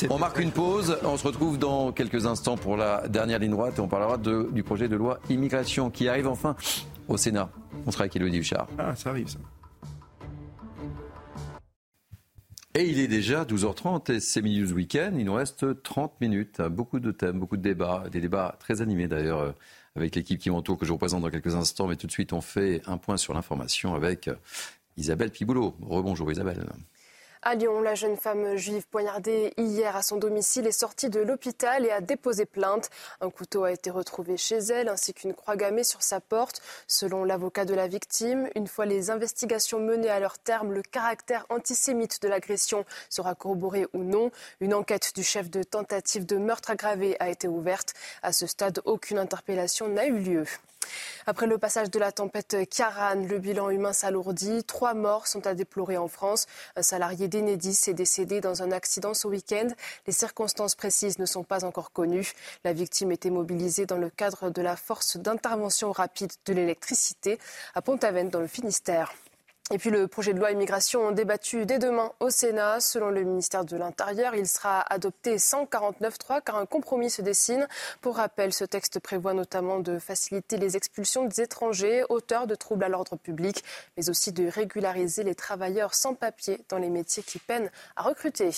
On 0.09 0.17
marque 0.17 0.39
une 0.39 0.51
pause. 0.51 0.97
On 1.03 1.17
se 1.17 1.27
retrouve 1.27 1.57
dans 1.59 1.91
quelques 1.91 2.25
instants 2.25 2.55
pour 2.55 2.77
la 2.77 3.07
dernière 3.09 3.39
ligne 3.39 3.51
droite 3.51 3.77
et 3.77 3.81
on 3.81 3.89
parlera 3.89 4.17
de, 4.17 4.47
du 4.51 4.63
projet 4.63 4.87
de 4.87 4.95
loi 4.95 5.19
immigration 5.29 5.89
qui 5.89 6.07
arrive 6.07 6.27
enfin 6.27 6.55
au 7.09 7.17
Sénat. 7.17 7.49
On 7.85 7.91
sera 7.91 8.03
avec 8.03 8.15
Elodie 8.15 8.37
Huchard. 8.37 8.67
Ah, 8.77 8.95
ça 8.95 9.09
arrive 9.09 9.27
ça. 9.27 9.39
Et 12.73 12.89
il 12.89 12.99
est 12.99 13.09
déjà 13.09 13.43
12h30 13.43 14.13
et 14.13 14.19
c'est 14.21 14.41
News 14.41 14.71
Weekend. 14.71 15.19
Il 15.19 15.25
nous 15.25 15.33
reste 15.33 15.83
30 15.83 16.21
minutes. 16.21 16.61
Beaucoup 16.61 17.01
de 17.01 17.11
thèmes, 17.11 17.37
beaucoup 17.37 17.57
de 17.57 17.61
débats, 17.61 18.05
des 18.09 18.21
débats 18.21 18.55
très 18.59 18.81
animés 18.81 19.09
d'ailleurs 19.09 19.39
euh, 19.39 19.51
avec 19.97 20.15
l'équipe 20.15 20.39
qui 20.39 20.49
m'entoure 20.49 20.77
que 20.77 20.85
je 20.85 20.93
représente 20.93 21.21
dans 21.21 21.29
quelques 21.29 21.53
instants. 21.53 21.87
Mais 21.87 21.97
tout 21.97 22.07
de 22.07 22.13
suite, 22.13 22.31
on 22.31 22.39
fait 22.39 22.81
un 22.85 22.97
point 22.97 23.17
sur 23.17 23.33
l'information 23.33 23.93
avec 23.93 24.29
euh, 24.29 24.35
Isabelle 24.95 25.31
Piboulot. 25.31 25.75
Rebonjour 25.81 26.31
Isabelle. 26.31 26.65
À 27.43 27.55
Lyon, 27.55 27.81
la 27.81 27.95
jeune 27.95 28.17
femme 28.17 28.55
juive 28.55 28.85
poignardée 28.85 29.51
hier 29.57 29.95
à 29.95 30.03
son 30.03 30.17
domicile 30.17 30.67
est 30.67 30.71
sortie 30.71 31.09
de 31.09 31.19
l'hôpital 31.19 31.83
et 31.87 31.89
a 31.89 31.99
déposé 31.99 32.45
plainte. 32.45 32.91
Un 33.19 33.31
couteau 33.31 33.63
a 33.63 33.71
été 33.71 33.89
retrouvé 33.89 34.37
chez 34.37 34.59
elle 34.59 34.89
ainsi 34.89 35.11
qu'une 35.11 35.33
croix 35.33 35.55
gammée 35.55 35.83
sur 35.83 36.03
sa 36.03 36.19
porte. 36.19 36.61
Selon 36.85 37.23
l'avocat 37.23 37.65
de 37.65 37.73
la 37.73 37.87
victime, 37.87 38.47
une 38.53 38.67
fois 38.67 38.85
les 38.85 39.09
investigations 39.09 39.79
menées 39.79 40.11
à 40.11 40.19
leur 40.19 40.37
terme, 40.37 40.71
le 40.71 40.83
caractère 40.83 41.47
antisémite 41.49 42.21
de 42.21 42.27
l'agression 42.27 42.85
sera 43.09 43.33
corroboré 43.33 43.87
ou 43.93 44.03
non. 44.03 44.29
Une 44.59 44.75
enquête 44.75 45.15
du 45.15 45.23
chef 45.23 45.49
de 45.49 45.63
tentative 45.63 46.27
de 46.27 46.37
meurtre 46.37 46.69
aggravé 46.69 47.17
a 47.19 47.29
été 47.29 47.47
ouverte. 47.47 47.95
À 48.21 48.33
ce 48.33 48.45
stade, 48.45 48.81
aucune 48.85 49.17
interpellation 49.17 49.87
n'a 49.87 50.05
eu 50.05 50.19
lieu. 50.19 50.45
Après 51.27 51.47
le 51.47 51.57
passage 51.57 51.89
de 51.91 51.99
la 51.99 52.11
tempête 52.11 52.55
Kiaran, 52.69 53.23
le 53.27 53.39
bilan 53.39 53.69
humain 53.69 53.93
s'alourdit. 53.93 54.63
Trois 54.63 54.93
morts 54.93 55.27
sont 55.27 55.45
à 55.45 55.53
déplorer 55.53 55.97
en 55.97 56.07
France. 56.07 56.47
Un 56.75 56.81
salarié 56.81 57.27
d'Enedis 57.27 57.79
est 57.87 57.93
décédé 57.93 58.41
dans 58.41 58.63
un 58.63 58.71
accident 58.71 59.13
ce 59.13 59.27
week-end. 59.27 59.67
Les 60.07 60.13
circonstances 60.13 60.75
précises 60.75 61.19
ne 61.19 61.25
sont 61.25 61.43
pas 61.43 61.63
encore 61.63 61.91
connues. 61.91 62.31
La 62.63 62.73
victime 62.73 63.11
était 63.11 63.29
mobilisée 63.29 63.85
dans 63.85 63.97
le 63.97 64.09
cadre 64.09 64.49
de 64.49 64.61
la 64.61 64.75
force 64.75 65.17
d'intervention 65.17 65.91
rapide 65.91 66.31
de 66.45 66.53
l'électricité 66.53 67.39
à 67.75 67.81
Pont-Aven 67.81 68.29
dans 68.29 68.39
le 68.39 68.47
Finistère. 68.47 69.13
Et 69.69 69.77
puis 69.77 69.89
le 69.89 70.07
projet 70.07 70.33
de 70.33 70.39
loi 70.39 70.51
immigration 70.51 71.11
débattu 71.11 71.65
dès 71.65 71.79
demain 71.79 72.11
au 72.19 72.29
Sénat. 72.29 72.81
Selon 72.81 73.09
le 73.09 73.23
ministère 73.23 73.63
de 73.63 73.77
l'Intérieur, 73.77 74.35
il 74.35 74.47
sera 74.47 74.81
adopté 74.81 75.37
149.3 75.37 76.41
car 76.43 76.57
un 76.57 76.65
compromis 76.65 77.09
se 77.09 77.21
dessine. 77.21 77.67
Pour 78.01 78.17
rappel, 78.17 78.51
ce 78.51 78.65
texte 78.65 78.99
prévoit 78.99 79.33
notamment 79.33 79.79
de 79.79 79.97
faciliter 79.97 80.57
les 80.57 80.75
expulsions 80.75 81.25
des 81.25 81.41
étrangers, 81.41 82.03
auteurs 82.09 82.47
de 82.47 82.55
troubles 82.55 82.83
à 82.83 82.89
l'ordre 82.89 83.15
public, 83.15 83.63
mais 83.95 84.09
aussi 84.09 84.33
de 84.33 84.45
régulariser 84.47 85.23
les 85.23 85.35
travailleurs 85.35 85.93
sans 85.93 86.15
papier 86.15 86.59
dans 86.67 86.77
les 86.77 86.89
métiers 86.89 87.23
qui 87.23 87.39
peinent 87.39 87.71
à 87.95 88.03
recruter. 88.03 88.51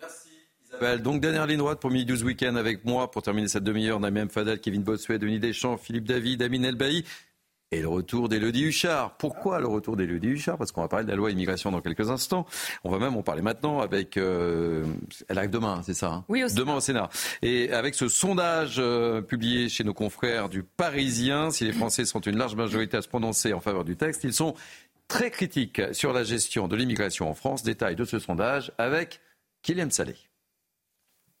Merci. 0.00 0.28
Isabelle. 0.68 1.02
Donc, 1.02 1.20
dernière 1.20 1.46
ligne 1.46 1.58
droite 1.58 1.80
pour 1.80 1.90
Midi 1.90 2.04
12 2.04 2.22
Week-end 2.22 2.54
avec 2.54 2.84
moi 2.84 3.10
pour 3.10 3.22
terminer 3.22 3.48
cette 3.48 3.64
demi-heure. 3.64 3.98
Namiem 3.98 4.28
Fadel, 4.28 4.60
Kevin 4.60 4.82
Bossuet, 4.82 5.18
Denis 5.18 5.40
Deschamps, 5.40 5.76
Philippe 5.78 6.04
David, 6.04 6.42
Amine 6.42 6.64
Elbaï. 6.64 7.04
Et 7.70 7.80
le 7.80 7.88
retour 7.88 8.28
d'Élodie 8.28 8.64
Huchard. 8.64 9.16
Pourquoi 9.16 9.58
le 9.58 9.66
retour 9.66 9.96
d'Élodie 9.96 10.28
Huchard? 10.28 10.58
Parce 10.58 10.70
qu'on 10.70 10.82
va 10.82 10.88
parler 10.88 11.04
de 11.04 11.10
la 11.10 11.16
loi 11.16 11.30
immigration 11.30 11.72
dans 11.72 11.80
quelques 11.80 12.08
instants. 12.08 12.46
On 12.84 12.90
va 12.90 12.98
même 12.98 13.16
en 13.16 13.22
parler 13.22 13.42
maintenant 13.42 13.80
avec... 13.80 14.16
Euh, 14.16 14.84
elle 15.28 15.38
arrive 15.38 15.50
demain, 15.50 15.82
c'est 15.84 15.94
ça 15.94 16.12
hein? 16.12 16.24
Oui, 16.28 16.44
au 16.44 16.48
Demain 16.48 16.76
au 16.76 16.80
Sénat. 16.80 17.08
Et 17.42 17.72
avec 17.72 17.96
ce 17.96 18.08
sondage 18.08 18.76
euh, 18.78 19.22
publié 19.22 19.68
chez 19.68 19.82
nos 19.82 19.94
confrères 19.94 20.48
du 20.48 20.62
Parisien, 20.62 21.50
si 21.50 21.64
les 21.64 21.72
Français 21.72 22.04
sont 22.04 22.20
une 22.20 22.36
large 22.36 22.54
majorité 22.54 22.96
à 22.96 23.02
se 23.02 23.08
prononcer 23.08 23.52
en 23.52 23.60
faveur 23.60 23.84
du 23.84 23.96
texte, 23.96 24.22
ils 24.22 24.34
sont 24.34 24.54
très 25.08 25.30
critiques 25.30 25.82
sur 25.92 26.12
la 26.12 26.22
gestion 26.22 26.68
de 26.68 26.76
l'immigration 26.76 27.28
en 27.28 27.34
France. 27.34 27.64
Détail 27.64 27.96
de 27.96 28.04
ce 28.04 28.20
sondage 28.20 28.72
avec 28.78 29.20
Kylian 29.62 29.90
Salé. 29.90 30.14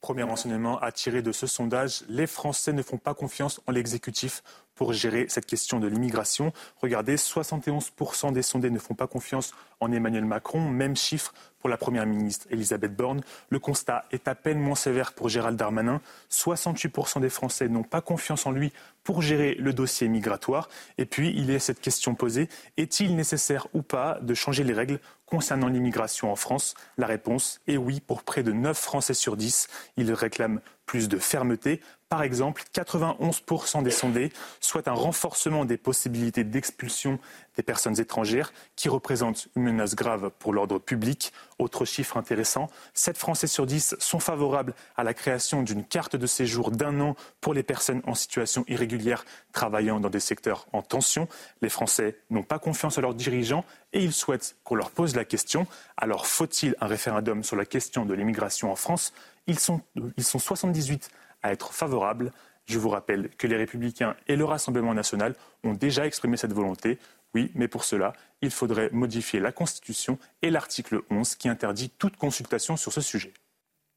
Premier 0.00 0.24
enseignement 0.24 0.78
à 0.80 0.92
tirer 0.92 1.22
de 1.22 1.32
ce 1.32 1.46
sondage, 1.46 2.02
les 2.08 2.26
Français 2.26 2.74
ne 2.74 2.82
font 2.82 2.98
pas 2.98 3.14
confiance 3.14 3.62
en 3.66 3.72
l'exécutif 3.72 4.42
pour 4.74 4.92
gérer 4.92 5.26
cette 5.28 5.46
question 5.46 5.80
de 5.80 5.86
l'immigration. 5.86 6.52
Regardez, 6.80 7.16
71% 7.16 8.32
des 8.32 8.42
sondés 8.42 8.70
ne 8.70 8.78
font 8.78 8.94
pas 8.94 9.06
confiance 9.06 9.52
en 9.80 9.92
Emmanuel 9.92 10.24
Macron, 10.24 10.60
même 10.60 10.96
chiffre 10.96 11.34
pour 11.64 11.70
la 11.70 11.76
Première 11.78 12.04
ministre 12.04 12.46
Elisabeth 12.50 12.94
Borne. 12.94 13.22
Le 13.48 13.58
constat 13.58 14.04
est 14.10 14.28
à 14.28 14.34
peine 14.34 14.58
moins 14.58 14.74
sévère 14.74 15.14
pour 15.14 15.30
Gérald 15.30 15.56
Darmanin. 15.56 16.02
68% 16.30 17.20
des 17.20 17.30
Français 17.30 17.68
n'ont 17.68 17.82
pas 17.82 18.02
confiance 18.02 18.44
en 18.44 18.50
lui 18.50 18.70
pour 19.02 19.22
gérer 19.22 19.54
le 19.54 19.72
dossier 19.72 20.08
migratoire. 20.08 20.68
Et 20.98 21.06
puis, 21.06 21.32
il 21.34 21.50
y 21.50 21.54
a 21.54 21.58
cette 21.58 21.80
question 21.80 22.14
posée, 22.14 22.50
est-il 22.76 23.16
nécessaire 23.16 23.66
ou 23.72 23.80
pas 23.80 24.18
de 24.20 24.34
changer 24.34 24.62
les 24.62 24.74
règles 24.74 25.00
concernant 25.24 25.68
l'immigration 25.68 26.30
en 26.30 26.36
France? 26.36 26.74
La 26.98 27.06
réponse 27.06 27.62
est 27.66 27.78
oui 27.78 28.00
pour 28.00 28.24
près 28.24 28.42
de 28.42 28.52
9 28.52 28.76
Français 28.76 29.14
sur 29.14 29.36
10. 29.36 29.68
Ils 29.96 30.12
réclament 30.12 30.60
plus 30.86 31.08
de 31.08 31.18
fermeté. 31.18 31.80
Par 32.08 32.22
exemple, 32.22 32.62
91% 32.72 33.82
des 33.82 33.90
sondés 33.90 34.32
souhaitent 34.60 34.88
un 34.88 34.92
renforcement 34.92 35.64
des 35.64 35.76
possibilités 35.76 36.44
d'expulsion 36.44 37.18
des 37.56 37.62
personnes 37.62 37.98
étrangères 37.98 38.52
qui 38.76 38.88
représentent 38.88 39.48
une 39.56 39.64
menace 39.64 39.94
grave 39.94 40.30
pour 40.38 40.52
l'ordre 40.52 40.78
public. 40.78 41.32
Autre 41.58 41.84
chiffre 41.84 42.16
intéressant, 42.16 42.68
7 42.92 43.16
Français 43.16 43.46
sur 43.46 43.66
10 43.66 43.96
sont 43.98 44.20
favorables 44.20 44.74
à 44.96 45.02
la 45.02 45.14
création 45.14 45.62
d'une 45.62 45.84
carte 45.84 46.14
de 46.14 46.26
séjour 46.26 46.70
d'un 46.70 47.00
an 47.00 47.16
pour 47.40 47.54
les 47.54 47.62
personnes 47.62 48.02
en 48.06 48.14
situation 48.14 48.64
irrégulière 48.68 49.24
travaillant 49.52 49.98
dans 49.98 50.10
des 50.10 50.20
secteurs 50.20 50.66
en 50.72 50.82
tension. 50.82 51.26
Les 51.62 51.68
Français 51.68 52.18
n'ont 52.30 52.42
pas 52.42 52.58
confiance 52.58 52.98
à 52.98 53.00
leurs 53.00 53.14
dirigeants 53.14 53.64
et 53.92 54.02
ils 54.02 54.12
souhaitent 54.12 54.56
qu'on 54.62 54.74
leur 54.74 54.90
pose 54.90 55.16
la 55.16 55.24
question. 55.24 55.66
Alors 55.96 56.26
faut-il 56.26 56.76
un 56.80 56.86
référendum 56.86 57.42
sur 57.42 57.56
la 57.56 57.64
question 57.64 58.04
de 58.04 58.14
l'immigration 58.14 58.70
en 58.70 58.76
France? 58.76 59.12
Ils 59.46 59.58
sont, 59.58 59.80
ils 60.16 60.24
sont 60.24 60.38
78 60.38 61.10
à 61.42 61.52
être 61.52 61.72
favorables. 61.72 62.32
Je 62.66 62.78
vous 62.78 62.88
rappelle 62.88 63.28
que 63.30 63.46
les 63.46 63.56
Républicains 63.56 64.16
et 64.26 64.36
le 64.36 64.44
Rassemblement 64.44 64.94
national 64.94 65.34
ont 65.62 65.74
déjà 65.74 66.06
exprimé 66.06 66.36
cette 66.36 66.52
volonté. 66.52 66.98
Oui, 67.34 67.50
mais 67.54 67.68
pour 67.68 67.84
cela, 67.84 68.12
il 68.40 68.50
faudrait 68.50 68.90
modifier 68.92 69.40
la 69.40 69.52
Constitution 69.52 70.18
et 70.40 70.50
l'article 70.50 71.00
11 71.10 71.34
qui 71.34 71.48
interdit 71.48 71.90
toute 71.90 72.16
consultation 72.16 72.76
sur 72.76 72.92
ce 72.92 73.00
sujet. 73.00 73.34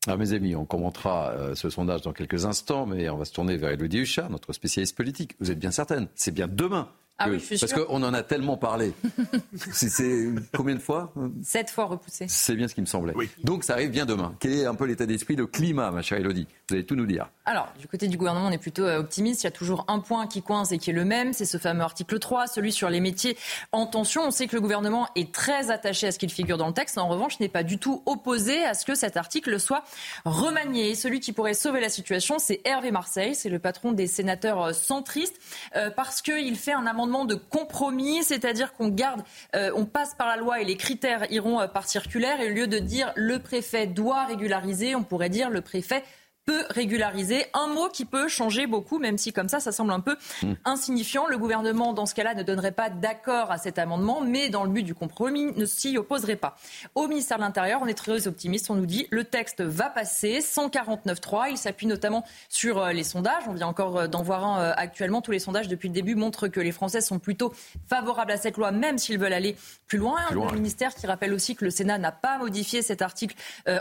Alors 0.06 0.20
mes 0.20 0.34
amis, 0.34 0.56
on 0.56 0.66
commentera 0.66 1.32
euh, 1.32 1.56
ce 1.56 1.70
sondage 1.70 2.02
dans 2.02 2.14
quelques 2.14 2.46
instants, 2.46 2.86
mais 2.86 3.10
on 3.10 3.18
va 3.18 3.26
se 3.26 3.34
tourner 3.34 3.58
vers 3.58 3.72
Elodie 3.72 4.00
Huchard, 4.00 4.30
notre 4.30 4.54
spécialiste 4.54 4.96
politique. 4.96 5.36
Vous 5.40 5.52
êtes 5.52 5.60
bien 5.60 5.72
certaine 5.72 6.08
C'est 6.16 6.34
bien 6.34 6.48
demain 6.48 6.90
ah 7.20 7.30
oui, 7.30 7.44
Parce 7.60 7.74
qu'on 7.74 8.04
en 8.04 8.14
a 8.14 8.22
tellement 8.24 8.58
parlé. 8.58 8.94
c'est 9.72 10.30
combien 10.56 10.76
de 10.76 10.82
fois 10.82 11.12
Sept 11.44 11.70
fois 11.70 11.86
repoussé. 11.86 12.26
C'est 12.30 12.56
bien 12.56 12.68
ce 12.68 12.76
qui 12.76 12.82
me 12.82 12.86
semblait. 12.86 13.14
Donc 13.44 13.64
ça 13.64 13.74
arrive 13.74 13.90
bien 13.90 14.06
demain. 14.06 14.36
Quel 14.40 14.54
est 14.54 14.66
un 14.66 14.76
peu 14.76 14.86
l'état 14.86 15.06
d'esprit, 15.06 15.36
le 15.36 15.48
climat, 15.48 15.90
ma 15.92 16.02
chère 16.02 16.20
Elodie 16.20 16.48
Vous 16.70 16.76
allez 16.76 16.86
tout 16.86 16.98
nous 16.98 17.06
dire. 17.06 17.30
Alors, 17.46 17.72
du 17.80 17.88
côté 17.88 18.10
du 18.10 18.18
gouvernement, 18.18 18.48
on 18.50 18.52
est 18.52 18.58
plutôt 18.58 18.84
euh, 18.84 19.00
optimiste. 19.00 19.44
Il 19.44 19.46
y 19.46 19.48
a 19.48 19.52
toujours 19.52 19.86
un 19.88 20.00
point 20.00 20.28
qui 20.28 20.42
coince 20.42 20.74
et 20.74 20.78
qui 20.78 20.90
est 20.90 20.94
le 20.94 21.06
même. 21.06 21.32
C'est 21.32 21.46
ce 21.46 21.58
fameux 21.58 21.82
article 21.82 22.20
3, 22.20 22.46
celui 22.48 22.74
sur 22.74 22.90
les 22.90 23.00
métiers 23.00 23.38
en 23.72 23.86
tension. 23.86 24.24
On 24.24 24.32
sait 24.32 24.48
que 24.48 24.56
le 24.58 24.60
gouvernement 24.60 25.08
est 25.16 25.34
très 25.34 25.72
attaché 25.72 26.08
à 26.08 26.12
ce 26.12 26.20
qu'il 26.20 26.30
figure 26.30 26.58
dans 26.58 26.68
le 26.68 26.74
texte. 26.74 26.98
En 26.98 27.08
revanche, 27.08 27.40
n'est 27.40 27.48
pas 27.48 27.64
du 27.64 27.78
tout 27.78 28.04
opposé 28.06 28.66
à 28.66 28.74
ce 28.74 28.84
que 28.84 28.96
cet 28.96 29.16
article 29.16 29.62
soit 29.62 29.86
remanié. 30.26 30.94
Celui 30.96 31.22
qui 31.22 31.32
pourrait 31.32 31.54
sauver 31.54 31.80
la 31.80 31.88
situation, 31.88 32.38
c'est 32.38 32.60
Hervé 32.66 32.92
Marseille. 32.92 33.34
C'est 33.34 33.48
le 33.48 33.60
patron 33.60 33.94
des 33.94 34.08
sénateurs 34.08 34.62
euh, 34.62 34.74
centristes. 34.74 35.40
Euh, 35.78 35.90
parce 35.90 36.22
qu'il 36.22 36.58
fait 36.58 36.74
un 36.74 36.86
amendement 36.86 37.24
de 37.24 37.36
compromis, 37.36 38.26
c'est-à-dire 38.26 38.74
qu'on 38.74 38.90
garde, 38.90 39.24
on 39.54 39.86
passe 39.86 40.16
par 40.16 40.28
la 40.28 40.36
loi 40.36 40.60
et 40.60 40.66
les 40.66 40.76
critères 40.76 41.32
iront 41.32 41.66
par 41.74 41.88
circulaire. 41.88 42.42
Et 42.42 42.52
au 42.52 42.54
lieu 42.54 42.68
de 42.68 42.80
dire 42.80 43.14
le 43.16 43.40
préfet 43.40 43.88
doit 43.88 44.26
régulariser, 44.26 44.96
on 44.96 45.04
pourrait 45.04 45.30
dire 45.30 45.50
le 45.50 45.62
préfet 45.62 46.04
peut 46.48 46.64
régulariser. 46.70 47.46
Un 47.54 47.68
mot 47.68 47.90
qui 47.90 48.06
peut 48.06 48.30
changer 48.30 48.68
beaucoup, 48.68 49.00
même 49.00 49.18
si 49.18 49.34
comme 49.34 49.50
ça, 49.50 49.60
ça 49.60 49.74
semble 49.74 49.92
un 49.92 50.00
peu 50.00 50.16
hmm. 50.42 50.54
insignifiant. 50.64 51.28
Le 51.28 51.38
gouvernement, 51.38 51.92
dans 51.92 52.06
ce 52.06 52.16
cas-là, 52.16 52.34
ne 52.34 52.42
donnerait 52.42 52.72
pas 52.72 52.90
d'accord 52.90 53.52
à 53.52 53.58
cet 53.58 53.78
amendement, 53.78 54.22
mais 54.22 54.48
dans 54.48 54.64
le 54.64 54.70
but 54.70 54.84
du 54.84 54.96
compromis, 54.96 55.52
ne 55.58 55.66
s'y 55.66 55.98
opposerait 55.98 56.38
pas. 56.38 56.56
Au 56.96 57.08
ministère 57.08 57.38
de 57.38 57.44
l'Intérieur, 57.44 57.82
on 57.84 57.88
est 57.88 57.94
très 57.94 58.28
optimiste. 58.28 58.70
On 58.70 58.76
nous 58.76 58.86
dit 58.86 59.08
le 59.12 59.26
texte 59.26 59.62
va 59.62 59.90
passer, 59.90 60.40
149.3. 60.40 61.50
Il 61.52 61.58
s'appuie 61.58 61.86
notamment 61.86 62.24
sur 62.48 62.80
euh, 62.80 62.94
les 62.94 63.04
sondages. 63.04 63.44
On 63.48 63.54
vient 63.54 63.68
encore 63.68 63.98
euh, 63.98 64.08
d'en 64.08 64.24
voir 64.24 64.46
un 64.46 64.62
euh, 64.62 64.74
actuellement. 64.78 65.22
Tous 65.22 65.32
les 65.32 65.40
sondages 65.40 65.68
depuis 65.68 65.90
le 65.90 65.94
début 65.94 66.16
montrent 66.16 66.48
que 66.48 66.62
les 66.62 66.72
Français 66.72 67.02
sont 67.02 67.20
plutôt 67.20 67.54
favorables 67.90 68.32
à 68.32 68.38
cette 68.38 68.56
loi, 68.56 68.72
même 68.72 68.98
s'ils 68.98 69.20
veulent 69.20 69.34
aller 69.34 69.58
plus 69.88 69.98
loin. 69.98 70.16
Le 70.32 70.54
ministère 70.54 70.96
qui 70.96 71.08
rappelle 71.08 71.34
aussi 71.34 71.56
que 71.56 71.66
le 71.66 71.72
Sénat 71.72 71.98
n'a 71.98 72.14
pas 72.14 72.38
modifié 72.38 72.82
cet 72.82 73.02
article 73.02 73.36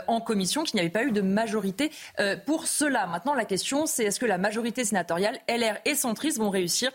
en 0.07 0.21
commission, 0.21 0.63
qu'il 0.63 0.75
n'y 0.75 0.81
avait 0.81 0.89
pas 0.89 1.03
eu 1.03 1.11
de 1.11 1.21
majorité 1.21 1.91
pour 2.45 2.56
cela. 2.65 3.05
Maintenant, 3.07 3.33
la 3.33 3.45
question, 3.45 3.85
c'est 3.85 4.05
est-ce 4.05 4.19
que 4.19 4.25
la 4.25 4.37
majorité 4.37 4.85
sénatoriale, 4.85 5.39
LR 5.47 5.77
et 5.85 5.95
centristes, 5.95 6.37
vont 6.37 6.49
réussir 6.49 6.91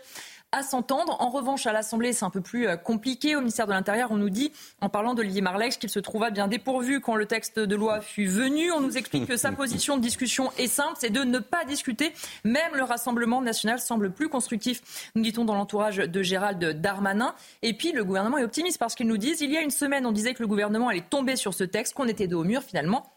à 0.51 0.63
s'entendre? 0.63 1.15
En 1.19 1.29
revanche, 1.29 1.65
à 1.65 1.71
l'Assemblée, 1.71 2.11
c'est 2.13 2.25
un 2.25 2.29
peu 2.29 2.41
plus 2.41 2.67
euh, 2.67 2.75
compliqué. 2.75 3.35
Au 3.35 3.39
ministère 3.39 3.67
de 3.67 3.71
l'Intérieur, 3.71 4.11
on 4.11 4.17
nous 4.17 4.29
dit, 4.29 4.51
en 4.81 4.89
parlant 4.89 5.13
d'Olivier 5.13 5.41
Marleix, 5.41 5.69
qu'il 5.69 5.89
se 5.89 5.99
trouva 5.99 6.29
bien 6.29 6.47
dépourvu 6.47 6.99
quand 6.99 7.15
le 7.15 7.25
texte 7.25 7.59
de 7.59 7.75
loi 7.75 8.01
fut 8.01 8.25
venu. 8.25 8.71
On 8.71 8.81
nous 8.81 8.97
explique 8.97 9.27
que 9.27 9.37
sa 9.37 9.51
position 9.53 9.97
de 9.97 10.01
discussion 10.01 10.51
est 10.57 10.67
simple, 10.67 10.95
c'est 10.99 11.09
de 11.09 11.23
ne 11.23 11.39
pas 11.39 11.65
discuter. 11.65 12.13
Même 12.43 12.75
le 12.75 12.83
Rassemblement 12.83 13.41
national 13.41 13.79
semble 13.79 14.11
plus 14.11 14.29
constructif, 14.29 15.11
nous 15.15 15.23
dit-on 15.23 15.45
dans 15.45 15.55
l'entourage 15.55 15.97
de 15.97 16.23
Gérald 16.23 16.81
Darmanin. 16.81 17.35
Et 17.61 17.73
puis, 17.73 17.91
le 17.91 18.03
gouvernement 18.03 18.37
est 18.37 18.43
optimiste 18.43 18.79
parce 18.79 18.95
qu'ils 18.95 19.07
nous 19.07 19.17
disent, 19.17 19.41
il 19.41 19.51
y 19.51 19.57
a 19.57 19.61
une 19.61 19.71
semaine, 19.71 20.05
on 20.05 20.11
disait 20.11 20.33
que 20.33 20.41
le 20.41 20.47
gouvernement 20.47 20.89
allait 20.89 21.01
tomber 21.01 21.35
sur 21.35 21.53
ce 21.53 21.63
texte, 21.63 21.93
qu'on 21.93 22.07
était 22.07 22.27
dos 22.27 22.41
au 22.41 22.43
mur 22.43 22.63
finalement. 22.63 23.12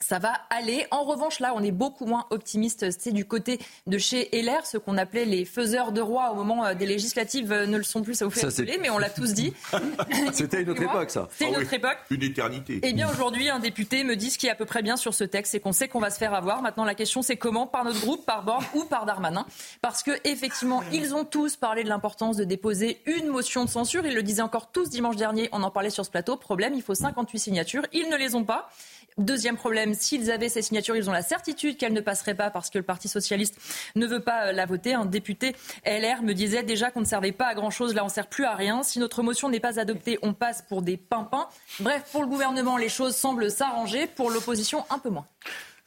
Ça 0.00 0.18
va 0.18 0.32
aller. 0.50 0.86
En 0.90 1.04
revanche, 1.04 1.40
là, 1.40 1.52
on 1.54 1.62
est 1.62 1.72
beaucoup 1.72 2.04
moins 2.06 2.26
optimiste. 2.30 2.86
C'est 2.98 3.12
du 3.12 3.24
côté 3.24 3.58
de 3.86 3.98
chez 3.98 4.28
LR, 4.32 4.66
ce 4.66 4.78
qu'on 4.78 4.98
appelait 4.98 5.24
les 5.24 5.44
faiseurs 5.44 5.92
de 5.92 6.00
rois 6.00 6.30
au 6.30 6.34
moment 6.34 6.64
euh, 6.64 6.74
des 6.74 6.86
législatives 6.86 7.50
euh, 7.52 7.66
ne 7.66 7.76
le 7.76 7.82
sont 7.82 8.02
plus, 8.02 8.14
ça 8.14 8.24
vous 8.24 8.30
fait 8.30 8.46
rigoler, 8.46 8.78
mais 8.80 8.90
on 8.90 8.98
l'a 8.98 9.10
tous 9.10 9.32
dit. 9.32 9.52
C'était 10.32 10.62
une 10.62 10.70
autre 10.70 10.82
époque, 10.82 11.10
ça. 11.10 11.28
C'est 11.32 11.48
une 11.48 11.54
ah 11.56 11.60
autre 11.60 11.72
époque. 11.72 11.98
Une 12.10 12.22
éternité. 12.22 12.80
Eh 12.82 12.92
bien, 12.92 13.10
aujourd'hui, 13.10 13.48
un 13.48 13.58
député 13.58 14.04
me 14.04 14.16
dit 14.16 14.30
ce 14.30 14.38
qui 14.38 14.46
est 14.46 14.50
à 14.50 14.54
peu 14.54 14.66
près 14.66 14.82
bien 14.82 14.96
sur 14.96 15.14
ce 15.14 15.24
texte, 15.24 15.52
c'est 15.52 15.60
qu'on 15.60 15.72
sait 15.72 15.88
qu'on 15.88 16.00
va 16.00 16.10
se 16.10 16.18
faire 16.18 16.34
avoir. 16.34 16.62
Maintenant, 16.62 16.84
la 16.84 16.94
question, 16.94 17.22
c'est 17.22 17.36
comment 17.36 17.66
Par 17.66 17.84
notre 17.84 18.00
groupe, 18.00 18.26
par 18.26 18.44
Borne 18.44 18.64
ou 18.74 18.84
par 18.84 19.06
Darmanin? 19.06 19.46
Parce 19.80 20.02
que 20.02 20.12
effectivement, 20.24 20.82
ils 20.92 21.14
ont 21.14 21.24
tous 21.24 21.56
parlé 21.56 21.84
de 21.84 21.88
l'importance 21.88 22.36
de 22.36 22.44
déposer 22.44 23.00
une 23.06 23.28
motion 23.28 23.64
de 23.64 23.70
censure. 23.70 24.04
Ils 24.06 24.14
le 24.14 24.22
disaient 24.22 24.42
encore 24.42 24.70
tous 24.70 24.90
dimanche 24.90 25.16
dernier. 25.16 25.48
On 25.52 25.62
en 25.62 25.70
parlait 25.70 25.90
sur 25.90 26.04
ce 26.04 26.10
plateau. 26.10 26.36
Problème, 26.36 26.74
il 26.74 26.82
faut 26.82 26.94
58 26.94 27.38
signatures. 27.38 27.82
Ils 27.92 28.08
ne 28.10 28.16
les 28.16 28.34
ont 28.34 28.44
pas. 28.44 28.70
Deuxième 29.18 29.56
problème, 29.56 29.94
s'ils 29.94 30.30
avaient 30.30 30.50
ces 30.50 30.60
signatures, 30.60 30.94
ils 30.94 31.08
ont 31.08 31.12
la 31.12 31.22
certitude 31.22 31.78
qu'elles 31.78 31.94
ne 31.94 32.02
passeraient 32.02 32.34
pas 32.34 32.50
parce 32.50 32.68
que 32.68 32.76
le 32.76 32.84
Parti 32.84 33.08
socialiste 33.08 33.56
ne 33.94 34.06
veut 34.06 34.20
pas 34.20 34.48
euh, 34.48 34.52
la 34.52 34.66
voter. 34.66 34.92
Un 34.92 35.06
député 35.06 35.56
LR 35.86 36.22
me 36.22 36.34
disait 36.34 36.62
déjà 36.62 36.90
qu'on 36.90 37.00
ne 37.00 37.06
servait 37.06 37.32
pas 37.32 37.46
à 37.46 37.54
grand-chose. 37.54 37.94
Là, 37.94 38.02
on 38.02 38.08
ne 38.08 38.10
sert 38.10 38.26
plus 38.26 38.44
à 38.44 38.54
rien. 38.54 38.82
Si 38.82 38.98
notre 38.98 39.22
motion 39.22 39.48
n'est 39.48 39.60
pas 39.60 39.80
adoptée, 39.80 40.18
on 40.20 40.34
passe 40.34 40.62
pour 40.68 40.82
des 40.82 40.98
pimpins. 40.98 41.48
Bref, 41.80 42.02
pour 42.12 42.20
le 42.20 42.28
gouvernement, 42.28 42.76
les 42.76 42.90
choses 42.90 43.16
semblent 43.16 43.50
s'arranger. 43.50 44.06
Pour 44.06 44.30
l'opposition, 44.30 44.84
un 44.90 44.98
peu 44.98 45.08
moins. 45.08 45.26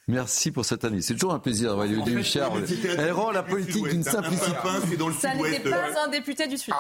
Merci 0.07 0.51
pour 0.51 0.65
cette 0.65 0.83
année. 0.83 1.03
C'est 1.03 1.13
toujours 1.13 1.33
un 1.33 1.39
plaisir 1.39 1.69
d'avoir. 1.69 1.85
Elle 1.85 3.11
rend 3.11 3.29
la 3.29 3.43
politique 3.43 3.87
d'une 3.89 4.01
simplicité. 4.01 4.57
Ça 5.19 5.35
n'était 5.35 5.69
pas 5.69 6.03
un 6.03 6.07
député 6.07 6.47
du 6.47 6.57
Sud. 6.57 6.73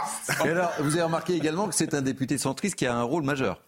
Et 0.43 0.49
alors, 0.49 0.71
vous 0.79 0.93
avez 0.93 1.03
remarqué 1.03 1.35
également 1.35 1.67
que 1.67 1.75
c'est 1.75 1.93
un 1.93 2.01
député 2.01 2.39
centriste 2.39 2.75
qui 2.75 2.87
a 2.87 2.95
un 2.95 3.03
rôle 3.03 3.21
majeur. 3.21 3.61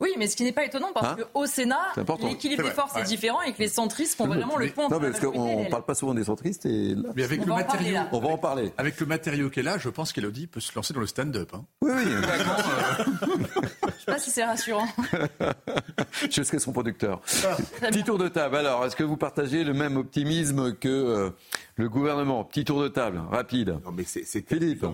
Oui, 0.00 0.14
mais 0.18 0.26
ce 0.26 0.36
qui 0.36 0.44
n'est 0.44 0.52
pas 0.52 0.64
étonnant 0.64 0.92
parce 0.94 1.08
hein 1.08 1.24
qu'au 1.32 1.46
Sénat, 1.46 1.92
l'équilibre 2.22 2.62
des 2.62 2.70
forces 2.70 2.96
est 2.96 3.04
différent 3.04 3.42
et 3.42 3.52
que 3.52 3.58
les 3.58 3.68
centristes 3.68 4.16
font 4.16 4.26
vraiment 4.26 4.56
le 4.56 4.68
point. 4.68 4.88
Non, 4.88 4.98
mais 4.98 5.10
parce 5.10 5.20
qu'on 5.20 5.64
ne 5.64 5.68
parle 5.68 5.84
pas 5.84 5.94
souvent 5.94 6.14
des 6.14 6.24
centristes 6.24 6.64
et 6.66 6.94
mais 7.14 7.24
avec 7.24 7.42
on 7.42 7.46
le 7.46 7.54
matériau, 7.54 7.98
on 8.12 8.18
va 8.18 8.28
en 8.28 8.38
parler. 8.38 8.72
Avec 8.78 8.98
le 8.98 9.06
matériau 9.06 9.50
qu'elle 9.50 9.68
a, 9.68 9.78
je 9.78 9.88
pense 9.88 10.12
qu'Elodie 10.12 10.46
peut 10.46 10.60
se 10.60 10.72
lancer 10.74 10.94
dans 10.94 11.00
le 11.00 11.06
stand-up. 11.06 11.50
Hein. 11.54 11.64
Oui, 11.82 11.92
oui. 11.94 12.04
je 12.10 13.26
ne 13.26 13.92
sais 13.98 14.06
pas 14.06 14.18
si 14.18 14.30
c'est 14.30 14.44
rassurant. 14.44 14.88
je 16.30 16.42
serai 16.42 16.58
son 16.58 16.72
producteur. 16.72 17.20
Petit 17.80 18.02
tour 18.02 18.16
de 18.16 18.28
table. 18.28 18.56
Alors, 18.56 18.86
est-ce 18.86 18.96
que 18.96 19.04
vous 19.04 19.16
partagez 19.16 19.64
le 19.64 19.74
même 19.74 19.96
optimisme 19.96 20.74
que 20.74 20.88
euh, 20.88 21.30
le 21.76 21.88
gouvernement, 21.88 22.44
petit 22.44 22.64
tour 22.64 22.82
de 22.82 22.88
table, 22.88 23.20
rapide. 23.30 23.78
Non, 23.84 23.92
mais 23.92 24.04
c'est 24.04 24.46
Philippe. 24.46 24.84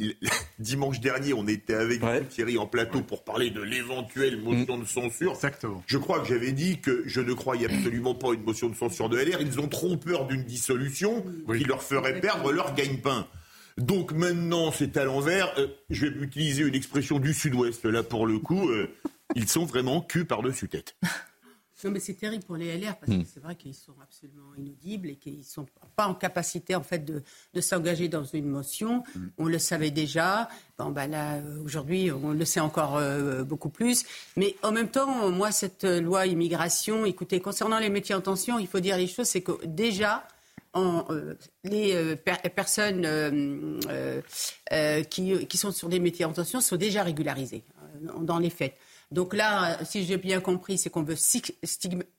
dimanche 0.58 1.00
dernier, 1.00 1.32
on 1.34 1.46
était 1.46 1.74
avec 1.74 2.00
Thierry 2.28 2.58
en 2.58 2.66
plateau 2.66 3.02
pour 3.02 3.24
parler 3.24 3.50
de 3.50 3.60
l'éventuelle 3.60 4.40
motion 4.40 4.78
de 4.78 4.84
censure. 4.84 5.32
Exactement. 5.32 5.82
Je 5.86 5.98
crois 5.98 6.20
que 6.20 6.26
j'avais 6.26 6.52
dit 6.52 6.80
que 6.80 7.02
je 7.06 7.20
ne 7.20 7.32
croyais 7.32 7.66
absolument 7.66 8.14
pas 8.14 8.32
une 8.32 8.42
motion 8.42 8.68
de 8.68 8.74
censure 8.74 9.08
de 9.08 9.18
LR. 9.18 9.40
Ils 9.40 9.60
ont 9.60 9.68
trop 9.68 9.96
peur 9.96 10.26
d'une 10.26 10.44
dissolution 10.44 11.24
qui 11.56 11.64
leur 11.64 11.82
ferait 11.82 12.20
perdre 12.20 12.52
leur 12.52 12.74
gagne-pain. 12.74 13.26
Donc 13.78 14.12
maintenant, 14.12 14.72
c'est 14.72 14.96
à 14.96 15.04
l'envers. 15.04 15.52
Euh, 15.58 15.66
je 15.90 16.06
vais 16.06 16.24
utiliser 16.24 16.62
une 16.62 16.74
expression 16.74 17.18
du 17.18 17.34
Sud-Ouest 17.34 17.84
là 17.84 18.02
pour 18.02 18.26
le 18.26 18.38
coup. 18.38 18.70
Euh, 18.70 18.88
ils 19.34 19.48
sont 19.48 19.66
vraiment 19.66 20.00
cul 20.00 20.24
par-dessus 20.24 20.68
tête. 20.68 20.96
Non, 21.86 21.92
mais 21.92 22.00
c'est 22.00 22.14
terrible 22.14 22.42
pour 22.42 22.56
les 22.56 22.76
LR 22.76 22.96
parce 22.96 23.12
que 23.12 23.18
hmm. 23.18 23.24
c'est 23.32 23.38
vrai 23.38 23.54
qu'ils 23.54 23.72
sont 23.72 23.94
absolument 24.02 24.52
inaudibles 24.58 25.08
et 25.10 25.14
qu'ils 25.14 25.38
ne 25.38 25.44
sont 25.44 25.66
pas 25.94 26.08
en 26.08 26.14
capacité 26.14 26.74
en 26.74 26.82
fait 26.82 27.04
de, 27.04 27.22
de 27.54 27.60
s'engager 27.60 28.08
dans 28.08 28.24
une 28.24 28.48
motion. 28.48 29.04
Hmm. 29.14 29.28
On 29.38 29.46
le 29.46 29.60
savait 29.60 29.92
déjà. 29.92 30.48
Bon, 30.78 30.90
ben 30.90 31.06
là, 31.06 31.34
euh, 31.34 31.62
aujourd'hui, 31.62 32.10
on 32.10 32.32
le 32.32 32.44
sait 32.44 32.58
encore 32.58 32.96
euh, 32.96 33.44
beaucoup 33.44 33.68
plus. 33.68 34.04
Mais 34.36 34.56
en 34.64 34.72
même 34.72 34.88
temps, 34.88 35.30
moi, 35.30 35.52
cette 35.52 35.84
loi 35.84 36.26
immigration, 36.26 37.04
écoutez, 37.04 37.38
concernant 37.38 37.78
les 37.78 37.88
métiers 37.88 38.16
en 38.16 38.20
tension, 38.20 38.58
il 38.58 38.66
faut 38.66 38.80
dire 38.80 38.96
les 38.96 39.06
choses, 39.06 39.28
c'est 39.28 39.42
que 39.42 39.64
déjà, 39.64 40.26
en, 40.72 41.04
euh, 41.10 41.34
les 41.62 42.16
personnes 42.16 43.06
qui, 45.08 45.46
qui, 45.46 45.56
sont 45.56 45.70
sur 45.70 45.88
des 45.88 46.00
métiers 46.00 46.24
en 46.24 46.32
tension 46.32 46.60
sont 46.60 46.76
déjà 46.76 47.04
régularisées 47.04 47.62
dans 48.22 48.40
les 48.40 48.50
faits. 48.50 48.76
Donc 49.12 49.34
là, 49.34 49.78
si 49.84 50.04
j'ai 50.04 50.16
bien 50.16 50.40
compris, 50.40 50.78
c'est 50.78 50.90
qu'on 50.90 51.04
veut 51.04 51.14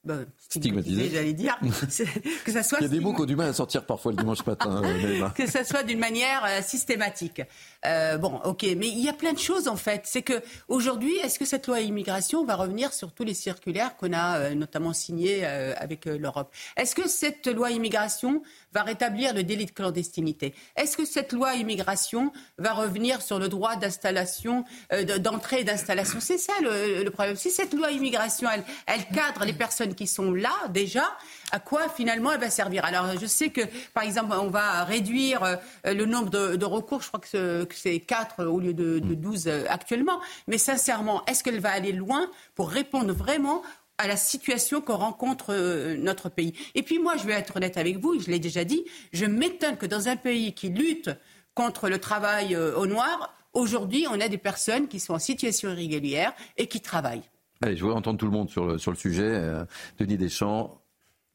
bah, 0.05 0.19
stigmatiser, 0.38 1.09
j'allais 1.14 1.34
dire, 1.34 1.59
que 2.45 2.51
ça 2.51 2.64
soit. 2.64 2.77
Il 2.80 2.84
y 2.84 2.85
a 2.85 2.89
des 2.89 3.01
mots 3.01 3.14
qui 3.14 3.22
ont 3.22 3.26
du 3.26 3.35
mal 3.35 3.49
à 3.49 3.53
sortir 3.53 3.85
parfois 3.85 4.14
le 4.14 4.18
dimanche 4.18 4.45
matin. 4.45 4.81
Euh, 4.85 5.27
que 5.35 5.47
ça 5.47 5.65
soit 5.65 5.84
d'une 5.84 5.99
manière 5.99 6.45
euh, 6.45 6.61
systématique. 6.61 7.41
Euh, 7.85 8.18
bon, 8.18 8.39
ok, 8.45 8.64
mais 8.77 8.88
il 8.88 9.03
y 9.03 9.09
a 9.09 9.14
plein 9.14 9.34
de 9.34 9.38
choses 9.38 9.68
en 9.68 9.76
fait. 9.76 10.03
C'est 10.05 10.22
que 10.22 10.41
aujourd'hui, 10.69 11.14
est-ce 11.18 11.38
que 11.38 11.43
cette 11.43 11.68
loi 11.68 11.81
immigration 11.81 12.45
va 12.45 12.55
revenir 12.55 12.93
sur 12.93 13.11
tous 13.11 13.26
les 13.26 13.34
circulaires 13.34 13.97
qu'on 13.97 14.14
a 14.14 14.51
notamment 14.51 14.93
signés 14.93 15.45
avec 15.45 16.05
l'Europe? 16.05 16.53
Est-ce 16.77 16.95
que 16.95 17.09
cette 17.09 17.47
loi 17.47 17.72
immigration 17.72 18.41
va 18.72 18.84
rétablir 18.84 19.34
le 19.34 19.43
délit 19.43 19.65
de 19.65 19.72
clandestinité? 19.72 20.55
Est-ce 20.77 20.95
que 20.95 21.05
cette 21.05 21.34
loi 21.34 21.55
immigration 21.55 22.31
va 22.57 22.72
revenir 22.72 23.22
sur 23.22 23.39
le 23.39 23.49
droit 23.49 23.76
d'installation, 23.76 24.64
d'entrée 25.19 25.61
et 25.61 25.64
d'installation? 25.65 26.19
C'est 26.22 26.38
ça 26.38 26.53
le 26.61 26.77
le, 27.04 27.10
problème. 27.10 27.36
Si 27.36 27.52
cette 27.52 27.74
loi 27.74 27.91
immigration, 27.91 28.48
elle, 28.86 29.06
cadre 29.14 29.45
les 29.45 29.54
personnes 29.54 29.95
qui 29.95 30.08
sont 30.08 30.32
là 30.32 30.54
déjà, 30.70 31.04
à 31.52 31.60
quoi 31.60 31.90
finalement 31.90 32.32
elle 32.32 32.40
va 32.40 32.49
servir? 32.49 32.86
Alors 32.86 33.18
je 33.20 33.26
sais 33.26 33.49
que 33.49 33.62
par 33.94 34.04
exemple 34.04 34.34
on 34.34 34.49
va 34.49 34.84
réduire 34.84 35.44
euh, 35.44 35.56
le 35.86 36.06
nombre 36.06 36.30
de, 36.30 36.66
recours, 36.66 37.02
je 37.02 37.08
crois 37.08 37.20
que 37.20 37.68
c'est 37.74 37.99
4 37.99 38.45
au 38.45 38.60
lieu 38.60 38.74
de, 38.74 38.99
de 38.99 39.16
12 39.16 39.48
euh, 39.48 39.64
actuellement, 39.70 40.20
mais 40.48 40.58
sincèrement, 40.58 41.24
est-ce 41.26 41.44
qu'elle 41.44 41.60
va 41.60 41.72
aller 41.72 41.91
loin 41.91 42.30
pour 42.56 42.70
répondre 42.70 43.14
vraiment 43.14 43.62
à 43.98 44.08
la 44.08 44.18
situation 44.18 44.82
qu'on 44.82 44.98
rencontre 44.98 45.54
euh, 45.54 45.95
notre 45.98 46.30
pays? 46.30 46.54
Et 46.76 46.84
puis 46.84 46.99
moi, 46.99 47.16
je 47.18 47.26
vais 47.26 47.34
être 47.34 47.56
honnête 47.56 47.78
avec 47.78 47.98
vous, 47.98 48.20
je 48.20 48.28
l'ai 48.28 48.40
déjà 48.40 48.64
dit, 48.64 48.86
je 49.14 49.26
m'étonne 49.26 49.78
que 49.78 49.86
dans 49.86 50.08
un 50.08 50.16
pays 50.16 50.54
qui 50.54 50.70
lutte 50.70 51.10
contre 51.56 51.90
le 51.90 51.99
travail 51.99 52.56
au 52.56 52.86
noir, 52.86 53.34
Aujourd'hui, 53.57 54.05
on 54.07 54.21
a 54.21 54.27
des 54.27 54.38
personnes 54.38 54.88
qui 54.88 54.99
sont 54.99 55.15
en 55.15 55.19
situation 55.19 55.71
irrégulière 55.71 56.31
et 56.57 56.67
qui 56.67 56.79
travaillent. 56.79 57.23
Allez, 57.63 57.75
je 57.75 57.81
voudrais 57.81 57.97
entendre 57.97 58.19
tout 58.19 58.27
le 58.27 58.31
monde 58.31 58.51
sur 58.51 58.67
le, 58.67 58.77
sur 58.77 58.91
le 58.91 58.97
sujet. 58.97 59.23
Euh, 59.23 59.65
Denis 59.97 60.15
Deschamps, 60.15 60.79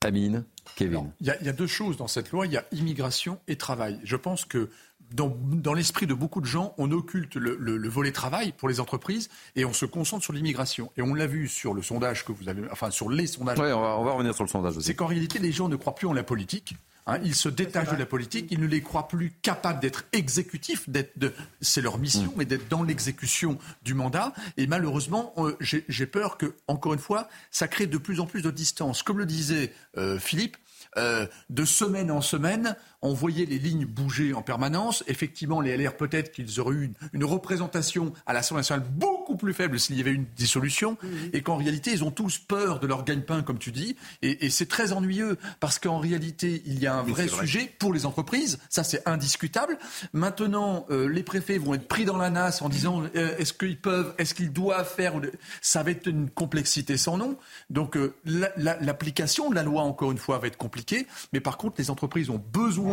Amine, 0.05 0.45
Kevin. 0.77 1.11
Il 1.21 1.27
y, 1.27 1.49
a 1.49 1.53
deux 1.53 1.67
choses 1.67 1.97
dans 1.97 2.07
cette 2.07 2.31
loi. 2.31 2.47
Il 2.47 2.53
y 2.53 2.57
a 2.57 2.65
immigration 2.71 3.41
et 3.49 3.57
travail. 3.57 3.99
Je 4.05 4.15
pense 4.15 4.45
que 4.45 4.71
dans, 5.11 5.37
dans 5.37 5.75
l'esprit 5.75 6.07
de 6.07 6.15
beaucoup 6.15 6.41
de 6.41 6.47
gens, 6.47 6.75
on 6.79 6.93
occulte 6.93 7.35
le, 7.35 7.89
volet 7.89 8.13
travail 8.13 8.53
pour 8.53 8.69
les 8.69 8.79
entreprises 8.79 9.29
et 9.57 9.65
on 9.65 9.73
se 9.73 9.85
concentre 9.85 10.23
sur 10.23 10.33
l'immigration. 10.33 10.93
Et 10.97 11.03
on 11.03 11.15
l'a 11.15 11.27
vu 11.27 11.49
sur 11.49 11.75
le 11.75 11.83
sondage 11.83 12.25
que 12.25 12.31
vous 12.31 12.49
avez, 12.49 12.63
enfin 12.71 12.93
sur 12.93 13.11
les 13.11 13.27
sondages. 13.27 13.59
Oui, 13.59 13.73
on 13.73 13.81
va, 13.81 13.99
on 13.99 14.05
va 14.05 14.13
revenir 14.13 14.33
sur 14.33 14.45
le 14.45 14.49
sondage 14.49 14.77
aussi. 14.77 14.87
C'est 14.87 14.95
qu'en 14.95 15.07
réalité, 15.07 15.41
les 15.41 15.51
gens 15.51 15.69
ne 15.69 15.75
croient 15.75 15.97
plus 15.97 16.07
en 16.07 16.13
la 16.13 16.23
politique. 16.23 16.77
Hein, 17.07 17.19
ils 17.25 17.35
se 17.35 17.49
détachent 17.49 17.91
de 17.91 17.97
la 17.97 18.07
politique, 18.07 18.47
ils 18.51 18.61
ne 18.61 18.67
les 18.67 18.81
croient 18.81 19.09
plus 19.09 19.33
capables 19.43 19.81
d'être 19.81 20.05
exécutifs, 20.13 20.89
de, 20.89 21.33
c'est 21.61 21.81
leur 21.81 21.99
mission, 21.99 22.31
mm. 22.31 22.35
mais 22.37 22.45
d'être 22.45 22.69
dans 22.69 22.85
l'exécution 22.85 23.59
du 23.83 23.95
mandat. 23.95 24.33
Et 24.57 24.67
malheureusement, 24.67 25.35
euh, 25.39 25.57
j'ai 25.61 26.07
peur 26.07 26.39
que, 26.39 26.55
encore 26.69 26.95
une 26.95 27.01
fois, 27.01 27.29
ça 27.51 27.67
crée 27.67 27.87
de 27.87 27.99
plus 27.99 28.21
en 28.21 28.27
plus 28.27 28.43
de 28.43 28.51
distance. 28.51 29.03
Comme 29.03 29.19
le 29.19 29.27
disait 29.27 29.73
euh, 29.97 30.19
Philippe, 30.19 30.57
euh, 30.97 31.27
de 31.51 31.65
semaine 31.65 32.11
en 32.11 32.21
semaine, 32.21 32.77
on 33.03 33.15
voyait 33.15 33.45
les 33.45 33.59
lignes 33.59 33.85
bouger 33.85 34.33
en 34.33 34.43
permanence. 34.43 35.05
Effectivement, 35.09 35.61
les 35.61 35.77
LR, 35.77 35.97
peut-être 35.97 36.33
qu'ils 36.33 36.61
auraient 36.61 36.75
eu 36.75 36.93
une, 37.13 37.25
représentation 37.25 38.13
à 38.27 38.33
l'Assemblée 38.33 38.61
nationale 38.61 38.87
beaucoup 38.89 39.37
plus 39.37 39.55
faible 39.55 39.79
s'il 39.79 39.97
y 39.97 40.01
avait 40.01 40.13
une 40.13 40.27
dissolution, 40.37 40.93
mmh. 41.03 41.07
et 41.33 41.43
qu'en 41.43 41.57
réalité, 41.57 41.93
ils 41.93 42.05
ont 42.05 42.11
tous 42.11 42.39
peur 42.39 42.79
de 42.79 42.87
leur 42.87 43.05
gagne-pain, 43.05 43.43
comme 43.43 43.59
tu 43.59 43.73
dis, 43.73 43.97
et, 44.23 44.51
c'est 44.51 44.67
très 44.67 44.93
ennuyeux, 44.93 45.39
parce 45.61 45.79
qu'en 45.79 45.99
réalité, 45.99 46.63
il 46.67 46.79
y 46.79 46.87
a 46.87 46.95
un 46.95 47.03
vrai, 47.03 47.29
sujet 47.29 47.73
pour 47.79 47.93
les 47.93 48.07
entreprises, 48.07 48.59
ça 48.69 48.85
c'est 48.85 49.07
indiscutable. 49.09 49.79
Maintenant, 50.13 50.87
euh, 50.91 51.09
les 51.09 51.23
préfets 51.23 51.59
vont 51.59 51.75
être 51.75 51.89
pris 51.89 52.05
dans 52.05 52.17
la 52.17 52.31
nasse 52.31 52.63
en 52.63 52.69
disant 52.69 53.03
euh, 53.17 53.37
est-ce 53.39 53.53
qu'ils 53.53 53.81
peuvent, 53.81 54.15
est-ce 54.19 54.35
qu'ils 54.35 54.53
doivent 54.53 54.93
faire, 54.93 55.15
ça 55.61 55.83
va 55.83 55.91
être 55.91 56.07
une 56.07 56.29
complexité 56.29 56.97
sans 56.97 57.17
nom. 57.17 57.37
Donc 57.71 57.97
euh, 57.97 58.15
l'application 58.25 59.49
de 59.49 59.55
la 59.55 59.63
loi, 59.63 59.83
encore 59.83 60.13
une 60.13 60.19
fois, 60.19 60.39
va 60.39 60.47
être 60.49 60.59
compliquée, 60.59 61.07
mais 61.33 61.41
par 61.41 61.57
contre, 61.57 61.77
les 61.79 61.91
entreprises 61.91 62.31
ont 62.31 62.43
besoin 62.53 62.92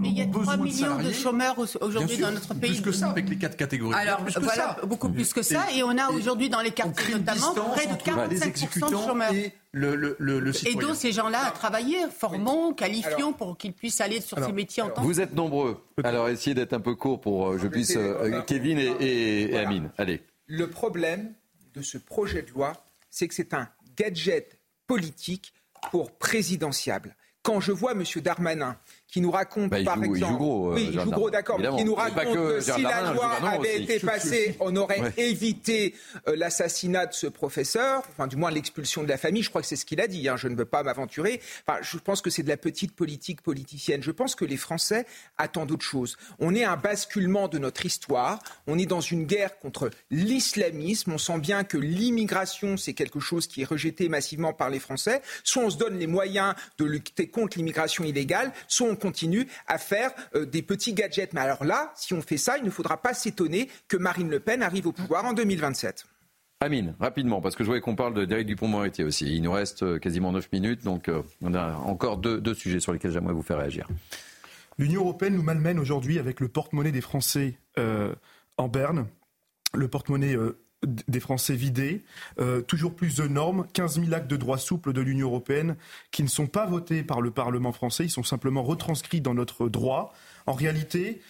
mais 0.00 0.08
il 0.08 0.18
y 0.18 0.22
a 0.22 0.26
3 0.26 0.56
millions 0.56 0.96
de, 0.98 1.12
chômeurs 1.12 1.58
aujourd'hui 1.58 2.18
dans 2.18 2.32
notre 2.32 2.54
pays. 2.54 2.72
Plus 2.72 2.82
que 2.82 2.92
ça 2.92 3.10
avec 3.10 3.28
les 3.28 3.36
quatre 3.36 3.56
catégories. 3.56 3.94
Alors 3.94 4.24
voilà, 4.40 4.76
beaucoup 4.86 5.10
plus 5.10 5.32
que 5.32 5.42
ça. 5.42 5.66
Et 5.74 5.82
on 5.82 5.96
a 5.96 6.10
aujourd'hui 6.10 6.48
dans 6.48 6.60
les 6.60 6.70
quartiers 6.70 7.14
notamment 7.14 7.54
près 7.72 7.86
de 7.86 7.94
45% 7.94 8.90
de 8.90 8.96
chômeurs. 8.96 9.32
Et 9.32 9.52
le, 9.72 9.94
le, 9.94 10.16
le, 10.18 10.68
Aidons 10.68 10.94
ces 10.94 11.12
gens-là 11.12 11.46
à 11.46 11.50
travailler, 11.50 11.98
formons, 12.10 12.72
qualifions 12.72 13.32
pour 13.32 13.56
qu'ils 13.56 13.72
puissent 13.72 14.00
aller 14.00 14.20
sur 14.20 14.38
ces 14.44 14.52
métiers 14.52 14.82
en 14.82 14.90
temps. 14.90 15.02
Vous 15.02 15.20
êtes 15.20 15.34
nombreux. 15.34 15.82
Alors 16.02 16.28
essayez 16.28 16.54
d'être 16.54 16.72
un 16.72 16.80
peu 16.80 16.94
court 16.94 17.20
pour 17.20 17.50
que 17.50 17.54
euh, 17.54 17.58
je 17.58 17.68
puisse. 17.68 17.96
Euh, 17.96 18.42
Kevin 18.42 18.78
et, 18.78 19.56
Amine. 19.56 19.90
Allez. 19.98 20.22
Le 20.46 20.68
problème 20.68 21.34
de 21.74 21.82
ce 21.82 21.98
projet 21.98 22.42
de 22.42 22.50
loi, 22.50 22.72
c'est 23.10 23.28
que 23.28 23.34
c'est 23.34 23.54
un 23.54 23.68
gadget 23.96 24.58
politique 24.86 25.52
pour 25.90 26.10
présidentiable. 26.12 27.14
Quand 27.42 27.60
je 27.60 27.72
vois 27.72 27.92
M. 27.92 28.04
Darmanin 28.16 28.76
qui 29.10 29.20
nous 29.20 29.30
raconte, 29.30 29.70
bah, 29.70 29.82
par 29.84 30.02
exemple, 30.02 30.16
il 30.16 30.24
joue 30.24 30.36
gros, 30.36 30.72
oui, 30.74 30.90
il 30.92 31.00
joue 31.00 31.10
gros, 31.10 31.30
d'accord, 31.30 31.58
mais 31.58 31.68
qui 31.76 31.84
nous 31.84 31.94
raconte 31.94 32.34
que, 32.34 32.60
si 32.60 32.82
la 32.82 33.12
loi 33.12 33.32
avait 33.42 33.82
été 33.82 33.98
passée, 33.98 34.56
on 34.60 34.74
aurait 34.76 35.12
évité 35.16 35.94
l'assassinat 36.26 37.06
de 37.06 37.12
ce 37.12 37.26
professeur, 37.26 38.02
enfin 38.10 38.26
du 38.26 38.36
moins 38.36 38.50
l'expulsion 38.50 39.02
de 39.02 39.08
la 39.08 39.18
famille. 39.18 39.42
Je 39.42 39.50
crois 39.50 39.62
que 39.62 39.66
c'est 39.66 39.76
ce 39.76 39.84
qu'il 39.84 40.00
a 40.00 40.06
dit. 40.06 40.28
Hein, 40.28 40.36
je 40.36 40.48
ne 40.48 40.54
veux 40.54 40.64
pas 40.64 40.82
m'aventurer. 40.82 41.40
Enfin, 41.66 41.78
je 41.82 41.98
pense 41.98 42.22
que 42.22 42.30
c'est 42.30 42.42
de 42.42 42.48
la 42.48 42.56
petite 42.56 42.92
politique 42.92 43.42
politicienne. 43.42 44.02
Je 44.02 44.10
pense 44.10 44.34
que 44.34 44.44
les 44.44 44.56
Français 44.56 45.06
attendent 45.38 45.72
autre 45.72 45.84
chose. 45.84 46.16
On 46.38 46.54
est 46.54 46.64
à 46.64 46.72
un 46.72 46.76
basculement 46.76 47.48
de 47.48 47.58
notre 47.58 47.86
histoire. 47.86 48.38
On 48.66 48.78
est 48.78 48.86
dans 48.86 49.00
une 49.00 49.24
guerre 49.24 49.58
contre 49.58 49.90
l'islamisme. 50.10 51.12
On 51.12 51.18
sent 51.18 51.38
bien 51.38 51.64
que 51.64 51.78
l'immigration, 51.78 52.76
c'est 52.76 52.94
quelque 52.94 53.20
chose 53.20 53.46
qui 53.46 53.62
est 53.62 53.64
rejeté 53.64 54.08
massivement 54.08 54.52
par 54.52 54.70
les 54.70 54.78
Français. 54.78 55.22
Soit 55.44 55.64
on 55.64 55.70
se 55.70 55.78
donne 55.78 55.98
les 55.98 56.06
moyens 56.06 56.54
de 56.78 56.84
lutter 56.84 57.28
contre 57.28 57.58
l'immigration 57.58 58.04
illégale, 58.04 58.52
soit 58.68 58.88
on 58.88 58.96
continue 59.00 59.48
à 59.66 59.78
faire 59.78 60.12
euh, 60.36 60.46
des 60.46 60.62
petits 60.62 60.92
gadgets. 60.92 61.32
Mais 61.32 61.40
alors 61.40 61.64
là, 61.64 61.92
si 61.96 62.14
on 62.14 62.22
fait 62.22 62.36
ça, 62.36 62.56
il 62.58 62.64
ne 62.64 62.70
faudra 62.70 63.02
pas 63.02 63.14
s'étonner 63.14 63.68
que 63.88 63.96
Marine 63.96 64.30
Le 64.30 64.38
Pen 64.38 64.62
arrive 64.62 64.86
au 64.86 64.92
pouvoir 64.92 65.24
en 65.24 65.32
2027. 65.32 66.06
Amine, 66.62 66.94
rapidement, 67.00 67.40
parce 67.40 67.56
que 67.56 67.64
je 67.64 67.68
voulais 67.68 67.80
qu'on 67.80 67.96
parle 67.96 68.26
d'Éric 68.26 68.46
Dupont-Moretti 68.46 69.02
aussi. 69.02 69.34
Il 69.34 69.42
nous 69.42 69.52
reste 69.52 69.82
euh, 69.82 69.98
quasiment 69.98 70.30
9 70.30 70.52
minutes, 70.52 70.84
donc 70.84 71.08
euh, 71.08 71.22
on 71.40 71.54
a 71.54 71.72
encore 71.72 72.18
deux, 72.18 72.38
deux 72.38 72.52
sujets 72.52 72.80
sur 72.80 72.92
lesquels 72.92 73.12
j'aimerais 73.12 73.32
vous 73.32 73.42
faire 73.42 73.56
réagir. 73.58 73.88
L'Union 74.80 75.02
européenne 75.02 75.34
nous 75.34 75.42
malmène 75.42 75.78
aujourd'hui 75.78 76.18
avec 76.18 76.40
le 76.40 76.48
porte-monnaie 76.48 76.92
des 76.92 77.00
Français 77.00 77.58
euh, 77.78 78.14
en 78.56 78.68
berne, 78.68 79.06
le 79.74 79.88
porte-monnaie 79.88 80.34
euh, 80.34 80.58
des 80.86 81.20
Français 81.20 81.54
vidé, 81.54 82.04
euh, 82.40 82.62
toujours 82.62 82.94
plus 82.94 83.16
de 83.16 83.26
normes, 83.26 83.66
15 83.72 84.00
000 84.00 84.14
actes 84.14 84.30
de 84.30 84.36
droit 84.36 84.58
souple 84.58 84.92
de 84.92 85.00
l'Union 85.00 85.28
européenne 85.28 85.76
qui 86.10 86.22
ne 86.22 86.28
sont 86.28 86.46
pas 86.46 86.66
votés 86.66 87.02
par 87.02 87.20
le 87.20 87.30
Parlement 87.30 87.72
français, 87.72 88.04
ils 88.04 88.10
sont 88.10 88.22
simplement 88.22 88.62
retranscrits 88.62 89.20
dans 89.20 89.34
notre 89.34 89.68
droit. 89.68 90.14
En 90.46 90.54
réalité, 90.54 91.20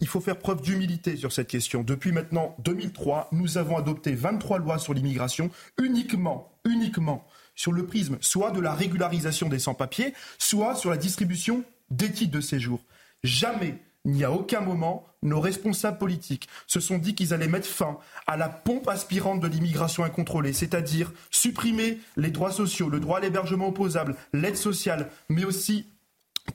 il 0.00 0.08
faut 0.08 0.20
faire 0.20 0.38
preuve 0.38 0.60
d'humilité 0.60 1.16
sur 1.16 1.32
cette 1.32 1.46
question. 1.46 1.84
Depuis 1.84 2.10
maintenant 2.10 2.56
2003, 2.64 3.28
nous 3.30 3.58
avons 3.58 3.76
adopté 3.76 4.12
23 4.14 4.58
lois 4.58 4.78
sur 4.78 4.92
l'immigration 4.92 5.50
uniquement, 5.78 6.52
uniquement 6.64 7.24
sur 7.54 7.72
le 7.72 7.86
prisme 7.86 8.18
soit 8.20 8.50
de 8.50 8.60
la 8.60 8.74
régularisation 8.74 9.48
des 9.48 9.58
sans-papiers, 9.58 10.14
soit 10.38 10.74
sur 10.74 10.90
la 10.90 10.96
distribution 10.96 11.64
des 11.90 12.10
titres 12.10 12.32
de 12.32 12.40
séjour. 12.40 12.80
Jamais, 13.22 13.78
ni 14.04 14.24
à 14.24 14.32
aucun 14.32 14.60
moment, 14.60 15.06
nos 15.22 15.40
responsables 15.40 15.98
politiques 15.98 16.48
se 16.66 16.80
sont 16.80 16.98
dit 16.98 17.14
qu'ils 17.14 17.32
allaient 17.34 17.48
mettre 17.48 17.66
fin 17.66 17.98
à 18.26 18.36
la 18.36 18.48
pompe 18.48 18.88
aspirante 18.88 19.40
de 19.40 19.46
l'immigration 19.46 20.04
incontrôlée, 20.04 20.52
c'est-à-dire 20.52 21.12
supprimer 21.30 22.00
les 22.16 22.30
droits 22.30 22.52
sociaux, 22.52 22.88
le 22.88 23.00
droit 23.00 23.18
à 23.18 23.20
l'hébergement 23.20 23.68
opposable, 23.68 24.16
l'aide 24.32 24.56
sociale, 24.56 25.10
mais 25.28 25.44
aussi 25.44 25.86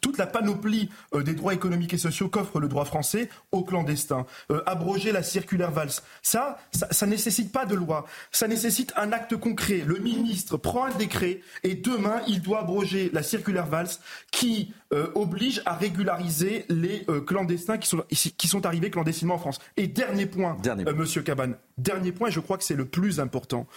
toute 0.02 0.18
la 0.18 0.28
panoplie 0.28 0.90
euh, 1.14 1.24
des 1.24 1.34
droits 1.34 1.54
économiques 1.54 1.94
et 1.94 1.98
sociaux 1.98 2.30
qu'offre 2.30 2.60
le 2.60 2.68
droit 2.68 2.86
français 2.86 3.30
aux 3.52 3.64
clandestins, 3.64 4.26
euh, 4.52 4.62
abroger 4.66 5.12
la 5.12 5.24
circulaire 5.24 5.72
Valls. 5.72 5.92
Ça, 6.22 6.58
ça, 6.72 7.06
ne 7.06 7.12
nécessite 7.12 7.52
pas 7.52 7.66
de 7.66 7.76
loi, 7.76 8.06
ça 8.32 8.48
nécessite 8.48 8.94
un 8.98 9.12
acte 9.12 9.36
concret. 9.38 9.84
Le 9.86 10.00
ministre 10.00 10.58
prend 10.58 10.86
un 10.86 10.96
décret 10.96 11.42
et 11.64 11.76
demain, 11.76 12.22
il 12.28 12.42
doit 12.42 12.60
abroger 12.60 13.10
la 13.14 13.24
circulaire 13.24 13.66
Valls 13.66 13.88
qui 14.32 14.74
euh, 14.94 15.10
oblige 15.16 15.62
à 15.66 15.76
régulariser 15.76 16.66
les 16.70 17.06
clandestins 17.26 17.78
qui 17.78 17.88
sont, 17.88 18.04
qui 18.10 18.48
sont 18.48 18.66
arrivés 18.66 18.90
clandestinement 18.90 19.36
en 19.36 19.40
France. 19.40 19.60
Et 19.78 19.88
dernier 19.88 20.26
point, 20.26 20.58
dernier 20.62 20.86
Monsieur 20.86 21.22
Cabane, 21.22 21.56
dernier 21.78 22.12
point, 22.12 22.30
je 22.30 22.40
crois 22.40 22.58
que 22.58 22.64
c'est 22.64 22.76
le 22.76 22.86
plus 22.86 23.20
important. 23.20 23.68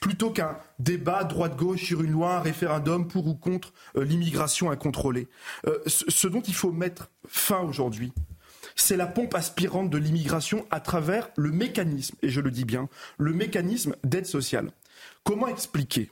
plutôt 0.00 0.30
qu'un 0.30 0.56
débat 0.78 1.24
droite-gauche 1.24 1.84
sur 1.84 2.02
une 2.02 2.12
loi, 2.12 2.36
un 2.36 2.40
référendum 2.40 3.06
pour 3.06 3.26
ou 3.26 3.34
contre 3.34 3.72
l'immigration 3.94 4.70
incontrôlée, 4.70 5.19
euh, 5.66 5.78
ce 5.86 6.28
dont 6.28 6.40
il 6.40 6.54
faut 6.54 6.72
mettre 6.72 7.10
fin 7.26 7.60
aujourd'hui, 7.60 8.12
c'est 8.76 8.96
la 8.96 9.06
pompe 9.06 9.34
aspirante 9.34 9.90
de 9.90 9.98
l'immigration 9.98 10.66
à 10.70 10.80
travers 10.80 11.30
le 11.36 11.50
mécanisme, 11.50 12.16
et 12.22 12.28
je 12.28 12.40
le 12.40 12.50
dis 12.50 12.64
bien, 12.64 12.88
le 13.18 13.32
mécanisme 13.32 13.96
d'aide 14.04 14.26
sociale. 14.26 14.70
Comment 15.24 15.48
expliquer, 15.48 16.10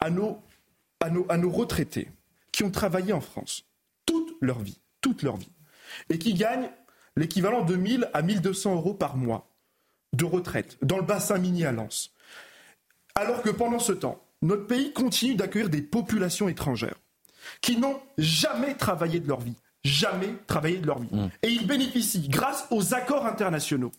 à 0.00 0.10
nos 0.10 0.40
retraités 1.50 2.10
qui 2.52 2.64
ont 2.64 2.70
travaillé 2.70 3.12
en 3.12 3.20
France 3.20 3.64
toute 4.06 4.36
leur 4.40 4.58
vie, 4.60 4.80
toute 5.00 5.22
leur 5.22 5.36
vie, 5.36 5.52
et 6.10 6.18
qui 6.18 6.34
gagnent 6.34 6.70
l'équivalent 7.16 7.64
de 7.64 7.76
1000 7.76 8.10
à 8.14 8.22
1200 8.22 8.74
euros 8.76 8.94
par 8.94 9.16
mois 9.16 9.50
de 10.12 10.24
retraite 10.24 10.78
dans 10.82 10.96
le 10.96 11.02
bassin 11.02 11.38
mini 11.38 11.64
à 11.64 11.72
Lens, 11.72 12.12
alors 13.14 13.42
que 13.42 13.50
pendant 13.50 13.78
ce 13.78 13.92
temps, 13.92 14.24
notre 14.42 14.66
pays 14.66 14.92
continue 14.92 15.34
d'accueillir 15.34 15.68
des 15.68 15.82
populations 15.82 16.48
étrangères 16.48 16.96
qui 17.60 17.76
n'ont 17.76 18.00
jamais 18.16 18.74
travaillé 18.74 19.20
de 19.20 19.28
leur 19.28 19.40
vie. 19.40 19.54
Jamais 19.84 20.34
travaillé 20.46 20.78
de 20.78 20.86
leur 20.86 20.98
vie. 20.98 21.08
Mm. 21.10 21.28
Et 21.42 21.48
ils 21.48 21.66
bénéficient, 21.66 22.28
grâce 22.28 22.66
aux 22.70 22.94
accords 22.94 23.26
internationaux, 23.26 23.92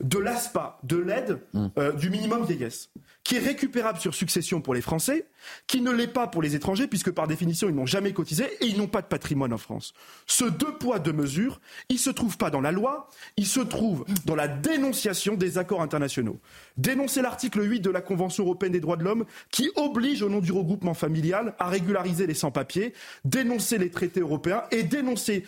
de 0.00 0.18
l'ASPA, 0.18 0.78
de 0.82 0.96
l'aide 0.96 1.40
mm. 1.52 1.66
euh, 1.78 1.92
du 1.92 2.10
minimum 2.10 2.44
vieillesse, 2.44 2.90
qui 3.24 3.36
est 3.36 3.40
récupérable 3.40 3.98
sur 3.98 4.14
succession 4.14 4.60
pour 4.60 4.74
les 4.74 4.80
Français, 4.80 5.26
qui 5.66 5.80
ne 5.80 5.90
l'est 5.90 6.06
pas 6.06 6.26
pour 6.26 6.42
les 6.42 6.54
étrangers, 6.54 6.86
puisque 6.86 7.10
par 7.10 7.26
définition, 7.26 7.68
ils 7.68 7.74
n'ont 7.74 7.86
jamais 7.86 8.12
cotisé 8.12 8.44
et 8.60 8.66
ils 8.66 8.78
n'ont 8.78 8.86
pas 8.86 9.02
de 9.02 9.06
patrimoine 9.06 9.52
en 9.52 9.58
France. 9.58 9.94
Ce 10.26 10.44
deux 10.44 10.76
poids, 10.78 10.98
deux 10.98 11.12
mesures, 11.12 11.60
il 11.88 11.96
ne 11.96 12.00
se 12.00 12.10
trouve 12.10 12.36
pas 12.36 12.50
dans 12.50 12.60
la 12.60 12.72
loi, 12.72 13.08
il 13.36 13.46
se 13.46 13.60
trouve 13.60 14.04
dans 14.24 14.36
la 14.36 14.48
dénonciation 14.48 15.34
des 15.34 15.58
accords 15.58 15.82
internationaux. 15.82 16.38
Dénoncer 16.76 17.22
l'article 17.22 17.68
8 17.68 17.80
de 17.80 17.90
la 17.90 18.00
Convention 18.00 18.44
européenne 18.44 18.72
des 18.72 18.80
droits 18.80 18.96
de 18.96 19.04
l'homme, 19.04 19.24
qui 19.50 19.70
oblige, 19.76 20.22
au 20.22 20.28
nom 20.28 20.40
du 20.40 20.52
regroupement 20.52 20.94
familial, 20.94 21.54
à 21.58 21.68
régulariser 21.68 22.26
les 22.26 22.34
sans-papiers, 22.34 22.92
dénoncer 23.24 23.78
les 23.78 23.90
traités 23.90 24.20
européens 24.20 24.62
et 24.70 24.82
dénoncer 24.82 25.44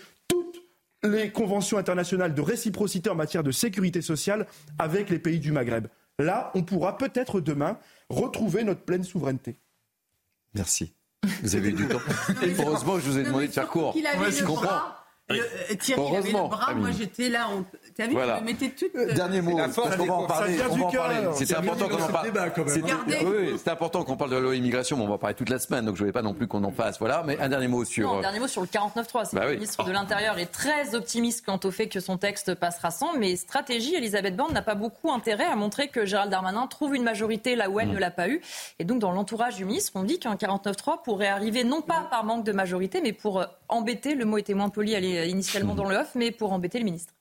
les 1.03 1.31
conventions 1.31 1.79
internationales 1.79 2.35
de 2.35 2.41
réciprocité 2.41 3.11
en 3.11 3.15
matière 3.15 3.43
de 3.43 3.53
sécurité 3.53 4.03
sociale 4.03 4.47
avec 4.79 5.11
les 5.11 5.19
pays 5.19 5.39
du 5.39 5.53
Maghreb. 5.53 5.87
Là, 6.19 6.51
on 6.55 6.62
pourra 6.62 6.99
peut-être 6.99 7.41
demain 7.41 7.79
retrouver 8.09 8.65
notre 8.65 8.83
pleine 8.83 9.05
souveraineté. 9.05 9.57
Merci. 10.55 10.93
Vous 11.43 11.57
avez 11.57 11.69
eu 11.69 11.73
du 11.73 11.87
temps. 11.87 12.01
Heureusement, 12.59 12.99
je 12.99 13.11
vous 13.11 13.19
ai 13.19 13.23
demandé 13.23 13.49
de 13.49 13.53
faire 13.53 13.69
court. 13.69 13.95
Je 13.95 14.45
comprends. 14.45 14.98
Euh, 15.31 15.75
Thierry 15.79 16.01
Heureusement, 16.01 16.47
avait 16.47 16.57
le 16.57 16.57
bras, 16.57 16.75
moi 16.75 16.91
j'étais 16.91 17.29
là. 17.29 17.49
On... 17.53 17.65
T'as 17.95 18.07
vu, 18.07 18.13
voilà. 18.13 18.37
je 18.37 18.41
me 18.41 18.47
mettais 18.47 18.71
tout. 18.71 18.87
Euh... 18.97 19.13
Dernier 19.13 19.43
mot. 19.43 19.59
La 19.59 19.69
force, 19.69 19.95
on 19.99 20.05
va 20.05 20.15
en 20.15 20.27
parler. 20.27 20.59
C'était 21.35 21.57
important 21.57 21.89
qu'on 21.89 22.03
en 22.03 22.09
parle. 22.09 22.31
Oui, 23.27 23.59
c'est 23.63 23.71
important 23.71 24.05
qu'on 24.05 24.17
parle 24.17 24.31
de 24.31 24.37
la 24.37 24.41
loi 24.41 24.57
immigration, 24.57 24.97
mais 24.97 25.03
on 25.03 25.09
va 25.09 25.15
en 25.15 25.19
parler 25.19 25.35
toute 25.35 25.51
la 25.51 25.59
semaine, 25.59 25.85
donc 25.85 25.97
je 25.97 26.01
ne 26.01 26.05
voulais 26.07 26.13
pas 26.13 26.23
non 26.23 26.33
plus 26.33 26.47
qu'on 26.47 26.65
en 26.65 26.73
fasse. 26.73 26.99
Voilà, 26.99 27.23
mais 27.27 27.39
un 27.39 27.49
dernier 27.49 27.69
mot 27.69 27.85
sur. 27.85 28.09
Non, 28.09 28.19
un 28.19 28.23
dernier 28.23 28.41
mot 28.41 28.49
sur 28.49 28.63
le 28.63 28.69
49.3. 28.69 29.35
Bah 29.35 29.45
le 29.45 29.55
ministre 29.55 29.85
de 29.85 29.93
l'Intérieur 29.93 30.39
est 30.39 30.47
très 30.47 30.95
optimiste 30.95 31.45
quant 31.45 31.61
au 31.63 31.71
fait 31.71 31.89
que 31.89 32.01
son 32.01 32.17
texte 32.17 32.55
passera 32.55 32.91
sans, 32.91 33.17
mais 33.19 33.37
stratégie, 33.37 33.95
Elisabeth 33.95 34.35
Borne 34.35 34.55
n'a 34.55 34.63
pas 34.63 34.77
beaucoup 34.77 35.13
intérêt 35.13 35.45
à 35.45 35.57
montrer 35.57 35.89
que 35.89 36.07
Gérald 36.07 36.31
Darmanin 36.31 36.67
trouve 36.69 36.95
une 36.95 37.05
majorité 37.05 37.55
là 37.55 37.69
où 37.69 37.81
elle 37.81 37.89
mm. 37.89 37.95
ne 37.95 37.99
l'a 37.99 38.11
pas 38.11 38.29
eu. 38.29 38.41
Et 38.79 38.85
donc, 38.85 38.99
dans 38.99 39.13
l'entourage 39.13 39.57
du 39.57 39.67
ministre, 39.67 39.93
on 39.95 40.05
dit 40.05 40.19
qu'un 40.19 40.37
49.3 40.37 41.03
pourrait 41.03 41.29
arriver 41.29 41.65
non 41.65 41.83
pas 41.83 42.07
par 42.11 42.25
manque 42.25 42.45
de 42.45 42.53
majorité, 42.53 43.01
mais 43.03 43.13
pour 43.13 43.45
embêter, 43.69 44.15
le 44.15 44.24
mot 44.24 44.39
était 44.39 44.55
moins 44.55 44.69
poli 44.69 44.93
initialement 45.28 45.74
dans 45.74 45.89
le 45.89 45.97
off, 45.97 46.15
mais 46.15 46.31
pour 46.31 46.53
embêter 46.53 46.78
le 46.78 46.85
ministre. 46.85 47.15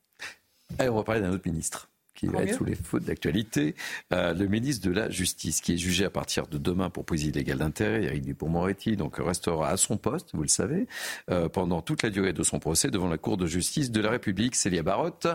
Allez, 0.80 0.90
on 0.90 0.96
va 0.96 1.04
parler 1.04 1.22
d'un 1.22 1.32
autre 1.32 1.46
ministre 1.46 1.90
qui 2.18 2.26
va 2.26 2.44
être 2.44 2.56
sous 2.56 2.66
les 2.66 2.76
fautes 2.76 3.04
d'actualité, 3.04 3.76
euh, 4.12 4.34
le 4.34 4.48
ministre 4.48 4.88
de 4.88 4.92
la 4.92 5.10
Justice, 5.10 5.62
qui 5.62 5.74
est 5.74 5.78
jugé 5.78 6.04
à 6.04 6.10
partir 6.10 6.48
de 6.48 6.58
demain 6.58 6.90
pour 6.90 7.06
prise 7.06 7.24
illégale 7.26 7.60
d'intérêt, 7.60 8.04
Eric 8.06 8.24
Dupond-Moretti, 8.24 8.98
donc 8.98 9.18
restera 9.18 9.70
à 9.70 9.78
son 9.78 9.98
poste, 9.98 10.32
vous 10.34 10.42
le 10.42 10.48
savez, 10.48 10.88
euh, 11.30 11.48
pendant 11.48 11.82
toute 11.82 12.02
la 12.02 12.10
durée 12.10 12.34
de 12.34 12.42
son 12.42 12.60
procès 12.60 12.90
devant 12.90 13.08
la 13.08 13.20
Cour 13.20 13.38
de 13.38 13.46
justice 13.46 13.92
de 13.92 14.02
la 14.02 14.10
République. 14.10 14.56
Célia 14.56 14.82
Barotte, 14.82 15.28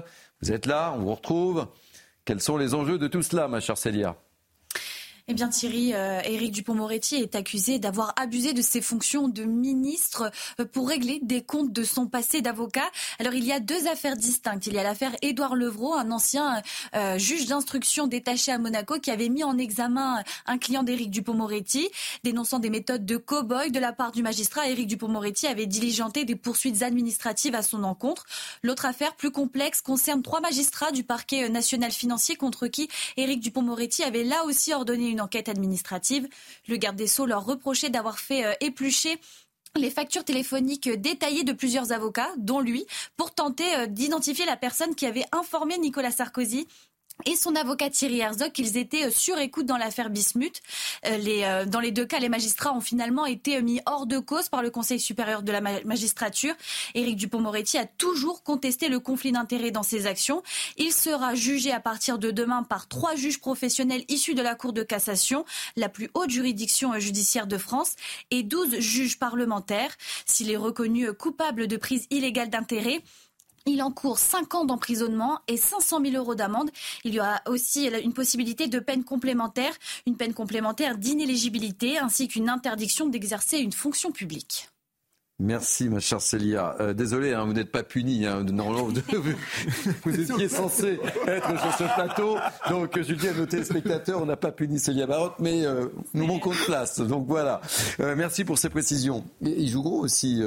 vous 0.43 0.51
êtes 0.51 0.67
là, 0.67 0.93
on 0.97 1.03
vous 1.03 1.15
retrouve. 1.15 1.69
Quels 2.25 2.41
sont 2.41 2.57
les 2.57 2.75
enjeux 2.75 2.99
de 2.99 3.07
tout 3.07 3.23
cela, 3.23 3.47
ma 3.47 3.61
chère 3.61 3.79
Célia? 3.79 4.17
Eh 5.29 5.35
bien 5.35 5.49
Thierry, 5.49 5.95
euh, 5.95 6.21
Éric 6.25 6.51
Dupont-Moretti 6.51 7.15
est 7.15 7.37
accusé 7.37 7.79
d'avoir 7.79 8.13
abusé 8.17 8.55
de 8.55 8.63
ses 8.63 8.81
fonctions 8.81 9.29
de 9.29 9.45
ministre 9.45 10.33
euh, 10.59 10.65
pour 10.65 10.89
régler 10.89 11.21
des 11.23 11.43
comptes 11.43 11.73
de 11.73 11.85
son 11.85 12.09
passé 12.09 12.43
d'avocat. 12.43 12.91
Alors 13.21 13.33
il 13.33 13.45
y 13.45 13.53
a 13.53 13.61
deux 13.61 13.87
affaires 13.87 14.17
distinctes. 14.17 14.67
Il 14.67 14.75
y 14.75 14.79
a 14.79 14.83
l'affaire 14.83 15.13
Édouard 15.23 15.55
Levrault, 15.55 15.95
un 15.95 16.11
ancien 16.11 16.61
euh, 16.97 17.19
juge 17.19 17.47
d'instruction 17.47 18.09
détaché 18.09 18.51
à 18.51 18.59
Monaco 18.59 18.99
qui 18.99 19.13
avait 19.13 19.29
mis 19.29 19.45
en 19.45 19.59
examen 19.59 20.25
un 20.47 20.59
client 20.59 20.83
d'Éric 20.83 21.11
Dupont-Moretti, 21.11 21.89
dénonçant 22.25 22.59
des 22.59 22.71
méthodes 22.71 23.07
de 23.07 23.17
cow-boy 23.17 23.71
de 23.71 23.79
la 23.79 23.93
part 23.93 24.11
du 24.11 24.25
magistrat. 24.25 24.69
Éric 24.69 24.89
Dupont-Moretti 24.89 25.47
avait 25.47 25.67
diligenté 25.67 26.25
des 26.25 26.37
poursuites 26.37 26.83
administratives 26.83 27.55
à 27.55 27.63
son 27.63 27.85
encontre. 27.85 28.27
L'autre 28.65 28.87
affaire, 28.87 29.15
plus 29.15 29.31
complexe, 29.31 29.83
concerne 29.83 30.23
trois 30.23 30.41
magistrats 30.41 30.91
du 30.91 31.05
parquet 31.05 31.49
national 31.49 31.93
financier 31.93 32.35
contre 32.35 32.67
qui 32.67 32.89
Éric 33.17 33.39
Dupont-Moretti 33.39 34.03
avait 34.03 34.25
là 34.25 34.45
aussi 34.47 34.75
ordonné 34.75 35.12
une 35.13 35.21
enquête 35.21 35.49
administrative. 35.49 36.29
Le 36.69 36.77
garde 36.77 36.97
des 36.97 37.07
Sceaux 37.07 37.27
leur 37.27 37.45
reprochait 37.45 37.91
d'avoir 37.91 38.19
fait 38.19 38.45
euh, 38.45 38.53
éplucher 38.61 39.21
les 39.77 39.91
factures 39.91 40.25
téléphoniques 40.25 40.89
détaillées 40.89 41.45
de 41.45 41.53
plusieurs 41.53 41.93
avocats, 41.93 42.29
dont 42.37 42.61
lui, 42.61 42.85
pour 43.17 43.33
tenter 43.33 43.75
euh, 43.77 43.87
d'identifier 43.87 44.45
la 44.45 44.57
personne 44.57 44.95
qui 44.95 45.07
avait 45.07 45.25
informé 45.33 45.79
Nicolas 45.79 46.11
Sarkozy 46.11 46.67
et 47.27 47.37
son 47.37 47.55
avocat 47.57 47.91
Thierry 47.91 48.21
Herzog 48.21 48.53
qu'ils 48.53 48.77
étaient 48.77 49.07
euh, 49.07 49.11
sur 49.11 49.39
écoute 49.39 49.67
dans 49.67 49.77
l'affaire 49.77 50.11
Bismuth. 50.11 50.61
Euh, 51.07 51.19
euh, 51.27 51.65
dans 51.65 51.81
les 51.81 51.91
deux 51.91 52.05
cas, 52.05 52.19
les 52.19 52.29
magistrats 52.29 52.73
ont 52.73 52.81
finalement 52.81 53.27
été 53.27 53.61
mis 53.63 53.81
hors 53.87 54.07
de 54.07 54.19
cause 54.19 54.49
par 54.49 54.63
le 54.63 54.71
Conseil 54.71 55.01
supérieur 55.01 55.43
de 55.43 55.53
la 55.53 55.61
magistrature. 55.61 56.55
Éric 56.95 57.17
Dupont-Moretti 57.17 57.79
a 57.79 57.87
toujours 57.87 58.43
contesté 58.43 58.89
le 58.89 59.01
conflit 59.01 59.33
d'intérêts 59.33 59.71
dans 59.71 59.83
ses 59.83 60.07
actions. 60.07 60.43
Il 60.77 60.93
sera 60.93 61.35
jugé 61.35 61.73
à 61.73 61.81
partir 61.81 62.19
de 62.19 62.31
demain 62.31 62.63
par 62.63 62.89
trois 62.89 63.15
juges 63.15 63.41
professionnels 63.41 64.05
issus 64.09 64.35
de 64.35 64.43
la 64.43 64.55
Cour 64.55 64.73
de 64.73 64.83
cassation, 64.83 65.45
la 65.77 65.89
plus 65.89 66.11
haute 66.15 66.31
juridiction 66.31 66.99
judiciaire 66.99 67.47
de 67.47 67.59
France, 67.59 67.97
et 68.31 68.43
douze 68.43 68.79
juges 68.79 69.19
parlementaires. 69.19 69.97
S'il 70.27 70.51
est 70.51 70.57
reconnu 70.57 71.13
coupable 71.13 71.67
de 71.67 71.77
prise 71.77 72.07
illégale 72.11 72.51
d'intérêts, 72.51 73.01
il 73.67 73.83
encourt 73.83 74.19
5 74.19 74.55
ans 74.55 74.65
d'emprisonnement 74.65 75.41
et 75.49 75.57
500 75.57 76.01
000 76.05 76.17
euros 76.17 76.35
d'amende. 76.35 76.71
Il 77.05 77.15
y 77.15 77.21
aura 77.21 77.41
aussi 77.47 77.87
une 77.87 78.13
possibilité 78.13 78.67
de 78.67 78.79
peine 78.79 79.05
complémentaire, 79.05 79.73
une 80.07 80.17
peine 80.17 80.35
complémentaire 80.35 80.99
d'inéligibilité 80.99 81.99
ainsi 81.99 82.29
qu'une 82.29 82.49
interdiction 82.49 83.09
d'exercer 83.09 83.59
une 83.59 83.73
fonction 83.73 84.13
publique. 84.13 84.69
Merci, 85.39 85.89
ma 85.89 85.99
chère 85.99 86.21
Célia. 86.21 86.77
Euh, 86.79 86.93
désolé, 86.93 87.33
hein, 87.33 87.45
vous 87.45 87.53
n'êtes 87.53 87.73
pas 87.73 87.83
puni. 87.83 88.27
Hein, 88.27 88.45
normalement, 88.45 88.87
vous, 89.13 89.33
vous, 90.05 90.21
étiez 90.21 90.49
censé 90.49 91.01
être 91.27 91.59
sur 91.59 91.73
ce 91.73 91.95
plateau. 91.95 92.37
Donc, 92.71 92.97
je 93.01 93.15
dis 93.15 93.27
à 93.27 93.33
nos 93.33 93.47
téléspectateurs, 93.47 94.23
on 94.23 94.27
n'a 94.27 94.37
pas 94.37 94.53
puni 94.53 94.79
Célia 94.79 95.07
Barotte, 95.07 95.35
mais 95.41 95.67
euh, 95.67 95.87
nous 96.15 96.27
manquons 96.27 96.53
de 96.53 96.65
place. 96.65 97.01
Donc 97.01 97.27
voilà. 97.27 97.61
Euh, 97.99 98.15
merci 98.17 98.45
pour 98.45 98.57
ces 98.57 98.69
précisions. 98.69 99.25
Il 99.41 99.69
joue 99.69 99.83
gros 99.83 99.99
aussi. 99.99 100.41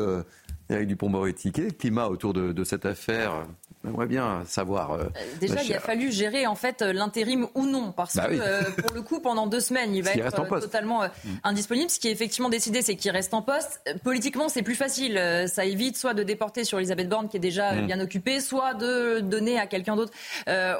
Éric 0.69 0.87
Dupont-Moretti, 0.87 1.51
quel 1.51 1.75
climat 1.75 2.07
autour 2.07 2.33
de, 2.33 2.63
cette 2.63 2.85
affaire? 2.85 3.47
J'aimerais 3.85 4.07
bien 4.07 4.43
savoir. 4.45 4.93
Euh, 4.93 5.05
déjà, 5.39 5.61
il 5.63 5.73
a 5.73 5.79
fallu 5.79 6.11
gérer 6.11 6.47
en 6.47 6.55
fait 6.55 6.81
l'intérim 6.81 7.47
ou 7.53 7.65
non, 7.65 7.91
parce 7.91 8.15
bah 8.15 8.27
que 8.27 8.35
euh, 8.35 8.63
pour 8.81 8.95
le 8.95 9.01
coup, 9.01 9.19
pendant 9.19 9.47
deux 9.47 9.59
semaines, 9.59 9.93
il 9.95 10.03
va 10.03 10.11
être 10.11 10.39
euh, 10.39 10.59
totalement 10.59 11.03
mm. 11.03 11.29
indisponible. 11.43 11.89
Ce 11.89 11.99
qui 11.99 12.07
est 12.07 12.11
effectivement 12.11 12.49
décidé, 12.49 12.81
c'est 12.81 12.95
qu'il 12.95 13.11
reste 13.11 13.33
en 13.33 13.41
poste. 13.41 13.81
Politiquement, 14.03 14.49
c'est 14.49 14.63
plus 14.63 14.75
facile. 14.75 15.21
Ça 15.47 15.65
évite 15.65 15.97
soit 15.97 16.13
de 16.13 16.23
déporter 16.23 16.63
sur 16.63 16.79
Elisabeth 16.79 17.09
Borne, 17.09 17.29
qui 17.29 17.37
est 17.37 17.41
déjà 17.41 17.73
mm. 17.73 17.85
bien 17.85 17.99
occupée, 17.99 18.39
soit 18.39 18.73
de 18.73 19.19
donner 19.19 19.59
à 19.59 19.67
quelqu'un 19.67 19.95
d'autre 19.95 20.13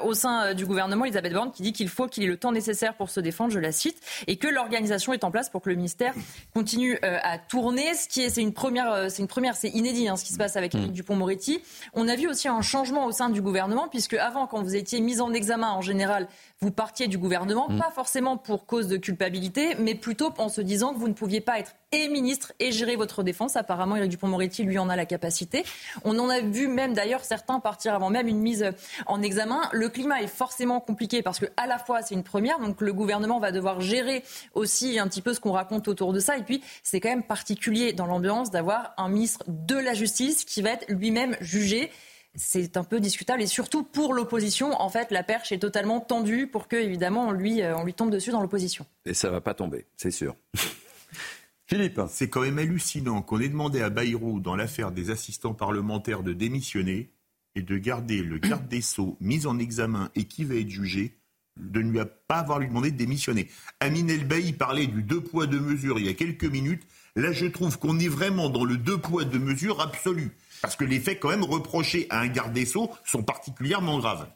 au 0.02 0.14
sein 0.14 0.54
du 0.54 0.66
gouvernement. 0.66 1.04
Elisabeth 1.04 1.32
Borne 1.32 1.52
qui 1.52 1.62
dit 1.62 1.72
qu'il 1.72 1.88
faut 1.88 2.06
qu'il 2.06 2.24
ait 2.24 2.28
le 2.28 2.36
temps 2.36 2.52
nécessaire 2.52 2.94
pour 2.94 3.10
se 3.10 3.20
défendre, 3.20 3.52
je 3.52 3.60
la 3.60 3.72
cite, 3.72 3.98
et 4.26 4.36
que 4.36 4.48
l'organisation 4.48 5.12
est 5.12 5.24
en 5.24 5.30
place 5.30 5.48
pour 5.48 5.62
que 5.62 5.70
le 5.70 5.76
ministère 5.76 6.14
continue 6.54 6.98
à 7.02 7.38
tourner. 7.38 7.94
Ce 7.94 8.08
qui 8.08 8.22
est, 8.22 8.30
c'est 8.30 8.42
une 8.42 8.52
première, 8.52 9.10
c'est 9.10 9.22
une 9.22 9.28
première, 9.28 9.54
c'est 9.56 9.68
inédit 9.68 10.08
hein, 10.08 10.16
ce 10.16 10.24
qui 10.24 10.32
se 10.32 10.38
passe 10.38 10.56
avec 10.56 10.74
mm. 10.74 10.88
Dupont-Moretti. 10.88 11.60
On 11.94 12.08
a 12.08 12.16
vu 12.16 12.28
aussi 12.28 12.48
un 12.48 12.62
changement 12.62 12.95
au 13.04 13.12
sein 13.12 13.28
du 13.28 13.42
gouvernement, 13.42 13.88
puisque 13.88 14.14
avant, 14.14 14.46
quand 14.46 14.62
vous 14.62 14.76
étiez 14.76 15.00
mis 15.00 15.20
en 15.20 15.32
examen, 15.34 15.70
en 15.70 15.82
général, 15.82 16.28
vous 16.60 16.70
partiez 16.70 17.06
du 17.06 17.18
gouvernement, 17.18 17.68
mm. 17.68 17.78
pas 17.78 17.90
forcément 17.90 18.36
pour 18.38 18.64
cause 18.64 18.88
de 18.88 18.96
culpabilité, 18.96 19.74
mais 19.78 19.94
plutôt 19.94 20.32
en 20.38 20.48
se 20.48 20.60
disant 20.60 20.94
que 20.94 20.98
vous 20.98 21.08
ne 21.08 21.14
pouviez 21.14 21.40
pas 21.40 21.58
être 21.58 21.74
et 21.92 22.08
ministre 22.08 22.52
et 22.58 22.72
gérer 22.72 22.96
votre 22.96 23.22
défense. 23.22 23.56
Apparemment, 23.56 23.96
Éric 23.96 24.10
Dupont-Moretti, 24.10 24.64
lui, 24.64 24.78
en 24.78 24.88
a 24.88 24.96
la 24.96 25.06
capacité. 25.06 25.64
On 26.04 26.18
en 26.18 26.28
a 26.28 26.40
vu 26.40 26.68
même 26.68 26.94
d'ailleurs 26.94 27.24
certains 27.24 27.60
partir 27.60 27.94
avant 27.94 28.10
même 28.10 28.28
une 28.28 28.40
mise 28.40 28.70
en 29.06 29.22
examen. 29.22 29.62
Le 29.72 29.88
climat 29.88 30.22
est 30.22 30.26
forcément 30.26 30.80
compliqué 30.80 31.22
parce 31.22 31.38
que 31.38 31.46
à 31.56 31.66
la 31.66 31.78
fois 31.78 32.02
c'est 32.02 32.14
une 32.14 32.22
première, 32.22 32.58
donc 32.58 32.80
le 32.80 32.92
gouvernement 32.92 33.38
va 33.38 33.52
devoir 33.52 33.80
gérer 33.80 34.22
aussi 34.54 34.98
un 34.98 35.08
petit 35.08 35.22
peu 35.22 35.34
ce 35.34 35.40
qu'on 35.40 35.52
raconte 35.52 35.88
autour 35.88 36.12
de 36.12 36.20
ça. 36.20 36.36
Et 36.36 36.42
puis 36.42 36.62
c'est 36.82 37.00
quand 37.00 37.08
même 37.08 37.22
particulier 37.22 37.92
dans 37.92 38.06
l'ambiance 38.06 38.50
d'avoir 38.50 38.92
un 38.96 39.08
ministre 39.08 39.44
de 39.48 39.76
la 39.76 39.94
Justice 39.94 40.44
qui 40.44 40.62
va 40.62 40.70
être 40.70 40.86
lui-même 40.88 41.36
jugé 41.40 41.90
c'est 42.36 42.76
un 42.76 42.84
peu 42.84 43.00
discutable 43.00 43.42
et 43.42 43.46
surtout 43.46 43.82
pour 43.82 44.14
l'opposition, 44.14 44.80
en 44.80 44.88
fait, 44.88 45.10
la 45.10 45.22
perche 45.22 45.52
est 45.52 45.58
totalement 45.58 46.00
tendue 46.00 46.46
pour 46.46 46.68
que, 46.68 46.76
évidemment, 46.76 47.28
on 47.28 47.32
lui, 47.32 47.62
euh, 47.62 47.76
on 47.76 47.84
lui 47.84 47.94
tombe 47.94 48.10
dessus 48.10 48.30
dans 48.30 48.42
l'opposition. 48.42 48.86
Et 49.04 49.14
ça 49.14 49.30
va 49.30 49.40
pas 49.40 49.54
tomber, 49.54 49.86
c'est 49.96 50.10
sûr. 50.10 50.36
Philippe. 51.66 52.00
C'est 52.08 52.28
quand 52.28 52.42
même 52.42 52.58
hallucinant 52.58 53.22
qu'on 53.22 53.40
ait 53.40 53.48
demandé 53.48 53.82
à 53.82 53.90
Bayrou, 53.90 54.38
dans 54.38 54.54
l'affaire 54.54 54.92
des 54.92 55.10
assistants 55.10 55.54
parlementaires, 55.54 56.22
de 56.22 56.32
démissionner 56.32 57.10
et 57.56 57.62
de 57.62 57.76
garder 57.76 58.22
le 58.22 58.38
garde 58.38 58.68
des 58.68 58.82
Sceaux 58.82 59.16
mis 59.20 59.46
en 59.46 59.58
examen 59.58 60.10
et 60.14 60.24
qui 60.24 60.44
va 60.44 60.54
être 60.54 60.70
jugé, 60.70 61.18
de 61.56 61.80
ne 61.80 61.90
lui 61.90 62.00
pas 62.28 62.36
avoir 62.36 62.58
lui 62.58 62.68
demandé 62.68 62.90
de 62.90 62.96
démissionner. 62.96 63.48
Amine 63.80 64.10
Elbaï 64.10 64.52
parlait 64.52 64.86
du 64.86 65.02
deux 65.02 65.22
poids, 65.22 65.46
deux 65.46 65.60
mesures 65.60 65.98
il 65.98 66.06
y 66.06 66.08
a 66.08 66.14
quelques 66.14 66.44
minutes. 66.44 66.86
Là, 67.16 67.32
je 67.32 67.46
trouve 67.46 67.78
qu'on 67.78 67.98
est 67.98 68.08
vraiment 68.08 68.50
dans 68.50 68.64
le 68.64 68.76
deux 68.76 68.98
poids, 68.98 69.24
deux 69.24 69.38
mesures 69.38 69.80
absolu. 69.80 70.32
Parce 70.62 70.76
que 70.76 70.84
les 70.84 71.00
faits 71.00 71.20
quand 71.20 71.30
même 71.30 71.44
reprochés 71.44 72.06
à 72.10 72.20
un 72.20 72.28
garde 72.28 72.52
des 72.52 72.66
Sceaux 72.66 72.90
sont 73.04 73.22
particulièrement 73.22 73.98
graves. 73.98 74.26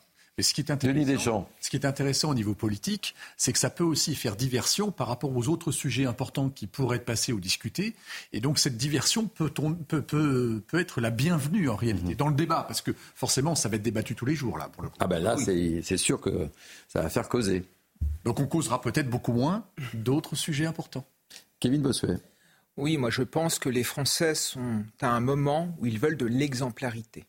Mais 0.40 0.44
ce 0.44 0.54
qui 0.54 0.62
est 0.62 0.70
intéressant, 0.70 1.50
ce 1.60 1.68
qui 1.68 1.76
est 1.76 1.84
intéressant 1.84 2.30
au 2.30 2.34
niveau 2.34 2.54
politique, 2.54 3.14
c'est 3.36 3.52
que 3.52 3.58
ça 3.58 3.68
peut 3.68 3.84
aussi 3.84 4.14
faire 4.14 4.36
diversion 4.36 4.90
par 4.90 5.08
rapport 5.08 5.36
aux 5.36 5.48
autres 5.48 5.70
sujets 5.70 6.06
importants 6.06 6.48
qui 6.48 6.66
pourraient 6.66 6.96
être 6.96 7.04
passés 7.04 7.32
ou 7.32 7.40
discutés. 7.40 7.94
Et 8.32 8.40
donc 8.40 8.58
cette 8.58 8.78
diversion 8.78 9.26
peut, 9.26 9.50
peut, 9.50 10.00
peut, 10.00 10.62
peut 10.66 10.80
être 10.80 11.00
la 11.02 11.10
bienvenue 11.10 11.68
en 11.68 11.76
réalité 11.76 12.12
mhm. 12.12 12.14
dans 12.14 12.28
le 12.28 12.34
débat, 12.34 12.64
parce 12.66 12.80
que 12.80 12.92
forcément 13.14 13.54
ça 13.54 13.68
va 13.68 13.76
être 13.76 13.82
débattu 13.82 14.14
tous 14.14 14.24
les 14.24 14.34
jours 14.34 14.56
là 14.56 14.68
pour 14.68 14.82
le 14.82 14.88
coup. 14.88 14.96
Ah 15.00 15.08
ben 15.08 15.22
là 15.22 15.36
c'est 15.36 15.96
sûr 15.98 16.20
que 16.20 16.48
ça 16.88 17.02
va 17.02 17.10
faire 17.10 17.28
causer. 17.28 17.64
Donc 18.24 18.40
on 18.40 18.46
causera 18.46 18.80
peut-être 18.80 19.10
beaucoup 19.10 19.32
moins 19.32 19.66
d'autres 19.92 20.36
sujets 20.36 20.64
importants. 20.64 21.04
Kevin 21.58 21.82
Bossuet. 21.82 22.16
Oui, 22.80 22.96
moi 22.96 23.10
je 23.10 23.22
pense 23.22 23.58
que 23.58 23.68
les 23.68 23.84
Français 23.84 24.34
sont 24.34 24.84
à 25.02 25.10
un 25.10 25.20
moment 25.20 25.76
où 25.78 25.86
ils 25.86 25.98
veulent 25.98 26.16
de 26.16 26.24
l'exemplarité. 26.24 27.26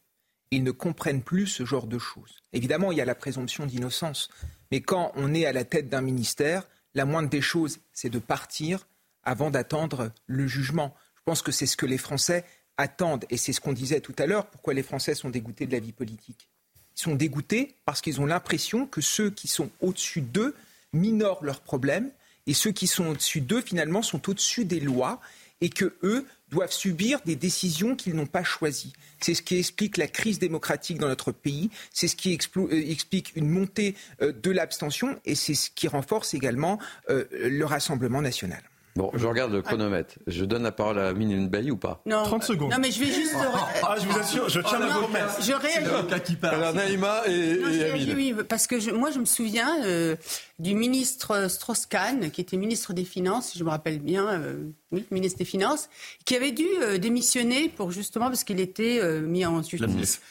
Ils 0.49 0.63
ne 0.63 0.71
comprennent 0.71 1.21
plus 1.21 1.45
ce 1.45 1.65
genre 1.65 1.87
de 1.87 1.99
choses. 1.99 2.41
Évidemment, 2.53 2.93
il 2.93 2.97
y 2.97 3.01
a 3.01 3.05
la 3.05 3.15
présomption 3.15 3.65
d'innocence, 3.65 4.29
mais 4.71 4.79
quand 4.79 5.11
on 5.15 5.33
est 5.33 5.45
à 5.45 5.51
la 5.51 5.65
tête 5.65 5.89
d'un 5.89 5.99
ministère, 5.99 6.69
la 6.93 7.03
moindre 7.03 7.27
des 7.27 7.41
choses, 7.41 7.79
c'est 7.91 8.09
de 8.09 8.17
partir 8.17 8.87
avant 9.23 9.51
d'attendre 9.51 10.13
le 10.25 10.47
jugement. 10.47 10.95
Je 11.17 11.21
pense 11.25 11.41
que 11.41 11.51
c'est 11.51 11.65
ce 11.65 11.75
que 11.75 11.85
les 11.85 11.97
Français 11.97 12.45
attendent, 12.77 13.25
et 13.29 13.35
c'est 13.35 13.51
ce 13.51 13.59
qu'on 13.59 13.73
disait 13.73 13.99
tout 13.99 14.15
à 14.19 14.27
l'heure, 14.27 14.47
pourquoi 14.47 14.73
les 14.73 14.83
Français 14.83 15.15
sont 15.15 15.29
dégoûtés 15.29 15.65
de 15.65 15.73
la 15.73 15.79
vie 15.79 15.91
politique. 15.91 16.47
Ils 16.95 17.01
sont 17.01 17.15
dégoûtés 17.15 17.75
parce 17.83 17.99
qu'ils 17.99 18.21
ont 18.21 18.25
l'impression 18.25 18.87
que 18.87 19.01
ceux 19.01 19.31
qui 19.31 19.49
sont 19.49 19.69
au-dessus 19.81 20.21
d'eux 20.21 20.55
minorent 20.93 21.43
leurs 21.43 21.61
problèmes, 21.61 22.09
et 22.47 22.53
ceux 22.53 22.71
qui 22.71 22.87
sont 22.87 23.07
au-dessus 23.07 23.41
d'eux, 23.41 23.61
finalement, 23.61 24.01
sont 24.01 24.29
au-dessus 24.29 24.63
des 24.63 24.79
lois 24.79 25.19
et 25.61 25.69
que 25.69 25.93
eux 26.03 26.25
doivent 26.49 26.73
subir 26.73 27.21
des 27.25 27.35
décisions 27.35 27.95
qu'ils 27.95 28.15
n'ont 28.15 28.25
pas 28.25 28.43
choisies. 28.43 28.93
C'est 29.19 29.33
ce 29.33 29.41
qui 29.41 29.57
explique 29.57 29.97
la 29.97 30.07
crise 30.07 30.39
démocratique 30.39 30.97
dans 30.97 31.07
notre 31.07 31.31
pays, 31.31 31.69
c'est 31.93 32.07
ce 32.07 32.15
qui 32.15 32.37
euh, 32.57 32.91
explique 32.91 33.31
une 33.35 33.49
montée 33.49 33.95
euh, 34.21 34.33
de 34.33 34.51
l'abstention 34.51 35.19
et 35.25 35.35
c'est 35.35 35.53
ce 35.53 35.69
qui 35.71 35.87
renforce 35.87 36.33
également 36.33 36.79
euh, 37.09 37.25
le 37.31 37.63
Rassemblement 37.63 38.21
national. 38.21 38.61
Bon, 38.95 39.09
je 39.13 39.25
regarde 39.25 39.53
le 39.53 39.61
chronomètre. 39.61 40.15
Je 40.27 40.43
donne 40.43 40.63
la 40.63 40.71
parole 40.71 40.99
à 40.99 41.13
Mine 41.13 41.47
Bailly 41.47 41.71
ou 41.71 41.77
pas? 41.77 42.01
Non. 42.05 42.23
30 42.23 42.43
secondes. 42.43 42.71
Non, 42.71 42.77
mais 42.79 42.91
je 42.91 42.99
vais 42.99 43.11
juste. 43.11 43.35
ah, 43.83 43.95
je 43.99 44.05
vous 44.05 44.19
assure, 44.19 44.49
je 44.49 44.59
tiens 44.59 44.79
la 44.79 44.87
promesse. 44.87 45.37
Je 45.41 45.53
réagis. 45.53 46.37
Alors, 46.43 46.73
Naïma 46.73 47.21
et, 47.27 47.57
non, 47.57 47.69
et 47.69 47.83
Amine. 47.91 48.13
Oui, 48.15 48.35
parce 48.47 48.67
que 48.67 48.91
moi, 48.91 49.11
je 49.11 49.19
me 49.19 49.25
souviens 49.25 49.83
euh, 49.85 50.15
du 50.59 50.75
ministre 50.75 51.47
Strauss-Kahn, 51.49 52.31
qui 52.31 52.41
était 52.41 52.57
ministre 52.57 52.93
des 52.93 53.05
Finances, 53.05 53.57
je 53.57 53.63
me 53.63 53.69
rappelle 53.69 53.99
bien, 53.99 54.27
euh, 54.27 54.71
oui, 54.91 55.05
ministre 55.11 55.39
des 55.39 55.45
Finances, 55.45 55.89
qui 56.25 56.35
avait 56.35 56.51
dû 56.51 56.67
euh, 56.81 56.97
démissionner 56.97 57.69
pour 57.69 57.91
justement 57.91 58.27
parce 58.27 58.43
qu'il 58.43 58.59
était 58.59 59.01
mis 59.21 59.45
en 59.45 59.61
justice. 59.63 60.21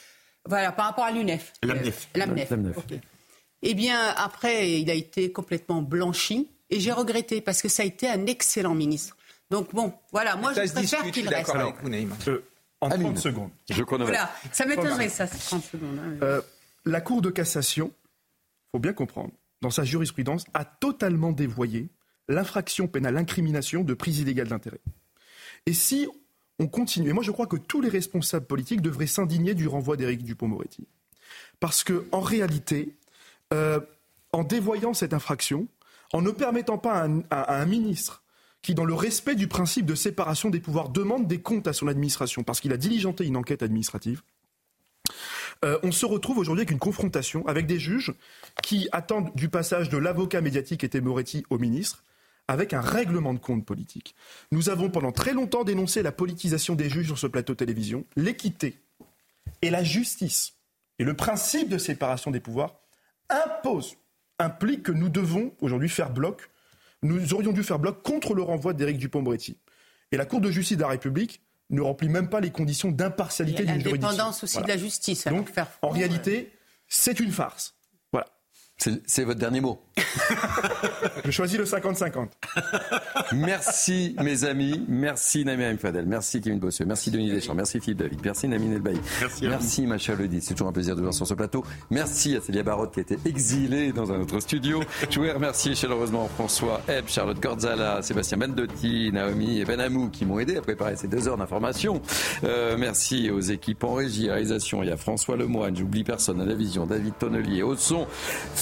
Voilà, 0.47 0.71
par 0.71 0.85
rapport 0.85 1.03
à 1.05 1.11
l'UNEF. 1.11 1.53
L'AMNEF. 1.63 2.09
L'AMNEF. 2.15 2.51
Eh 3.63 3.73
bien, 3.75 3.99
après, 4.17 4.79
il 4.79 4.89
a 4.89 4.93
été 4.95 5.31
complètement 5.31 5.81
blanchi. 5.81 6.47
Et 6.71 6.79
j'ai 6.79 6.91
regretté 6.91 7.41
parce 7.41 7.61
que 7.61 7.69
ça 7.69 7.83
a 7.83 7.85
été 7.85 8.09
un 8.09 8.25
excellent 8.25 8.73
ministre. 8.73 9.17
Donc 9.49 9.73
bon, 9.75 9.93
voilà, 10.11 10.37
moi 10.37 10.53
je 10.53 10.71
préfère 10.71 11.03
qu'il 11.11 11.27
reste. 11.27 11.49
Avec 11.49 11.75
vous, 11.83 11.91
euh, 12.29 12.43
en 12.79 12.89
30 12.89 13.17
secondes. 13.17 13.49
Je 13.69 13.83
connais. 13.83 14.05
Voilà, 14.05 14.31
ça 14.51 14.65
m'étonnerait 14.65 15.09
ça, 15.09 15.27
30 15.27 15.63
secondes. 15.63 15.99
Hein. 15.99 16.17
Euh, 16.23 16.41
la 16.85 17.01
Cour 17.01 17.21
de 17.21 17.29
cassation, 17.29 17.91
faut 18.71 18.79
bien 18.79 18.93
comprendre, 18.93 19.31
dans 19.61 19.69
sa 19.69 19.83
jurisprudence, 19.83 20.45
a 20.53 20.63
totalement 20.63 21.33
dévoyé 21.33 21.89
l'infraction 22.29 22.87
pénale, 22.87 23.15
l'incrimination 23.15 23.83
de 23.83 23.93
prise 23.93 24.19
illégale 24.19 24.47
d'intérêt. 24.47 24.79
Et 25.65 25.73
si 25.73 26.07
on 26.57 26.67
continue, 26.67 27.09
et 27.09 27.13
moi 27.13 27.23
je 27.23 27.31
crois 27.31 27.47
que 27.47 27.57
tous 27.57 27.81
les 27.81 27.89
responsables 27.89 28.45
politiques 28.45 28.81
devraient 28.81 29.07
s'indigner 29.07 29.53
du 29.53 29.67
renvoi 29.67 29.97
d'Éric 29.97 30.23
Dupont-Moretti. 30.23 30.87
Parce 31.59 31.83
que 31.83 32.07
en 32.11 32.21
réalité, 32.21 32.95
euh, 33.53 33.81
en 34.31 34.43
dévoyant 34.43 34.93
cette 34.93 35.13
infraction, 35.13 35.67
en 36.13 36.21
ne 36.21 36.31
permettant 36.31 36.77
pas 36.77 37.07
à 37.29 37.61
un, 37.61 37.65
ministre 37.65 38.23
qui, 38.61 38.75
dans 38.75 38.85
le 38.85 38.93
respect 38.93 39.35
du 39.35 39.47
principe 39.47 39.85
de 39.85 39.95
séparation 39.95 40.49
des 40.49 40.59
pouvoirs, 40.59 40.89
demande 40.89 41.27
des 41.27 41.41
comptes 41.41 41.67
à 41.67 41.73
son 41.73 41.87
administration 41.87 42.43
parce 42.43 42.59
qu'il 42.59 42.73
a 42.73 42.77
diligenté 42.77 43.25
une 43.25 43.37
enquête 43.37 43.63
administrative, 43.63 44.21
euh, 45.63 45.77
on 45.83 45.91
se 45.91 46.05
retrouve 46.05 46.37
aujourd'hui 46.37 46.61
avec 46.61 46.71
une 46.71 46.79
confrontation 46.79 47.45
avec 47.47 47.67
des 47.67 47.79
juges 47.79 48.13
qui 48.63 48.87
attendent 48.91 49.33
du 49.35 49.47
passage 49.49 49.89
de 49.89 49.97
l'avocat 49.97 50.41
médiatique 50.41 50.83
et 50.83 51.01
Moretti 51.01 51.43
au 51.49 51.59
ministre 51.59 52.03
avec 52.47 52.73
un 52.73 52.81
règlement 52.81 53.33
de 53.33 53.39
compte 53.39 53.65
politique. 53.65 54.15
Nous 54.51 54.69
avons 54.69 54.89
pendant 54.89 55.11
très 55.11 55.33
longtemps 55.33 55.63
dénoncé 55.63 56.01
la 56.01 56.11
politisation 56.11 56.75
des 56.75 56.89
juges 56.89 57.05
sur 57.05 57.17
ce 57.17 57.27
plateau 57.27 57.55
télévision, 57.55 58.05
l'équité 58.15 58.81
et 59.61 59.69
la 59.69 59.83
justice 59.83 60.53
et 60.99 61.03
le 61.03 61.15
principe 61.15 61.69
de 61.69 61.77
séparation 61.77 62.31
des 62.31 62.39
pouvoirs 62.39 62.75
pause 63.63 63.95
implique 64.41 64.83
que 64.83 64.91
nous 64.91 65.09
devons 65.09 65.53
aujourd'hui 65.61 65.89
faire 65.89 66.11
bloc. 66.11 66.49
Nous 67.03 67.33
aurions 67.33 67.51
dû 67.51 67.63
faire 67.63 67.79
bloc 67.79 68.03
contre 68.03 68.33
le 68.33 68.43
renvoi 68.43 68.73
d'Éric 68.73 68.97
Dupont-Moretti. 68.97 69.57
Et 70.11 70.17
la 70.17 70.25
Cour 70.25 70.41
de 70.41 70.51
justice 70.51 70.77
de 70.77 70.81
la 70.81 70.89
République 70.89 71.41
ne 71.69 71.81
remplit 71.81 72.09
même 72.09 72.29
pas 72.29 72.41
les 72.41 72.51
conditions 72.51 72.91
d'impartialité 72.91 73.63
d'une 73.63 73.79
juridiction. 73.79 74.09
L'indépendance 74.09 74.43
aussi 74.43 74.61
de 74.61 74.67
la 74.67 74.77
justice. 74.77 75.25
Donc, 75.27 75.49
en 75.81 75.89
réalité, 75.89 76.51
c'est 76.87 77.19
une 77.19 77.31
farce. 77.31 77.75
C'est 79.05 79.23
votre 79.23 79.39
dernier 79.39 79.61
mot. 79.61 79.79
Je 81.25 81.31
choisis 81.31 81.57
le 81.57 81.65
50-50. 81.65 82.27
Merci 83.33 84.15
mes 84.21 84.43
amis, 84.43 84.83
merci 84.87 85.45
Namir 85.45 85.73
Fadel, 85.79 86.05
merci 86.05 86.41
Kevin 86.41 86.59
Bosseux, 86.59 86.83
merci 86.85 87.11
Denis 87.11 87.31
Deschamps, 87.31 87.53
merci 87.53 87.79
Philippe 87.79 87.99
David, 87.99 88.19
merci 88.23 88.47
Namine 88.47 88.73
Elbaï, 88.73 88.97
merci, 89.21 89.47
merci 89.47 89.87
ma 89.87 89.97
chère 89.97 90.17
Lydie, 90.17 90.41
c'est 90.41 90.53
toujours 90.53 90.67
un 90.67 90.73
plaisir 90.73 90.97
de 90.97 91.01
voir 91.01 91.13
sur 91.13 91.25
ce 91.25 91.33
plateau. 91.33 91.63
Merci 91.89 92.35
à 92.35 92.41
Célia 92.41 92.63
Barotte 92.63 92.93
qui 92.93 92.99
a 92.99 93.03
été 93.03 93.17
exilée 93.25 93.93
dans 93.93 94.11
un 94.11 94.19
autre 94.19 94.39
studio. 94.41 94.81
Je 95.09 95.17
voulais 95.17 95.31
remercier 95.31 95.75
chaleureusement 95.75 96.27
François 96.27 96.81
Hebb, 96.89 97.05
Charlotte 97.07 97.39
Gorzala, 97.39 98.01
Sébastien 98.01 98.37
Mendotti, 98.37 99.11
Naomi 99.13 99.59
et 99.59 99.65
Benamou 99.65 100.09
qui 100.09 100.25
m'ont 100.25 100.39
aidé 100.39 100.57
à 100.57 100.61
préparer 100.61 100.97
ces 100.97 101.07
deux 101.07 101.27
heures 101.27 101.37
d'information. 101.37 102.01
Euh, 102.43 102.75
merci 102.77 103.29
aux 103.29 103.39
équipes 103.39 103.83
en 103.85 103.93
régie, 103.93 104.29
réalisation, 104.29 104.83
il 104.83 104.89
y 104.89 104.91
a 104.91 104.97
François 104.97 105.37
Lemoine, 105.37 105.75
j'oublie 105.75 106.03
personne. 106.03 106.41
À 106.41 106.45
la 106.45 106.55
vision, 106.55 106.85
David 106.85 107.17
Tonnelier. 107.17 107.63
Au 107.63 107.75
son, 107.75 108.07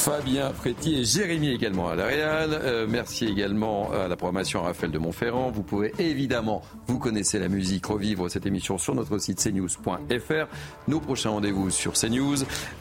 Fabien 0.10 0.52
Fréty 0.54 0.96
et 0.96 1.04
Jérémy 1.06 1.50
également 1.50 1.88
à 1.88 1.96
la 1.96 2.06
Réal. 2.06 2.50
Euh, 2.52 2.88
merci 2.90 3.26
également 3.26 3.92
à 3.92 4.08
la 4.08 4.16
programmation 4.16 4.64
Raphaël 4.64 4.92
de 4.92 4.98
Montferrand. 4.98 5.52
Vous 5.52 5.62
pouvez 5.62 5.94
évidemment, 6.00 6.64
vous 6.88 6.98
connaissez 6.98 7.38
la 7.38 7.48
musique, 7.48 7.86
revivre 7.86 8.28
cette 8.28 8.48
émission 8.48 8.80
sur 8.80 8.96
notre 8.96 9.20
site 9.20 9.38
cnews.fr. 9.38 10.48
Nos 10.88 11.00
prochains 11.00 11.30
rendez-vous 11.30 11.70
sur 11.70 11.94
CNews. 11.94 12.38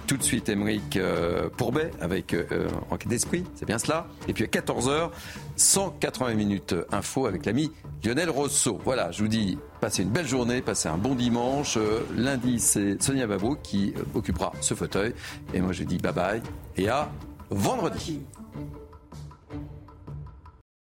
Tout 0.06 0.16
de 0.16 0.22
suite, 0.22 0.48
Émeric 0.48 0.96
euh, 0.96 1.50
Pourbet 1.54 1.90
avec 2.00 2.32
euh, 2.32 2.46
Enquête 2.90 3.08
d'esprit, 3.08 3.44
c'est 3.56 3.66
bien 3.66 3.78
cela. 3.78 4.06
Et 4.26 4.32
puis 4.32 4.44
à 4.44 4.46
14h, 4.46 5.10
180 5.56 6.32
minutes 6.32 6.74
info 6.92 7.26
avec 7.26 7.44
l'ami 7.44 7.70
Lionel 8.02 8.30
Rosso. 8.30 8.80
Voilà, 8.84 9.10
je 9.10 9.20
vous 9.20 9.28
dis, 9.28 9.58
passez 9.80 10.02
une 10.02 10.10
belle 10.10 10.26
journée, 10.26 10.60
passez 10.60 10.88
un 10.88 10.98
bon 10.98 11.14
dimanche. 11.14 11.78
lundi, 12.16 12.58
c'est 12.58 13.02
Sonia 13.02 13.26
Babou 13.26 13.56
qui 13.62 13.94
occupera 14.14 14.52
ce 14.60 14.74
fauteuil. 14.74 15.14
Et 15.54 15.60
moi, 15.60 15.72
je 15.72 15.84
dis 15.84 15.98
bye 15.98 16.12
bye 16.12 16.42
et 16.76 16.88
à 16.88 17.10
vendredi. 17.50 18.20